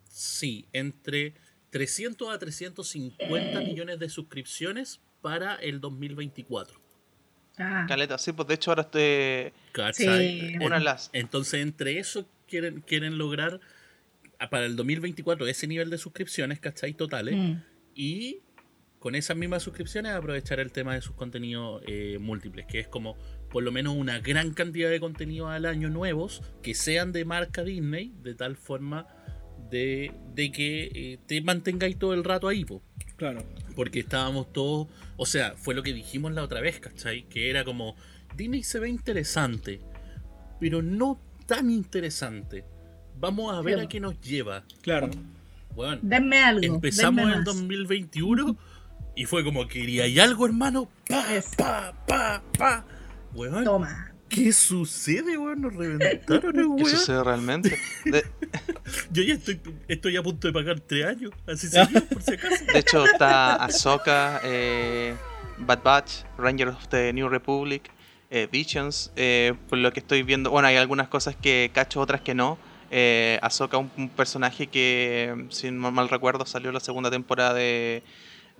sí, 0.08 0.66
entre 0.72 1.34
300 1.70 2.28
a 2.34 2.38
350 2.38 3.60
millones 3.60 3.98
de 3.98 4.08
suscripciones 4.08 5.00
para 5.22 5.54
el 5.56 5.80
2024. 5.80 6.80
Ah, 7.58 7.86
Caleta, 7.88 8.18
sí, 8.18 8.32
pues 8.32 8.48
de 8.48 8.54
hecho 8.54 8.70
ahora 8.70 8.82
estoy. 8.82 9.52
¿Cachai? 9.72 10.40
Sí. 10.50 10.56
Una 10.60 10.78
las. 10.78 11.10
Entonces, 11.12 11.62
entre 11.62 11.98
eso 11.98 12.28
quieren, 12.48 12.80
quieren 12.82 13.16
lograr 13.18 13.60
a- 14.38 14.50
para 14.50 14.66
el 14.66 14.76
2024 14.76 15.46
ese 15.46 15.66
nivel 15.66 15.88
de 15.90 15.98
suscripciones, 15.98 16.60
¿cachai? 16.60 16.92
Totales. 16.94 17.34
mm. 17.36 17.54
Y 17.94 18.40
con 18.98 19.14
esas 19.14 19.36
mismas 19.36 19.62
suscripciones 19.62 20.12
aprovechar 20.12 20.58
el 20.60 20.72
tema 20.72 20.94
de 20.94 21.00
sus 21.00 21.14
contenidos 21.14 21.82
eh, 21.86 22.18
múltiples, 22.20 22.66
que 22.66 22.80
es 22.80 22.88
como 22.88 23.16
por 23.50 23.62
lo 23.62 23.70
menos 23.72 23.94
una 23.96 24.18
gran 24.18 24.52
cantidad 24.52 24.90
de 24.90 25.00
contenidos 25.00 25.50
al 25.50 25.64
año 25.64 25.88
nuevos 25.88 26.42
que 26.62 26.74
sean 26.74 27.12
de 27.12 27.24
marca 27.24 27.62
Disney, 27.62 28.12
de 28.22 28.34
tal 28.34 28.56
forma 28.56 29.06
de, 29.70 30.12
de 30.34 30.52
que 30.52 30.90
eh, 30.94 31.18
te 31.26 31.40
mantengáis 31.40 31.98
todo 31.98 32.14
el 32.14 32.24
rato 32.24 32.48
ahí, 32.48 32.64
po. 32.64 32.82
Claro. 33.16 33.42
porque 33.74 34.00
estábamos 34.00 34.52
todos, 34.52 34.88
o 35.16 35.24
sea, 35.26 35.54
fue 35.56 35.74
lo 35.74 35.82
que 35.82 35.92
dijimos 35.94 36.32
la 36.32 36.42
otra 36.42 36.60
vez, 36.60 36.80
¿cachai? 36.80 37.22
Que 37.28 37.48
era 37.50 37.64
como, 37.64 37.96
Disney 38.36 38.62
se 38.62 38.78
ve 38.78 38.88
interesante, 38.90 39.80
pero 40.60 40.82
no 40.82 41.18
tan 41.46 41.70
interesante. 41.70 42.64
Vamos 43.18 43.54
a 43.54 43.60
ver 43.62 43.74
Claro. 43.74 43.86
a 43.86 43.88
qué 43.88 44.00
nos 44.00 44.20
lleva. 44.20 44.64
Claro. 44.82 45.08
Bueno, 45.74 45.98
Denme 46.02 46.38
algo. 46.42 46.62
empezamos 46.74 47.16
denme 47.16 47.32
el 47.32 47.38
más. 47.38 47.44
2021 47.44 48.56
y 49.14 49.24
fue 49.24 49.44
como, 49.44 49.66
¿quería 49.68 50.04
algo, 50.22 50.44
hermano? 50.46 50.88
Pa, 51.08 51.24
pa, 51.56 51.94
pa, 52.06 52.42
pa. 52.58 52.86
Weón, 53.34 53.64
Toma. 53.64 54.12
¿Qué 54.28 54.52
sucede, 54.52 55.36
weón? 55.38 55.60
Nos 55.62 55.74
reventaron, 55.74 56.52
¿Qué 56.52 56.64
weón. 56.64 56.86
sucede 56.86 57.22
realmente? 57.24 57.78
De, 58.04 58.24
Yo 59.10 59.22
ya 59.22 59.34
estoy, 59.34 59.60
estoy 59.88 60.16
a 60.16 60.22
punto 60.22 60.46
de 60.48 60.52
pagar 60.52 60.80
tres 60.80 61.06
años, 61.06 61.30
así 61.46 61.68
seguido, 61.68 62.04
por 62.12 62.22
si 62.22 62.34
acaso. 62.34 62.64
de 62.72 62.78
hecho, 62.78 63.04
está 63.04 63.54
Ahsoka, 63.56 64.40
eh, 64.44 65.14
Bad 65.58 65.82
Batch, 65.82 66.12
Rangers 66.38 66.74
of 66.74 66.88
the 66.88 67.12
New 67.12 67.28
Republic, 67.28 67.90
eh, 68.30 68.48
Visions. 68.50 69.12
eh, 69.16 69.54
por 69.68 69.78
lo 69.78 69.92
que 69.92 70.00
estoy 70.00 70.22
viendo, 70.22 70.50
bueno, 70.50 70.68
hay 70.68 70.76
algunas 70.76 71.08
cosas 71.08 71.36
que 71.36 71.70
cacho, 71.72 72.00
otras 72.00 72.20
que 72.20 72.34
no. 72.34 72.58
Eh, 72.90 73.38
Ahsoka, 73.42 73.78
un, 73.78 73.90
un 73.96 74.08
personaje 74.08 74.68
que, 74.68 75.46
si 75.50 75.70
no 75.72 75.90
mal 75.90 76.08
recuerdo, 76.08 76.46
salió 76.46 76.70
la 76.70 76.78
segunda 76.80 77.10
temporada 77.10 77.52
de, 77.54 78.04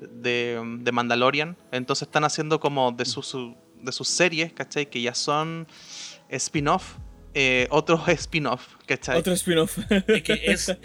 de, 0.00 0.60
de 0.80 0.92
Mandalorian. 0.92 1.56
Entonces 1.70 2.08
están 2.08 2.24
haciendo 2.24 2.58
como 2.58 2.90
de, 2.92 3.04
sus 3.04 3.26
su- 3.28 3.56
de 3.82 3.92
sus 3.92 4.08
series, 4.08 4.52
¿cachai? 4.52 4.86
Que 4.90 5.00
ya 5.02 5.14
son 5.14 5.66
spin-off, 6.28 6.96
eh, 7.34 7.66
otros 7.70 8.00
spin-off, 8.08 8.74
¿cachai? 8.86 9.18
Otro 9.18 9.32
spin-off. 9.34 9.78
Es 10.08 10.22
que 10.22 10.40
es, 10.46 10.76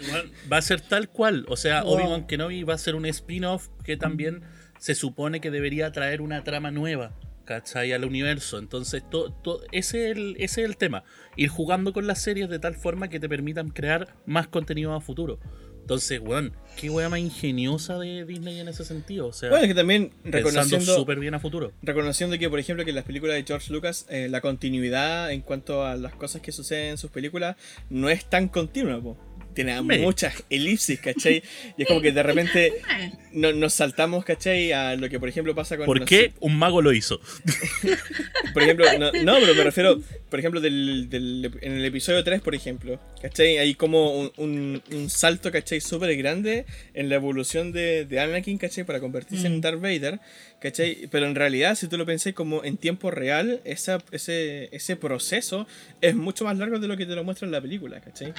va 0.50 0.58
a 0.58 0.62
ser 0.62 0.80
tal 0.80 1.08
cual. 1.08 1.44
O 1.48 1.56
sea, 1.56 1.82
Wow. 1.82 1.94
Obi-Wan 1.94 2.26
Kenobi 2.26 2.62
va 2.64 2.74
a 2.74 2.78
ser 2.78 2.94
un 2.94 3.06
spin-off 3.06 3.68
que 3.84 3.96
también 3.96 4.42
se 4.78 4.94
supone 4.94 5.40
que 5.40 5.50
debería 5.50 5.92
traer 5.92 6.20
una 6.20 6.42
trama 6.44 6.70
nueva, 6.70 7.12
¿cachai? 7.44 7.92
Al 7.92 8.04
universo. 8.04 8.58
Entonces, 8.58 9.02
to- 9.08 9.32
to- 9.42 9.60
ese, 9.72 10.10
es 10.10 10.16
el, 10.16 10.36
ese 10.38 10.62
es 10.62 10.68
el 10.68 10.76
tema. 10.76 11.04
Ir 11.36 11.48
jugando 11.48 11.92
con 11.92 12.06
las 12.06 12.20
series 12.22 12.48
de 12.48 12.58
tal 12.58 12.74
forma 12.74 13.08
que 13.08 13.20
te 13.20 13.28
permitan 13.28 13.70
crear 13.70 14.14
más 14.26 14.48
contenido 14.48 14.94
a 14.94 15.00
futuro. 15.00 15.38
Entonces, 15.82 16.20
weón, 16.20 16.52
qué 16.76 16.90
wea 16.90 17.08
más 17.08 17.18
ingeniosa 17.18 17.98
de 17.98 18.24
Disney 18.24 18.60
en 18.60 18.68
ese 18.68 18.84
sentido. 18.84 19.26
O 19.26 19.32
sea, 19.32 19.50
bueno, 19.50 19.64
es 19.64 19.68
que 19.68 19.74
también 19.74 20.12
reconociendo, 20.24 20.94
súper 20.94 21.18
bien 21.18 21.34
a 21.34 21.40
futuro. 21.40 21.72
reconociendo 21.82 22.38
que, 22.38 22.48
por 22.48 22.58
ejemplo, 22.58 22.84
que 22.84 22.90
en 22.90 22.96
las 22.96 23.04
películas 23.04 23.36
de 23.36 23.44
George 23.44 23.72
Lucas, 23.72 24.06
eh, 24.08 24.28
la 24.30 24.40
continuidad 24.40 25.32
en 25.32 25.42
cuanto 25.42 25.84
a 25.84 25.96
las 25.96 26.14
cosas 26.14 26.40
que 26.40 26.52
suceden 26.52 26.92
en 26.92 26.98
sus 26.98 27.10
películas 27.10 27.56
no 27.90 28.08
es 28.08 28.24
tan 28.24 28.48
continua, 28.48 29.00
po. 29.00 29.16
Tiene 29.54 29.80
muchas 29.82 30.42
elipsis, 30.50 31.00
¿cachai? 31.00 31.42
Y 31.76 31.82
es 31.82 31.88
como 31.88 32.00
que 32.00 32.12
de 32.12 32.22
repente 32.22 32.72
no- 33.32 33.52
nos 33.52 33.74
saltamos, 33.74 34.24
¿cachai? 34.24 34.72
A 34.72 34.96
lo 34.96 35.08
que, 35.08 35.18
por 35.20 35.28
ejemplo, 35.28 35.54
pasa 35.54 35.76
con... 35.76 35.86
¿Por 35.86 36.00
no 36.00 36.06
qué 36.06 36.20
sé, 36.20 36.32
un 36.40 36.56
mago 36.58 36.80
lo 36.82 36.92
hizo? 36.92 37.20
Por 38.52 38.62
ejemplo, 38.62 38.84
no, 38.98 39.10
no, 39.12 39.34
pero 39.40 39.54
me 39.54 39.64
refiero, 39.64 40.00
por 40.28 40.38
ejemplo, 40.38 40.60
del, 40.60 41.08
del- 41.08 41.50
en 41.62 41.72
el 41.72 41.84
episodio 41.86 42.22
3, 42.22 42.40
por 42.42 42.54
ejemplo, 42.54 43.00
¿cachai? 43.22 43.56
Hay 43.58 43.74
como 43.74 44.12
un, 44.20 44.32
un- 44.36 44.82
un 44.92 45.08
salto, 45.10 45.50
¿cachai? 45.50 45.80
Súper 45.80 46.14
grande 46.16 46.66
en 46.92 47.08
la 47.08 47.14
evolución 47.14 47.72
de, 47.72 48.04
de 48.04 48.20
Anakin, 48.20 48.58
¿cachai? 48.58 48.84
Para 48.84 49.00
convertirse 49.00 49.46
en 49.46 49.56
Mm. 49.56 49.60
Darth 49.62 49.80
Vader, 49.80 50.20
¿cachai? 50.60 51.08
Pero 51.10 51.26
en 51.26 51.34
realidad, 51.34 51.74
si 51.76 51.86
tú 51.88 51.96
lo 51.96 52.04
pensás 52.04 52.32
como 52.34 52.62
en 52.64 52.76
tiempo 52.76 53.10
real, 53.10 53.60
esa, 53.64 54.02
ese, 54.10 54.68
ese 54.74 54.96
proceso 54.96 55.66
es 56.02 56.14
mucho 56.14 56.44
más 56.44 56.58
largo 56.58 56.78
de 56.78 56.88
lo 56.88 56.96
que 56.96 57.06
te 57.06 57.14
lo 57.14 57.24
muestra 57.24 57.46
en 57.46 57.52
la 57.52 57.60
película, 57.62 58.00
¿cachai? 58.00 58.34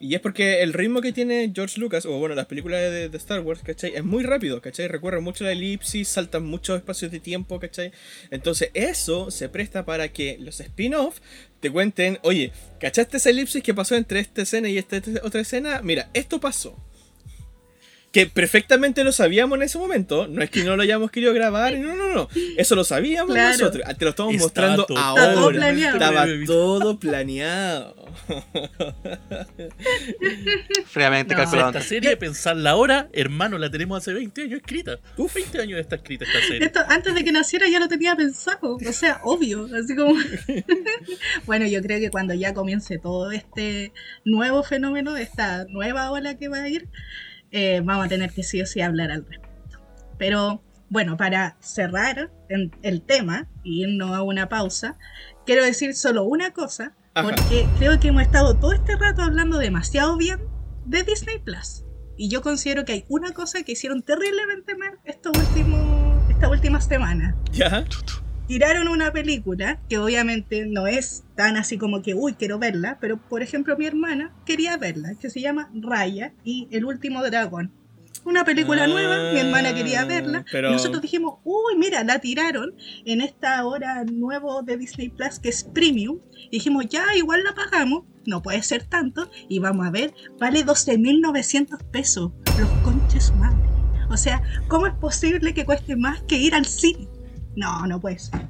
Y 0.00 0.14
es 0.14 0.20
porque 0.20 0.62
el 0.62 0.72
ritmo 0.72 1.00
que 1.00 1.12
tiene 1.12 1.50
George 1.54 1.80
Lucas, 1.80 2.04
o 2.04 2.18
bueno, 2.18 2.34
las 2.34 2.46
películas 2.46 2.80
de, 2.80 3.10
Star 3.14 3.40
Wars, 3.40 3.62
¿cachai? 3.62 3.94
Es 3.94 4.04
muy 4.04 4.22
rápido, 4.22 4.60
¿cachai? 4.60 4.88
Recorren 4.88 5.22
mucho 5.22 5.44
la 5.44 5.52
elipsis, 5.52 6.08
saltan 6.08 6.44
muchos 6.44 6.76
espacios 6.76 7.10
de 7.10 7.20
tiempo, 7.20 7.58
¿cachai? 7.60 7.92
Entonces 8.30 8.70
eso 8.74 9.30
se 9.30 9.48
presta 9.48 9.84
para 9.84 10.08
que 10.08 10.36
los 10.40 10.60
spin-off 10.60 11.20
te 11.60 11.70
cuenten, 11.70 12.18
oye, 12.22 12.52
¿cachaste 12.80 13.16
esa 13.16 13.30
elipsis 13.30 13.62
que 13.62 13.72
pasó 13.72 13.94
entre 13.94 14.20
esta 14.20 14.42
escena 14.42 14.68
y 14.68 14.78
esta, 14.78 14.96
esta 14.96 15.20
otra 15.22 15.40
escena? 15.40 15.80
Mira, 15.82 16.10
esto 16.12 16.40
pasó. 16.40 16.76
Que 18.14 18.26
perfectamente 18.26 19.02
lo 19.04 19.10
sabíamos 19.12 19.56
en 19.56 19.64
ese 19.64 19.76
momento, 19.76 20.28
no 20.28 20.40
es 20.40 20.48
que 20.48 20.62
no 20.62 20.76
lo 20.76 20.82
hayamos 20.84 21.10
querido 21.10 21.34
grabar, 21.34 21.76
no, 21.78 21.96
no, 21.96 22.14
no, 22.14 22.28
eso 22.56 22.76
lo 22.76 22.84
sabíamos 22.84 23.34
Claro. 23.34 23.58
nosotros, 23.58 23.82
te 23.98 24.04
lo 24.04 24.10
estamos 24.10 24.32
Estaba 24.34 24.44
mostrando 24.44 24.84
todo- 24.86 24.98
Está 24.98 25.32
todo 25.34 25.40
ahora, 25.44 25.56
planeado. 25.58 25.96
estaba 25.98 26.26
todo 26.46 26.98
planeado. 27.00 27.96
Fríamente 30.86 31.34
No. 31.34 31.40
calculado. 31.42 31.68
Esta 31.70 31.82
serie, 31.82 32.16
pensarla 32.16 32.70
ahora, 32.70 33.08
hermano, 33.12 33.58
la 33.58 33.70
tenemos 33.70 33.98
hace 33.98 34.12
20 34.12 34.42
años 34.42 34.60
escrita. 34.60 34.98
Uf. 35.16 35.34
20 35.34 35.60
años 35.60 35.80
está 35.80 35.96
escrita 35.96 36.24
esta 36.24 36.40
serie. 36.40 36.66
Esto 36.66 36.80
antes 36.88 37.14
de 37.14 37.24
que 37.24 37.32
naciera 37.32 37.68
ya 37.68 37.80
lo 37.80 37.88
tenía 37.88 38.14
pensado, 38.16 38.76
o 38.76 38.92
sea, 38.92 39.20
obvio, 39.24 39.68
así 39.74 39.96
como... 39.96 40.14
bueno, 41.46 41.66
yo 41.66 41.82
creo 41.82 41.98
que 41.98 42.10
cuando 42.10 42.34
ya 42.34 42.54
comience 42.54 42.98
todo 42.98 43.30
este 43.32 43.92
nuevo 44.24 44.62
fenómeno, 44.62 45.16
esta 45.16 45.64
nueva 45.64 46.10
ola 46.12 46.36
que 46.36 46.48
va 46.48 46.58
a 46.62 46.68
ir, 46.68 46.86
eh, 47.56 47.80
vamos 47.84 48.06
a 48.06 48.08
tener 48.08 48.32
que 48.32 48.42
sí 48.42 48.60
o 48.60 48.66
sí 48.66 48.80
hablar 48.80 49.10
al 49.12 49.24
respecto. 49.24 49.78
Pero 50.18 50.60
bueno, 50.90 51.16
para 51.16 51.56
cerrar 51.60 52.30
en- 52.48 52.72
el 52.82 53.00
tema 53.02 53.48
y 53.62 53.82
irnos 53.84 54.10
a 54.10 54.22
una 54.22 54.48
pausa, 54.48 54.98
quiero 55.46 55.64
decir 55.64 55.94
solo 55.94 56.24
una 56.24 56.50
cosa, 56.52 56.94
Ajá. 57.14 57.28
porque 57.30 57.66
creo 57.78 57.98
que 58.00 58.08
hemos 58.08 58.22
estado 58.22 58.54
todo 58.58 58.72
este 58.72 58.96
rato 58.96 59.22
hablando 59.22 59.58
demasiado 59.58 60.16
bien 60.16 60.40
de 60.84 61.04
Disney 61.04 61.38
Plus. 61.38 61.84
Y 62.16 62.28
yo 62.28 62.42
considero 62.42 62.84
que 62.84 62.92
hay 62.92 63.04
una 63.08 63.32
cosa 63.32 63.62
que 63.62 63.72
hicieron 63.72 64.02
terriblemente 64.02 64.74
mal 64.76 64.98
estos 65.04 65.32
últimos, 65.38 66.28
esta 66.30 66.48
última 66.48 66.80
semana. 66.80 67.36
¿Ya? 67.52 67.84
Tiraron 68.46 68.88
una 68.88 69.10
película 69.12 69.80
que 69.88 69.96
obviamente 69.98 70.66
no 70.66 70.86
es 70.86 71.24
tan 71.34 71.56
así 71.56 71.78
como 71.78 72.02
que, 72.02 72.14
uy, 72.14 72.34
quiero 72.34 72.58
verla, 72.58 72.98
pero 73.00 73.16
por 73.16 73.42
ejemplo 73.42 73.76
mi 73.78 73.86
hermana 73.86 74.32
quería 74.44 74.76
verla, 74.76 75.14
que 75.18 75.30
se 75.30 75.40
llama 75.40 75.70
Raya 75.74 76.34
y 76.44 76.68
El 76.70 76.84
último 76.84 77.22
dragón. 77.22 77.72
Una 78.26 78.44
película 78.44 78.84
Ah, 78.84 78.86
nueva, 78.86 79.32
mi 79.32 79.40
hermana 79.40 79.74
quería 79.74 80.04
verla. 80.04 80.44
pero- 80.50 80.68
Y 80.70 80.72
nosotros 80.72 81.02
dijimos, 81.02 81.40
uy, 81.44 81.76
mira, 81.78 82.04
la 82.04 82.20
tiraron 82.20 82.74
en 83.04 83.20
esta 83.20 83.64
hora 83.66 84.04
nuevo 84.04 84.62
de 84.62 84.76
Disney 84.78 85.10
Plus 85.10 85.38
que 85.38 85.50
es 85.50 85.64
premium. 85.64 86.20
Y 86.46 86.50
dijimos, 86.58 86.86
ya, 86.88 87.04
igual 87.16 87.44
la 87.44 87.54
pagamos, 87.54 88.04
no 88.24 88.40
puede 88.40 88.62
ser 88.62 88.84
tanto. 88.84 89.30
Y 89.48 89.58
vamos 89.58 89.86
a 89.86 89.90
ver, 89.90 90.14
vale 90.38 90.64
12.900 90.64 91.82
pesos. 91.90 92.32
Los 92.58 92.68
conches 92.82 93.30
madre. 93.36 93.58
O 94.08 94.16
sea, 94.16 94.42
¿cómo 94.68 94.86
es 94.86 94.94
posible 94.94 95.52
que 95.52 95.66
cueste 95.66 95.96
más 95.96 96.22
que 96.22 96.36
ir 96.38 96.54
al 96.54 96.64
cine? 96.64 97.08
No, 97.56 97.86
no 97.86 98.00
puede 98.00 98.18
ser. 98.18 98.48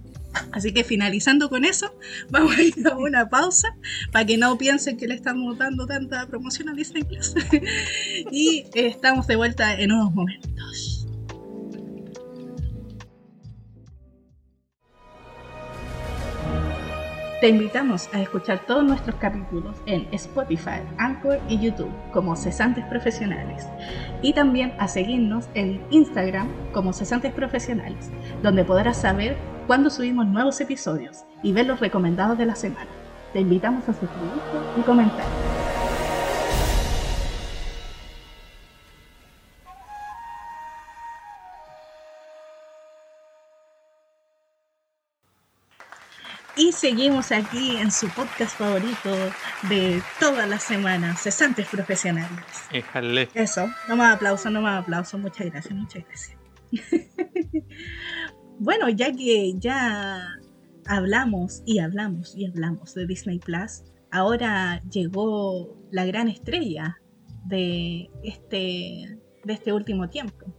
Así 0.53 0.73
que 0.73 0.85
finalizando 0.85 1.49
con 1.49 1.65
eso, 1.65 1.95
vamos 2.31 2.57
a 2.57 2.63
ir 2.63 2.75
a 2.87 2.97
una 2.97 3.29
pausa 3.29 3.77
para 4.13 4.25
que 4.25 4.37
no 4.37 4.57
piensen 4.59 4.97
que 4.97 5.07
le 5.07 5.15
estamos 5.15 5.59
dando 5.59 5.87
tanta 5.87 6.27
promoción 6.27 6.69
a 6.69 6.75
Disney 6.75 7.05
Plus. 7.05 7.35
y 8.31 8.65
estamos 8.75 9.27
de 9.27 9.37
vuelta 9.37 9.75
en 9.75 9.93
unos 9.93 10.13
momentos. 10.13 10.94
Te 17.45 17.51
invitamos 17.51 18.09
a 18.15 18.23
escuchar 18.23 18.61
todos 18.61 18.83
nuestros 18.85 19.17
capítulos 19.17 19.77
en 19.85 20.09
Spotify, 20.13 20.81
Anchor 20.97 21.39
y 21.47 21.61
YouTube 21.61 21.93
como 22.11 22.37
Cesantes 22.37 22.87
Profesionales. 22.87 23.67
Y 24.23 24.33
también 24.33 24.73
a 24.79 24.89
seguirnos 24.89 25.45
en 25.53 25.85
Instagram 25.91 26.49
como 26.73 26.95
Cesantes 26.95 27.35
Profesionales, 27.35 28.11
donde 28.43 28.65
podrás 28.65 28.97
saber 28.97 29.37
cuándo 29.67 29.91
subimos 29.91 30.27
nuevos 30.27 30.59
episodios 30.63 31.27
y 31.43 31.53
ver 31.53 31.67
los 31.67 31.81
recomendados 31.81 32.39
de 32.39 32.47
la 32.47 32.55
semana. 32.55 32.89
Te 33.35 33.41
invitamos 33.41 33.87
a 33.91 33.93
suscribirte 33.93 34.81
y 34.81 34.81
comentar. 34.81 35.44
Seguimos 46.75 47.33
aquí 47.33 47.77
en 47.77 47.91
su 47.91 48.09
podcast 48.09 48.57
favorito 48.57 49.11
de 49.69 50.03
todas 50.19 50.49
las 50.49 50.63
semanas, 50.63 51.23
Cesantes 51.23 51.67
Profesionales. 51.69 52.45
Éjale. 52.73 53.29
Eso, 53.35 53.69
no 53.89 53.97
más 53.97 54.17
aplausos, 54.17 54.51
no 54.51 54.61
más 54.61 54.83
aplausos. 54.83 55.21
Muchas 55.21 55.47
gracias, 55.51 55.75
muchas 55.75 56.05
gracias. 56.05 56.39
bueno, 58.59 58.89
ya 58.89 59.13
que 59.13 59.55
ya 59.57 60.27
hablamos 60.87 61.63
y 61.65 61.79
hablamos 61.79 62.35
y 62.37 62.47
hablamos 62.47 62.95
de 62.95 63.07
Disney 63.07 63.39
Plus, 63.39 63.85
ahora 64.11 64.83
llegó 64.91 65.77
la 65.91 66.05
gran 66.05 66.29
estrella 66.29 66.99
de 67.47 68.11
este, 68.25 69.19
de 69.45 69.53
este 69.53 69.73
último 69.73 70.09
tiempo. 70.09 70.53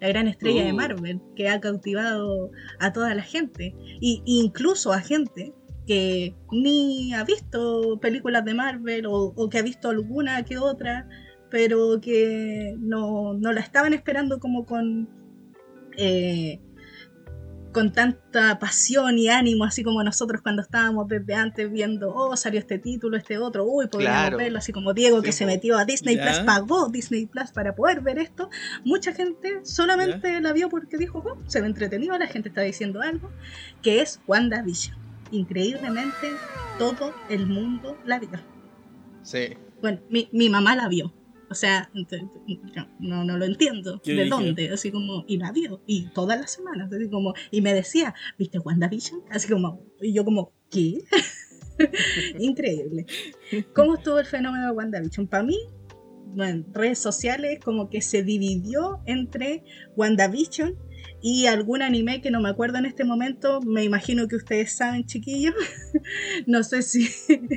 La 0.00 0.08
gran 0.08 0.26
estrella 0.26 0.64
de 0.64 0.72
Uh. 0.72 0.76
Marvel, 0.76 1.20
que 1.36 1.48
ha 1.48 1.60
cautivado 1.60 2.50
a 2.80 2.92
toda 2.92 3.14
la 3.14 3.22
gente, 3.22 3.72
y 4.00 4.20
incluso 4.26 4.92
a 4.92 5.00
gente 5.00 5.54
que 5.86 6.34
ni 6.50 7.12
ha 7.14 7.24
visto 7.24 7.98
películas 8.00 8.44
de 8.44 8.54
Marvel 8.54 9.06
o, 9.06 9.32
o 9.36 9.48
que 9.48 9.58
ha 9.58 9.62
visto 9.62 9.88
alguna 9.90 10.44
que 10.44 10.58
otra, 10.58 11.08
pero 11.50 12.00
que 12.00 12.74
no, 12.78 13.34
no 13.34 13.52
la 13.52 13.60
estaban 13.60 13.92
esperando 13.92 14.38
como 14.38 14.64
con, 14.64 15.08
eh, 15.98 16.60
con 17.72 17.92
tanta 17.92 18.58
pasión 18.58 19.18
y 19.18 19.28
ánimo, 19.28 19.64
así 19.64 19.82
como 19.82 20.02
nosotros 20.04 20.40
cuando 20.42 20.62
estábamos 20.62 21.08
desde 21.08 21.34
antes 21.34 21.70
viendo, 21.70 22.14
oh, 22.14 22.36
salió 22.36 22.60
este 22.60 22.78
título, 22.78 23.16
este 23.16 23.38
otro, 23.38 23.64
uy, 23.64 23.86
podríamos 23.88 24.20
Claro. 24.20 24.36
verlo, 24.38 24.58
así 24.58 24.72
como 24.72 24.92
Diego 24.94 25.20
que 25.22 25.32
se 25.32 25.46
metió 25.46 25.76
a 25.78 25.84
Disney 25.84 26.16
Ya. 26.16 26.22
Plus, 26.22 26.38
pagó 26.40 26.88
Disney 26.90 27.26
Plus 27.26 27.50
para 27.50 27.74
poder 27.74 28.02
ver 28.02 28.18
esto. 28.18 28.50
Mucha 28.84 29.12
gente 29.12 29.60
solamente 29.64 30.40
la 30.40 30.52
vio 30.52 30.68
porque 30.68 30.96
dijo, 30.98 31.24
oh, 31.26 31.38
se 31.48 31.60
ve 31.60 31.66
entretenido, 31.66 32.16
la 32.18 32.26
gente 32.26 32.50
está 32.50 32.60
diciendo 32.60 33.00
algo, 33.00 33.30
que 33.82 34.00
es 34.00 34.20
WandaVision. 34.26 35.01
Increíblemente, 35.32 36.28
todo 36.78 37.12
el 37.28 37.46
mundo 37.46 37.98
la 38.04 38.20
vio. 38.20 38.30
Sí. 39.22 39.48
Bueno, 39.80 40.00
mi, 40.10 40.28
mi 40.32 40.48
mamá 40.48 40.76
la 40.76 40.88
vio. 40.88 41.12
O 41.50 41.54
sea, 41.54 41.90
no, 42.98 43.24
no 43.24 43.36
lo 43.36 43.44
entiendo. 43.44 44.00
¿De 44.04 44.12
dije- 44.14 44.28
dónde? 44.30 44.70
Así 44.70 44.90
como, 44.90 45.24
y 45.28 45.36
la 45.36 45.52
vio. 45.52 45.82
Y 45.86 46.06
todas 46.10 46.40
las 46.40 46.50
semanas. 46.52 46.90
Así 46.92 47.10
como, 47.10 47.34
y 47.50 47.60
me 47.60 47.74
decía, 47.74 48.14
¿viste 48.38 48.58
WandaVision? 48.58 49.20
Así 49.30 49.48
como, 49.52 49.84
y 50.00 50.14
yo 50.14 50.24
como, 50.24 50.52
¿qué? 50.70 51.00
Increíble. 52.38 53.06
¿Cómo 53.74 53.94
estuvo 53.94 54.18
el 54.18 54.26
fenómeno 54.26 54.66
de 54.66 54.72
WandaVision? 54.72 55.26
Para 55.26 55.42
mí, 55.42 55.58
bueno, 56.34 56.64
en 56.66 56.74
redes 56.74 56.98
sociales 56.98 57.58
como 57.62 57.90
que 57.90 58.00
se 58.00 58.22
dividió 58.22 59.00
entre 59.06 59.64
WandaVision 59.96 60.74
y 61.22 61.46
algún 61.46 61.82
anime 61.82 62.20
que 62.20 62.30
no 62.30 62.40
me 62.40 62.48
acuerdo 62.48 62.78
en 62.78 62.86
este 62.86 63.04
momento. 63.04 63.60
Me 63.62 63.84
imagino 63.84 64.26
que 64.28 64.36
ustedes 64.36 64.72
saben, 64.72 65.06
chiquillos. 65.06 65.54
no 66.46 66.62
sé 66.64 66.82
si, 66.82 67.08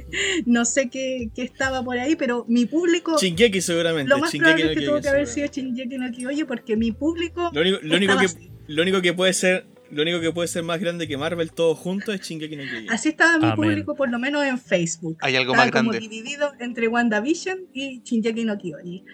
no 0.45 0.65
sé 0.65 0.89
qué, 0.89 1.29
qué 1.35 1.41
estaba 1.41 1.83
por 1.83 1.97
ahí, 1.97 2.15
pero 2.15 2.45
mi 2.47 2.65
público, 2.65 3.17
Shingeki 3.17 3.61
seguramente. 3.61 4.09
lo 4.09 4.19
más 4.19 4.31
Shingeki 4.31 4.51
probable 4.51 4.65
no 4.65 4.71
es 4.71 4.77
que 4.79 4.85
tuvo 4.85 5.01
que 5.01 5.09
haber 5.09 5.27
sido. 5.27 5.47
Shingeki 5.47 5.97
no 5.97 6.11
Kyojin 6.11 6.45
porque 6.45 6.77
mi 6.77 6.91
público 6.91 7.49
Lo 7.53 7.61
único, 7.61 7.79
lo 7.81 7.97
único 7.97 8.17
que 8.19 8.25
así. 8.25 8.51
lo 8.67 8.81
único 8.83 9.01
que 9.01 9.13
puede 9.13 9.33
ser 9.33 9.65
lo 9.91 10.01
único 10.01 10.19
que 10.19 10.31
puede 10.31 10.47
ser 10.47 10.63
más 10.63 10.79
grande 10.79 11.07
que 11.07 11.17
Marvel 11.17 11.51
todo 11.51 11.75
junto 11.75 12.11
es 12.11 12.21
Shingeki 12.21 12.55
no 12.55 12.63
Kyojin. 12.63 12.89
Así 12.91 13.09
estaba 13.09 13.37
mi 13.37 13.45
Amén. 13.45 13.55
público, 13.55 13.95
por 13.95 14.09
lo 14.09 14.19
menos 14.19 14.43
en 14.45 14.59
Facebook. 14.59 15.17
Hay 15.21 15.35
algo 15.35 15.53
Estaba 15.53 15.65
más 15.65 15.71
como 15.71 15.91
grande. 15.91 16.07
dividido 16.09 16.51
entre 16.59 16.87
WandaVision 16.87 17.59
y 17.73 18.01
Shingeki 18.03 18.45
no 18.45 18.57
Kyojin. 18.57 19.05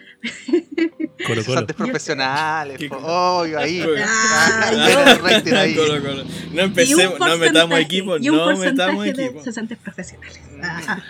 Colo 1.26 1.44
Colo. 1.44 1.66
Profesionales, 1.66 2.78
po. 2.88 2.96
Obvio, 2.96 3.58
ahí. 3.58 3.82
Ah, 3.98 4.70
Ah, 4.72 4.88
yo- 5.16 5.22
rating 5.26 5.52
ahí. 5.52 5.74
Colo, 5.74 6.00
colo. 6.02 6.24
No 6.52 6.62
empecemos, 6.62 7.18
no 7.18 7.38
metamos 7.38 7.78
un 7.78 8.22
no 8.24 8.56
metamos 8.58 9.04
de 9.04 9.40
cesantes 9.42 9.78
profesionales. 9.78 10.40
Ah. 10.62 11.02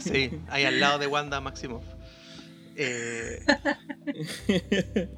Sí, 0.00 0.30
ahí 0.48 0.64
al 0.64 0.80
lado 0.80 0.98
de 0.98 1.06
Wanda 1.06 1.40
Maximoff. 1.40 1.82
Eh, 2.78 3.40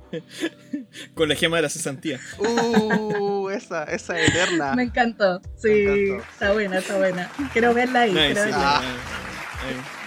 Con 1.15 1.29
la 1.29 1.35
gema 1.35 1.57
de 1.57 1.63
la 1.63 1.69
cesantía. 1.69 2.21
uh, 2.39 3.49
esa, 3.51 3.85
esa 3.85 4.21
eterna. 4.21 4.75
Me 4.75 4.85
encantó. 4.85 5.41
Sí, 5.57 5.69
Me 5.69 5.83
encantó. 6.05 6.29
está 6.33 6.53
buena, 6.53 6.79
está 6.79 6.99
buena. 6.99 7.31
Quiero 7.53 7.75
verla 7.75 8.01
ahí. 8.03 8.13
Nice, 8.13 8.27
quiero 8.27 8.41
sí, 8.45 8.51
verla. 8.51 8.83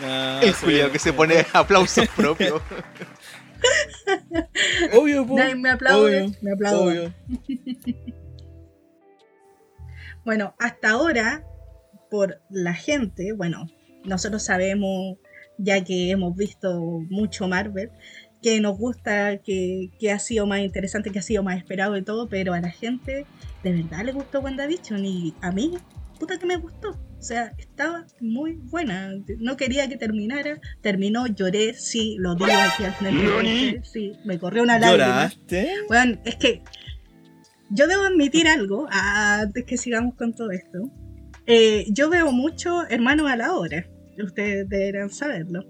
Ah. 0.03 0.39
El 0.41 0.53
sí, 0.53 0.59
Julio 0.61 0.91
que 0.91 0.99
se 0.99 1.13
pone 1.13 1.45
aplausos 1.53 2.07
propios. 2.09 2.61
Obvio, 4.93 5.27
po. 5.27 5.37
Nadie 5.37 5.55
me 5.55 5.69
aplaude, 5.69 6.23
Obvio, 6.23 6.35
me 6.41 6.51
aplaude. 6.53 6.99
obvio. 6.99 7.13
Bueno, 10.23 10.55
hasta 10.59 10.91
ahora, 10.91 11.43
por 12.09 12.41
la 12.49 12.73
gente, 12.73 13.33
bueno, 13.33 13.67
nosotros 14.03 14.43
sabemos, 14.43 15.17
ya 15.57 15.83
que 15.83 16.11
hemos 16.11 16.35
visto 16.35 17.01
mucho 17.09 17.47
Marvel, 17.47 17.89
que 18.41 18.59
nos 18.59 18.77
gusta, 18.77 19.37
que, 19.37 19.91
que 19.99 20.11
ha 20.11 20.19
sido 20.19 20.47
más 20.47 20.61
interesante, 20.61 21.11
que 21.11 21.19
ha 21.19 21.23
sido 21.23 21.43
más 21.43 21.57
esperado 21.57 21.95
y 21.97 22.01
todo, 22.01 22.27
pero 22.27 22.53
a 22.53 22.61
la 22.61 22.71
gente 22.71 23.25
de 23.63 23.71
verdad 23.71 24.03
le 24.03 24.11
gustó 24.11 24.39
WandaVision 24.39 25.05
y 25.05 25.33
a 25.41 25.51
mí, 25.51 25.77
puta 26.19 26.37
que 26.39 26.45
me 26.45 26.57
gustó. 26.57 26.89
O 26.89 27.23
sea, 27.23 27.53
estaba 27.59 28.07
muy 28.19 28.53
buena. 28.55 29.11
No 29.37 29.55
quería 29.55 29.87
que 29.87 29.95
terminara. 29.95 30.59
Terminó, 30.81 31.27
lloré, 31.27 31.75
sí, 31.75 32.15
lo 32.17 32.33
digo 32.33 32.49
aquí 32.51 32.83
al 32.83 32.93
frente. 32.93 33.81
Sí, 33.83 34.13
me 34.25 34.39
corrió 34.39 34.63
una 34.63 34.79
lágrima. 34.79 35.05
¿Lloraste? 35.05 35.69
Bueno, 35.87 36.17
es 36.25 36.35
que 36.37 36.63
yo 37.69 37.85
debo 37.87 38.05
admitir 38.05 38.47
algo 38.47 38.87
antes 38.89 39.65
que 39.65 39.77
sigamos 39.77 40.15
con 40.15 40.33
todo 40.33 40.49
esto. 40.49 40.89
Eh, 41.45 41.85
yo 41.89 42.09
veo 42.09 42.31
mucho 42.31 42.87
Hermanos 42.89 43.29
a 43.29 43.35
la 43.35 43.53
Hora. 43.53 43.87
Ustedes 44.25 44.67
deberán 44.69 45.09
saberlo. 45.09 45.63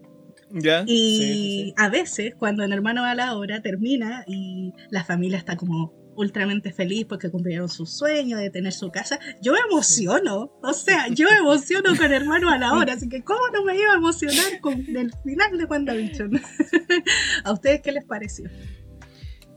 ¿Ya? 0.54 0.84
Y 0.86 0.88
Sí, 0.88 1.18
sí, 1.18 1.34
sí. 1.34 1.74
a 1.78 1.90
veces, 1.90 2.34
cuando 2.38 2.64
en 2.64 2.74
Hermanos 2.74 3.06
a 3.06 3.16
la 3.16 3.36
Hora 3.36 3.62
termina 3.62 4.24
y 4.28 4.74
la 4.90 5.04
familia 5.04 5.38
está 5.38 5.56
como 5.56 5.94
ultramente 6.16 6.72
feliz 6.72 7.06
porque 7.06 7.30
cumplieron 7.30 7.70
su 7.70 7.86
sueño 7.86 8.38
de 8.38 8.50
tener 8.50 8.74
su 8.74 8.92
casa, 8.92 9.20
yo 9.42 9.54
me 9.54 9.60
emociono. 9.60 10.52
O 10.62 10.74
sea, 10.74 11.08
yo 11.10 11.28
me 11.30 11.38
emociono 11.38 11.96
con 11.96 12.12
Hermanos 12.12 12.52
a 12.52 12.58
la 12.58 12.74
Hora. 12.74 12.94
Así 12.94 13.10
que, 13.10 13.24
¿cómo 13.24 13.42
no 13.54 13.64
me 13.64 13.78
iba 13.78 13.94
a 13.94 13.96
emocionar 13.96 14.60
con 14.62 14.74
el 14.74 15.12
final 15.24 15.58
de 15.58 15.66
WandaVision? 15.66 16.42
¿A 17.44 17.52
ustedes 17.52 17.82
qué 17.82 17.92
les 17.92 18.06
pareció? 18.06 18.50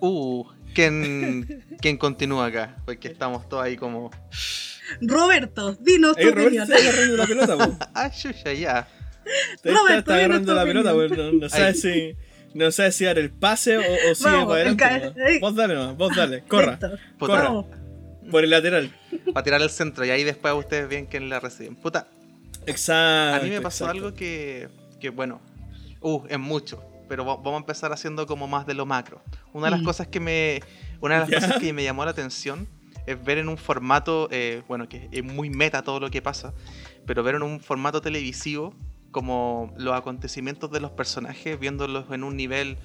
Uh, 0.01 0.45
¿quién, 0.75 1.65
¿quién 1.81 1.97
continúa 1.97 2.47
acá? 2.47 2.77
Porque 2.85 3.09
estamos 3.09 3.49
todos 3.49 3.65
ahí 3.65 3.77
como. 3.77 4.11
Roberto, 5.01 5.75
dinos 5.81 6.17
tu 6.17 6.23
Roberto 6.23 6.43
opinión. 6.43 6.63
está 6.65 6.77
agarrando 6.77 7.17
la 7.17 7.27
pelota. 7.27 7.91
Ah, 7.95 8.11
ya. 8.11 8.89
Está, 9.55 9.71
Roberto, 9.71 9.99
está 9.99 10.15
agarrando 10.17 10.55
la 10.55 10.65
pelota. 10.65 10.93
No, 10.93 11.33
no 11.33 11.49
sabe 11.49 11.65
Ahí. 11.67 11.75
si. 11.75 12.17
No 12.55 12.71
sabe 12.71 12.93
si 12.93 13.05
dar 13.05 13.19
el 13.19 13.31
pase 13.33 13.77
o, 13.79 13.81
o 13.81 14.15
sigue 14.15 14.31
Vamos, 14.31 14.47
para 14.49 14.95
adelante. 14.95 15.39
Vos 15.41 15.55
dale, 15.57 15.75
nomás, 15.75 15.97
vos 15.97 16.15
dale. 16.17 16.43
Corra. 16.45 16.79
Corra. 17.19 17.43
Vamos. 17.45 17.67
Por 18.31 18.45
el 18.45 18.51
lateral. 18.51 18.95
para 19.33 19.43
tirar 19.45 19.61
el 19.63 19.71
centro 19.71 20.05
y 20.05 20.11
ahí 20.11 20.23
después 20.25 20.55
ustedes 20.55 20.89
ven 20.89 21.07
quién 21.07 21.29
la 21.29 21.41
reciben. 21.41 21.75
Puta, 21.77 22.07
Exacto. 22.67 23.37
a 23.37 23.41
mí 23.45 23.51
me 23.51 23.61
pasó 23.61 23.85
exacto. 23.85 24.05
algo 24.07 24.17
que, 24.17 24.69
que, 25.01 25.11
bueno, 25.11 25.41
uh, 26.01 26.23
es 26.29 26.39
mucho, 26.39 26.83
pero 27.09 27.25
va- 27.27 27.37
vamos 27.37 27.55
a 27.55 27.59
empezar 27.59 27.93
haciendo 27.93 28.27
como 28.27 28.47
más 28.47 28.67
de 28.67 28.75
lo 28.75 28.87
macro. 28.87 29.23
Una 29.53 29.67
de 29.67 29.71
las 29.73 29.81
Mm. 29.81 29.85
cosas 29.85 30.07
que 30.09 30.21
me, 30.21 30.61
una 31.01 31.15
de 31.17 31.21
las 31.23 31.29
Ya. 31.31 31.41
cosas 31.41 31.61
que 31.61 31.73
me 31.73 31.83
llamó 31.85 32.05
la 32.05 32.13
atención 32.13 32.69
es 33.07 33.23
ver 33.23 33.39
en 33.39 33.49
un 33.49 33.59
formato, 33.59 34.29
eh, 34.31 34.63
bueno, 34.69 34.89
que 34.89 35.09
es 35.13 35.25
muy 35.25 35.51
meta 35.51 35.83
todo 35.83 36.01
lo 36.01 36.11
que 36.11 36.23
pasa, 36.23 36.55
pero 37.07 37.23
ver 37.23 37.37
en 37.37 37.43
un 37.43 37.61
formato 37.61 38.01
televisivo 38.01 38.75
como 39.11 39.73
los 39.77 39.95
acontecimientos 39.95 40.71
de 40.71 40.81
los 40.81 40.91
personajes, 40.91 41.59
viéndolos 41.59 42.11
en 42.11 42.25
un 42.25 42.37
nivel 42.37 42.77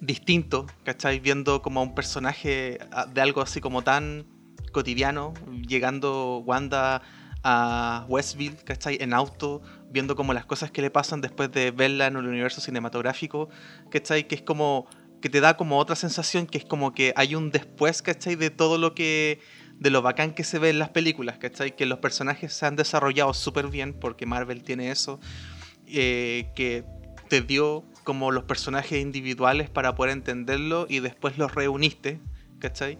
distinto, 0.00 0.66
¿cachai? 0.84 1.18
Viendo 1.18 1.60
como 1.60 1.80
a 1.80 1.82
un 1.82 1.94
personaje 1.94 2.78
ah, 2.92 3.06
de 3.06 3.20
algo 3.20 3.40
así 3.40 3.60
como 3.60 3.82
tan 3.82 4.26
cotidiano, 4.72 5.34
llegando 5.66 6.38
Wanda 6.38 7.02
a 7.42 8.04
Westville, 8.08 8.56
¿cachai? 8.64 8.98
En 9.00 9.12
auto, 9.12 9.62
viendo 9.90 10.14
como 10.16 10.32
las 10.34 10.44
cosas 10.44 10.70
que 10.70 10.82
le 10.82 10.90
pasan 10.90 11.20
después 11.20 11.50
de 11.50 11.70
verla 11.70 12.06
en 12.06 12.16
el 12.16 12.26
universo 12.26 12.60
cinematográfico, 12.60 13.48
¿cachai? 13.90 14.28
Que 14.28 14.36
es 14.36 14.42
como, 14.42 14.86
que 15.20 15.28
te 15.28 15.40
da 15.40 15.56
como 15.56 15.78
otra 15.78 15.96
sensación, 15.96 16.46
que 16.46 16.58
es 16.58 16.64
como 16.64 16.92
que 16.92 17.12
hay 17.16 17.34
un 17.34 17.50
después, 17.50 18.02
¿cachai? 18.02 18.36
De 18.36 18.50
todo 18.50 18.78
lo 18.78 18.94
que, 18.94 19.40
de 19.78 19.90
lo 19.90 20.02
bacán 20.02 20.34
que 20.34 20.44
se 20.44 20.58
ve 20.58 20.70
en 20.70 20.78
las 20.78 20.90
películas, 20.90 21.38
¿cachai? 21.38 21.74
Que 21.76 21.86
los 21.86 21.98
personajes 21.98 22.52
se 22.52 22.66
han 22.66 22.76
desarrollado 22.76 23.34
súper 23.34 23.68
bien, 23.68 23.92
porque 23.94 24.26
Marvel 24.26 24.62
tiene 24.62 24.90
eso, 24.90 25.20
eh, 25.86 26.50
que 26.54 26.84
te 27.28 27.42
dio 27.42 27.84
como 28.04 28.30
los 28.30 28.44
personajes 28.44 29.00
individuales 29.02 29.68
para 29.68 29.94
poder 29.94 30.12
entenderlo 30.12 30.86
y 30.88 31.00
después 31.00 31.36
los 31.36 31.54
reuniste, 31.54 32.20
¿cachai? 32.58 32.96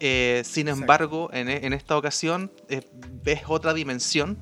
Eh, 0.00 0.42
sin 0.44 0.68
embargo, 0.68 1.28
en, 1.32 1.48
e- 1.48 1.66
en 1.66 1.72
esta 1.72 1.96
ocasión 1.96 2.52
eh, 2.68 2.82
ves 3.24 3.42
otra 3.46 3.74
dimensión 3.74 4.38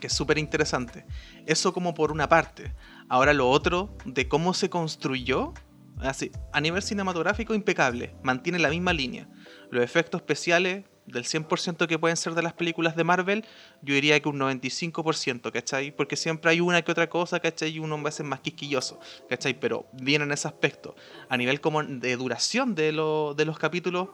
que 0.00 0.06
es 0.08 0.12
súper 0.12 0.38
interesante. 0.38 1.04
Eso 1.46 1.72
como 1.72 1.94
por 1.94 2.10
una 2.12 2.28
parte. 2.28 2.72
Ahora 3.08 3.32
lo 3.34 3.48
otro 3.50 3.96
de 4.04 4.28
cómo 4.28 4.54
se 4.54 4.70
construyó, 4.70 5.52
así, 6.00 6.30
a 6.52 6.60
nivel 6.60 6.82
cinematográfico 6.82 7.54
impecable, 7.54 8.14
mantiene 8.22 8.58
la 8.58 8.70
misma 8.70 8.92
línea. 8.92 9.28
Los 9.70 9.82
efectos 9.84 10.20
especiales 10.20 10.84
del 11.06 11.24
100% 11.24 11.86
que 11.88 11.98
pueden 11.98 12.16
ser 12.16 12.34
de 12.34 12.42
las 12.42 12.52
películas 12.52 12.94
de 12.94 13.02
Marvel, 13.04 13.44
yo 13.82 13.94
diría 13.94 14.20
que 14.20 14.28
un 14.28 14.38
95%, 14.38 15.50
¿cachai? 15.50 15.90
Porque 15.94 16.16
siempre 16.16 16.50
hay 16.50 16.60
una 16.60 16.82
que 16.82 16.92
otra 16.92 17.08
cosa, 17.08 17.40
¿cachai? 17.40 17.70
Y 17.72 17.78
uno 17.80 17.96
a 17.96 18.02
veces 18.02 18.24
más 18.26 18.40
quisquilloso, 18.40 19.00
¿cachai? 19.28 19.58
Pero 19.58 19.86
bien 19.92 20.22
en 20.22 20.30
ese 20.32 20.46
aspecto. 20.48 20.94
A 21.28 21.36
nivel 21.36 21.60
como 21.60 21.82
de 21.82 22.16
duración 22.16 22.74
de, 22.74 22.92
lo- 22.92 23.34
de 23.34 23.44
los 23.44 23.58
capítulos 23.58 24.08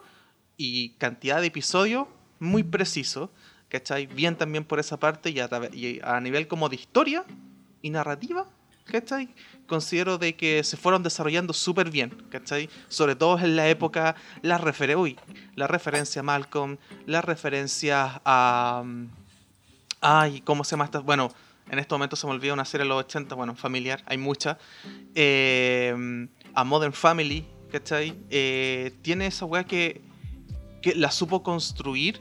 y 0.56 0.90
cantidad 0.94 1.40
de 1.40 1.48
episodios, 1.48 2.06
muy 2.38 2.62
preciso. 2.62 3.32
¿cachai? 3.68 4.06
Bien 4.06 4.34
también 4.34 4.64
por 4.64 4.78
esa 4.80 4.98
parte 4.98 5.28
y 5.28 5.40
a, 5.40 5.48
y 5.74 6.00
a 6.02 6.18
nivel 6.20 6.48
como 6.48 6.70
de 6.70 6.76
historia 6.76 7.24
y 7.82 7.90
narrativa, 7.90 8.48
¿cachai? 8.90 9.28
Considero 9.66 10.16
de 10.18 10.34
que 10.34 10.64
se 10.64 10.76
fueron 10.76 11.02
desarrollando 11.02 11.52
súper 11.52 11.90
bien, 11.90 12.10
¿cachai? 12.30 12.68
Sobre 12.88 13.14
todo 13.16 13.38
en 13.38 13.54
la 13.56 13.68
época, 13.68 14.16
la, 14.42 14.56
refer 14.58 14.96
uy, 14.96 15.16
la 15.56 15.66
referencia 15.66 16.20
a 16.20 16.22
Malcolm, 16.22 16.78
las 17.06 17.24
referencias 17.24 18.20
a... 18.24 18.82
mm, 18.84 19.06
Ay, 20.00 20.40
¿cómo 20.42 20.62
se 20.64 20.70
llama 20.72 20.84
esta? 20.84 21.00
Bueno, 21.00 21.30
en 21.70 21.78
este 21.80 21.92
momento 21.94 22.14
se 22.16 22.26
me 22.26 22.32
olvida 22.32 22.52
una 22.54 22.64
serie 22.64 22.84
de 22.84 22.88
los 22.88 23.00
80, 23.04 23.34
bueno, 23.34 23.54
familiar, 23.56 24.02
hay 24.06 24.16
muchas. 24.16 24.56
Eh, 25.14 26.26
a 26.54 26.64
Modern 26.64 26.92
Family, 26.92 27.44
¿cachai? 27.72 28.14
Eh, 28.30 28.92
tiene 29.02 29.26
esa 29.26 29.44
weá 29.44 29.64
que, 29.64 30.00
que 30.82 30.94
la 30.94 31.10
supo 31.10 31.42
construir 31.42 32.20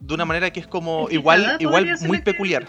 de 0.00 0.14
una 0.14 0.24
manera 0.24 0.50
que 0.52 0.60
es 0.60 0.66
como 0.66 1.08
igual, 1.10 1.56
igual 1.60 1.96
muy 2.00 2.18
que- 2.18 2.24
peculiar. 2.24 2.66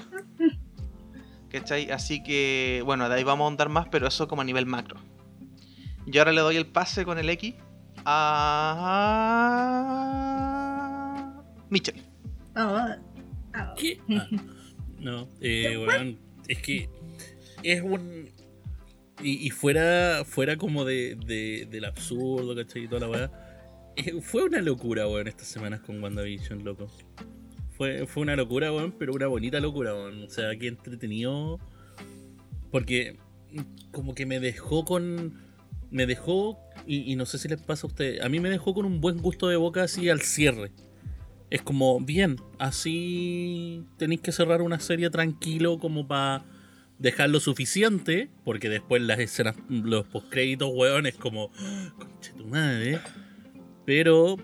¿Cachai? 1.59 1.91
Así 1.91 2.21
que, 2.23 2.81
bueno, 2.85 3.07
de 3.09 3.15
ahí 3.15 3.23
vamos 3.23 3.45
a 3.45 3.47
ahondar 3.47 3.69
más, 3.69 3.87
pero 3.89 4.07
eso 4.07 4.27
como 4.27 4.41
a 4.41 4.45
nivel 4.45 4.65
macro. 4.65 4.99
Y 6.05 6.17
ahora 6.17 6.31
le 6.31 6.41
doy 6.41 6.55
el 6.57 6.65
pase 6.67 7.03
con 7.05 7.17
el 7.17 7.29
X 7.29 7.55
a... 9.97 11.43
Michel. 11.69 11.95
Oh, 12.55 12.77
oh. 13.55 13.75
¿Qué? 13.77 13.99
Ah, 14.09 14.27
no, 14.99 15.27
eh, 15.41 16.15
es 16.47 16.57
que 16.59 16.89
es 17.63 17.81
un. 17.81 18.29
Y, 19.21 19.47
y 19.47 19.49
fuera, 19.49 20.23
fuera 20.25 20.57
como 20.57 20.85
de, 20.85 21.15
de- 21.25 21.67
del 21.69 21.85
absurdo, 21.85 22.55
¿cachai? 22.55 22.83
Y 22.83 22.87
toda 22.87 23.01
la 23.01 23.09
weá. 23.09 23.31
eh, 23.95 24.21
fue 24.21 24.43
una 24.43 24.61
locura, 24.61 25.07
weón, 25.07 25.27
estas 25.27 25.47
semanas 25.47 25.81
con 25.81 26.01
WandaVision, 26.01 26.63
loco. 26.63 26.87
Fue, 27.77 28.07
fue 28.07 28.23
una 28.23 28.35
locura, 28.35 28.73
weón, 28.73 28.91
pero 28.97 29.13
una 29.13 29.27
bonita 29.27 29.59
locura, 29.59 29.93
weón. 29.93 30.23
O 30.23 30.29
sea, 30.29 30.57
qué 30.57 30.67
entretenido. 30.67 31.59
Porque 32.71 33.17
como 33.91 34.15
que 34.15 34.25
me 34.25 34.39
dejó 34.39 34.83
con. 34.83 35.45
Me 35.89 36.05
dejó, 36.05 36.59
y, 36.85 37.09
y 37.11 37.15
no 37.15 37.25
sé 37.25 37.37
si 37.37 37.47
les 37.47 37.61
pasa 37.61 37.87
a 37.87 37.89
ustedes, 37.89 38.21
a 38.21 38.27
mí 38.27 38.41
me 38.41 38.49
dejó 38.49 38.73
con 38.73 38.85
un 38.85 38.99
buen 38.99 39.19
gusto 39.19 39.47
de 39.47 39.55
boca 39.55 39.83
así 39.83 40.09
al 40.09 40.19
cierre. 40.21 40.71
Es 41.49 41.61
como, 41.61 42.01
bien, 42.01 42.35
así 42.59 43.85
tenéis 43.97 44.19
que 44.19 44.33
cerrar 44.33 44.61
una 44.61 44.81
serie 44.81 45.09
tranquilo 45.09 45.79
como 45.79 46.05
para 46.05 46.43
dejar 46.99 47.29
lo 47.29 47.39
suficiente, 47.39 48.29
porque 48.43 48.67
después 48.67 49.01
las 49.01 49.19
escenas, 49.19 49.55
los 49.69 50.05
postcréditos, 50.07 50.69
weón, 50.73 51.05
es 51.05 51.15
como, 51.15 51.51
"Ah, 51.57 51.93
conche 51.97 52.33
tu 52.33 52.45
madre. 52.47 52.99
Pero 53.85 54.35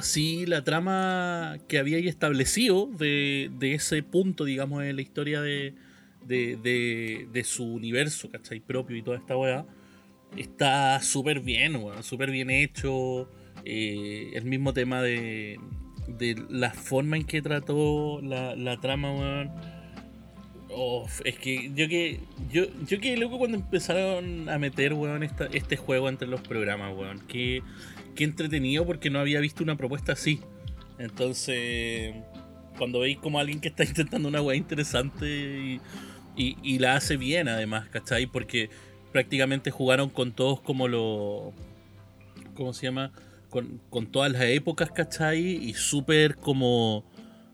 sí, 0.00 0.46
la 0.46 0.64
trama 0.64 1.56
que 1.68 1.78
había 1.78 1.98
establecido 1.98 2.86
de, 2.86 3.50
de 3.58 3.74
ese 3.74 4.02
punto, 4.02 4.44
digamos, 4.44 4.82
en 4.84 4.96
la 4.96 5.02
historia 5.02 5.40
de, 5.40 5.74
de, 6.24 6.56
de, 6.56 7.28
de 7.32 7.44
su 7.44 7.64
universo, 7.64 8.30
¿cachai? 8.30 8.60
Propio 8.60 8.96
y 8.96 9.02
toda 9.02 9.16
esta 9.18 9.36
weá, 9.36 9.66
está 10.36 11.00
súper 11.02 11.40
bien, 11.40 11.76
weón, 11.76 12.02
súper 12.02 12.30
bien 12.30 12.50
hecho. 12.50 13.30
Eh, 13.64 14.30
el 14.34 14.44
mismo 14.44 14.72
tema 14.72 15.02
de, 15.02 15.58
de 16.08 16.36
la 16.50 16.70
forma 16.72 17.16
en 17.16 17.24
que 17.24 17.42
trató 17.42 18.20
la, 18.22 18.78
trama, 18.80 19.12
weón. 19.12 19.50
Uf, 20.68 21.20
es 21.24 21.38
que 21.38 21.70
yo 21.74 21.88
que 21.88 22.20
yo, 22.52 22.64
yo 22.86 23.00
que 23.00 23.16
loco 23.16 23.38
cuando 23.38 23.56
empezaron 23.56 24.48
a 24.48 24.58
meter, 24.58 24.92
weón, 24.94 25.22
esta- 25.22 25.46
este 25.46 25.76
juego 25.76 26.08
entre 26.08 26.28
los 26.28 26.40
programas, 26.42 26.94
weón. 26.96 27.20
Qué, 27.28 27.62
qué 28.16 28.24
entretenido 28.24 28.84
porque 28.84 29.10
no 29.10 29.20
había 29.20 29.38
visto 29.40 29.62
una 29.62 29.76
propuesta 29.76 30.12
así. 30.12 30.40
Entonces, 30.98 32.14
cuando 32.78 33.00
veis 33.00 33.18
como 33.18 33.38
alguien 33.38 33.60
que 33.60 33.68
está 33.68 33.84
intentando 33.84 34.28
una 34.28 34.42
weá 34.42 34.56
interesante 34.56 35.26
y, 35.26 35.80
y- 36.36 36.56
la 36.80 36.96
hace 36.96 37.16
bien 37.16 37.48
además, 37.48 37.88
¿cachai? 37.90 38.26
Porque 38.26 38.70
prácticamente 39.12 39.70
jugaron 39.70 40.10
con 40.10 40.32
todos 40.32 40.60
como 40.60 40.88
lo... 40.88 41.52
¿Cómo 42.54 42.72
se 42.72 42.86
llama? 42.86 43.12
Con, 43.50 43.80
todas 44.10 44.32
las 44.32 44.42
épocas, 44.42 44.90
¿cachai? 44.90 45.40
Y 45.40 45.74
súper 45.74 46.36
como... 46.36 47.04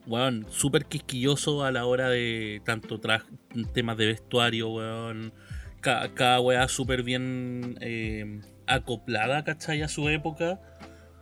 Weón, 0.07 0.47
súper 0.51 0.87
quisquilloso 0.87 1.63
a 1.65 1.71
la 1.71 1.85
hora 1.87 2.09
de 2.09 2.61
tanto 2.65 2.99
temas 3.73 3.97
de 3.97 4.07
vestuario, 4.07 4.69
weón. 4.71 5.33
Ca- 5.81 6.13
cada 6.15 6.41
weá 6.41 6.67
súper 6.69 7.05
bien 7.05 7.77
eh, 7.81 8.41
acoplada, 8.67 9.45
¿cachai? 9.45 9.83
A 9.83 9.89
su 9.89 10.09
época. 10.09 10.61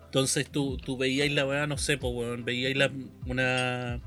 Entonces 0.07 0.51
tú, 0.51 0.77
tú 0.77 0.97
veías 0.97 1.31
la 1.31 1.47
weá, 1.47 1.67
no 1.67 1.79
sé, 1.79 1.97
pues 1.97 2.13
weón, 2.13 2.45
veíais 2.45 2.77
la, 2.77 2.91
una, 3.27 4.01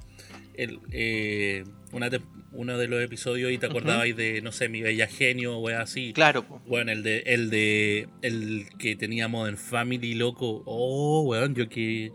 el, 0.56 0.80
eh, 0.92 1.64
una 1.94 2.10
uno 2.52 2.78
de 2.78 2.88
los 2.88 3.02
episodios 3.02 3.52
y 3.52 3.58
te 3.58 3.66
acordabais 3.66 4.16
de, 4.16 4.42
no 4.42 4.52
sé, 4.52 4.70
mi 4.70 4.82
bella 4.82 5.08
genio, 5.08 5.58
weá 5.60 5.82
así. 5.82 6.14
Claro, 6.14 6.44
po. 6.48 6.62
Bueno, 6.68 6.92
el 6.92 7.02
de, 7.04 7.20
el 7.26 7.50
de, 7.50 8.10
el 8.22 8.66
que 8.78 8.96
tenía 8.96 9.28
Modern 9.28 9.58
Family, 9.58 10.14
loco. 10.14 10.62
Oh, 10.66 11.24
weón, 11.26 11.56
yo 11.56 11.68
que, 11.70 12.12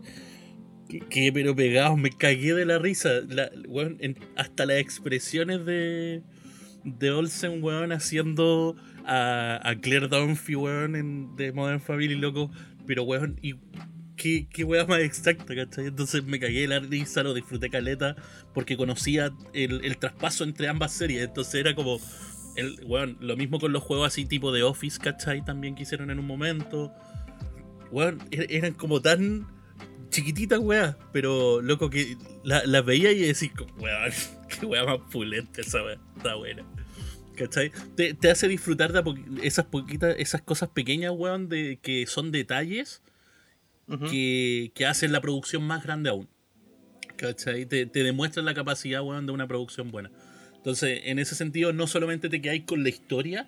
que, 0.87 0.99
que 1.01 1.33
pero 1.33 1.55
pegado, 1.55 1.97
me 1.97 2.11
cagué 2.11 2.53
de 2.53 2.65
la 2.65 2.77
risa. 2.79 3.09
La, 3.27 3.51
weón, 3.67 3.97
en- 3.99 4.17
hasta 4.37 4.65
las 4.65 4.77
expresiones 4.77 5.65
de, 5.65 6.21
de 6.85 7.11
Olsen, 7.11 7.61
weón, 7.63 7.91
haciendo 7.91 8.77
a, 9.09 9.75
Claire 9.81 10.07
Dunphy, 10.07 10.55
weón, 10.55 10.95
en, 10.95 11.35
de 11.35 11.51
Modern 11.51 11.81
Family, 11.81 12.15
loco. 12.15 12.51
Pero, 12.85 13.03
weón, 13.03 13.37
y 13.41 13.55
qué, 14.15 14.47
qué 14.51 14.63
weón 14.63 14.87
más 14.87 14.99
exacta, 14.99 15.55
¿cachai? 15.55 15.87
Entonces 15.87 16.23
me 16.23 16.39
cagué 16.39 16.67
la 16.67 16.79
risa, 16.79 17.23
lo 17.23 17.33
disfruté 17.33 17.69
caleta, 17.69 18.15
porque 18.53 18.77
conocía 18.77 19.31
el, 19.53 19.83
el 19.83 19.97
traspaso 19.97 20.43
entre 20.43 20.67
ambas 20.67 20.93
series. 20.93 21.23
Entonces 21.23 21.55
era 21.55 21.75
como, 21.75 21.99
el, 22.55 22.79
weón, 22.85 23.17
lo 23.19 23.35
mismo 23.37 23.59
con 23.59 23.71
los 23.71 23.83
juegos 23.83 24.07
así 24.07 24.25
tipo 24.25 24.51
de 24.51 24.63
Office, 24.63 24.99
¿cachai? 24.99 25.43
También 25.43 25.75
que 25.75 25.83
hicieron 25.83 26.11
en 26.11 26.19
un 26.19 26.25
momento. 26.27 26.91
Weón, 27.91 28.19
er- 28.31 28.47
eran 28.49 28.73
como 28.73 29.01
tan 29.01 29.47
chiquititas, 30.09 30.59
weá. 30.59 30.97
Pero, 31.11 31.61
loco, 31.61 31.89
que 31.89 32.17
la- 32.43 32.63
las 32.65 32.85
veía 32.85 33.11
y 33.11 33.19
decís, 33.19 33.51
weón, 33.77 34.11
qué 34.59 34.65
weá 34.65 34.85
más 34.85 34.99
pulente 35.11 35.61
esa 35.61 35.83
weá. 35.83 35.97
Está 36.17 36.35
buena. 36.35 36.63
¿Cachai? 37.39 37.71
Te, 37.95 38.13
te 38.13 38.29
hace 38.29 38.49
disfrutar 38.49 38.91
de 38.91 39.47
esas 39.47 39.65
poquitas, 39.65 40.13
esas 40.19 40.41
cosas 40.41 40.69
pequeñas, 40.69 41.13
weón, 41.15 41.47
de, 41.47 41.79
que 41.81 42.05
son 42.05 42.33
detalles 42.33 43.01
que, 44.11 44.71
que 44.75 44.85
hacen 44.85 45.13
la 45.13 45.21
producción 45.21 45.63
más 45.63 45.81
grande 45.83 46.09
aún. 46.09 46.27
¿Cachai? 47.15 47.65
Te, 47.65 47.85
te 47.85 48.03
demuestran 48.03 48.45
la 48.45 48.53
capacidad, 48.53 49.01
weón, 49.01 49.25
de 49.25 49.31
una 49.31 49.47
producción 49.47 49.89
buena. 49.89 50.11
Entonces, 50.55 51.01
en 51.05 51.17
ese 51.17 51.33
sentido, 51.33 51.71
no 51.71 51.87
solamente 51.87 52.27
te 52.27 52.41
quedáis 52.41 52.65
con 52.65 52.83
la 52.83 52.89
historia, 52.89 53.47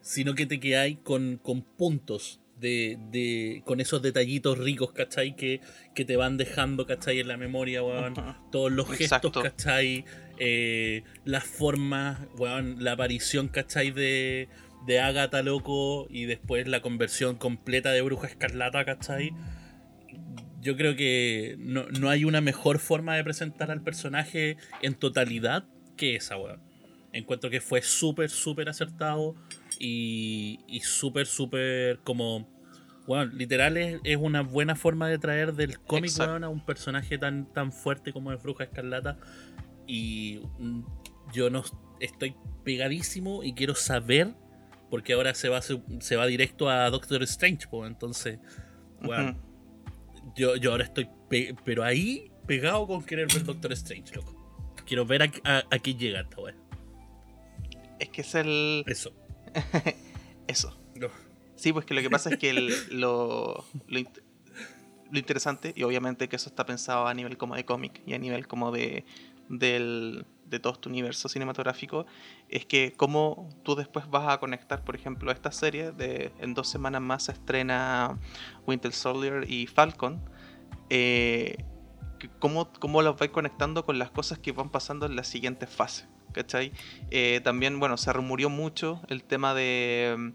sino 0.00 0.34
que 0.34 0.46
te 0.46 0.58
quedáis 0.58 0.96
con, 1.02 1.36
con 1.36 1.60
puntos 1.60 2.40
de, 2.60 2.98
de- 3.10 3.62
con 3.64 3.80
esos 3.80 4.02
detallitos 4.02 4.58
ricos, 4.58 4.92
¿cachai? 4.92 5.36
Que, 5.36 5.60
que 5.94 6.04
te 6.04 6.16
van 6.16 6.36
dejando, 6.36 6.86
¿cachai? 6.86 7.20
En 7.20 7.28
la 7.28 7.36
memoria, 7.36 7.82
weón. 7.82 8.14
Todos 8.50 8.72
los 8.72 8.86
gestos, 8.88 9.00
Exacto. 9.24 9.42
¿cachai? 9.42 10.04
Eh, 10.38 11.02
las 11.24 11.44
formas, 11.44 12.18
weón, 12.36 12.82
la 12.82 12.92
aparición, 12.92 13.48
¿cachai? 13.48 13.90
De, 13.90 14.48
de 14.86 15.00
Agatha, 15.00 15.42
loco, 15.42 16.06
y 16.10 16.24
después 16.24 16.66
la 16.68 16.80
conversión 16.82 17.36
completa 17.36 17.92
de 17.92 18.02
Bruja 18.02 18.26
Escarlata, 18.28 18.84
¿cachai? 18.84 19.32
Yo 20.60 20.76
creo 20.76 20.96
que 20.96 21.56
no, 21.58 21.86
no 21.88 22.10
hay 22.10 22.24
una 22.24 22.40
mejor 22.40 22.78
forma 22.80 23.14
de 23.14 23.22
presentar 23.24 23.70
al 23.70 23.82
personaje 23.82 24.56
en 24.82 24.94
totalidad 24.94 25.64
que 25.96 26.16
esa, 26.16 26.36
weón. 26.36 26.60
Encuentro 27.12 27.48
que 27.48 27.60
fue 27.60 27.80
súper, 27.80 28.28
súper 28.28 28.68
acertado 28.68 29.34
y, 29.78 30.60
y 30.66 30.80
súper, 30.80 31.26
súper 31.26 32.00
como... 32.00 32.48
Bueno, 33.06 33.32
literal 33.32 33.78
es, 33.78 34.00
es 34.04 34.16
una 34.18 34.42
buena 34.42 34.76
forma 34.76 35.08
de 35.08 35.18
traer 35.18 35.54
del 35.54 35.78
cómic, 35.80 36.12
a 36.20 36.48
un 36.50 36.64
personaje 36.64 37.16
tan, 37.16 37.50
tan 37.54 37.72
fuerte 37.72 38.12
como 38.12 38.32
es 38.32 38.42
Bruja 38.42 38.64
Escarlata. 38.64 39.16
Y 39.86 40.42
mm, 40.58 40.82
yo 41.32 41.48
no 41.48 41.62
estoy 42.00 42.34
pegadísimo 42.64 43.42
y 43.42 43.54
quiero 43.54 43.74
saber, 43.74 44.34
porque 44.90 45.14
ahora 45.14 45.34
se 45.34 45.48
va, 45.48 45.62
se 45.62 46.16
va 46.16 46.26
directo 46.26 46.68
a 46.68 46.90
Doctor 46.90 47.22
Strange, 47.22 47.66
pues 47.70 47.90
entonces, 47.90 48.38
Ujú. 49.02 49.36
yo, 50.36 50.56
yo 50.56 50.72
ahora 50.72 50.84
estoy, 50.84 51.08
pe- 51.30 51.54
pero 51.64 51.84
ahí 51.84 52.30
pegado 52.46 52.86
con 52.86 53.02
querer 53.04 53.28
ver 53.32 53.44
Doctor 53.44 53.72
Strange, 53.72 54.16
loco. 54.16 54.34
Quiero 54.86 55.06
ver 55.06 55.22
a, 55.22 55.30
a, 55.44 55.62
a 55.70 55.78
qué 55.78 55.94
llega 55.94 56.20
esta 56.20 56.40
weón. 56.40 56.56
Es 57.98 58.08
que 58.10 58.20
es 58.20 58.34
el. 58.34 58.84
Eso. 58.86 59.12
Eso. 60.46 60.76
No. 60.94 61.08
Sí, 61.56 61.72
pues 61.72 61.84
que 61.84 61.94
lo 61.94 62.00
que 62.02 62.10
pasa 62.10 62.30
es 62.30 62.38
que 62.38 62.50
el- 62.50 62.72
lo, 63.00 63.64
lo, 63.86 63.98
int- 63.98 64.22
lo 65.10 65.18
interesante, 65.18 65.72
y 65.76 65.82
obviamente 65.82 66.28
que 66.28 66.36
eso 66.36 66.48
está 66.48 66.64
pensado 66.66 67.06
a 67.06 67.14
nivel 67.14 67.36
como 67.36 67.54
de 67.56 67.64
cómic 67.64 68.00
y 68.06 68.14
a 68.14 68.18
nivel 68.18 68.46
como 68.46 68.70
de, 68.70 69.04
del, 69.48 70.24
de 70.46 70.60
todo 70.60 70.74
este 70.74 70.88
universo 70.88 71.28
cinematográfico, 71.28 72.06
es 72.48 72.64
que 72.66 72.92
como 72.96 73.48
tú 73.64 73.74
después 73.74 74.08
vas 74.08 74.32
a 74.32 74.38
conectar, 74.38 74.84
por 74.84 74.94
ejemplo, 74.94 75.32
esta 75.32 75.50
serie, 75.52 75.90
de, 75.92 76.32
en 76.40 76.54
dos 76.54 76.68
semanas 76.68 77.02
más 77.02 77.24
se 77.24 77.32
estrena 77.32 78.18
Winter 78.66 78.92
Soldier 78.92 79.50
y 79.50 79.66
Falcon, 79.66 80.20
eh, 80.90 81.64
cómo, 82.38 82.70
cómo 82.78 83.02
los 83.02 83.18
vais 83.18 83.30
conectando 83.30 83.84
con 83.84 83.98
las 83.98 84.10
cosas 84.10 84.38
que 84.38 84.52
van 84.52 84.70
pasando 84.70 85.06
en 85.06 85.16
la 85.16 85.24
siguiente 85.24 85.66
fase. 85.66 86.06
¿Cachai? 86.32 86.72
Eh, 87.10 87.40
también, 87.42 87.80
bueno, 87.80 87.96
se 87.96 88.12
rumurió 88.12 88.50
mucho 88.50 89.00
el 89.08 89.22
tema 89.24 89.54
de 89.54 90.14
mm, 90.18 90.28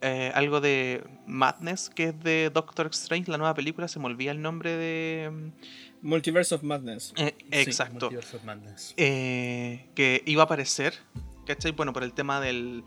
eh, 0.00 0.32
algo 0.34 0.60
de 0.60 1.04
Madness, 1.26 1.90
que 1.90 2.04
es 2.04 2.20
de 2.20 2.50
Doctor 2.52 2.86
Strange, 2.92 3.30
la 3.30 3.38
nueva 3.38 3.54
película, 3.54 3.88
se 3.88 3.98
me 3.98 4.06
olvida 4.06 4.30
el 4.30 4.40
nombre 4.40 4.76
de... 4.76 5.30
mm, 5.30 6.06
Multiverse 6.06 6.54
of 6.54 6.62
Madness. 6.62 7.12
eh, 7.16 7.34
Sí, 7.38 7.46
exacto. 7.50 8.06
Multiverse 8.06 8.36
of 8.36 8.44
Madness. 8.44 8.94
Eh, 8.96 9.88
que 9.94 10.22
iba 10.26 10.42
a 10.42 10.44
aparecer, 10.44 10.94
¿cachai? 11.46 11.72
Bueno, 11.72 11.92
por 11.92 12.04
el 12.04 12.12
tema 12.12 12.40
del... 12.40 12.84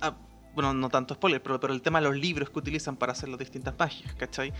ah, 0.00 0.16
bueno, 0.54 0.74
no 0.74 0.88
tanto 0.90 1.14
spoiler, 1.14 1.42
pero, 1.42 1.60
pero 1.60 1.72
el 1.72 1.80
tema 1.80 2.00
de 2.00 2.08
los 2.08 2.16
libros 2.16 2.50
que 2.50 2.58
utilizan 2.58 2.96
para 2.96 3.12
hacer 3.12 3.28
las 3.28 3.38
distintas 3.38 3.74
magias, 3.78 4.12
¿cachai? 4.14 4.52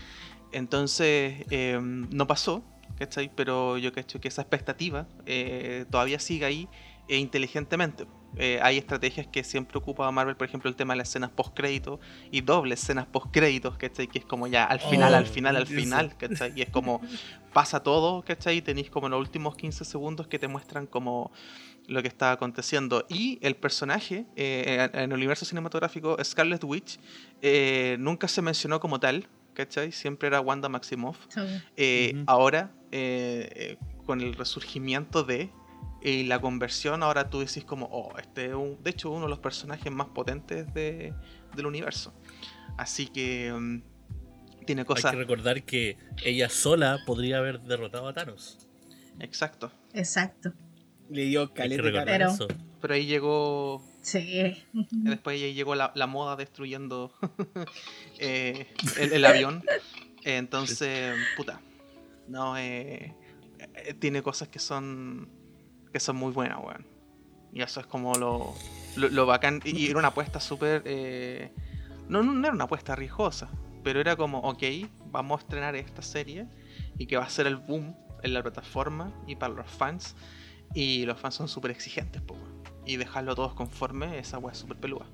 Entonces, 0.53 1.45
no 1.81 2.25
pasó, 2.27 2.63
¿cachai? 2.97 3.31
Pero 3.35 3.77
yo 3.77 3.91
cacho 3.91 4.19
que 4.19 4.27
esa 4.27 4.41
expectativa 4.41 5.07
eh, 5.25 5.85
todavía 5.89 6.19
sigue 6.19 6.45
ahí 6.45 6.67
e 7.07 7.17
inteligentemente. 7.17 8.05
Eh, 8.37 8.59
hay 8.63 8.77
estrategias 8.77 9.27
que 9.27 9.43
siempre 9.43 9.77
ocupa 9.77 10.09
Marvel, 10.09 10.35
por 10.35 10.47
ejemplo, 10.47 10.69
el 10.69 10.75
tema 10.75 10.93
de 10.93 10.99
las 10.99 11.09
escenas 11.09 11.29
post-crédito 11.29 11.99
y 12.31 12.41
dobles 12.41 12.81
escenas 12.81 13.05
post-créditos, 13.05 13.77
¿cachai? 13.77 14.07
Que 14.07 14.19
es 14.19 14.25
como 14.25 14.47
ya 14.47 14.63
al 14.63 14.79
final, 14.79 15.13
Oh, 15.13 15.17
al 15.17 15.27
final, 15.27 15.55
al 15.55 15.67
final, 15.67 16.17
¿cachai? 16.17 16.53
Y 16.55 16.63
es 16.63 16.69
como 16.69 17.01
pasa 17.53 17.83
todo, 17.83 18.23
¿cachai? 18.23 18.57
Y 18.57 18.61
tenéis 18.61 18.89
como 18.89 19.07
los 19.07 19.19
últimos 19.19 19.55
15 19.55 19.85
segundos 19.85 20.27
que 20.27 20.39
te 20.39 20.47
muestran 20.47 20.87
como 20.87 21.31
lo 21.87 22.01
que 22.01 22.07
está 22.07 22.31
aconteciendo. 22.31 23.05
Y 23.07 23.37
el 23.41 23.55
personaje 23.55 24.25
eh, 24.35 24.89
en 24.93 24.99
en 25.03 25.11
el 25.11 25.17
universo 25.17 25.45
cinematográfico, 25.45 26.17
Scarlet 26.23 26.63
Witch, 26.63 26.99
eh, 27.41 27.97
nunca 27.99 28.27
se 28.27 28.41
mencionó 28.41 28.79
como 28.79 28.99
tal, 28.99 29.27
¿cachai? 29.53 29.91
Siempre 29.91 30.27
era 30.27 30.41
Wanda 30.41 30.69
Maximoff. 30.69 31.17
Eh. 31.77 32.23
Ahora, 32.27 32.71
eh, 32.91 33.49
eh, 33.55 33.77
con 34.05 34.21
el 34.21 34.33
resurgimiento 34.35 35.23
de 35.23 35.49
y 36.01 36.23
la 36.23 36.41
conversión, 36.41 37.01
ahora 37.01 37.29
tú 37.29 37.39
decís 37.39 37.63
como, 37.63 37.85
oh, 37.91 38.13
este 38.19 38.47
es 38.47 38.53
un- 38.53 38.81
de 38.83 38.89
hecho 38.89 39.09
uno 39.09 39.23
de 39.25 39.29
los 39.29 39.39
personajes 39.39 39.89
más 39.91 40.07
potentes 40.07 40.71
de- 40.73 41.13
del 41.55 41.65
universo. 41.65 42.13
Así 42.77 43.07
que 43.07 43.53
mm, 43.53 43.81
tiene 44.65 44.81
Hay 44.81 44.85
cosas... 44.85 45.11
que 45.11 45.17
recordar 45.17 45.63
que 45.63 45.97
ella 46.25 46.49
sola 46.49 46.97
podría 47.05 47.37
haber 47.37 47.61
derrotado 47.61 48.07
a 48.09 48.13
Thanos. 48.13 48.67
Exacto. 49.19 49.71
Exacto. 49.93 50.51
Le 51.09 51.23
dio 51.25 51.41
Hay 51.41 51.47
que 51.47 51.53
caleta 51.53 52.03
Pero- 52.05 52.29
eso. 52.31 52.47
Pero 52.83 52.95
ahí 52.95 53.05
llegó 53.05 53.81
Sí. 54.01 54.61
Después 54.73 55.41
ahí 55.41 55.53
llegó 55.53 55.73
la, 55.73 55.93
la 55.95 56.05
moda 56.05 56.35
destruyendo 56.35 57.13
eh, 58.19 58.67
el, 58.99 59.13
el 59.13 59.23
avión. 59.25 59.63
Entonces, 60.25 61.15
puta. 61.37 61.61
No, 62.27 62.57
eh, 62.57 63.15
eh, 63.75 63.93
tiene 63.93 64.21
cosas 64.21 64.49
que 64.49 64.59
son 64.59 65.29
que 65.93 66.01
son 66.01 66.17
muy 66.17 66.33
buenas, 66.33 66.59
weón. 66.61 66.85
Y 67.53 67.61
eso 67.61 67.79
es 67.79 67.85
como 67.85 68.15
lo, 68.15 68.53
lo, 68.97 69.07
lo 69.07 69.25
bacán. 69.25 69.61
Y 69.63 69.87
era 69.89 69.99
una 69.99 70.09
apuesta 70.09 70.41
súper... 70.41 70.81
eh, 70.83 71.53
no, 72.09 72.21
no, 72.21 72.45
era 72.45 72.53
una 72.53 72.65
apuesta 72.65 72.97
riesgosa, 72.97 73.49
pero 73.81 74.01
era 74.01 74.17
como, 74.17 74.39
ok, 74.39 74.61
vamos 75.05 75.39
a 75.39 75.43
estrenar 75.43 75.77
esta 75.77 76.01
serie 76.01 76.47
y 76.97 77.05
que 77.05 77.15
va 77.15 77.23
a 77.23 77.29
ser 77.29 77.47
el 77.47 77.55
boom 77.55 77.95
en 78.23 78.33
la 78.33 78.43
plataforma 78.43 79.13
y 79.25 79.37
para 79.37 79.53
los 79.53 79.71
fans. 79.71 80.17
Y 80.73 81.05
los 81.05 81.17
fans 81.17 81.35
son 81.35 81.47
súper 81.47 81.71
exigentes, 81.71 82.21
po, 82.21 82.33
weón. 82.33 82.72
Y 82.85 82.97
dejarlo 82.97 83.35
todos 83.35 83.53
conforme, 83.53 84.19
esa 84.19 84.37
weá 84.37 84.51
es 84.53 84.57
súper 84.59 84.77
peluda. 84.77 85.05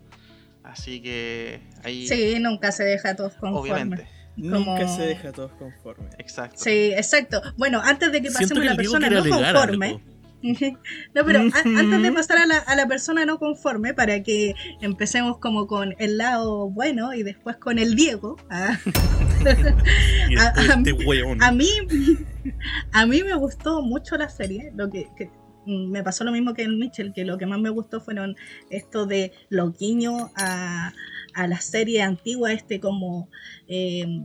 Así 0.63 1.01
que 1.01 1.61
ahí, 1.83 2.07
Sí, 2.07 2.37
nunca 2.39 2.71
se 2.71 2.83
deja 2.83 3.11
a 3.11 3.15
todos 3.15 3.33
conformes. 3.35 3.71
obviamente, 3.73 4.07
Nunca 4.35 4.87
se 4.87 5.01
deja 5.03 5.29
a 5.29 5.31
todos 5.31 5.51
conformes. 5.53 6.13
exacto. 6.17 6.57
Sí, 6.57 6.91
exacto. 6.95 7.41
Bueno, 7.57 7.81
antes 7.83 8.11
de 8.11 8.21
que 8.21 8.29
pasemos 8.31 8.53
que 8.61 8.67
a 8.67 8.71
la 8.71 8.75
persona 8.77 9.09
no 9.09 9.23
conforme. 9.27 9.85
algo. 9.87 10.01
no, 11.13 11.25
pero 11.25 11.39
antes 11.41 12.01
de 12.01 12.11
pasar 12.13 12.37
a 12.37 12.45
la, 12.45 12.57
a 12.59 12.75
la 12.77 12.87
persona 12.87 13.25
no 13.25 13.39
conforme, 13.39 13.93
para 13.93 14.23
que 14.23 14.53
empecemos 14.79 15.37
como 15.39 15.67
con 15.67 15.95
el 15.99 16.17
lado 16.17 16.69
bueno 16.69 17.13
y 17.13 17.23
después 17.23 17.57
con 17.57 17.77
el 17.77 17.95
Diego. 17.95 18.37
ah, 18.49 18.77
A- 19.45 20.53
a 20.59 20.61
este 20.63 20.93
mí- 20.93 21.05
weón. 21.05 21.41
A 21.43 21.51
mí, 21.51 21.69
a 22.93 23.05
mí 23.05 23.23
me 23.23 23.33
gustó 23.35 23.81
mucho 23.81 24.15
la 24.17 24.29
serie. 24.29 24.71
Lo 24.75 24.89
que, 24.89 25.07
que, 25.17 25.29
me 25.69 26.03
pasó 26.03 26.23
lo 26.23 26.31
mismo 26.31 26.53
que 26.53 26.63
en 26.63 26.79
Mitchell, 26.79 27.13
que 27.13 27.25
lo 27.25 27.37
que 27.37 27.45
más 27.45 27.59
me 27.59 27.69
gustó 27.69 28.01
fueron 28.01 28.35
esto 28.69 29.05
de 29.05 29.31
los 29.49 29.77
guiños 29.77 30.31
a, 30.35 30.93
a 31.33 31.47
la 31.47 31.61
serie 31.61 32.01
antigua, 32.01 32.51
este 32.51 32.79
como 32.79 33.29
eh, 33.67 34.23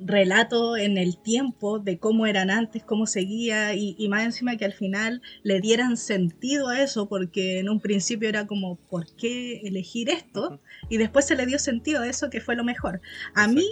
relato 0.00 0.76
en 0.76 0.98
el 0.98 1.16
tiempo 1.16 1.78
de 1.78 1.98
cómo 1.98 2.26
eran 2.26 2.50
antes, 2.50 2.82
cómo 2.82 3.06
seguía, 3.06 3.74
y, 3.74 3.94
y 3.98 4.08
más 4.08 4.24
encima 4.24 4.56
que 4.56 4.64
al 4.64 4.72
final 4.72 5.22
le 5.42 5.60
dieran 5.60 5.96
sentido 5.96 6.68
a 6.68 6.82
eso, 6.82 7.08
porque 7.08 7.60
en 7.60 7.68
un 7.68 7.80
principio 7.80 8.28
era 8.28 8.46
como, 8.46 8.76
¿por 8.76 9.06
qué 9.16 9.60
elegir 9.64 10.10
esto? 10.10 10.60
Y 10.88 10.96
después 10.96 11.26
se 11.26 11.36
le 11.36 11.46
dio 11.46 11.58
sentido 11.58 12.02
a 12.02 12.08
eso, 12.08 12.30
que 12.30 12.40
fue 12.40 12.56
lo 12.56 12.64
mejor. 12.64 13.00
A 13.34 13.46
mí, 13.48 13.66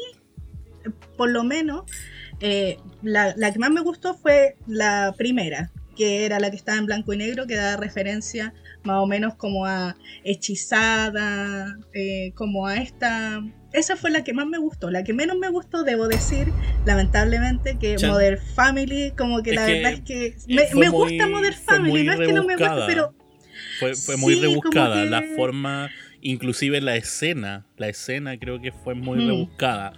por 1.16 1.30
lo 1.30 1.44
menos, 1.44 1.84
eh, 2.40 2.78
la, 3.02 3.34
la 3.36 3.52
que 3.52 3.58
más 3.58 3.70
me 3.70 3.80
gustó 3.80 4.14
fue 4.14 4.56
la 4.66 5.14
primera, 5.16 5.70
que 6.02 6.24
era 6.24 6.40
la 6.40 6.50
que 6.50 6.56
estaba 6.56 6.78
en 6.78 6.86
blanco 6.86 7.12
y 7.12 7.16
negro, 7.16 7.46
que 7.46 7.54
da 7.54 7.76
referencia 7.76 8.52
más 8.82 8.96
o 8.98 9.06
menos 9.06 9.34
como 9.36 9.66
a 9.66 9.94
hechizada, 10.24 11.76
eh, 11.94 12.32
como 12.34 12.66
a 12.66 12.76
esta... 12.76 13.42
Esa 13.72 13.96
fue 13.96 14.10
la 14.10 14.22
que 14.22 14.34
más 14.34 14.46
me 14.46 14.58
gustó. 14.58 14.90
La 14.90 15.02
que 15.04 15.14
menos 15.14 15.38
me 15.38 15.48
gustó, 15.48 15.82
debo 15.82 16.06
decir, 16.08 16.48
lamentablemente, 16.84 17.78
que 17.78 17.96
Chan. 17.96 18.10
Modern 18.10 18.38
Family, 18.54 19.12
como 19.16 19.42
que 19.42 19.50
Es 19.50 19.56
la 19.56 19.66
que, 19.66 19.72
verdad 19.74 19.92
es 19.92 20.00
que 20.02 20.34
me, 20.48 20.62
me 20.74 20.90
muy- 20.90 21.10
gusta 21.16 21.28
Modern 21.28 21.54
Family, 21.56 22.04
no 22.04 22.12
es 22.12 22.18
que 22.18 22.32
no 22.32 22.44
me 22.44 22.54
guste, 22.54 22.64
rebuscada. 22.68 22.86
pero 22.86 23.14
Fue, 23.78 23.94
fue 23.94 24.16
muy 24.16 24.34
Sí, 24.34 24.40
rebuscada. 24.40 25.04
que- 25.04 25.10
La 25.10 25.22
forma, 25.36 25.88
inclusive 26.20 26.80
la 26.82 26.96
escena, 26.96 27.64
la 27.78 27.88
escena 27.88 28.36
creo 28.38 28.60
que 28.60 28.72
fue 28.72 28.94
muy 28.94 29.20
Mm. 29.20 29.26
rebuscada. 29.28 29.92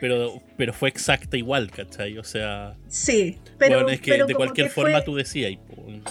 Pero, 0.00 0.42
pero 0.56 0.72
fue 0.72 0.88
exacta 0.88 1.36
igual, 1.36 1.70
¿cachai? 1.70 2.18
O 2.18 2.24
sea, 2.24 2.76
sí. 2.88 3.38
Pero, 3.68 3.80
bueno, 3.82 3.94
es 3.94 4.00
que 4.00 4.10
pero 4.12 4.26
de 4.26 4.34
cualquier 4.34 4.66
que 4.68 4.72
forma 4.72 4.92
fue- 4.98 5.02
tú 5.04 5.14
decías, 5.14 5.52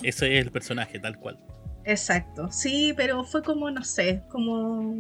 ese 0.04 0.38
es 0.38 0.45
el 0.45 0.52
personaje, 0.52 0.99
tal 0.99 1.18
cual. 1.18 1.39
Exacto, 1.86 2.52
sí, 2.52 2.93
pero 2.95 3.24
fue 3.24 3.41
como, 3.43 3.70
no 3.72 3.84
sé, 3.84 4.22
como... 4.30 4.95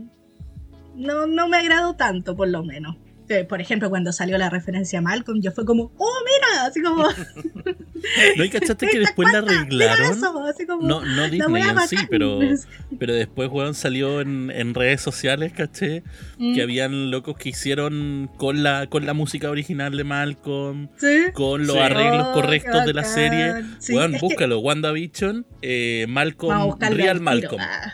No, 0.95 1.25
no 1.27 1.47
me 1.47 1.57
agradó 1.57 1.95
tanto, 1.95 2.35
por 2.35 2.47
lo 2.49 2.63
menos. 2.63 2.97
Eh, 3.31 3.45
Por 3.45 3.61
ejemplo, 3.61 3.89
cuando 3.89 4.11
salió 4.11 4.37
la 4.37 4.49
referencia 4.49 4.99
a 4.99 5.01
Malcolm, 5.01 5.41
yo 5.41 5.51
fue 5.51 5.65
como, 5.65 5.91
¡oh, 5.97 6.13
mira! 6.25 6.65
Así 6.65 6.81
como, 6.81 7.03
¿No 8.37 8.43
y 8.43 8.49
cachaste 8.49 8.87
que 8.87 8.99
después 9.05 9.31
la 9.31 9.39
arreglaron? 9.39 10.11
eso, 10.11 10.43
así 10.45 10.65
como, 10.65 10.87
No, 10.87 11.01
no 11.05 11.29
Disney 11.29 11.61
en 11.63 11.79
sí, 11.87 11.95
pero, 12.09 12.39
pero 12.99 13.13
después, 13.13 13.49
weón, 13.51 13.73
salió 13.73 14.21
en, 14.21 14.51
en 14.51 14.73
redes 14.73 15.01
sociales, 15.01 15.53
caché, 15.53 16.03
Mm, 16.37 16.55
que 16.55 16.61
habían 16.63 17.11
locos 17.11 17.37
que 17.37 17.49
hicieron 17.49 18.29
con 18.37 18.63
la, 18.63 18.87
con 18.87 19.05
la 19.05 19.13
música 19.13 19.49
original 19.51 19.95
de 19.95 20.03
Malcolm, 20.03 20.89
¿sí? 20.97 21.25
con 21.33 21.67
los 21.67 21.75
Sí. 21.75 21.81
arreglos 21.81 22.27
Oh, 22.29 22.33
correctos 22.33 22.85
de 22.85 22.93
la 22.93 23.03
serie. 23.03 23.53
Sí, 23.79 23.93
weón, 23.93 24.15
es 24.15 24.21
que 24.21 24.25
búscalo, 24.27 24.59
WandaVision, 24.59 25.45
eh, 25.61 26.05
Malcolm, 26.09 26.75
Real. 26.79 27.19
Malcolm, 27.21 27.61
Ah, 27.61 27.93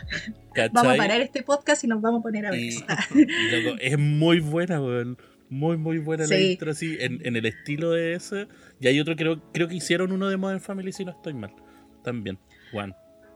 ¿cachai? 0.62 0.74
Vamos 0.74 0.94
a 0.94 0.96
parar 0.96 1.20
este 1.20 1.42
podcast 1.42 1.84
y 1.84 1.86
nos 1.86 2.00
vamos 2.02 2.20
a 2.20 2.22
poner 2.22 2.46
a 2.46 2.50
ver 2.50 2.60
Y- 2.60 2.68
eso. 2.68 2.84
y, 3.14 3.62
loco, 3.64 3.76
es 3.80 3.98
muy 3.98 4.40
buena, 4.40 4.80
weón. 4.80 5.16
Muy, 5.50 5.78
muy 5.78 5.96
buena 5.98 6.26
la 6.26 6.38
intro, 6.38 6.72
así, 6.72 6.98
en, 7.00 7.24
en 7.26 7.34
el 7.36 7.46
estilo 7.46 7.92
de 7.92 8.12
ese. 8.14 8.48
Y 8.80 8.86
hay 8.88 9.00
otro, 9.00 9.16
creo, 9.16 9.40
creo 9.52 9.66
que 9.66 9.76
hicieron 9.76 10.12
uno 10.12 10.28
de 10.28 10.36
Modern 10.36 10.60
Family, 10.60 10.92
si 10.92 11.06
no 11.06 11.12
estoy 11.12 11.32
mal. 11.32 11.54
También, 12.04 12.38
Juan. 12.70 12.94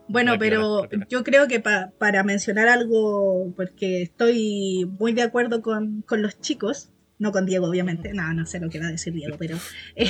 Bueno, 0.09 0.35
pero 0.39 0.89
yo 1.09 1.25
creo 1.25 1.49
que 1.49 1.61
pa- 1.61 1.91
para 1.99 2.23
mencionar 2.23 2.69
algo, 2.69 3.55
porque 3.57 4.03
estoy 4.03 4.85
muy 4.99 5.15
de 5.15 5.23
acuerdo 5.23 5.63
con, 5.63 6.03
con 6.03 6.21
los 6.21 6.39
chicos, 6.41 6.91
no 7.19 7.33
con 7.33 7.47
Diego, 7.47 7.67
obviamente, 7.69 8.13
no, 8.13 8.35
no 8.35 8.45
sé 8.45 8.61
lo 8.61 8.69
que 8.69 8.79
va 8.79 8.89
a 8.89 8.91
decir 8.91 9.15
Diego, 9.15 9.37
pero 9.39 9.57
eh, 9.97 10.07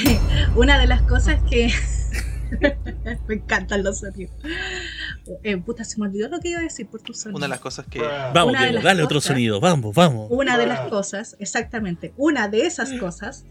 una 0.56 0.80
de 0.80 0.88
las 0.88 1.02
cosas 1.02 1.40
que 1.48 1.68
me 3.28 3.34
encantan 3.34 3.82
los 3.82 4.00
sonidos. 4.00 4.34
Eh, 5.42 5.56
puta, 5.58 5.84
se 5.84 5.98
me 5.98 6.06
olvidó 6.06 6.28
lo 6.28 6.40
que 6.40 6.50
iba 6.50 6.60
a 6.60 6.62
decir 6.62 6.86
por 6.86 7.00
tus 7.00 7.20
sonidos. 7.20 7.38
Una 7.38 7.46
de 7.46 7.50
las 7.50 7.60
cosas 7.60 7.86
que... 7.86 8.00
Vamos, 8.00 8.56
Diego, 8.58 8.80
dale 8.82 9.02
otro 9.02 9.20
sonido. 9.20 9.60
Vamos, 9.60 9.94
vamos. 9.94 10.28
Una 10.30 10.58
de 10.58 10.66
las 10.66 10.88
cosas, 10.88 11.36
exactamente, 11.38 12.12
una 12.16 12.48
de 12.48 12.66
esas 12.66 12.92
cosas, 12.94 13.44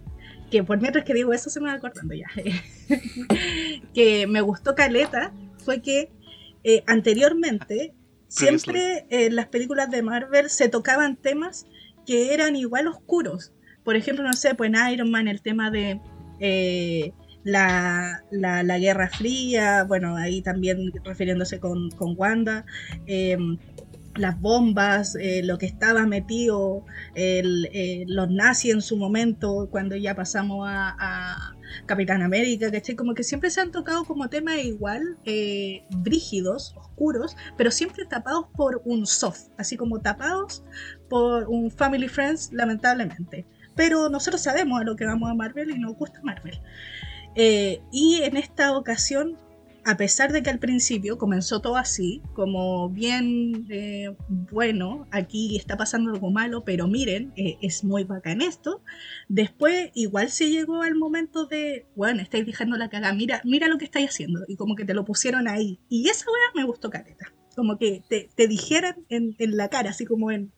que 0.49 0.63
por 0.63 0.79
mientras 0.79 1.05
que 1.05 1.13
digo 1.13 1.33
eso 1.33 1.49
se 1.49 1.59
me 1.59 1.67
va 1.67 1.73
acordando 1.73 2.13
ya, 2.13 2.27
que 3.93 4.27
me 4.27 4.41
gustó 4.41 4.75
Caleta, 4.75 5.33
fue 5.63 5.81
que 5.81 6.11
eh, 6.63 6.83
anteriormente 6.87 7.93
siempre 8.27 9.05
en 9.09 9.35
las 9.35 9.47
películas 9.47 9.89
de 9.89 10.03
Marvel 10.03 10.49
se 10.49 10.69
tocaban 10.69 11.15
temas 11.15 11.65
que 12.05 12.33
eran 12.33 12.55
igual 12.55 12.87
oscuros. 12.87 13.51
Por 13.83 13.95
ejemplo, 13.95 14.23
no 14.23 14.33
sé, 14.33 14.55
pues 14.55 14.71
en 14.73 14.93
Iron 14.93 15.11
Man 15.11 15.27
el 15.27 15.41
tema 15.41 15.71
de 15.71 15.99
eh, 16.39 17.13
la, 17.43 18.23
la- 18.31 18.77
Guerra 18.79 19.09
Fría, 19.09 19.83
bueno, 19.83 20.15
ahí 20.17 20.41
también 20.41 20.91
refiriéndose 21.03 21.59
con, 21.59 21.89
con 21.91 22.15
Wanda, 22.17 22.65
eh, 23.07 23.37
las 24.15 24.39
bombas, 24.41 25.15
eh, 25.15 25.41
lo 25.43 25.57
que 25.57 25.65
estaba 25.65 26.05
metido, 26.05 26.83
eh, 27.15 28.03
los 28.07 28.29
nazis 28.29 28.73
en 28.73 28.81
su 28.81 28.97
momento, 28.97 29.69
cuando 29.71 29.95
ya 29.95 30.15
pasamos 30.15 30.67
a, 30.67 30.95
a- 30.99 31.55
Capitán 31.85 32.21
América, 32.21 32.69
¿cachai? 32.69 32.95
Como 32.95 33.13
que 33.13 33.23
siempre 33.23 33.49
se 33.49 33.61
han 33.61 33.71
tocado 33.71 34.03
como 34.03 34.27
temas 34.29 34.57
igual, 34.63 35.17
eh, 35.23 35.83
brígidos, 35.89 36.73
oscuros, 36.77 37.37
pero 37.57 37.71
siempre 37.71 38.05
tapados 38.05 38.47
por 38.57 38.81
un 38.83 39.05
soft, 39.05 39.43
así 39.57 39.77
como 39.77 40.01
tapados 40.01 40.63
por 41.09 41.47
un 41.47 41.71
Family 41.71 42.09
Friends, 42.09 42.51
lamentablemente. 42.51 43.45
Pero 43.73 44.09
nosotros 44.09 44.41
sabemos 44.41 44.81
a 44.81 44.83
lo 44.83 44.97
que 44.97 45.05
vamos 45.05 45.31
a 45.31 45.33
Marvel 45.33 45.69
y 45.71 45.79
nos 45.79 45.95
gusta 45.95 46.19
Marvel. 46.23 46.59
Eh, 47.35 47.81
y 47.91 48.21
en 48.23 48.37
esta 48.37 48.77
ocasión 48.77 49.37
a 49.83 49.97
pesar 49.97 50.31
de 50.31 50.43
que 50.43 50.49
al 50.49 50.59
principio 50.59 51.17
comenzó 51.17 51.59
todo 51.59 51.75
así, 51.75 52.21
como 52.33 52.89
bien 52.89 53.65
eh, 53.69 54.15
bueno, 54.27 55.07
aquí 55.11 55.57
está 55.57 55.75
pasando 55.75 56.11
algo 56.11 56.29
malo, 56.29 56.63
pero 56.63 56.87
miren, 56.87 57.33
eh, 57.35 57.57
es 57.61 57.83
muy 57.83 58.03
bacán 58.03 58.41
esto. 58.41 58.83
Después 59.27 59.91
igual 59.95 60.29
se 60.29 60.49
llegó 60.49 60.83
al 60.83 60.95
momento 60.95 61.45
de, 61.45 61.87
bueno, 61.95 62.21
estáis 62.21 62.45
dejando 62.45 62.77
la 62.77 62.89
cagada, 62.89 63.13
mira, 63.13 63.41
mira 63.43 63.67
lo 63.67 63.77
que 63.77 63.85
estáis 63.85 64.09
haciendo, 64.09 64.41
y 64.47 64.55
como 64.55 64.75
que 64.75 64.85
te 64.85 64.93
lo 64.93 65.05
pusieron 65.05 65.47
ahí. 65.47 65.79
Y 65.89 66.09
esa 66.09 66.25
weá 66.25 66.51
me 66.63 66.63
gustó 66.65 66.89
careta, 66.89 67.33
como 67.55 67.77
que 67.77 68.03
te, 68.07 68.29
te 68.35 68.47
dijeran 68.47 69.05
en, 69.09 69.35
en 69.39 69.57
la 69.57 69.69
cara, 69.69 69.89
así 69.89 70.05
como 70.05 70.31
en, 70.31 70.51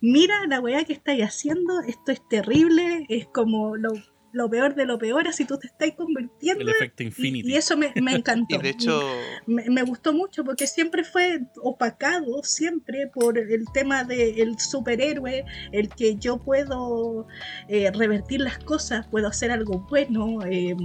mira 0.00 0.46
la 0.46 0.60
weá 0.60 0.84
que 0.84 0.92
estáis 0.92 1.22
haciendo, 1.22 1.80
esto 1.80 2.12
es 2.12 2.20
terrible, 2.28 3.06
es 3.08 3.26
como 3.26 3.76
lo 3.76 3.92
lo 4.36 4.50
peor 4.50 4.74
de 4.74 4.84
lo 4.84 4.98
peor, 4.98 5.26
así 5.26 5.46
tú 5.46 5.58
te 5.58 5.66
estás 5.66 5.92
convirtiendo. 5.96 6.62
El 6.62 6.68
efecto 6.68 7.02
Infinity. 7.02 7.48
Y, 7.48 7.52
y 7.54 7.56
eso 7.56 7.76
me, 7.76 7.92
me 8.02 8.12
encantó. 8.16 8.56
Y 8.56 8.58
de 8.58 8.68
hecho, 8.68 9.00
me, 9.46 9.68
me, 9.70 9.82
gustó 9.82 10.12
mucho 10.12 10.44
porque 10.44 10.66
siempre 10.66 11.04
fue 11.04 11.40
opacado, 11.62 12.42
siempre 12.42 13.06
por 13.06 13.38
el 13.38 13.64
tema 13.72 14.04
del 14.04 14.58
superhéroe, 14.58 15.44
el 15.72 15.88
que 15.88 16.16
yo 16.16 16.36
puedo 16.36 17.26
eh, 17.68 17.90
revertir 17.92 18.40
las 18.40 18.58
cosas, 18.58 19.06
puedo 19.06 19.26
hacer 19.28 19.50
algo 19.50 19.86
bueno. 19.88 20.44
Eh, 20.44 20.76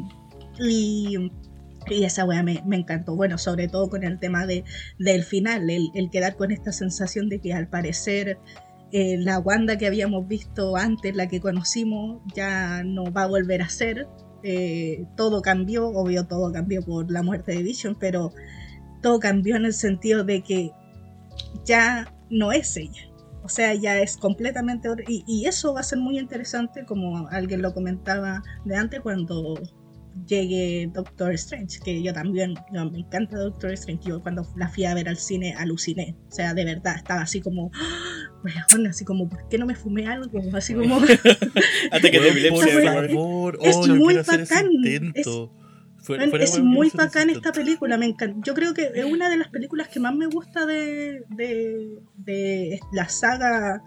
y, 0.57 1.29
y 1.87 2.03
esa 2.05 2.23
weá 2.23 2.43
me, 2.43 2.63
me, 2.65 2.77
encantó. 2.77 3.15
Bueno, 3.17 3.37
sobre 3.37 3.67
todo 3.67 3.89
con 3.89 4.03
el 4.03 4.17
tema 4.17 4.45
de, 4.45 4.63
del 4.97 5.23
final, 5.23 5.69
el, 5.69 5.89
el 5.93 6.09
quedar 6.09 6.37
con 6.37 6.51
esta 6.51 6.71
sensación 6.71 7.27
de 7.27 7.39
que 7.39 7.53
al 7.53 7.67
parecer 7.67 8.37
eh, 8.91 9.17
la 9.17 9.39
Wanda 9.39 9.77
que 9.77 9.87
habíamos 9.87 10.27
visto 10.27 10.75
antes, 10.75 11.15
la 11.15 11.27
que 11.27 11.39
conocimos, 11.39 12.21
ya 12.35 12.83
no 12.83 13.05
va 13.11 13.23
a 13.23 13.27
volver 13.27 13.61
a 13.61 13.69
ser. 13.69 14.07
Eh, 14.43 15.05
todo 15.15 15.41
cambió, 15.41 15.87
obvio 15.89 16.25
todo 16.25 16.51
cambió 16.51 16.81
por 16.81 17.11
la 17.11 17.21
muerte 17.23 17.53
de 17.53 17.63
Vision, 17.63 17.95
pero 17.99 18.33
todo 19.01 19.19
cambió 19.19 19.55
en 19.55 19.65
el 19.65 19.73
sentido 19.73 20.23
de 20.23 20.41
que 20.41 20.71
ya 21.65 22.13
no 22.29 22.51
es 22.51 22.75
ella. 22.77 23.07
O 23.43 23.49
sea, 23.49 23.73
ya 23.73 23.99
es 23.99 24.17
completamente... 24.17 24.89
Y, 25.07 25.23
y 25.27 25.45
eso 25.45 25.73
va 25.73 25.79
a 25.79 25.83
ser 25.83 25.99
muy 25.99 26.19
interesante, 26.19 26.85
como 26.85 27.27
alguien 27.29 27.61
lo 27.61 27.73
comentaba 27.73 28.43
de 28.65 28.75
antes, 28.75 29.01
cuando 29.01 29.55
llegue 30.27 30.89
Doctor 30.93 31.33
Strange, 31.33 31.79
que 31.83 32.01
yo 32.01 32.13
también, 32.13 32.55
yo, 32.73 32.89
me 32.89 32.99
encanta 32.99 33.37
Doctor 33.37 33.71
Strange, 33.73 34.09
yo 34.09 34.21
cuando 34.21 34.45
la 34.55 34.69
fui 34.69 34.85
a 34.85 34.93
ver 34.93 35.07
al 35.07 35.17
cine 35.17 35.53
aluciné, 35.57 36.15
o 36.27 36.31
sea, 36.31 36.53
de 36.53 36.65
verdad, 36.65 36.95
estaba 36.97 37.21
así 37.21 37.41
como, 37.41 37.71
bueno, 38.41 38.89
así 38.89 39.05
como, 39.05 39.29
¿por 39.29 39.47
qué 39.49 39.57
no 39.57 39.65
me 39.65 39.75
fumé 39.75 40.07
algo? 40.07 40.41
Así 40.53 40.73
como... 40.73 40.97
Hasta 41.91 42.11
que 42.11 42.19
te 42.19 42.49
por 42.49 42.69
favor, 42.69 43.59
es 43.61 43.75
oh, 43.75 43.87
muy 43.87 44.15
bacán, 44.15 44.69
es, 45.13 45.27
fuera, 45.99 46.27
fuera 46.27 46.43
es 46.43 46.59
muy 46.59 46.89
bacán 46.93 47.29
esta 47.29 47.51
película, 47.51 47.97
me 47.97 48.07
encanta. 48.07 48.39
Yo 48.43 48.53
creo 48.53 48.73
que 48.73 48.91
es 48.93 49.05
una 49.05 49.29
de 49.29 49.37
las 49.37 49.49
películas 49.49 49.87
que 49.87 49.99
más 49.99 50.15
me 50.15 50.25
gusta 50.27 50.65
de, 50.65 51.23
de, 51.29 51.99
de 52.17 52.79
la 52.93 53.07
saga 53.09 53.83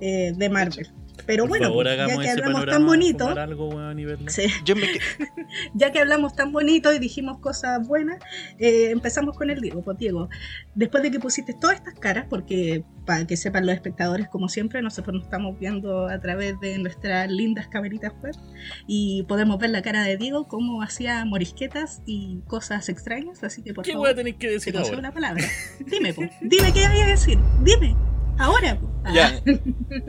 eh, 0.00 0.32
de 0.36 0.48
Marvel. 0.48 0.88
Pero 1.24 1.44
Por 1.44 1.50
bueno, 1.50 1.68
favor, 1.68 1.86
ya 1.86 2.06
que 2.06 2.28
hablamos 2.30 2.66
tan 2.66 2.86
bonito, 2.86 3.28
algo, 3.28 3.68
verla. 3.74 4.30
sí, 4.30 4.46
yo 4.64 4.76
me, 4.76 4.86
ya 5.74 5.90
que 5.90 6.00
hablamos 6.00 6.34
tan 6.34 6.52
bonito 6.52 6.92
y 6.92 6.98
dijimos 6.98 7.38
cosas 7.38 7.86
buenas, 7.86 8.18
eh, 8.58 8.90
empezamos 8.90 9.36
con 9.36 9.50
el 9.50 9.60
Diego. 9.60 9.82
Pues 9.82 9.98
Diego, 9.98 10.28
después 10.74 11.02
de 11.02 11.10
que 11.10 11.18
pusiste 11.18 11.54
todas 11.54 11.76
estas 11.76 11.94
caras, 11.94 12.26
porque 12.28 12.84
para 13.06 13.26
que 13.26 13.36
sepan 13.36 13.66
los 13.66 13.74
espectadores, 13.74 14.28
como 14.28 14.48
siempre, 14.48 14.82
nosotros 14.82 15.14
nos 15.14 15.24
estamos 15.24 15.58
viendo 15.58 16.08
a 16.08 16.20
través 16.20 16.58
de 16.60 16.78
nuestras 16.78 17.30
lindas 17.30 17.68
cameritas 17.68 18.12
web 18.22 18.34
y 18.86 19.24
podemos 19.24 19.58
ver 19.58 19.70
la 19.70 19.82
cara 19.82 20.02
de 20.02 20.16
Diego, 20.16 20.48
cómo 20.48 20.82
hacía 20.82 21.24
morisquetas 21.24 22.02
y 22.04 22.40
cosas 22.46 22.88
extrañas. 22.88 23.42
Así 23.42 23.62
que 23.62 23.72
por 23.74 23.84
¿Qué 23.84 23.92
favor, 23.92 24.08
voy 24.08 24.12
a 24.12 24.16
tener 24.16 24.34
que 24.36 24.50
decir 24.50 24.76
ahora? 24.76 24.98
una 24.98 25.12
palabra. 25.12 25.44
Dime, 25.86 26.12
po. 26.12 26.22
dime 26.40 26.72
qué 26.72 26.86
hay 26.86 27.00
a 27.00 27.06
decir. 27.06 27.38
Dime. 27.62 27.96
Ahora. 28.38 28.78
Ah, 29.04 29.12
Ya, 29.14 29.42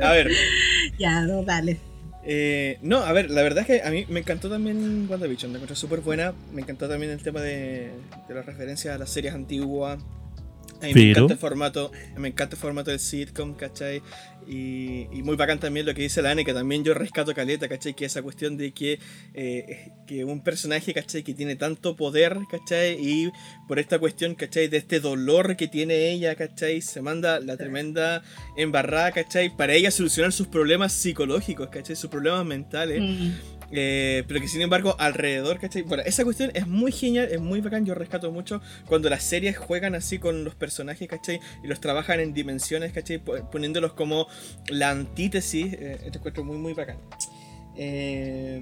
a 0.01 0.11
ver. 0.11 0.31
ya, 0.99 1.21
no, 1.21 1.43
dale. 1.43 1.77
Eh, 2.23 2.77
no, 2.81 2.97
a 2.97 3.11
ver, 3.13 3.31
la 3.31 3.41
verdad 3.41 3.61
es 3.61 3.67
que 3.67 3.87
a 3.87 3.89
mí 3.89 4.05
me 4.09 4.19
encantó 4.19 4.49
también 4.49 5.07
WandaVision, 5.09 5.51
me 5.51 5.57
encontré 5.57 5.75
súper 5.75 6.01
buena. 6.01 6.33
Me 6.51 6.61
encantó 6.61 6.89
también 6.89 7.11
el 7.11 7.21
tema 7.23 7.41
de, 7.41 7.91
de 8.27 8.33
las 8.33 8.45
referencias 8.45 8.95
a 8.95 8.97
las 8.97 9.09
series 9.09 9.33
antiguas. 9.33 9.99
A 10.81 10.85
mí 10.85 10.93
me 10.93 10.93
Pero- 10.93 11.09
encanta 11.11 11.33
el 11.33 11.39
formato, 11.39 11.91
me 12.17 12.27
encanta 12.27 12.55
el 12.55 12.61
formato 12.61 12.91
del 12.91 12.99
sitcom, 12.99 13.55
¿cachai? 13.55 14.01
Y, 14.47 15.07
y 15.11 15.23
muy 15.23 15.35
bacán 15.35 15.59
también 15.59 15.85
lo 15.85 15.93
que 15.93 16.03
dice 16.03 16.21
la 16.21 16.31
Anne, 16.31 16.45
que 16.45 16.53
también 16.53 16.83
yo 16.83 16.93
rescato 16.93 17.33
caleta, 17.33 17.67
¿cachai? 17.67 17.93
Que 17.95 18.05
esa 18.05 18.21
cuestión 18.21 18.55
de 18.55 18.71
que, 18.71 18.97
eh, 19.33 19.91
que 20.05 20.23
un 20.23 20.41
personaje, 20.41 20.93
¿cachai? 20.93 21.23
Que 21.23 21.33
tiene 21.33 21.55
tanto 21.57 21.95
poder, 21.97 22.37
¿cachai? 22.49 22.93
Y 22.99 23.29
por 23.67 23.77
esta 23.79 23.99
cuestión, 23.99 24.35
¿cachai? 24.35 24.67
De 24.69 24.77
este 24.77 24.99
dolor 25.01 25.57
que 25.57 25.67
tiene 25.67 26.11
ella, 26.11 26.35
¿cachai? 26.35 26.81
Se 26.81 27.01
manda 27.01 27.39
la 27.41 27.57
tremenda 27.57 28.23
embarrada, 28.55 29.11
¿cachai? 29.11 29.49
Para 29.55 29.73
ella 29.73 29.91
solucionar 29.91 30.31
sus 30.31 30.47
problemas 30.47 30.93
psicológicos, 30.93 31.67
¿cachai? 31.69 31.95
Sus 31.97 32.09
problemas 32.09 32.45
mentales. 32.45 33.01
Mm. 33.01 33.31
Eh, 33.71 34.23
pero 34.27 34.39
que 34.39 34.47
sin 34.47 34.61
embargo, 34.61 34.95
alrededor, 34.97 35.59
¿cachai? 35.59 35.81
Bueno, 35.81 36.03
esa 36.05 36.23
cuestión 36.23 36.51
es 36.53 36.67
muy 36.67 36.91
genial, 36.91 37.27
es 37.31 37.41
muy 37.41 37.59
bacán. 37.61 37.85
Yo 37.85 37.95
rescato 37.95 38.31
mucho 38.31 38.61
cuando 38.85 39.09
las 39.09 39.23
series 39.23 39.57
juegan 39.57 39.93
así 39.95 40.19
con 40.19 40.43
los 40.43 40.55
personajes, 40.55 41.07
¿cachai? 41.07 41.39
Y 41.63 41.67
los 41.67 41.81
trabajan 41.81 42.19
en 42.19 42.33
dimensiones, 42.33 42.93
¿cachai? 42.93 43.17
Po- 43.19 43.49
Poniéndolos 43.51 43.93
como 43.93 44.27
la 44.69 44.89
antítesis. 44.91 45.73
Eh, 45.73 45.97
te 46.11 46.17
encuentro 46.17 46.43
muy, 46.43 46.57
muy 46.57 46.73
bacán. 46.73 46.97
Eh, 47.75 48.59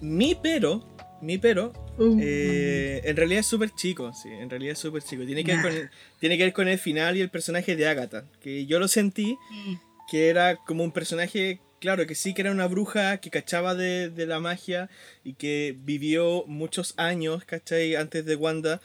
mi 0.00 0.34
pero, 0.34 0.96
mi 1.20 1.38
pero, 1.38 1.72
Uh, 1.96 2.18
eh, 2.20 3.02
en 3.04 3.16
realidad 3.16 3.38
es 3.38 3.46
súper 3.46 3.70
chico, 3.70 4.12
sí, 4.12 4.28
en 4.28 4.50
realidad 4.50 4.72
es 4.72 4.80
súper 4.80 5.00
chico. 5.04 5.24
Tiene 5.24 5.44
que, 5.44 5.52
ver 5.52 5.62
con 5.62 5.72
el, 5.72 5.90
tiene 6.18 6.36
que 6.36 6.42
ver 6.42 6.52
con 6.52 6.66
el 6.66 6.76
final 6.76 7.16
y 7.16 7.20
el 7.20 7.30
personaje 7.30 7.76
de 7.76 7.86
Agatha, 7.86 8.24
que 8.40 8.66
yo 8.66 8.80
lo 8.80 8.88
sentí 8.88 9.36
mm. 9.48 9.74
que 10.10 10.28
era 10.28 10.56
como 10.56 10.82
un 10.82 10.90
personaje, 10.90 11.60
claro, 11.84 12.06
que 12.06 12.14
sí 12.14 12.32
que 12.34 12.40
era 12.42 12.50
una 12.50 12.66
bruja 12.66 13.18
que 13.18 13.28
cachaba 13.30 13.74
de, 13.74 14.08
de 14.08 14.26
la 14.26 14.40
magia 14.40 14.88
y 15.22 15.34
que 15.34 15.76
vivió 15.78 16.44
muchos 16.46 16.94
años, 16.96 17.44
¿cachai? 17.44 17.94
Antes 17.94 18.24
de 18.24 18.36
Wanda. 18.36 18.80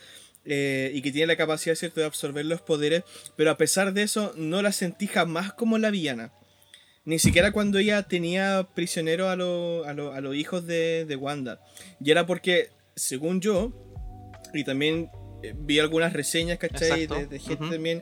eh, 0.45 0.91
y 0.93 1.01
que 1.01 1.11
tiene 1.11 1.27
la 1.27 1.35
capacidad, 1.35 1.75
¿cierto?, 1.75 1.99
de 1.99 2.05
absorber 2.07 2.45
los 2.45 2.61
poderes, 2.61 3.03
pero 3.35 3.51
a 3.51 3.57
pesar 3.57 3.93
de 3.93 4.01
eso 4.03 4.33
no 4.35 4.61
la 4.61 4.71
sentí 4.71 5.05
jamás 5.07 5.53
como 5.53 5.77
la 5.77 5.91
villana. 5.91 6.31
Ni 7.05 7.19
siquiera 7.19 7.51
cuando 7.51 7.77
ella 7.77 8.03
tenía 8.03 8.67
prisionero 8.75 9.29
a, 9.29 9.35
lo- 9.35 9.83
a, 9.85 9.93
lo- 9.93 10.13
a 10.13 10.21
los 10.21 10.35
hijos 10.35 10.65
de, 10.65 11.05
de 11.05 11.15
Wanda. 11.15 11.59
Y 12.03 12.09
era 12.11 12.25
porque, 12.25 12.69
según 12.95 13.41
yo, 13.41 13.71
y 14.53 14.63
también 14.63 15.09
eh, 15.43 15.53
vi 15.57 15.79
algunas 15.79 16.13
reseñas, 16.13 16.57
¿cachai? 16.57 17.01
De, 17.19 17.27
de 17.27 17.39
gente 17.39 17.65
también 17.71 18.01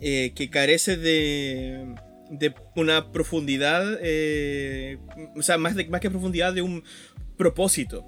eh, 0.00 0.32
que 0.34 0.48
carece 0.50 0.96
de, 0.96 1.94
de 2.38 2.54
una 2.76 3.12
profundidad, 3.12 3.98
eh, 4.00 4.98
o 5.36 5.42
sea, 5.42 5.58
más, 5.58 5.74
de, 5.74 5.86
más 5.86 6.00
que 6.00 6.10
profundidad 6.10 6.52
de 6.52 6.62
un 6.62 6.84
propósito, 7.36 8.04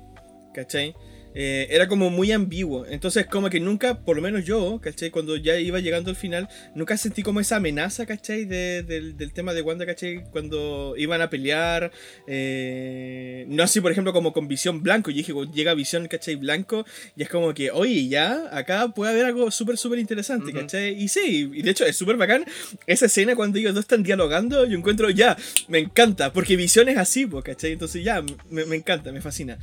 ¿cachai? 0.55 0.95
Eh, 1.39 1.67
era 1.71 1.87
como 1.87 2.09
muy 2.09 2.33
ambiguo. 2.33 2.87
Entonces, 2.87 3.27
como 3.27 3.51
que 3.51 3.61
nunca, 3.61 4.01
por 4.01 4.17
lo 4.17 4.23
menos 4.23 4.47
yo, 4.47 4.81
¿cachai? 4.83 5.11
Cuando 5.11 5.37
ya 5.37 5.59
iba 5.59 5.81
llegando 5.81 6.09
al 6.09 6.17
final, 6.17 6.49
nunca 6.75 6.97
sentí 6.97 7.23
como 7.23 7.41
esa 7.41 7.57
amenaza, 7.57 8.07
¿cachai? 8.07 8.47
De- 8.47 8.83
del, 8.83 9.19
del 9.19 9.33
tema 9.35 9.53
de 9.53 9.61
Wanda, 9.61 9.85
¿cachai? 9.85 10.25
Cuando 10.31 10.95
iban 10.97 11.21
a 11.21 11.29
pelear. 11.29 11.93
eh, 12.27 13.45
no 13.49 13.63
así, 13.63 13.81
por 13.81 13.93
ejemplo, 13.93 14.13
como 14.15 14.33
con 14.33 14.49
Visión 14.49 14.83
Blanco. 14.83 15.11
Yo 15.11 15.19
dije, 15.19 15.33
llega 15.53 15.75
Visión, 15.75 16.09
¿cachai? 16.09 16.37
Blanco. 16.37 16.87
Y 17.17 17.23
es 17.23 17.29
como 17.29 17.53
que, 17.53 17.71
oye, 17.71 18.09
ya, 18.09 18.49
acá 18.57 18.89
puede 18.89 19.13
haber 19.13 19.27
algo 19.27 19.51
súper, 19.51 19.77
súper 19.77 19.99
interesante, 19.99 20.51
Ujú. 20.53 20.61
¿cachai? 20.61 20.95
Y 21.03 21.09
sí, 21.09 21.51
y 21.53 21.63
de 21.63 21.71
hecho 21.71 21.85
es 21.85 21.97
súper 21.97 22.17
bacán. 22.17 22.45
Esa 22.87 23.07
escena 23.07 23.37
cuando 23.37 23.59
ellos 23.59 23.75
dos 23.75 23.85
están 23.85 24.03
dialogando, 24.03 24.65
yo 24.65 24.77
encuentro, 24.79 25.11
ya, 25.11 25.37
me 25.69 25.79
encanta. 25.81 26.33
Porque 26.33 26.57
Visión 26.57 26.89
es 26.89 26.97
así, 26.97 27.27
po, 27.27 27.43
¿cachai? 27.43 27.73
Entonces 27.73 28.03
ya, 28.03 28.23
me, 28.51 28.65
me 28.65 28.77
encanta, 28.77 29.13
me 29.13 29.21
fascina. 29.21 29.59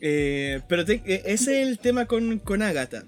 Eh, 0.00 0.60
pero 0.68 0.84
te- 0.84 1.02
eh, 1.06 1.22
ese 1.26 1.62
es 1.62 1.68
el 1.68 1.78
tema 1.78 2.06
con, 2.06 2.38
con 2.38 2.62
Agatha. 2.62 3.04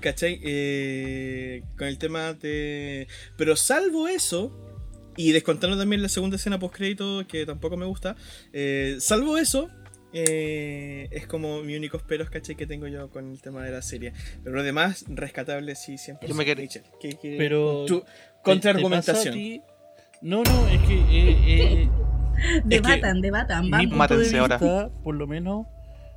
¿Cachai? 0.00 0.38
Eh, 0.44 1.62
con 1.78 1.86
el 1.88 1.96
tema 1.98 2.34
de... 2.34 3.08
Pero 3.38 3.56
salvo 3.56 4.06
eso, 4.08 4.52
y 5.16 5.32
descontando 5.32 5.78
también 5.78 6.02
la 6.02 6.08
segunda 6.10 6.36
escena 6.36 6.58
post 6.58 6.74
crédito 6.76 7.24
que 7.26 7.46
tampoco 7.46 7.76
me 7.78 7.86
gusta, 7.86 8.14
eh, 8.52 8.96
salvo 9.00 9.38
eso, 9.38 9.70
eh, 10.12 11.08
es 11.10 11.26
como 11.26 11.62
mi 11.62 11.74
único 11.76 11.98
peros, 11.98 12.28
¿cachai? 12.28 12.54
Que 12.54 12.66
tengo 12.66 12.86
yo 12.86 13.08
con 13.10 13.30
el 13.30 13.40
tema 13.40 13.62
de 13.64 13.70
la 13.72 13.80
serie. 13.80 14.12
Pero 14.42 14.56
lo 14.56 14.62
demás, 14.62 15.06
rescatable 15.08 15.74
sí, 15.74 15.96
siempre. 15.96 16.28
Yo 16.28 16.34
me 16.34 16.44
quedé- 16.44 16.62
Rachel, 16.64 16.82
¿qué- 17.00 17.18
qué- 17.20 17.36
Pero- 17.38 17.84
tu 17.86 18.00
¿Te- 18.00 18.04
te 18.04 18.10
pasa 18.10 18.20
a 18.38 18.42
contraargumentación. 18.42 19.34
No, 20.20 20.42
no, 20.42 20.68
es 20.68 20.80
que. 20.82 20.94
eh, 20.94 21.36
eh, 21.46 21.88
Debatan, 22.64 23.20
debatan, 23.22 23.64
mi 23.64 23.70
vamos. 23.70 24.08
punto 24.08 24.18
de 24.18 24.38
ahora. 24.38 24.58
por 25.02 25.14
lo 25.14 25.26
menos, 25.26 25.66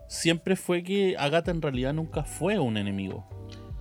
siempre 0.07 0.55
fue 0.55 0.83
que 0.83 1.15
Agatha 1.17 1.51
en 1.51 1.61
realidad 1.61 1.93
nunca 1.93 2.23
fue 2.23 2.59
un 2.59 2.77
enemigo. 2.77 3.27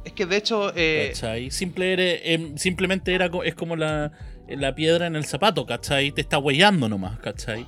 Es 0.04 0.12
que 0.12 0.26
de 0.26 0.36
hecho. 0.36 0.72
Eh, 0.76 1.10
¿Cachai? 1.12 1.50
Simple 1.50 1.92
era- 1.92 2.02
em, 2.24 2.56
simplemente 2.56 3.12
era, 3.14 3.30
es 3.44 3.54
como 3.54 3.74
la, 3.76 4.12
la 4.48 4.74
piedra 4.74 5.06
en 5.06 5.16
el 5.16 5.24
zapato, 5.24 5.66
¿cachai? 5.66 6.12
Te 6.12 6.20
está 6.20 6.38
huellando 6.38 6.88
nomás, 6.88 7.18
¿cachai? 7.18 7.66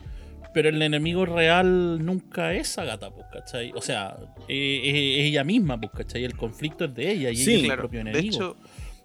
Pero 0.54 0.68
el 0.70 0.80
enemigo 0.80 1.26
real 1.26 2.04
nunca 2.04 2.54
es 2.54 2.78
Agatha, 2.78 3.10
pues, 3.10 3.26
¿cachai? 3.32 3.72
O 3.74 3.80
sea, 3.82 4.16
eh, 4.48 4.80
es, 4.84 4.94
es 5.20 5.26
ella 5.30 5.44
misma, 5.44 5.80
pues, 5.80 5.92
¿cachai? 5.92 6.24
El 6.24 6.36
conflicto 6.36 6.84
es 6.86 6.94
de 6.94 7.10
ella 7.10 7.30
y 7.30 7.36
Sí, 7.36 7.54
ella 7.54 7.64
es 7.66 7.70
el 7.72 7.76
propio 7.78 8.04
De 8.04 8.10
enemigo. 8.10 8.34
hecho, 8.36 8.56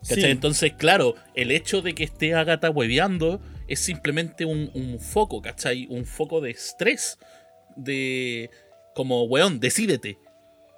¿Cachai? 0.01 0.21
Sí. 0.23 0.29
Entonces, 0.29 0.73
claro, 0.73 1.15
el 1.33 1.51
hecho 1.51 1.81
de 1.81 1.93
que 1.95 2.03
esté 2.03 2.33
Agatha 2.35 2.69
hueveando 2.69 3.41
es 3.67 3.79
simplemente 3.79 4.45
un, 4.45 4.69
un 4.73 4.99
foco, 4.99 5.41
¿cachai? 5.41 5.87
Un 5.89 6.05
foco 6.05 6.39
de 6.41 6.51
estrés. 6.51 7.17
De. 7.75 8.49
Como, 8.95 9.23
weón, 9.23 9.59
decídete. 9.59 10.17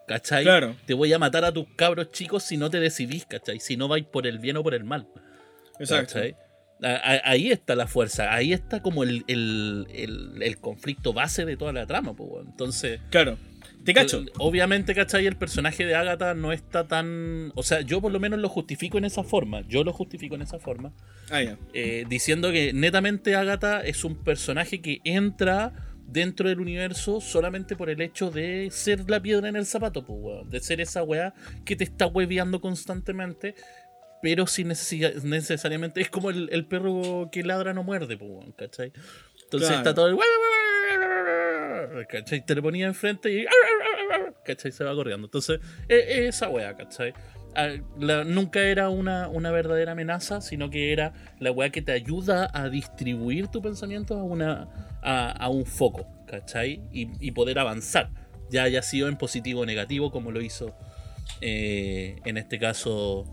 ¿Cachai? 0.07 0.43
Claro. 0.43 0.75
Te 0.85 0.93
voy 0.93 1.11
a 1.13 1.19
matar 1.19 1.45
a 1.45 1.51
tus 1.51 1.65
cabros 1.75 2.11
chicos 2.11 2.43
si 2.43 2.57
no 2.57 2.69
te 2.69 2.79
decidís, 2.79 3.25
¿cachai? 3.25 3.59
Si 3.59 3.75
no 3.75 3.87
vais 3.87 4.05
por 4.05 4.27
el 4.27 4.37
bien 4.39 4.57
o 4.57 4.63
por 4.63 4.73
el 4.75 4.83
mal. 4.83 5.07
Exacto. 5.79 6.13
¿cachai? 6.13 6.35
Ahí 7.23 7.51
está 7.51 7.73
la 7.73 7.87
fuerza, 7.87 8.33
ahí 8.33 8.51
está 8.53 8.81
como 8.81 9.03
el, 9.03 9.23
el- 9.27 9.87
el- 9.93 10.43
el 10.43 10.57
conflicto 10.59 11.13
base 11.13 11.45
de 11.45 11.55
toda 11.57 11.71
la 11.73 11.87
trama, 11.87 12.13
pues, 12.13 12.29
weón. 12.31 12.47
Entonces, 12.49 12.99
Claro. 13.09 13.37
Te 13.83 13.93
cacho. 13.93 14.23
Obviamente, 14.39 14.93
¿cachai? 14.95 15.25
El 15.27 15.37
personaje 15.37 15.85
de 15.85 15.93
Agatha 15.95 16.33
no 16.33 16.51
está 16.51 16.87
tan. 16.87 17.51
O 17.55 17.61
sea, 17.63 17.81
yo 17.81 18.01
por 18.01 18.11
lo 18.11 18.19
menos 18.19 18.39
lo 18.39 18.49
justifico 18.49 18.97
en 18.97 19.05
esa 19.05 19.23
forma. 19.23 19.61
Yo 19.67 19.83
lo 19.83 19.93
justifico 19.93 20.33
en 20.35 20.41
esa 20.41 20.57
forma. 20.59 20.91
Ah, 21.29 21.41
ya. 21.43 21.57
eh, 21.73 22.03
diciendo 22.09 22.51
que 22.51 22.73
netamente 22.73 23.35
Agatha 23.35 23.81
es 23.81 24.03
un 24.03 24.15
personaje 24.23 24.81
que 24.81 25.01
entra 25.03 25.71
dentro 26.07 26.47
del 26.49 26.59
universo 26.59 27.19
solamente 27.21 27.75
por 27.75 27.89
el 27.89 27.99
hecho 28.01 28.29
de 28.31 28.69
ser 28.71 29.09
la 29.09 29.19
piedra 29.21 29.49
en 29.49 29.55
el 29.55 29.65
zapato, 29.65 30.05
pues, 30.05 30.19
weón. 30.21 30.49
De 30.49 30.59
ser 30.59 30.79
esa 30.81 31.03
weá 31.03 31.33
que 31.65 31.75
te 31.75 31.83
está 31.83 32.07
hueveando 32.07 32.61
constantemente. 32.61 33.55
Pero 34.21 34.47
sin 34.47 34.69
necesi- 34.69 35.21
necesariamente. 35.23 36.01
Es 36.01 36.09
como 36.09 36.29
el, 36.31 36.49
el 36.51 36.65
perro 36.65 37.29
que 37.31 37.43
ladra 37.43 37.73
no 37.73 37.83
muerde, 37.83 38.17
pues, 38.17 38.29
weón, 38.31 38.51
¿cachai? 38.53 38.91
Entonces 39.43 39.69
Claro. 39.69 39.77
está 39.77 39.93
todo 39.93 40.07
el. 40.07 40.17
¿cachai? 42.07 42.45
Te 42.45 42.55
lo 42.55 42.61
ponía 42.63 42.87
enfrente 42.87 43.31
y. 43.31 43.45
¿cachai? 44.45 44.71
Se 44.71 44.83
va 44.83 44.93
corriendo. 44.95 45.27
Entonces, 45.27 45.59
e- 45.87 46.27
esa 46.27 46.49
wea, 46.49 46.75
¿cachai? 46.75 47.13
La- 47.97 48.23
nunca 48.23 48.61
era 48.61 48.89
una, 48.89 49.27
una 49.29 49.51
verdadera 49.51 49.93
amenaza, 49.93 50.41
sino 50.41 50.69
que 50.69 50.91
era 50.91 51.13
la 51.39 51.51
weá 51.51 51.69
que 51.69 51.81
te 51.81 51.91
ayuda 51.93 52.49
a 52.53 52.69
distribuir 52.69 53.47
tu 53.47 53.61
pensamiento 53.61 54.17
a, 54.19 54.23
una, 54.23 54.67
a, 55.01 55.31
a 55.31 55.49
un 55.49 55.65
foco, 55.65 56.05
¿cachai? 56.27 56.81
Y, 56.91 57.09
y 57.19 57.31
poder 57.31 57.59
avanzar, 57.59 58.09
ya 58.49 58.63
haya 58.63 58.81
sido 58.81 59.07
en 59.07 59.17
positivo 59.17 59.61
o 59.61 59.65
negativo, 59.65 60.11
como 60.11 60.31
lo 60.31 60.41
hizo 60.41 60.75
eh, 61.41 62.17
en 62.25 62.37
este 62.37 62.59
caso 62.59 63.25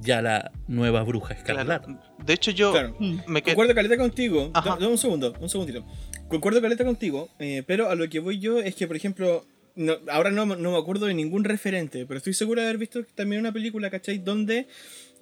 ya 0.00 0.22
la 0.22 0.52
nueva 0.68 1.02
bruja 1.02 1.34
escarlata. 1.34 1.84
claro. 1.86 2.00
De 2.24 2.32
hecho, 2.32 2.50
yo 2.52 2.70
Claro. 2.72 2.94
Mm. 3.00 3.18
me 3.26 3.42
quedé. 3.42 3.54
Concuerdo 3.54 3.74
caleta 3.74 3.96
contigo. 3.96 4.50
Dame 4.54 4.86
un 4.86 4.98
segundo, 4.98 5.34
un 5.40 5.48
segundito. 5.48 5.84
Concuerdo 6.28 6.60
caleta 6.60 6.84
contigo, 6.84 7.28
eh, 7.38 7.64
pero 7.66 7.88
a 7.90 7.94
lo 7.96 8.08
que 8.08 8.20
voy 8.20 8.38
yo 8.38 8.58
es 8.58 8.74
que, 8.76 8.86
por 8.86 8.94
ejemplo, 8.96 9.44
no- 9.78 9.98
ahora 10.10 10.30
no, 10.30 10.44
no 10.44 10.72
me 10.72 10.78
acuerdo 10.78 11.06
de 11.06 11.14
ningún 11.14 11.44
referente, 11.44 12.04
pero 12.06 12.18
estoy 12.18 12.34
seguro 12.34 12.60
de 12.60 12.66
haber 12.68 12.78
visto 12.78 13.02
también 13.14 13.40
una 13.40 13.52
película, 13.52 13.88
¿cachai? 13.90 14.18
Donde 14.18 14.66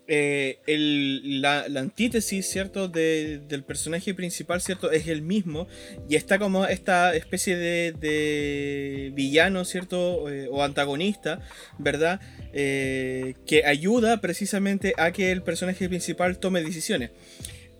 eh, 0.08 0.58
el- 0.68 1.40
la, 1.42 1.68
la 1.68 1.80
antítesis, 1.80 2.48
¿cierto? 2.48 2.86
De- 2.88 3.40
del 3.48 3.64
personaje 3.64 4.14
principal, 4.14 4.60
¿cierto? 4.60 4.92
Es 4.92 5.08
el 5.08 5.20
mismo 5.22 5.66
y 6.08 6.14
está 6.14 6.38
como 6.38 6.64
esta 6.64 7.14
especie 7.16 7.56
de, 7.56 9.10
villano, 9.14 9.64
¿cierto? 9.64 10.30
Eh, 10.30 10.48
o 10.50 10.62
antagonista, 10.62 11.40
¿verdad? 11.78 12.20
Eh, 12.52 13.34
que 13.46 13.64
ayuda 13.66 14.20
precisamente 14.20 14.94
a 14.96 15.10
que 15.10 15.32
el 15.32 15.42
personaje 15.42 15.88
principal 15.88 16.38
tome 16.38 16.62
decisiones. 16.62 17.10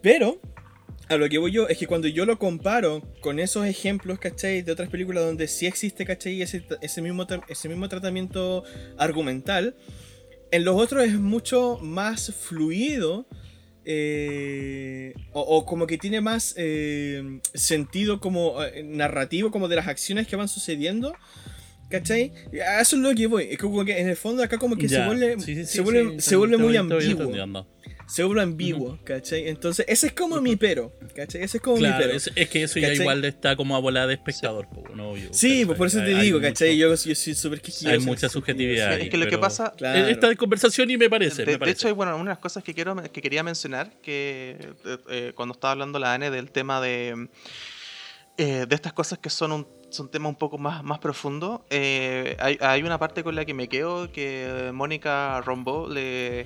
Pero 0.02 0.40
a 1.08 1.16
lo 1.16 1.28
que 1.28 1.38
voy 1.38 1.52
yo 1.52 1.68
es 1.68 1.78
que 1.78 1.86
cuando 1.86 2.08
yo 2.08 2.26
lo 2.26 2.38
comparo 2.38 3.02
con 3.20 3.38
esos 3.38 3.66
ejemplos, 3.66 4.18
¿cachai? 4.18 4.62
De 4.62 4.72
otras 4.72 4.88
películas 4.88 5.24
donde 5.24 5.46
sí 5.48 5.66
existe, 5.66 6.04
¿cachai? 6.04 6.42
Ese, 6.42 6.64
ese, 6.80 7.02
mismo, 7.02 7.26
ese 7.48 7.68
mismo 7.68 7.88
tratamiento 7.88 8.64
argumental, 8.98 9.76
en 10.50 10.64
los 10.64 10.76
otros 10.76 11.04
es 11.04 11.14
mucho 11.18 11.78
más 11.82 12.32
fluido. 12.34 13.26
eh, 13.84 15.14
o, 15.32 15.40
o 15.40 15.64
como 15.66 15.86
que 15.86 15.96
tiene 15.98 16.20
más 16.20 16.54
eh, 16.56 17.22
sentido 17.54 18.18
como 18.20 18.62
eh, 18.64 18.82
narrativo 18.82 19.50
como 19.52 19.68
de 19.68 19.76
las 19.76 19.86
acciones 19.86 20.26
que 20.26 20.34
van 20.36 20.48
sucediendo 20.48 21.14
¿cachai? 21.88 22.32
eso 22.80 22.96
es 22.96 23.02
lo 23.02 23.14
que 23.14 23.28
voy 23.28 23.44
es 23.52 23.58
como 23.58 23.84
que 23.84 24.00
en 24.00 24.08
el 24.08 24.16
fondo 24.16 24.42
acá 24.42 24.58
como 24.58 24.76
que 24.76 24.88
se 24.88 24.96
Ya, 24.96 25.06
vuelve 25.06 25.38
sí, 25.38 25.54
sí, 25.54 25.64
se 25.66 25.72
sí, 25.74 25.80
vuelve, 25.80 26.20
se 26.20 26.34
vuelve 26.36 26.56
muy 26.58 26.76
ambiguo. 26.76 27.32
Se 28.08 28.22
vuelve 28.24 28.42
ambiguo, 28.42 28.98
¿cachai? 29.04 29.48
Entonces, 29.48 29.84
ese 29.88 30.06
es 30.08 30.12
como 30.12 30.40
mi 30.40 30.54
pero, 30.56 30.92
¿cachai? 31.14 31.42
Ese 31.42 31.56
es 31.58 31.62
como 31.62 31.76
mi 31.78 31.88
pero. 31.98 32.12
es, 32.12 32.30
es 32.34 32.48
que 32.48 32.62
eso 32.62 32.78
ya 32.78 32.88
¿Cachai? 32.88 33.00
igual 33.02 33.24
está 33.24 33.56
como 33.56 33.74
a 33.76 33.80
bola 33.80 34.06
de 34.06 34.14
espectador, 34.14 34.68
po, 34.68 34.84
no, 34.94 35.10
obvio, 35.10 35.28
Sí, 35.32 35.64
pues 35.64 35.76
por 35.76 35.88
eso 35.88 35.98
te 35.98 36.14
Hay- 36.14 36.20
digo, 36.26 36.38
hay 36.38 36.44
¿cachai? 36.44 36.68
mucho- 36.76 36.78
Yo, 37.04 37.10
yo 37.10 37.14
soy 37.16 37.34
súper 37.34 37.60
quisquilloso. 37.60 37.94
Hay 37.94 38.00
mucha 38.00 38.28
subjetividad. 38.28 38.94
Es 38.94 39.02
ahí, 39.02 39.08
que 39.08 39.16
lo 39.16 39.26
que 39.26 39.38
pasa. 39.38 39.72
Claro. 39.76 40.06
Esta 40.08 40.34
conversación 40.36 40.90
y 40.90 40.96
me 40.96 41.10
parece. 41.10 41.42
De, 41.42 41.46
me 41.46 41.52
de 41.52 41.58
parece. 41.58 41.78
hecho, 41.78 41.88
hay 41.88 41.94
bueno, 41.94 42.14
una 42.14 42.24
de 42.24 42.28
las 42.30 42.38
cosas 42.38 42.62
que 42.62 42.72
quiero 42.74 42.94
que 43.10 43.20
quería 43.22 43.42
mencionar, 43.42 43.90
que 44.02 44.56
eh, 44.84 44.98
eh, 45.10 45.32
cuando 45.34 45.54
estaba 45.54 45.72
hablando 45.72 45.98
la 45.98 46.14
Ane 46.14 46.30
del 46.30 46.50
tema 46.52 46.80
de, 46.80 47.28
eh, 48.38 48.66
de 48.68 48.74
estas 48.74 48.92
cosas 48.92 49.18
que 49.18 49.30
son 49.30 49.50
un, 49.52 49.66
son 49.88 50.08
temas 50.10 50.30
un 50.30 50.36
poco 50.36 50.58
más, 50.58 50.82
más 50.82 50.98
profundos, 50.98 51.60
eh, 51.70 52.36
hay, 52.40 52.58
hay 52.60 52.82
una 52.82 52.98
parte 52.98 53.22
con 53.22 53.34
la 53.34 53.44
que 53.44 53.54
me 53.54 53.68
quedo 53.68 54.10
que 54.10 54.70
Mónica 54.74 55.40
Rombo 55.42 55.88
le, 55.88 56.40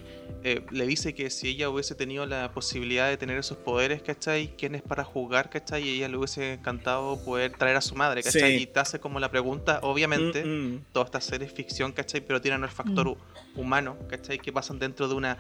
eh, 0.45 0.64
le 0.70 0.86
dice 0.86 1.14
que 1.14 1.30
si 1.30 1.49
ella 1.49 1.68
hubiese 1.70 1.95
tenido 1.95 2.26
la 2.26 2.53
posibilidad 2.53 3.09
de 3.09 3.16
tener 3.16 3.38
esos 3.38 3.57
poderes, 3.57 4.03
¿cachai? 4.03 4.55
¿Quién 4.57 4.74
es 4.74 4.82
para 4.82 5.05
juzgar, 5.05 5.49
¿cachai? 5.51 5.82
Y 5.88 5.97
ella 5.97 6.09
le 6.09 6.18
hubiese 6.18 6.53
encantado 6.55 7.18
poder 7.24 7.53
traer 7.53 7.76
a 7.76 7.80
su 7.80 7.95
madre, 7.95 8.22
¿cachai? 8.22 8.59
Sí. 8.59 8.62
Y 8.62 8.66
te 8.66 8.78
hace 8.78 9.01
como 9.01 9.18
la 9.18 9.30
pregunta, 9.30 9.80
obviamente, 9.82 10.45
Mm, 10.45 10.74
mm. 10.74 10.84
toda 10.93 11.07
esta 11.07 11.20
serie 11.20 11.47
es 11.47 11.53
ficción, 11.53 11.93
¿cachai? 11.93 12.20
Pero 12.20 12.41
tienen 12.41 12.62
el 12.62 12.70
factor 12.70 13.07
hu- 13.09 13.18
humano, 13.57 13.97
¿cachai? 14.09 14.38
Que 14.38 14.53
pasan 14.53 14.78
dentro 14.78 15.09
de 15.09 15.14
una, 15.14 15.38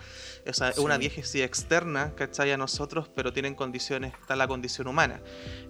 o 0.48 0.52
sea, 0.52 0.72
Sí. 0.72 0.80
una 0.80 0.96
diégesis 0.98 1.42
externa, 1.42 2.12
¿cachai? 2.16 2.50
A 2.50 2.56
nosotros, 2.56 3.08
pero 3.14 3.32
tienen 3.32 3.54
condiciones, 3.54 4.14
está 4.20 4.34
la 4.36 4.48
condición 4.48 4.88
humana. 4.88 5.20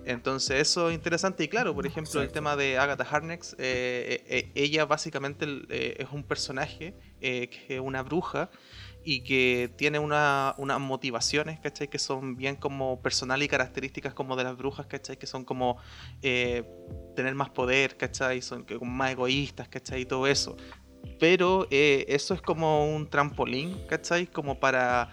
Entonces 0.06 0.60
eso 0.60 0.88
es 0.88 0.94
interesante 0.94 1.44
y 1.44 1.48
claro, 1.48 1.74
por 1.74 1.86
ejemplo, 1.86 2.19
el 2.22 2.32
tema 2.32 2.56
de 2.56 2.78
Agatha 2.78 3.04
Harkness, 3.04 3.54
eh, 3.58 4.24
eh, 4.28 4.38
eh, 4.38 4.52
ella 4.54 4.84
básicamente 4.84 5.46
eh, 5.68 5.96
es 5.98 6.08
un 6.12 6.22
personaje 6.22 6.94
eh, 7.20 7.48
que 7.48 7.76
es 7.76 7.80
una 7.80 8.02
bruja 8.02 8.50
y 9.04 9.22
que 9.22 9.70
tiene 9.76 9.98
una, 9.98 10.54
unas 10.58 10.78
motivaciones, 10.78 11.58
¿cachai? 11.60 11.88
Que 11.88 11.98
son 11.98 12.36
bien 12.36 12.56
como 12.56 13.00
personal 13.00 13.42
y 13.42 13.48
características 13.48 14.14
como 14.14 14.36
de 14.36 14.44
las 14.44 14.56
brujas, 14.56 14.86
¿cachai? 14.86 15.16
Que 15.16 15.26
son 15.26 15.44
como 15.44 15.78
tener 16.20 17.34
más 17.34 17.48
poder, 17.50 17.96
¿cachai? 17.96 18.42
Son 18.42 18.66
más 18.82 19.12
egoístas, 19.12 19.68
¿cachai? 19.68 20.02
Y 20.02 20.04
todo 20.04 20.26
eso. 20.26 20.56
Pero 21.18 21.66
eso 21.70 22.34
es 22.34 22.42
como 22.42 22.94
un 22.94 23.08
trampolín, 23.08 23.86
¿cachai? 23.88 24.26
Como 24.26 24.60
para, 24.60 25.08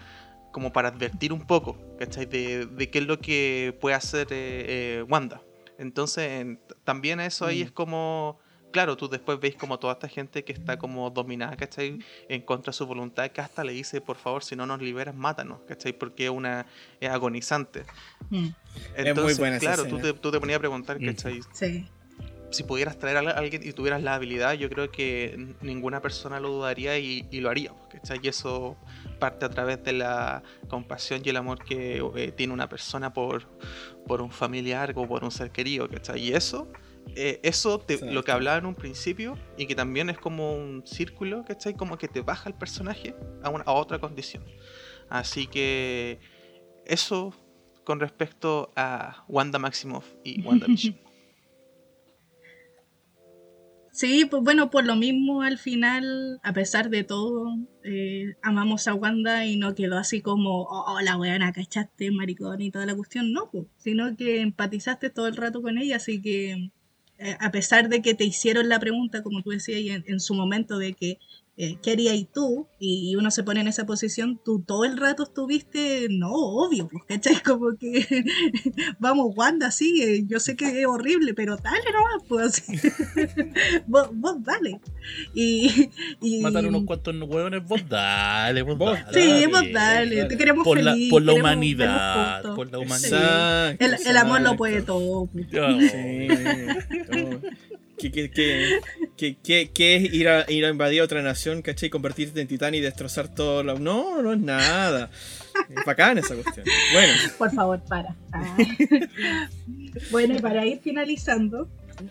como 0.52 0.72
para 0.72 0.88
advertir 0.88 1.32
un 1.32 1.46
poco, 1.46 1.78
¿cachai? 1.98 2.26
De, 2.26 2.66
de 2.66 2.90
qué 2.90 2.98
es 2.98 3.06
lo 3.06 3.18
que 3.18 3.76
puede 3.80 3.96
hacer 3.96 4.28
eh, 4.30 4.98
eh, 4.98 5.04
Wanda. 5.08 5.42
Entonces, 5.78 6.40
en- 6.42 6.60
también 6.84 7.20
eso 7.20 7.46
ahí 7.46 7.60
Mm. 7.62 7.66
es 7.66 7.70
como... 7.72 8.38
Claro, 8.70 8.98
tú 8.98 9.08
después 9.08 9.40
veis 9.40 9.54
como 9.56 9.78
toda 9.78 9.94
esta 9.94 10.08
gente 10.08 10.44
que 10.44 10.52
está 10.52 10.78
como 10.78 11.08
dominada, 11.08 11.56
¿cachai? 11.56 12.00
En 12.28 12.42
contra 12.42 12.70
de 12.70 12.76
su 12.76 12.84
voluntad, 12.86 13.30
que 13.30 13.40
hasta 13.40 13.64
le 13.64 13.72
dice, 13.72 14.02
por 14.02 14.18
favor, 14.18 14.44
si 14.44 14.56
no 14.56 14.66
nos 14.66 14.82
liberas, 14.82 15.14
mátanos, 15.14 15.60
¿cachai? 15.66 15.94
Porque 15.94 16.24
es 16.26 16.30
una 16.30 16.66
es 17.00 17.08
agonizante. 17.08 17.84
Mm, 18.28 18.48
Entonces, 18.94 19.38
buena 19.38 19.56
esa 19.56 19.64
claro, 19.74 19.86
tú 19.88 19.98
te, 19.98 20.12
tú 20.12 20.30
te 20.30 20.38
ponías 20.38 20.56
a 20.58 20.60
preguntar, 20.60 21.00
Mm. 21.00 21.06
¿cachai? 21.06 21.40
sí. 21.52 21.88
Si 22.50 22.62
pudieras 22.64 22.98
traer 22.98 23.16
a 23.18 23.20
alguien 23.32 23.62
y 23.66 23.72
tuvieras 23.72 24.02
la 24.02 24.14
habilidad, 24.14 24.54
yo 24.54 24.68
creo 24.70 24.90
que 24.90 25.54
ninguna 25.60 26.00
persona 26.00 26.40
lo 26.40 26.48
dudaría 26.48 26.98
y, 26.98 27.26
y 27.30 27.40
lo 27.40 27.50
haría. 27.50 27.74
¿cachai? 27.90 28.20
Y 28.22 28.28
eso 28.28 28.76
parte 29.18 29.44
a 29.44 29.50
través 29.50 29.82
de 29.84 29.92
la 29.92 30.42
compasión 30.68 31.20
y 31.24 31.28
el 31.28 31.36
amor 31.36 31.62
que 31.64 32.02
eh, 32.16 32.32
tiene 32.32 32.52
una 32.52 32.68
persona 32.68 33.12
por, 33.12 33.46
por 34.06 34.22
un 34.22 34.30
familiar 34.30 34.92
o 34.96 35.06
por 35.06 35.24
un 35.24 35.30
ser 35.30 35.50
querido. 35.50 35.88
¿cachai? 35.88 36.20
Y 36.22 36.32
eso, 36.32 36.68
eh, 37.16 37.40
eso 37.42 37.78
te- 37.80 37.98
lo 38.12 38.22
que 38.24 38.32
hablaba 38.32 38.56
en 38.58 38.66
un 38.66 38.74
principio 38.74 39.36
y 39.58 39.66
que 39.66 39.74
también 39.74 40.08
es 40.08 40.18
como 40.18 40.54
un 40.54 40.86
círculo, 40.86 41.44
¿cachai? 41.46 41.74
Como 41.74 41.98
que 41.98 42.08
te 42.08 42.20
baja 42.22 42.48
el 42.48 42.54
personaje 42.54 43.14
a, 43.42 43.50
una, 43.50 43.64
a 43.64 43.72
otra 43.72 43.98
condición. 43.98 44.44
Así 45.10 45.46
que 45.46 46.18
eso 46.86 47.34
con 47.84 48.00
respecto 48.00 48.72
a 48.76 49.24
Wanda 49.28 49.58
Maximoff 49.58 50.06
y 50.24 50.42
WandaVision. 50.42 50.98
Sí, 53.98 54.26
pues 54.26 54.44
bueno, 54.44 54.70
por 54.70 54.86
lo 54.86 54.94
mismo 54.94 55.42
al 55.42 55.58
final, 55.58 56.38
a 56.44 56.52
pesar 56.52 56.88
de 56.88 57.02
todo, 57.02 57.56
eh, 57.82 58.36
amamos 58.42 58.86
a 58.86 58.94
Wanda 58.94 59.44
y 59.44 59.56
no 59.56 59.74
quedó 59.74 59.98
así 59.98 60.20
como, 60.22 60.62
oh, 60.62 60.84
oh, 60.94 61.00
la 61.00 61.16
weana, 61.16 61.52
cachaste, 61.52 62.12
maricón 62.12 62.60
y 62.60 62.70
toda 62.70 62.86
la 62.86 62.94
cuestión, 62.94 63.32
no, 63.32 63.50
pues, 63.50 63.66
sino 63.76 64.16
que 64.16 64.40
empatizaste 64.40 65.10
todo 65.10 65.26
el 65.26 65.34
rato 65.34 65.62
con 65.62 65.78
ella, 65.78 65.96
así 65.96 66.22
que 66.22 66.70
eh, 67.18 67.36
a 67.40 67.50
pesar 67.50 67.88
de 67.88 68.00
que 68.00 68.14
te 68.14 68.22
hicieron 68.22 68.68
la 68.68 68.78
pregunta, 68.78 69.24
como 69.24 69.42
tú 69.42 69.50
decías 69.50 69.80
en, 69.80 70.04
en 70.06 70.20
su 70.20 70.34
momento, 70.34 70.78
de 70.78 70.92
que 70.92 71.18
eh, 71.60 71.76
¿qué 71.82 71.90
harías 71.90 72.16
tú? 72.32 72.68
Y, 72.78 73.16
uno 73.16 73.32
se 73.32 73.42
pone 73.42 73.60
en 73.60 73.66
esa 73.66 73.84
posición, 73.84 74.40
tú 74.44 74.62
todo 74.64 74.84
el 74.84 74.96
rato 74.96 75.24
estuviste, 75.24 76.06
no, 76.08 76.30
obvio, 76.32 76.88
pues, 76.88 77.02
¿cachai? 77.08 77.42
Como 77.44 77.76
que, 77.76 78.24
vamos, 79.00 79.34
Wanda, 79.36 79.72
sigue, 79.72 80.24
yo 80.26 80.38
sé 80.38 80.54
que 80.54 80.80
es 80.80 80.86
horrible, 80.86 81.34
pero 81.34 81.56
dale 81.56 81.84
nomás, 81.92 82.22
pues, 82.28 82.64
vos, 83.88 84.08
vos, 84.12 84.36
dale. 84.44 84.80
Y, 85.34 85.90
y... 86.22 86.42
Matar 86.42 86.66
unos 86.66 86.84
cuantos 86.84 87.16
hueones, 87.22 87.64
vos 87.64 87.82
dale, 87.88 88.62
vos, 88.62 88.78
dale. 88.78 89.20
Sí, 89.20 89.46
vos 89.46 89.64
dale, 89.72 90.26
te 90.26 90.38
queremos 90.38 90.64
por 90.64 90.78
feliz, 90.78 91.08
La, 91.08 91.10
por 91.10 91.22
la 91.22 91.32
queremos 91.32 91.50
humanidad, 91.50 92.54
por 92.54 92.70
la 92.70 92.78
humanidad. 92.78 93.70
Sí. 93.72 93.76
El, 93.80 93.96
el 94.06 94.16
amor 94.16 94.42
lo 94.42 94.56
puede 94.56 94.82
todo. 94.82 95.26
pues. 95.26 95.46
Sí. 95.50 95.58
Oh. 95.58 95.88
¿Qué, 96.88 97.04
qué, 97.10 97.77
qué, 97.98 98.10
qué, 99.16 99.36
qué- 99.42 99.70
qué 99.72 99.96
es 99.96 100.14
ir 100.14 100.28
a, 100.28 100.50
ir 100.50 100.64
a 100.64 100.68
invadir 100.70 101.02
otra 101.02 101.20
nación, 101.22 101.62
¿cachai? 101.62 101.90
Convertirte 101.90 102.40
en 102.40 102.48
titán 102.48 102.74
y 102.74 102.80
destrozar 102.80 103.34
todo. 103.34 103.62
La... 103.62 103.74
No, 103.74 104.22
no 104.22 104.32
es 104.32 104.38
nada. 104.40 105.10
Es 105.68 105.84
bacán 105.84 106.18
esa 106.18 106.34
cuestión. 106.34 106.64
Bueno, 106.92 107.12
Por 107.36 107.50
favor, 107.52 107.82
para. 107.88 108.16
Bueno, 110.10 110.34
y 110.36 110.38
para 110.40 110.64
ir 110.66 110.78
finalizando, 110.80 111.68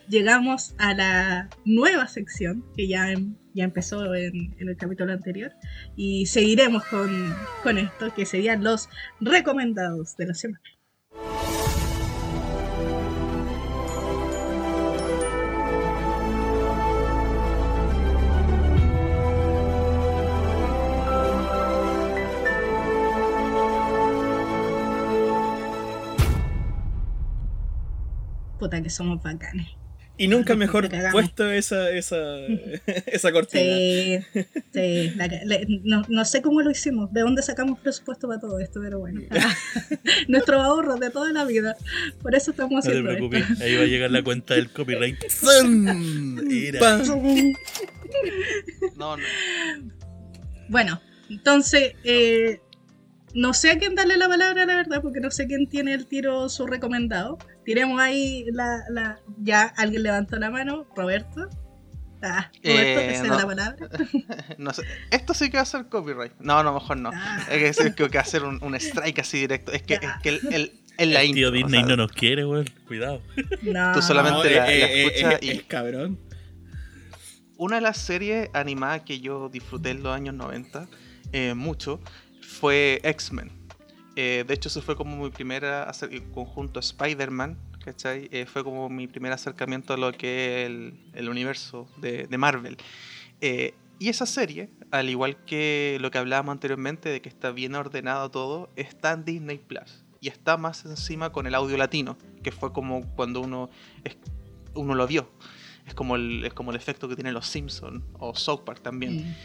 llegamos 0.09 0.73
a 0.77 0.93
la 0.93 1.49
nueva 1.65 2.07
sección 2.07 2.65
que 2.75 2.87
ya, 2.87 3.11
em- 3.11 3.35
ya 3.53 3.63
empezó 3.63 4.13
en, 4.15 4.53
en 4.59 4.69
el 4.69 4.75
capítulo 4.77 5.13
anterior 5.13 5.53
y 5.95 6.25
seguiremos 6.25 6.83
con, 6.85 7.33
con 7.63 7.77
esto, 7.77 8.13
que 8.13 8.25
serían 8.25 8.63
los 8.63 8.89
recomendados 9.21 10.17
de 10.17 10.27
la 10.27 10.33
semana. 10.33 10.61
Puta 28.67 28.83
que 28.83 28.89
somos 28.89 29.21
bacanes. 29.23 29.67
y 30.19 30.27
nunca 30.27 30.55
mejor 30.55 30.89
puesto 31.11 31.51
esa, 31.51 31.91
esa, 31.91 32.17
esa 33.05 33.31
cortina. 33.31 33.63
Sí, 33.77 34.19
sí. 34.73 35.11
la 35.15 35.29
que- 35.29 35.41
le- 35.45 35.67
no, 35.83 36.01
no 36.09 36.25
sé 36.25 36.41
cómo 36.41 36.61
lo 36.61 36.71
hicimos, 36.71 37.13
de 37.13 37.21
dónde 37.21 37.43
sacamos 37.43 37.79
presupuesto 37.79 38.27
para 38.27 38.39
todo 38.39 38.59
esto, 38.59 38.79
pero 38.81 38.97
bueno. 38.99 39.21
Nuestros 40.27 40.63
ahorros 40.63 40.99
de 40.99 41.11
toda 41.11 41.31
la 41.31 41.45
vida. 41.45 41.75
Por 42.21 42.33
eso 42.35 42.49
estamos 42.51 42.73
No 42.73 42.81
te 42.81 42.87
haciendo 42.89 43.09
preocupes, 43.11 43.47
esto. 43.51 43.63
ahí 43.63 43.75
va 43.75 43.83
a 43.83 43.85
llegar 43.85 44.09
la 44.11 44.23
cuenta 44.23 44.55
del 44.55 44.71
copyright. 44.71 45.17
No, 48.95 49.17
no. 49.17 49.23
Bueno, 50.69 50.99
entonces, 51.29 51.93
eh, 52.03 52.59
no 53.37 53.53
sé 53.53 53.71
a 53.71 53.77
quién 53.77 53.95
darle 53.95 54.17
la 54.17 54.27
palabra, 54.27 54.65
la 54.65 54.75
verdad, 54.75 55.01
porque 55.01 55.19
no 55.19 55.31
sé 55.31 55.47
quién 55.47 55.67
tiene 55.69 55.93
el 55.93 56.07
tiro 56.07 56.49
su 56.49 56.65
recomendado. 56.67 57.37
Tiremos 57.63 57.99
ahí 58.01 58.45
la, 58.51 58.79
la 58.89 59.19
ya 59.39 59.63
alguien 59.77 60.03
levantó 60.03 60.37
la 60.37 60.49
mano, 60.49 60.85
Roberto. 60.95 61.47
Ah, 62.23 62.49
Roberto, 62.63 62.99
Eh, 63.01 63.21
no. 63.27 63.37
la 63.37 63.45
palabra. 63.45 63.87
No 64.57 64.73
sé. 64.73 64.83
Esto 65.11 65.33
sí 65.35 65.49
que 65.51 65.57
va 65.57 65.63
a 65.63 65.65
ser 65.65 65.87
copyright. 65.87 66.33
No, 66.39 66.63
no, 66.63 66.73
mejor 66.73 66.97
no. 66.97 67.11
Ah. 67.13 67.39
Es 67.51 67.77
que, 67.77 67.87
es 67.87 67.95
que 67.95 68.03
hay 68.03 68.09
que 68.09 68.17
hacer 68.17 68.43
un, 68.43 68.57
un 68.63 68.73
strike 68.75 69.19
así 69.19 69.37
directo. 69.39 69.71
Es 69.71 69.83
que, 69.83 69.93
es 69.95 70.01
que 70.23 70.29
el, 70.29 70.39
el- 70.53 70.81
en 70.97 71.13
la 71.13 71.21
El 71.21 71.33
tío 71.33 71.49
intro, 71.49 71.49
o 71.49 71.51
Disney 71.51 71.79
sea, 71.81 71.89
no 71.89 71.95
nos 71.97 72.11
quiere, 72.11 72.43
weón. 72.43 72.65
Cuidado. 72.87 73.21
No. 73.61 73.93
Tú 73.93 74.01
solamente- 74.01 74.49
No, 74.49 74.55
la- 74.55 74.73
eh, 74.73 74.79
la 74.79 74.87
eh, 74.87 75.03
escucha 75.05 75.31
eh, 75.33 75.39
y- 75.43 75.49
es 75.51 75.63
cabrón. 75.65 76.19
Una 77.57 77.75
de 77.75 77.81
las 77.81 77.97
series 77.97 78.49
animadas 78.53 79.01
que 79.01 79.19
yo 79.19 79.49
disfruté 79.49 79.91
en 79.91 80.01
los 80.01 80.15
años 80.15 80.33
90 80.33 80.87
eh, 81.33 81.53
mucho 81.53 81.99
fue 82.59 82.99
X-Men. 83.03 83.51
Eh, 84.15 84.43
de 84.47 84.53
hecho, 84.53 84.69
eso 84.69 84.81
fue 84.81 84.95
como 84.95 85.15
mi 85.23 85.29
primera 85.29 85.91
conjunto 86.33 86.79
a 86.79 86.81
Spider-Man, 86.81 87.57
¿cachai? 87.85 88.27
Eh, 88.31 88.45
fue 88.45 88.63
como 88.63 88.89
mi 88.89 89.07
primer 89.07 89.31
acercamiento 89.31 89.93
a 89.93 89.97
lo 89.97 90.11
que 90.11 90.63
es 90.63 90.65
el, 90.67 90.99
el 91.13 91.29
universo 91.29 91.87
de, 91.97 92.25
de 92.27 92.37
Marvel. 92.37 92.77
Eh, 93.41 93.75
y 93.99 94.09
esa 94.09 94.25
serie, 94.25 94.69
al 94.91 95.09
igual 95.09 95.43
que 95.45 95.97
lo 96.01 96.11
que 96.11 96.17
hablábamos 96.17 96.51
anteriormente 96.53 97.09
de 97.09 97.21
que 97.21 97.29
está 97.29 97.51
bien 97.51 97.75
ordenado 97.75 98.29
todo, 98.31 98.69
está 98.75 99.11
en 99.13 99.23
Disney 99.25 99.57
Plus. 99.59 100.03
Y 100.19 100.29
está 100.29 100.57
más 100.57 100.83
encima 100.85 101.31
con 101.31 101.45
el 101.45 101.53
audio 101.53 101.77
latino, 101.77 102.17
que 102.43 102.51
fue 102.51 102.73
como 102.73 103.01
cuando 103.15 103.41
uno, 103.41 103.69
es- 104.03 104.17
uno 104.73 104.95
lo 104.95 105.05
vio. 105.07 105.29
Es 105.85 105.93
como, 105.93 106.15
el, 106.15 106.43
es 106.43 106.53
como 106.53 106.71
el 106.71 106.77
efecto 106.77 107.07
que 107.07 107.15
tienen 107.15 107.33
los 107.33 107.47
Simpsons 107.47 108.03
o 108.19 108.35
South 108.35 108.61
Park 108.65 108.81
también. 108.81 109.17
Mm. 109.29 109.35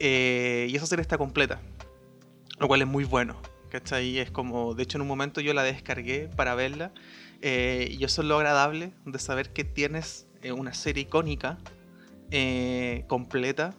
Eh, 0.00 0.66
y 0.70 0.74
esa 0.76 0.86
serie 0.86 1.02
está 1.02 1.16
completa, 1.18 1.60
lo 2.62 2.68
cual 2.68 2.80
es 2.82 2.88
muy 2.88 3.04
bueno. 3.04 3.36
¿Cachai? 3.70 4.18
Es 4.18 4.30
como, 4.30 4.74
de 4.74 4.82
hecho 4.82 4.98
en 4.98 5.02
un 5.02 5.08
momento 5.08 5.40
yo 5.40 5.54
la 5.54 5.62
descargué 5.62 6.28
para 6.36 6.54
verla 6.54 6.92
eh, 7.40 7.88
y 7.90 8.04
eso 8.04 8.20
es 8.22 8.28
lo 8.28 8.36
agradable 8.36 8.92
de 9.06 9.18
saber 9.18 9.52
que 9.52 9.64
tienes 9.64 10.26
eh, 10.42 10.52
una 10.52 10.74
serie 10.74 11.04
icónica, 11.04 11.58
eh, 12.30 13.04
completa, 13.08 13.74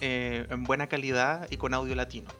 eh, 0.00 0.46
en 0.48 0.64
buena 0.64 0.86
calidad 0.86 1.48
y 1.50 1.56
con 1.56 1.74
audio 1.74 1.94
latino. 1.94 2.30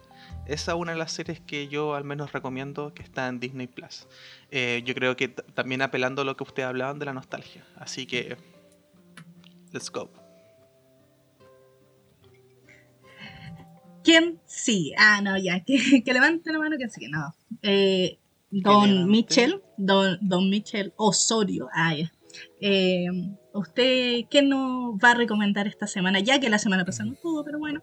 Esa 0.47 0.73
es 0.73 0.79
una 0.79 0.93
de 0.93 0.99
las 0.99 1.13
series 1.13 1.41
que 1.41 1.69
yo 1.69 1.95
al 1.95 2.05
menos 2.05 2.33
recomiendo 2.33 2.95
que 2.95 3.03
está 3.03 3.29
en 3.29 3.39
Disney 3.39 3.67
Plus. 3.67 4.07
Eh, 4.51 4.83
yo 4.85 4.95
creo 4.95 5.17
que 5.17 5.29
también 5.29 5.83
apelando 5.83 6.23
a 6.23 6.25
lo 6.25 6.37
que 6.37 6.45
ustedes 6.45 6.69
hablaban 6.69 6.99
de 6.99 7.07
la 7.07 7.13
nostalgia. 7.13 7.65
Así 7.77 8.07
que, 8.07 8.37
let's 9.73 9.91
go. 9.91 10.22
¿Quién 14.05 14.39
sí? 14.47 14.93
Ah, 14.99 15.21
no, 15.23 15.37
ya. 15.39 15.61
Que, 15.65 16.03
que 16.05 16.13
levante 16.13 16.53
la 16.53 16.59
mano 16.59 16.77
que 16.79 16.89
sí. 16.89 17.09
No. 17.09 17.35
Eh, 17.63 18.19
don. 18.51 19.09
Michel. 19.11 19.63
Don, 19.77 20.19
don 20.21 20.49
Michel 20.51 20.93
Osorio. 20.97 21.69
Ah, 21.75 21.95
ya. 21.95 22.13
Eh, 22.61 23.07
¿Usted 23.55 24.25
qué 24.31 24.43
nos 24.43 24.95
va 24.97 25.11
a 25.11 25.15
recomendar 25.15 25.67
esta 25.67 25.87
semana? 25.87 26.21
Ya 26.21 26.41
que 26.41 26.49
la 26.49 26.59
semana 26.59 26.85
pasada 26.85 27.11
no 27.11 27.15
pudo, 27.17 27.45
pero 27.45 27.59
bueno. 27.59 27.83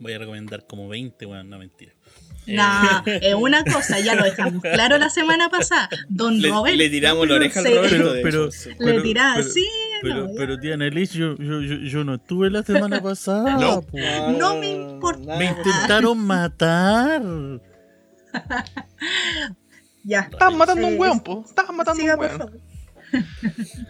Voy 0.00 0.12
a 0.12 0.18
recomendar 0.18 0.66
como 0.66 0.88
20, 0.88 1.26
weón. 1.26 1.48
No, 1.50 1.58
mentira. 1.58 1.92
No, 2.48 3.02
es 3.04 3.34
una 3.34 3.62
cosa, 3.62 4.00
ya 4.00 4.14
lo 4.14 4.24
dejamos 4.24 4.62
claro 4.62 4.96
la 4.96 5.10
semana 5.10 5.50
pasada. 5.50 5.90
Don 6.08 6.40
Le, 6.40 6.48
Robert. 6.48 6.76
le 6.78 6.88
tiramos 6.88 7.28
la 7.28 7.34
oreja 7.34 7.60
al 7.60 7.66
Roberto. 7.66 7.90
Pero- 7.90 8.22
pero- 8.22 8.50
sí. 8.50 8.70
Le 8.70 8.76
Pero- 8.78 9.02
tiraba 9.02 9.42
pero-. 10.02 10.14
Pero, 10.14 10.26
no, 10.26 10.28
ya. 10.32 10.34
pero 10.38 10.58
tía 10.60 10.74
Annelies, 10.74 11.12
yo, 11.12 11.36
yo, 11.36 11.60
yo, 11.60 11.76
yo 11.76 12.04
no 12.04 12.14
estuve 12.14 12.50
la 12.50 12.62
semana 12.62 13.00
pasada. 13.02 13.56
No. 13.58 13.84
No 14.38 14.56
me 14.58 14.70
importa. 14.72 15.38
Me 15.38 15.46
intentaron 15.46 16.18
matar. 16.18 17.22
Ya. 20.04 20.20
Estás 20.20 20.54
matando 20.54 20.86
a 20.86 20.90
Eh, 20.90 20.94
un 20.94 21.00
weón, 21.00 21.20
po. 21.20 21.44
Estás 21.46 21.68
matando 21.72 22.02
a 22.02 22.16
un 22.16 22.20
favor. 22.28 22.52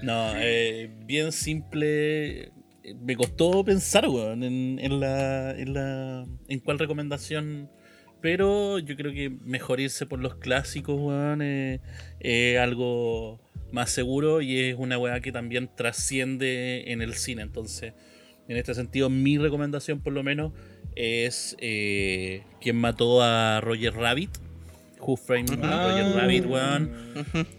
No, 0.03 0.33
eh, 0.37 0.91
bien 1.07 1.31
simple. 1.33 2.51
Me 3.01 3.15
costó 3.17 3.63
pensar, 3.65 4.09
weón, 4.09 4.43
en, 4.43 4.79
en 4.81 4.99
la, 5.01 5.53
en 5.53 5.75
la. 5.75 6.27
en 6.49 6.61
cuál 6.61 6.79
recomendación. 6.79 7.71
Pero 8.21 8.81
yo 8.81 8.97
creo 8.97 9.13
que 9.13 9.31
mejor 9.45 9.79
irse 9.79 10.07
por 10.07 10.19
los 10.19 10.35
clásicos, 10.37 10.99
weón. 10.99 11.41
eh, 11.43 11.81
Es 12.19 12.59
algo 12.59 13.41
más 13.73 13.91
seguro 13.91 14.41
y 14.41 14.59
es 14.59 14.77
una 14.79 14.99
weá 14.99 15.21
que 15.21 15.33
también 15.33 15.71
trasciende 15.75 16.91
en 16.93 17.03
el 17.03 17.15
cine. 17.15 17.43
Entonces, 17.43 17.93
en 18.49 18.57
este 18.57 18.75
sentido, 18.75 19.11
mi 19.11 19.39
recomendación, 19.39 20.01
por 20.01 20.13
lo 20.13 20.23
menos, 20.23 20.53
es 20.97 21.57
eh, 21.61 22.43
quien 22.61 22.77
mató 22.77 23.23
a 23.23 23.61
Roger 23.61 23.95
Rabbit. 23.95 24.31
Who 25.01 25.17
Framed 25.17 25.61
Ah. 25.63 25.89
Roger 25.93 26.17
Rabbit, 26.17 26.47
weón 26.47 26.91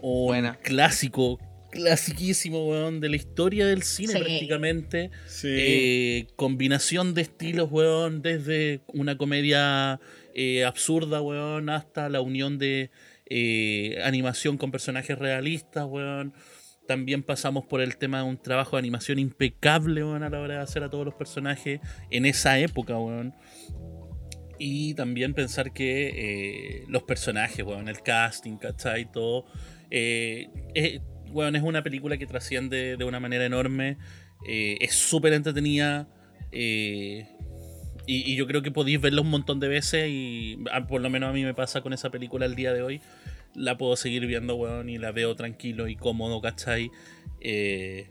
un 0.02 0.26
Buena. 0.26 0.56
clásico, 0.56 1.38
clasiquísimo, 1.70 2.68
weón, 2.68 3.00
de 3.00 3.08
la 3.08 3.16
historia 3.16 3.66
del 3.66 3.82
cine 3.82 4.12
Sí. 4.12 4.18
prácticamente. 4.18 5.10
Sí. 5.26 5.48
Eh, 5.50 6.26
combinación 6.36 7.14
de 7.14 7.22
estilos, 7.22 7.68
weón, 7.70 8.20
desde 8.20 8.80
una 8.88 9.16
comedia 9.16 10.00
eh, 10.34 10.64
absurda, 10.64 11.20
weón, 11.22 11.70
hasta 11.70 12.08
la 12.10 12.20
unión 12.20 12.58
de 12.58 12.90
eh, 13.30 13.98
animación 14.04 14.58
con 14.58 14.70
personajes 14.70 15.18
realistas, 15.18 15.86
weón. 15.88 16.34
También 16.86 17.22
pasamos 17.22 17.64
por 17.66 17.80
el 17.80 17.96
tema 17.96 18.18
de 18.18 18.24
un 18.24 18.36
trabajo 18.36 18.76
de 18.76 18.80
animación 18.80 19.18
impecable, 19.20 20.02
weón, 20.04 20.22
a 20.24 20.30
la 20.30 20.40
hora 20.40 20.54
de 20.56 20.60
hacer 20.60 20.82
a 20.82 20.90
todos 20.90 21.04
los 21.04 21.14
personajes 21.14 21.80
en 22.10 22.26
esa 22.26 22.58
época, 22.58 22.98
weón. 22.98 23.34
Y 24.58 24.94
también 24.94 25.32
pensar 25.32 25.72
que 25.72 26.80
eh, 26.82 26.84
los 26.88 27.04
personajes, 27.04 27.64
weón, 27.64 27.88
el 27.88 28.02
casting, 28.02 28.56
¿cachai? 28.58 29.10
Todo. 29.10 29.46
eh, 29.90 30.48
es, 30.74 31.00
weón, 31.32 31.56
es 31.56 31.62
una 31.62 31.82
película 31.82 32.18
que 32.18 32.26
trasciende 32.26 32.96
de 32.96 33.04
una 33.04 33.20
manera 33.20 33.44
enorme. 33.46 33.96
eh, 34.46 34.76
es 34.80 34.94
súper 34.94 35.32
entretenida. 35.32 36.08
eh, 36.52 37.28
y, 38.10 38.32
y 38.32 38.34
yo 38.34 38.48
creo 38.48 38.60
que 38.60 38.72
podéis 38.72 39.00
verla 39.00 39.20
un 39.20 39.30
montón 39.30 39.60
de 39.60 39.68
veces. 39.68 40.08
Y 40.08 40.58
ah, 40.72 40.84
por 40.88 41.00
lo 41.00 41.08
menos 41.10 41.30
a 41.30 41.32
mí 41.32 41.44
me 41.44 41.54
pasa 41.54 41.80
con 41.80 41.92
esa 41.92 42.10
película 42.10 42.44
el 42.44 42.56
día 42.56 42.72
de 42.72 42.82
hoy. 42.82 43.00
la 43.54 43.78
puedo 43.78 43.94
seguir 43.94 44.26
viendo, 44.26 44.56
weón, 44.56 44.88
y 44.88 44.98
la 44.98 45.12
veo 45.12 45.36
tranquilo 45.36 45.86
y 45.86 45.94
cómodo, 45.94 46.40
¿cachai? 46.40 46.90
Eh, 47.40 48.08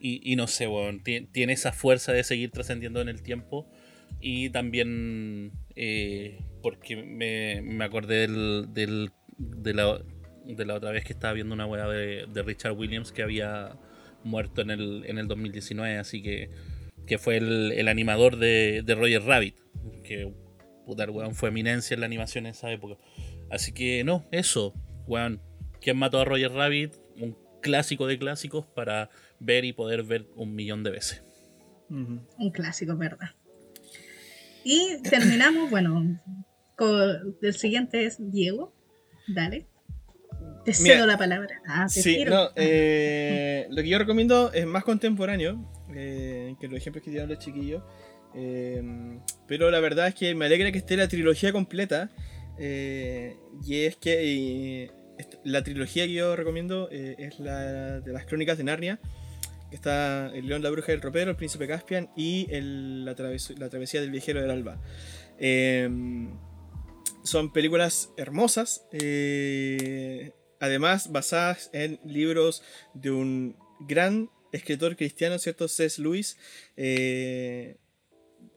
y, 0.00 0.34
no 0.36 0.46
sé, 0.46 0.66
weón, 0.66 1.02
tiene 1.02 1.52
esa 1.52 1.72
fuerza 1.72 2.12
de 2.12 2.24
seguir 2.24 2.50
trascendiendo 2.50 3.02
en 3.02 3.10
el 3.10 3.22
tiempo. 3.22 3.68
Y 4.22 4.48
también 4.48 5.52
eh, 5.76 6.40
porque 6.62 6.96
me, 6.96 7.84
acordé 7.84 8.26
del, 8.26 9.10
de, 9.36 9.74
la, 9.74 10.00
de 10.46 10.64
la 10.64 10.74
otra 10.74 10.92
vez 10.92 11.04
que 11.04 11.12
estaba 11.12 11.34
viendo 11.34 11.54
una 11.54 11.66
weá 11.66 11.86
de, 11.88 12.42
Richard 12.42 12.72
Williams 12.72 13.12
que 13.12 13.22
había 13.22 13.76
muerto 14.24 14.62
en 14.62 14.70
el, 14.70 15.04
en 15.06 15.18
el 15.18 15.28
2019, 15.28 15.98
así 15.98 16.22
que, 16.22 16.48
que 17.06 17.18
fue 17.18 17.36
el, 17.36 17.88
animador 17.88 18.36
de, 18.36 18.82
de, 18.84 18.94
Roger 18.94 19.22
Rabbit, 19.22 19.56
que 20.04 20.32
puta, 20.86 21.10
weón, 21.10 21.34
fue 21.34 21.48
eminencia 21.48 21.94
en 21.94 22.00
la 22.00 22.06
animación 22.06 22.46
en 22.46 22.52
esa 22.52 22.70
época. 22.70 22.96
Así 23.50 23.72
que 23.72 24.04
no, 24.04 24.26
eso, 24.30 24.74
weón, 25.06 25.40
¿quién 25.80 25.96
mató 25.96 26.20
a 26.20 26.24
Roger 26.24 26.52
Rabbit? 26.52 26.94
Un 27.20 27.36
clásico 27.60 28.06
de 28.06 28.18
clásicos 28.18 28.66
para 28.66 29.10
ver 29.38 29.64
y 29.64 29.72
poder 29.72 30.02
ver 30.02 30.26
un 30.36 30.54
millón 30.54 30.82
de 30.82 30.90
veces. 30.90 31.22
Un 31.88 32.50
clásico, 32.52 32.96
¿verdad? 32.96 33.30
Y 34.64 35.02
terminamos, 35.02 35.70
bueno, 35.70 36.20
con, 36.76 37.36
el 37.42 37.54
siguiente 37.54 38.06
es 38.06 38.16
Diego. 38.18 38.72
Dale. 39.28 39.66
Te 40.64 40.72
cedo 40.72 41.06
la 41.06 41.18
palabra. 41.18 41.60
Ah, 41.66 41.86
te 41.92 42.02
sí, 42.02 42.24
no, 42.24 42.50
eh, 42.56 43.66
lo 43.70 43.82
que 43.82 43.88
yo 43.88 43.98
recomiendo 43.98 44.52
es 44.52 44.64
más 44.66 44.84
contemporáneo 44.84 45.70
eh, 45.96 46.54
que 46.60 46.68
los 46.68 46.78
ejemplos 46.78 47.04
que 47.04 47.10
dieron 47.10 47.28
los 47.28 47.38
chiquillos. 47.38 47.82
Eh, 48.34 48.82
pero 49.46 49.70
la 49.70 49.80
verdad 49.80 50.08
es 50.08 50.14
que 50.14 50.34
me 50.34 50.46
alegra 50.46 50.72
que 50.72 50.78
esté 50.78 50.96
la 50.96 51.08
trilogía 51.08 51.52
completa. 51.52 52.10
y 52.58 53.74
es 53.84 53.96
que 53.96 54.90
la 55.44 55.62
trilogía 55.62 56.06
que 56.06 56.12
yo 56.12 56.36
recomiendo 56.36 56.88
es 56.90 57.38
la 57.38 58.00
de 58.00 58.12
las 58.12 58.26
crónicas 58.26 58.58
de 58.58 58.64
Narnia 58.64 59.00
está 59.70 60.30
El 60.34 60.46
León, 60.48 60.62
la 60.62 60.70
Bruja 60.70 60.92
y 60.92 60.96
el 60.96 61.00
Ropero, 61.00 61.30
El 61.30 61.36
Príncipe 61.36 61.66
Caspian 61.66 62.10
y 62.14 62.46
la, 62.50 63.14
Travesía 63.14 64.00
del 64.00 64.10
Viajero 64.10 64.42
del 64.42 64.50
Alba. 64.50 64.78
Son 67.24 67.52
películas 67.52 68.10
hermosas, 68.16 68.84
eh, 68.90 70.32
además 70.60 71.12
basadas 71.12 71.70
en 71.72 72.00
libros 72.04 72.64
de 72.94 73.12
un 73.12 73.56
gran 73.80 74.28
escritor 74.52 74.96
cristiano, 74.96 75.38
¿cierto? 75.38 75.66
C.S. 75.68 76.00
Lewis. 76.00 76.36
Eh, 76.76 77.76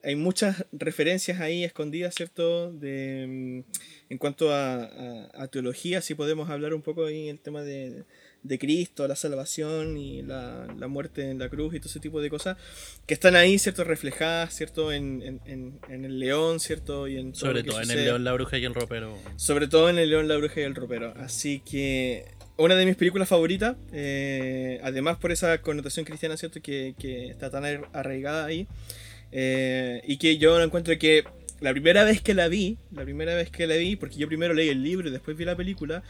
hay 0.03 0.15
muchas 0.15 0.65
referencias 0.71 1.41
ahí 1.41 1.63
escondidas, 1.63 2.13
¿cierto? 2.13 2.71
De, 2.71 3.23
em, 3.23 3.63
en 4.09 4.17
cuanto 4.19 4.53
a, 4.53 5.47
teología, 5.51 6.01
si 6.01 6.13
podemos 6.13 6.49
hablar 6.49 6.73
un 6.73 6.81
poco 6.81 7.05
ahí 7.05 7.29
el 7.29 7.39
tema 7.39 7.63
de, 7.63 8.03
de 8.43 8.59
Cristo, 8.59 9.07
la 9.07 9.15
salvación 9.15 9.97
y 9.97 10.21
la, 10.21 10.67
muerte 10.87 11.31
en 11.31 11.39
la 11.39 11.49
cruz 11.49 11.73
y 11.73 11.79
todo 11.79 11.89
ese 11.89 11.99
tipo 11.99 12.21
de 12.21 12.29
cosas 12.29 12.57
que 13.07 13.15
están 13.15 13.35
ahí, 13.35 13.57
¿cierto? 13.57 13.83
Reflejadas, 13.83 14.53
¿cierto? 14.53 14.91
En, 14.91 15.41
el 15.87 16.19
león, 16.19 16.59
¿cierto? 16.59 17.07
Y 17.07 17.17
en 17.17 17.33
Sobre 17.33 17.63
todo 17.63 17.81
en 17.81 17.89
el 17.89 18.05
león, 18.05 18.23
la 18.23 18.33
bruja 18.33 18.59
y 18.59 18.65
el 18.65 18.75
ropero. 18.75 19.17
Sobre 19.37 19.67
todo 19.67 19.89
en 19.89 19.97
el 19.97 20.09
león, 20.09 20.27
la 20.27 20.37
bruja 20.37 20.61
y 20.61 20.63
el 20.63 20.75
ropero. 20.75 21.13
Así 21.17 21.61
que 21.61 22.25
una 22.57 22.75
de 22.75 22.85
mis 22.85 22.95
películas 22.95 23.27
favoritas, 23.27 23.75
eh, 23.91 24.79
además 24.83 25.17
por 25.17 25.31
esa 25.31 25.61
connotación 25.61 26.05
cristiana, 26.05 26.37
¿cierto? 26.37 26.61
Que, 26.61 26.95
está 27.29 27.49
tan 27.49 27.65
arraigada 27.93 28.45
ahí. 28.45 28.67
Eh, 29.31 30.01
y 30.05 30.17
que 30.17 30.37
yo 30.37 30.61
encuentro 30.61 30.97
que 30.97 31.25
la 31.59 31.71
primera 31.71 32.03
vez 32.03 32.21
que 32.21 32.33
la 32.33 32.47
vi, 32.47 32.77
la 32.91 33.03
primera 33.03 33.35
vez 33.35 33.49
que 33.49 33.67
la 33.67 33.75
vi, 33.75 33.95
porque 33.95 34.15
yo 34.15 34.27
primero 34.27 34.53
leí 34.53 34.69
el 34.69 34.83
libro 34.83 35.09
y 35.09 35.11
después 35.11 35.35
vi 35.35 35.43
la 35.45 35.55
película, 35.55 36.03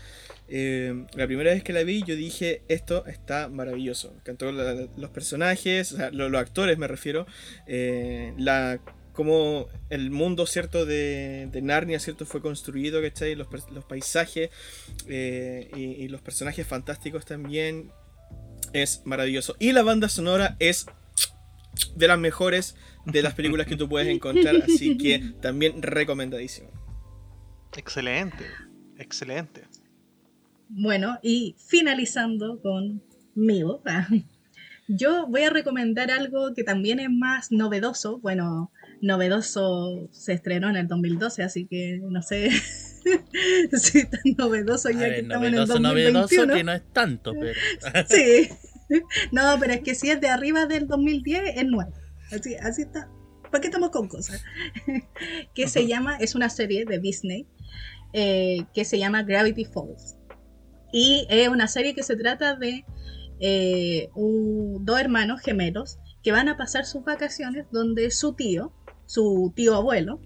eh, 0.47 1.05
la 1.15 1.25
primera 1.25 1.51
vez 1.51 1.63
que 1.63 1.73
la 1.73 1.83
vi 1.83 2.03
yo 2.03 2.15
dije, 2.15 2.61
esto 2.67 3.05
está 3.07 3.47
maravilloso. 3.47 4.13
Cantó 4.23 4.51
los 4.51 5.09
personajes, 5.11 5.95
los, 6.11 6.33
actores 6.35 6.77
me 6.77 6.87
refiero, 6.87 7.25
la 7.67 8.79
como 9.15 9.67
el 9.89 10.11
mundo 10.11 10.45
cierto 10.45 10.85
de, 10.85 11.49
Narnia 11.63 11.99
cierto 11.99 12.25
fue 12.25 12.41
construido, 12.41 13.01
¿cachai? 13.01 13.35
Los, 13.35 13.47
los 13.71 13.85
paisajes 13.85 14.49
eh, 15.07 15.71
y, 15.75 16.03
y, 16.03 16.07
los 16.07 16.21
personajes 16.21 16.67
fantásticos 16.67 17.25
también 17.25 17.91
es 18.73 19.01
maravilloso. 19.05 19.55
Y 19.59 19.71
la 19.71 19.83
banda 19.83 20.09
sonora 20.09 20.57
es 20.59 20.85
de 21.95 22.07
las 22.07 22.19
mejores 22.19 22.75
de 23.05 23.21
las 23.21 23.33
películas 23.33 23.67
que 23.67 23.75
tú 23.75 23.87
puedes 23.87 24.07
encontrar, 24.07 24.55
así 24.63 24.97
que 24.97 25.33
también 25.41 25.81
recomendadísimo. 25.81 26.69
Excelente, 27.75 28.45
excelente. 28.97 29.63
Bueno, 30.69 31.19
y 31.21 31.55
finalizando 31.57 32.59
con 32.61 33.03
Migo, 33.35 33.83
yo 34.87 35.27
voy 35.27 35.43
a 35.43 35.49
recomendar 35.49 36.09
algo 36.09 36.53
que 36.53 36.63
también 36.63 36.99
es 36.99 37.09
más 37.09 37.51
novedoso. 37.51 38.19
Bueno, 38.19 38.71
novedoso 39.01 40.07
se 40.11 40.33
estrenó 40.33 40.69
en 40.69 40.75
el 40.75 40.87
2012, 40.87 41.43
así 41.43 41.67
que 41.67 41.99
no 42.01 42.21
sé 42.21 42.49
si 43.73 44.05
tan 44.05 44.21
novedoso 44.37 44.89
ya 44.89 45.09
que 45.09 45.19
estamos 45.19 45.47
en 45.47 45.53
el 45.53 45.67
2021. 45.67 45.79
Novedoso 45.79 46.47
que 46.53 46.63
no 46.63 46.71
es 46.73 46.93
tanto, 46.93 47.33
pero... 47.33 47.53
sí. 48.09 48.49
No, 49.31 49.57
pero 49.59 49.73
es 49.73 49.81
que 49.81 49.95
si 49.95 50.09
es 50.09 50.21
de 50.21 50.29
arriba 50.29 50.65
del 50.65 50.87
2010 50.87 51.57
es 51.57 51.65
nuevo. 51.65 51.93
Así, 52.31 52.55
así 52.55 52.83
está. 52.83 53.09
¿Para 53.51 53.61
qué 53.61 53.67
estamos 53.67 53.89
con 53.89 54.07
cosas? 54.07 54.43
que 55.55 55.67
se 55.67 55.87
llama, 55.87 56.17
es 56.17 56.35
una 56.35 56.49
serie 56.49 56.85
de 56.85 56.99
Disney 56.99 57.47
eh, 58.13 58.65
que 58.73 58.85
se 58.85 58.99
llama 58.99 59.23
Gravity 59.23 59.65
Falls. 59.65 60.15
Y 60.91 61.27
es 61.29 61.49
una 61.49 61.67
serie 61.67 61.95
que 61.95 62.03
se 62.03 62.15
trata 62.15 62.55
de 62.55 62.85
eh, 63.39 64.09
dos 64.15 64.99
hermanos 64.99 65.41
gemelos 65.41 65.99
que 66.23 66.31
van 66.31 66.47
a 66.47 66.57
pasar 66.57 66.85
sus 66.85 67.03
vacaciones 67.03 67.65
donde 67.71 68.09
su 68.11 68.33
tío, 68.33 68.73
su 69.05 69.53
tío 69.55 69.75
abuelo, 69.75 70.21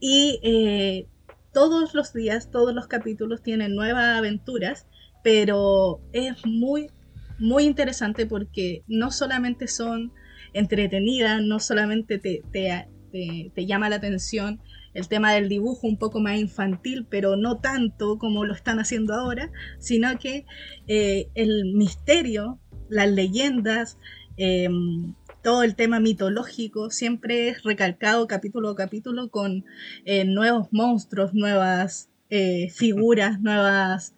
y 0.00 0.40
eh, 0.42 1.06
todos 1.52 1.94
los 1.94 2.12
días, 2.12 2.50
todos 2.50 2.74
los 2.74 2.86
capítulos 2.86 3.42
tienen 3.42 3.74
nuevas 3.74 4.18
aventuras, 4.18 4.86
pero 5.22 6.00
es 6.12 6.44
muy, 6.44 6.90
muy 7.38 7.64
interesante 7.64 8.26
porque 8.26 8.82
no 8.86 9.10
solamente 9.10 9.68
son 9.68 10.12
entretenidas, 10.52 11.42
no 11.42 11.60
solamente 11.60 12.18
te, 12.18 12.42
te 12.52 13.66
llama 13.66 13.88
la 13.88 13.96
atención 13.96 14.60
el 14.94 15.08
tema 15.08 15.32
del 15.32 15.48
dibujo 15.48 15.86
un 15.86 15.98
poco 15.98 16.20
más 16.20 16.38
infantil, 16.38 17.06
pero 17.10 17.36
no 17.36 17.58
tanto 17.58 18.16
como 18.16 18.44
lo 18.44 18.54
están 18.54 18.78
haciendo 18.78 19.12
ahora, 19.12 19.50
sino 19.78 20.16
que 20.18 20.46
eh, 20.86 21.28
el 21.34 21.74
misterio, 21.74 22.60
las 22.88 23.10
leyendas, 23.10 23.98
em, 24.36 25.14
todo 25.44 25.62
el 25.62 25.76
tema 25.76 26.00
mitológico 26.00 26.90
siempre 26.90 27.50
es 27.50 27.62
recalcado 27.62 28.26
capítulo 28.26 28.70
a 28.70 28.76
capítulo 28.76 29.30
con 29.30 29.64
eh, 30.06 30.24
nuevos 30.24 30.68
monstruos, 30.72 31.34
nuevas 31.34 32.08
eh, 32.30 32.70
figuras, 32.70 33.40
nuevas 33.40 34.14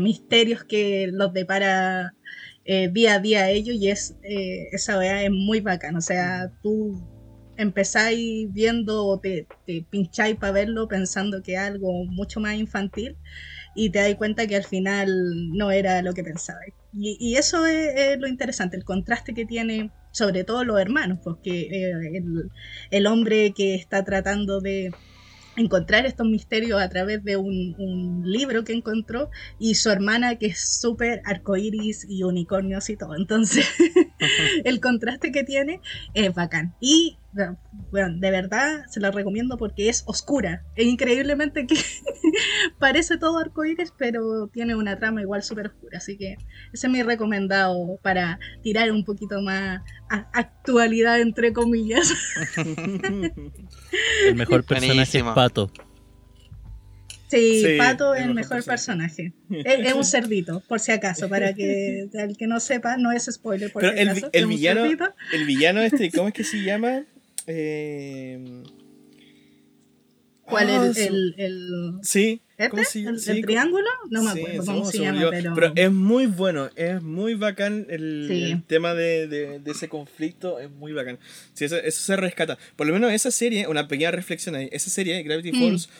misterios 0.00 0.64
que 0.64 1.08
los 1.12 1.32
depara 1.32 2.14
día 2.64 3.14
a 3.14 3.18
día 3.20 3.50
ellos 3.50 3.76
y 3.76 3.88
es 3.88 4.16
esa 4.22 4.98
vea 4.98 5.22
es 5.22 5.30
muy 5.30 5.60
bacana. 5.60 5.98
O 5.98 6.02
sea, 6.02 6.52
tú 6.62 7.00
empezáis 7.56 8.52
viendo 8.52 9.06
o 9.06 9.20
te, 9.20 9.46
pincháis 9.90 10.36
para 10.36 10.52
verlo 10.52 10.88
pensando 10.88 11.42
que 11.42 11.54
es 11.54 11.60
algo 11.60 12.04
mucho 12.06 12.40
más 12.40 12.54
infantil 12.56 13.16
y 13.78 13.90
te 13.90 14.00
das 14.00 14.14
cuenta 14.16 14.48
que 14.48 14.56
al 14.56 14.64
final 14.64 15.52
no 15.56 15.70
era 15.70 16.02
lo 16.02 16.12
que 16.12 16.24
pensabais. 16.24 16.74
Y, 16.92 17.36
eso 17.36 17.64
es, 17.64 18.18
lo 18.18 18.26
interesante, 18.26 18.76
el 18.76 18.84
contraste 18.84 19.34
que 19.34 19.44
tiene 19.44 19.92
sobre 20.10 20.42
todo 20.42 20.64
los 20.64 20.80
hermanos, 20.80 21.20
porque 21.22 21.68
eh, 21.70 22.22
el, 22.90 23.06
hombre 23.06 23.52
que 23.52 23.76
está 23.76 24.04
tratando 24.04 24.60
de 24.60 24.90
encontrar 25.56 26.06
estos 26.06 26.26
misterios 26.26 26.80
a 26.80 26.88
través 26.88 27.22
de 27.22 27.36
un, 27.36 28.22
libro 28.24 28.64
que 28.64 28.72
encontró 28.72 29.30
y 29.60 29.76
su 29.76 29.90
hermana 29.90 30.36
que 30.36 30.46
es 30.46 30.80
súper 30.80 31.22
arcoíris 31.24 32.04
y 32.08 32.24
unicornios 32.24 32.90
y 32.90 32.96
todo. 32.96 33.14
Entonces, 33.14 33.64
el 34.64 34.80
contraste 34.80 35.30
que 35.30 35.44
tiene 35.44 35.80
es 36.14 36.34
bacán. 36.34 36.74
Y 36.80 37.18
bueno, 37.90 38.16
de 38.18 38.30
verdad 38.30 38.86
se 38.88 39.00
la 39.00 39.10
recomiendo 39.10 39.58
porque 39.58 39.88
es 39.88 40.02
oscura. 40.06 40.64
Es 40.76 40.86
increíblemente 40.86 41.66
que 41.66 41.76
parece 42.78 43.18
todo 43.18 43.38
arcoíris, 43.38 43.92
pero 43.96 44.48
tiene 44.48 44.74
una 44.74 44.98
trama 44.98 45.20
igual 45.20 45.42
súper 45.42 45.66
oscura. 45.66 45.98
Así 45.98 46.16
que 46.16 46.36
ese 46.72 46.86
es 46.86 46.92
mi 46.92 47.02
recomendado 47.02 47.98
para 48.02 48.38
tirar 48.62 48.90
un 48.90 49.04
poquito 49.04 49.40
más 49.42 49.82
actualidad, 50.08 51.20
entre 51.20 51.52
comillas. 51.52 52.12
el 54.24 54.34
mejor 54.34 54.64
personaje 54.64 55.18
es 55.18 55.24
Pato. 55.24 55.70
Sí, 57.28 57.76
Pato 57.76 58.14
es 58.14 58.24
el 58.24 58.34
mejor 58.34 58.64
personaje. 58.64 59.34
Es, 59.50 59.92
un 59.92 60.04
cerdito, 60.04 60.62
por 60.66 60.80
si 60.80 60.92
acaso, 60.92 61.28
para 61.28 61.52
que 61.52 62.08
el 62.12 62.36
que 62.36 62.46
no 62.46 62.58
sepa, 62.58 62.96
no 62.96 63.12
es 63.12 63.28
spoiler. 63.30 63.70
Por 63.70 63.82
Pero 63.82 63.94
el, 63.94 64.24
el 64.32 64.46
villano, 64.46 64.84
el 65.32 65.44
villano 65.44 65.80
este, 65.80 66.10
¿cómo 66.10 66.28
es 66.28 66.34
que 66.34 66.44
se 66.44 66.62
llama? 66.62 67.04
Eh... 67.48 68.62
¿Cuál 70.42 70.70
es 70.70 70.98
ah, 70.98 71.04
el, 71.06 71.34
el, 71.36 71.92
Sí, 72.02 72.40
¿Este? 72.56 72.70
¿Cómo 72.70 72.82
se- 72.84 73.00
¿El, 73.04 73.20
sí, 73.20 73.30
el 73.32 73.44
triángulo? 73.44 73.84
No 74.10 74.22
me 74.22 74.32
Sí, 74.32 74.38
acuerdo 74.40 74.62
se 74.62 74.66
cómo 74.66 74.84
me 74.86 74.90
se 74.92 74.98
llama, 74.98 75.28
olvidó. 75.28 75.54
pero... 75.54 75.72
es 75.76 75.92
muy 75.92 76.24
bueno, 76.26 76.70
es 76.74 77.02
muy 77.02 77.34
bacán 77.34 77.86
el, 77.90 78.26
Sí. 78.30 78.44
el 78.52 78.62
tema 78.64 78.94
de, 78.94 79.28
de- 79.28 79.58
de 79.58 79.70
ese 79.70 79.88
conflicto, 79.90 80.58
es 80.58 80.70
muy 80.70 80.92
bacán. 80.94 81.18
Sí, 81.52 81.66
eso, 81.66 81.76
eso 81.76 82.00
se 82.02 82.16
rescata. 82.16 82.56
Por 82.76 82.86
lo 82.86 82.94
menos 82.94 83.12
esa 83.12 83.30
serie, 83.30 83.66
una 83.68 83.86
pequeña 83.88 84.10
reflexión 84.10 84.54
ahí, 84.54 84.70
esa 84.72 84.88
serie, 84.88 85.22
Gravity 85.22 85.52
Mm. 85.52 85.60
Falls, 85.62 85.90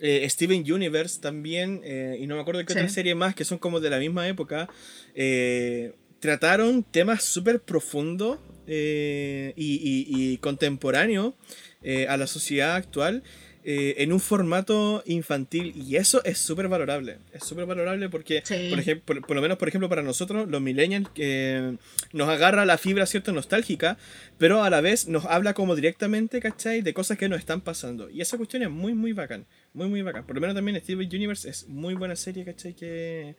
eh, 0.00 0.26
Steven 0.30 0.60
Universe 0.72 1.20
también, 1.20 1.82
eh, 1.84 2.16
y 2.18 2.26
no 2.26 2.36
me 2.36 2.40
acuerdo 2.40 2.64
qué 2.64 2.72
Sí. 2.72 2.78
otra 2.78 2.88
serie 2.88 3.14
más, 3.14 3.34
que 3.34 3.44
son 3.44 3.58
como 3.58 3.78
de 3.78 3.90
la 3.90 3.98
misma 3.98 4.26
época, 4.26 4.70
eh, 5.14 5.92
trataron 6.20 6.82
temas 6.82 7.22
súper 7.22 7.60
profundos 7.60 8.38
eh, 8.66 9.52
y, 9.56 10.36
contemporáneos 10.38 11.34
eh, 11.82 12.06
a 12.08 12.16
la 12.16 12.26
sociedad 12.26 12.74
actual 12.76 13.22
eh, 13.70 14.02
en 14.02 14.14
un 14.14 14.20
formato 14.20 15.02
infantil 15.04 15.74
y 15.76 15.96
eso 15.96 16.24
es 16.24 16.38
súper 16.38 16.68
valorable. 16.68 17.18
Es 17.34 17.44
súper 17.44 17.66
valorable 17.66 18.08
porque, 18.08 18.40
Sí. 18.42 18.68
por, 18.70 18.78
ejemplo, 18.78 19.04
por, 19.04 19.26
por 19.26 19.36
lo 19.36 19.42
menos, 19.42 19.58
por 19.58 19.68
ejemplo, 19.68 19.90
para 19.90 20.00
nosotros, 20.02 20.48
los 20.48 20.62
millennials, 20.62 21.10
que 21.10 21.76
nos 22.14 22.30
agarra 22.30 22.64
la 22.64 22.78
fibra, 22.78 23.04
¿cierto? 23.04 23.30
Nostálgica, 23.32 23.98
pero 24.38 24.64
a 24.64 24.70
la 24.70 24.80
vez 24.80 25.06
nos 25.06 25.26
habla 25.26 25.52
como 25.52 25.76
directamente, 25.76 26.40
¿cachai? 26.40 26.80
De 26.80 26.94
cosas 26.94 27.18
que 27.18 27.28
nos 27.28 27.40
están 27.40 27.60
pasando. 27.60 28.08
Y 28.08 28.22
esa 28.22 28.38
cuestión 28.38 28.62
es 28.62 28.70
muy, 28.70 28.94
muy 28.94 29.12
bacán. 29.12 29.44
Muy, 29.74 29.88
muy 29.88 30.00
bacán. 30.00 30.24
Por 30.24 30.34
lo 30.36 30.40
menos 30.40 30.56
también 30.56 30.80
Steven 30.80 31.06
Universe 31.06 31.46
es 31.50 31.68
muy 31.68 31.92
buena 31.92 32.16
serie, 32.16 32.46
¿cachai? 32.46 32.72
Que, 32.72 33.36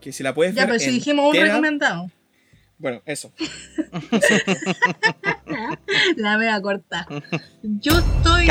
que 0.00 0.10
si 0.12 0.24
la 0.24 0.34
puedes 0.34 0.52
Ya, 0.52 0.62
ver 0.62 0.70
pero 0.70 0.80
si 0.80 0.90
dijimos 0.90 1.32
un 1.32 1.40
recomendado. 1.40 2.10
Bueno, 2.80 3.02
eso. 3.04 3.30
La 6.16 6.38
mega 6.38 6.62
corta. 6.62 7.06
Yo 7.62 7.92
estoy 7.98 8.48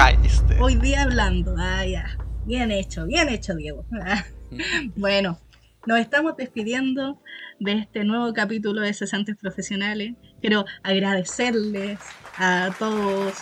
hoy 0.60 0.76
día 0.76 1.02
hablando. 1.02 1.56
Ah, 1.58 1.84
ya. 1.84 2.16
Bien 2.46 2.70
hecho, 2.70 3.08
bien 3.08 3.28
hecho, 3.30 3.56
Diego. 3.56 3.86
Ah. 4.02 4.24
Bueno, 4.96 5.40
nos 5.86 6.00
estamos 6.00 6.36
despidiendo 6.38 7.22
de 7.60 7.74
este 7.74 8.04
nuevo 8.04 8.34
capítulo 8.34 8.82
de 8.82 8.94
Cesantes 8.94 9.36
Profesionales. 9.36 10.14
Quiero 10.42 10.66
agradecerles 10.84 12.00
a 12.38 12.74
todos, 12.80 13.34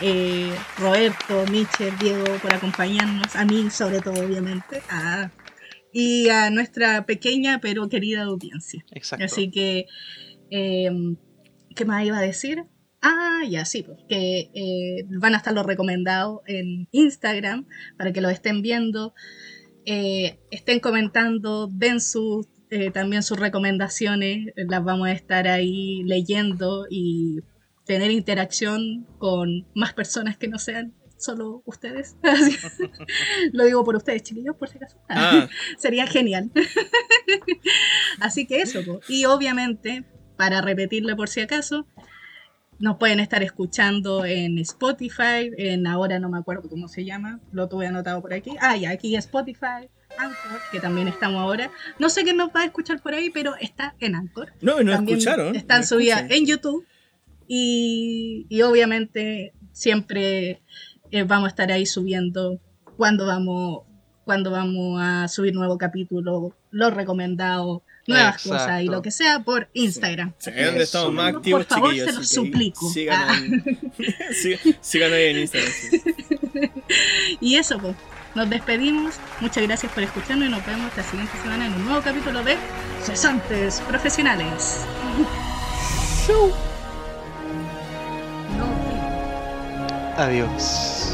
eh, 0.00 0.52
Roberto, 0.78 1.44
Michel, 1.50 1.98
Diego, 1.98 2.24
por 2.40 2.54
acompañarnos, 2.54 3.34
a 3.34 3.44
mí 3.44 3.70
sobre 3.70 4.00
todo, 4.00 4.24
obviamente, 4.24 4.82
ah, 4.88 5.30
y 5.92 6.28
a 6.30 6.50
nuestra 6.50 7.04
pequeña 7.06 7.60
pero 7.60 7.88
querida 7.88 8.22
audiencia. 8.22 8.84
Exacto. 8.92 9.24
Así 9.24 9.50
que, 9.50 9.86
eh, 10.52 10.90
¿qué 11.74 11.84
más 11.84 12.04
iba 12.04 12.18
a 12.18 12.22
decir? 12.22 12.64
Ah, 13.00 13.40
ya 13.48 13.64
sí, 13.64 13.82
pues, 13.82 13.98
que 14.08 14.50
eh, 14.54 15.04
van 15.18 15.34
a 15.34 15.38
estar 15.38 15.52
los 15.52 15.66
recomendados 15.66 16.40
en 16.46 16.88
Instagram 16.92 17.66
para 17.98 18.12
que 18.12 18.20
los 18.20 18.30
estén 18.30 18.62
viendo, 18.62 19.14
eh, 19.86 20.38
estén 20.52 20.78
comentando, 20.78 21.66
den 21.66 22.00
sus, 22.00 22.46
eh, 22.70 22.92
también 22.92 23.24
sus 23.24 23.40
recomendaciones, 23.40 24.52
las 24.54 24.84
vamos 24.84 25.08
a 25.08 25.12
estar 25.12 25.48
ahí 25.48 26.04
leyendo 26.04 26.86
y 26.88 27.40
tener 27.84 28.12
interacción 28.12 29.06
con 29.18 29.66
más 29.74 29.94
personas 29.94 30.36
que 30.36 30.46
no 30.46 30.58
sean 30.60 30.94
solo 31.22 31.62
ustedes. 31.64 32.16
Lo 33.52 33.64
digo 33.64 33.84
por 33.84 33.96
ustedes, 33.96 34.22
chiquillos, 34.22 34.56
por 34.56 34.68
si 34.68 34.76
acaso. 34.76 34.98
Ah, 35.08 35.48
Sería 35.78 36.06
genial. 36.06 36.50
Así 38.20 38.46
que 38.46 38.62
eso. 38.62 38.84
po. 38.84 39.00
Y 39.08 39.24
obviamente, 39.24 40.04
para 40.42 40.60
repetirle 40.60 41.14
por 41.14 41.28
si 41.28 41.40
acaso, 41.40 41.86
nos 42.80 42.96
pueden 42.96 43.20
estar 43.20 43.44
escuchando 43.44 44.24
en 44.24 44.58
Spotify, 44.58 45.52
en 45.56 45.86
ahora 45.86 46.18
no 46.18 46.28
me 46.28 46.36
acuerdo 46.36 46.68
cómo 46.68 46.88
se 46.88 47.04
llama, 47.04 47.38
lo 47.52 47.68
tuve 47.68 47.86
anotado 47.86 48.20
por 48.20 48.34
aquí. 48.34 48.56
Ah, 48.60 48.76
ya, 48.76 48.90
aquí 48.90 49.14
Spotify, 49.14 49.88
Anchor, 50.18 50.60
que 50.72 50.80
también 50.80 51.06
estamos 51.06 51.40
ahora. 51.40 51.70
No 52.00 52.08
sé 52.08 52.24
quién 52.24 52.38
nos 52.38 52.48
va 52.48 52.62
a 52.62 52.64
escuchar 52.64 53.00
por 53.00 53.14
ahí, 53.14 53.30
pero 53.30 53.54
está 53.60 53.94
en 54.00 54.16
Anchor. 54.16 54.52
no, 54.62 54.80
y 54.80 54.84
nos 54.84 54.96
También 54.96 55.18
escucharon. 55.18 55.54
Están 55.54 55.86
subidas 55.86 56.28
en 56.28 56.44
YouTube. 56.44 56.84
Y, 57.46 58.46
y 58.48 58.62
obviamente 58.62 59.52
siempre 59.70 60.60
eh, 61.12 61.22
vamos 61.22 61.46
a 61.46 61.50
estar 61.50 61.70
ahí 61.70 61.86
subiendo 61.86 62.58
cuando 62.96 63.26
vamos, 63.26 63.82
cuando 64.24 64.50
vamos 64.50 65.00
a 65.00 65.28
subir 65.28 65.54
nuevo 65.54 65.78
capítulo, 65.78 66.56
los 66.72 66.94
recomendados, 66.94 67.82
nuevas 68.06 68.34
Exacto. 68.36 68.50
cosas 68.50 68.82
y 68.82 68.86
lo 68.86 69.02
que 69.02 69.10
sea 69.10 69.38
por 69.40 69.68
Instagram. 69.74 70.32
Sí, 70.38 70.50
es 70.54 70.66
donde 70.66 70.82
estamos 70.84 71.12
más 71.12 71.30
Por 71.32 71.38
activos, 71.38 71.66
favor, 71.66 71.90
chiquillos. 71.90 72.10
se 72.10 72.16
los 72.18 72.28
suplico. 72.28 72.90
Síganos, 72.90 73.28
Ah. 73.30 73.36
en, 73.44 73.78
sí- 74.34 74.76
síganos 74.80 75.16
ahí 75.16 75.24
en 75.26 75.38
Instagram. 75.38 75.72
sí. 75.72 76.02
Y 77.40 77.56
eso, 77.56 77.78
pues, 77.78 77.94
nos 78.34 78.48
despedimos. 78.50 79.14
Muchas 79.40 79.62
gracias 79.64 79.90
por 79.92 80.02
escucharnos 80.02 80.48
y 80.48 80.50
nos 80.50 80.64
vemos 80.66 80.90
la 80.96 81.02
siguiente 81.02 81.32
semana 81.42 81.66
en 81.66 81.72
un 81.74 81.84
nuevo 81.86 82.02
capítulo 82.02 82.42
de 82.44 82.56
Cesantes 83.04 83.80
Profesionales. 83.88 84.80
No, 88.56 90.22
Adiós. 90.22 91.11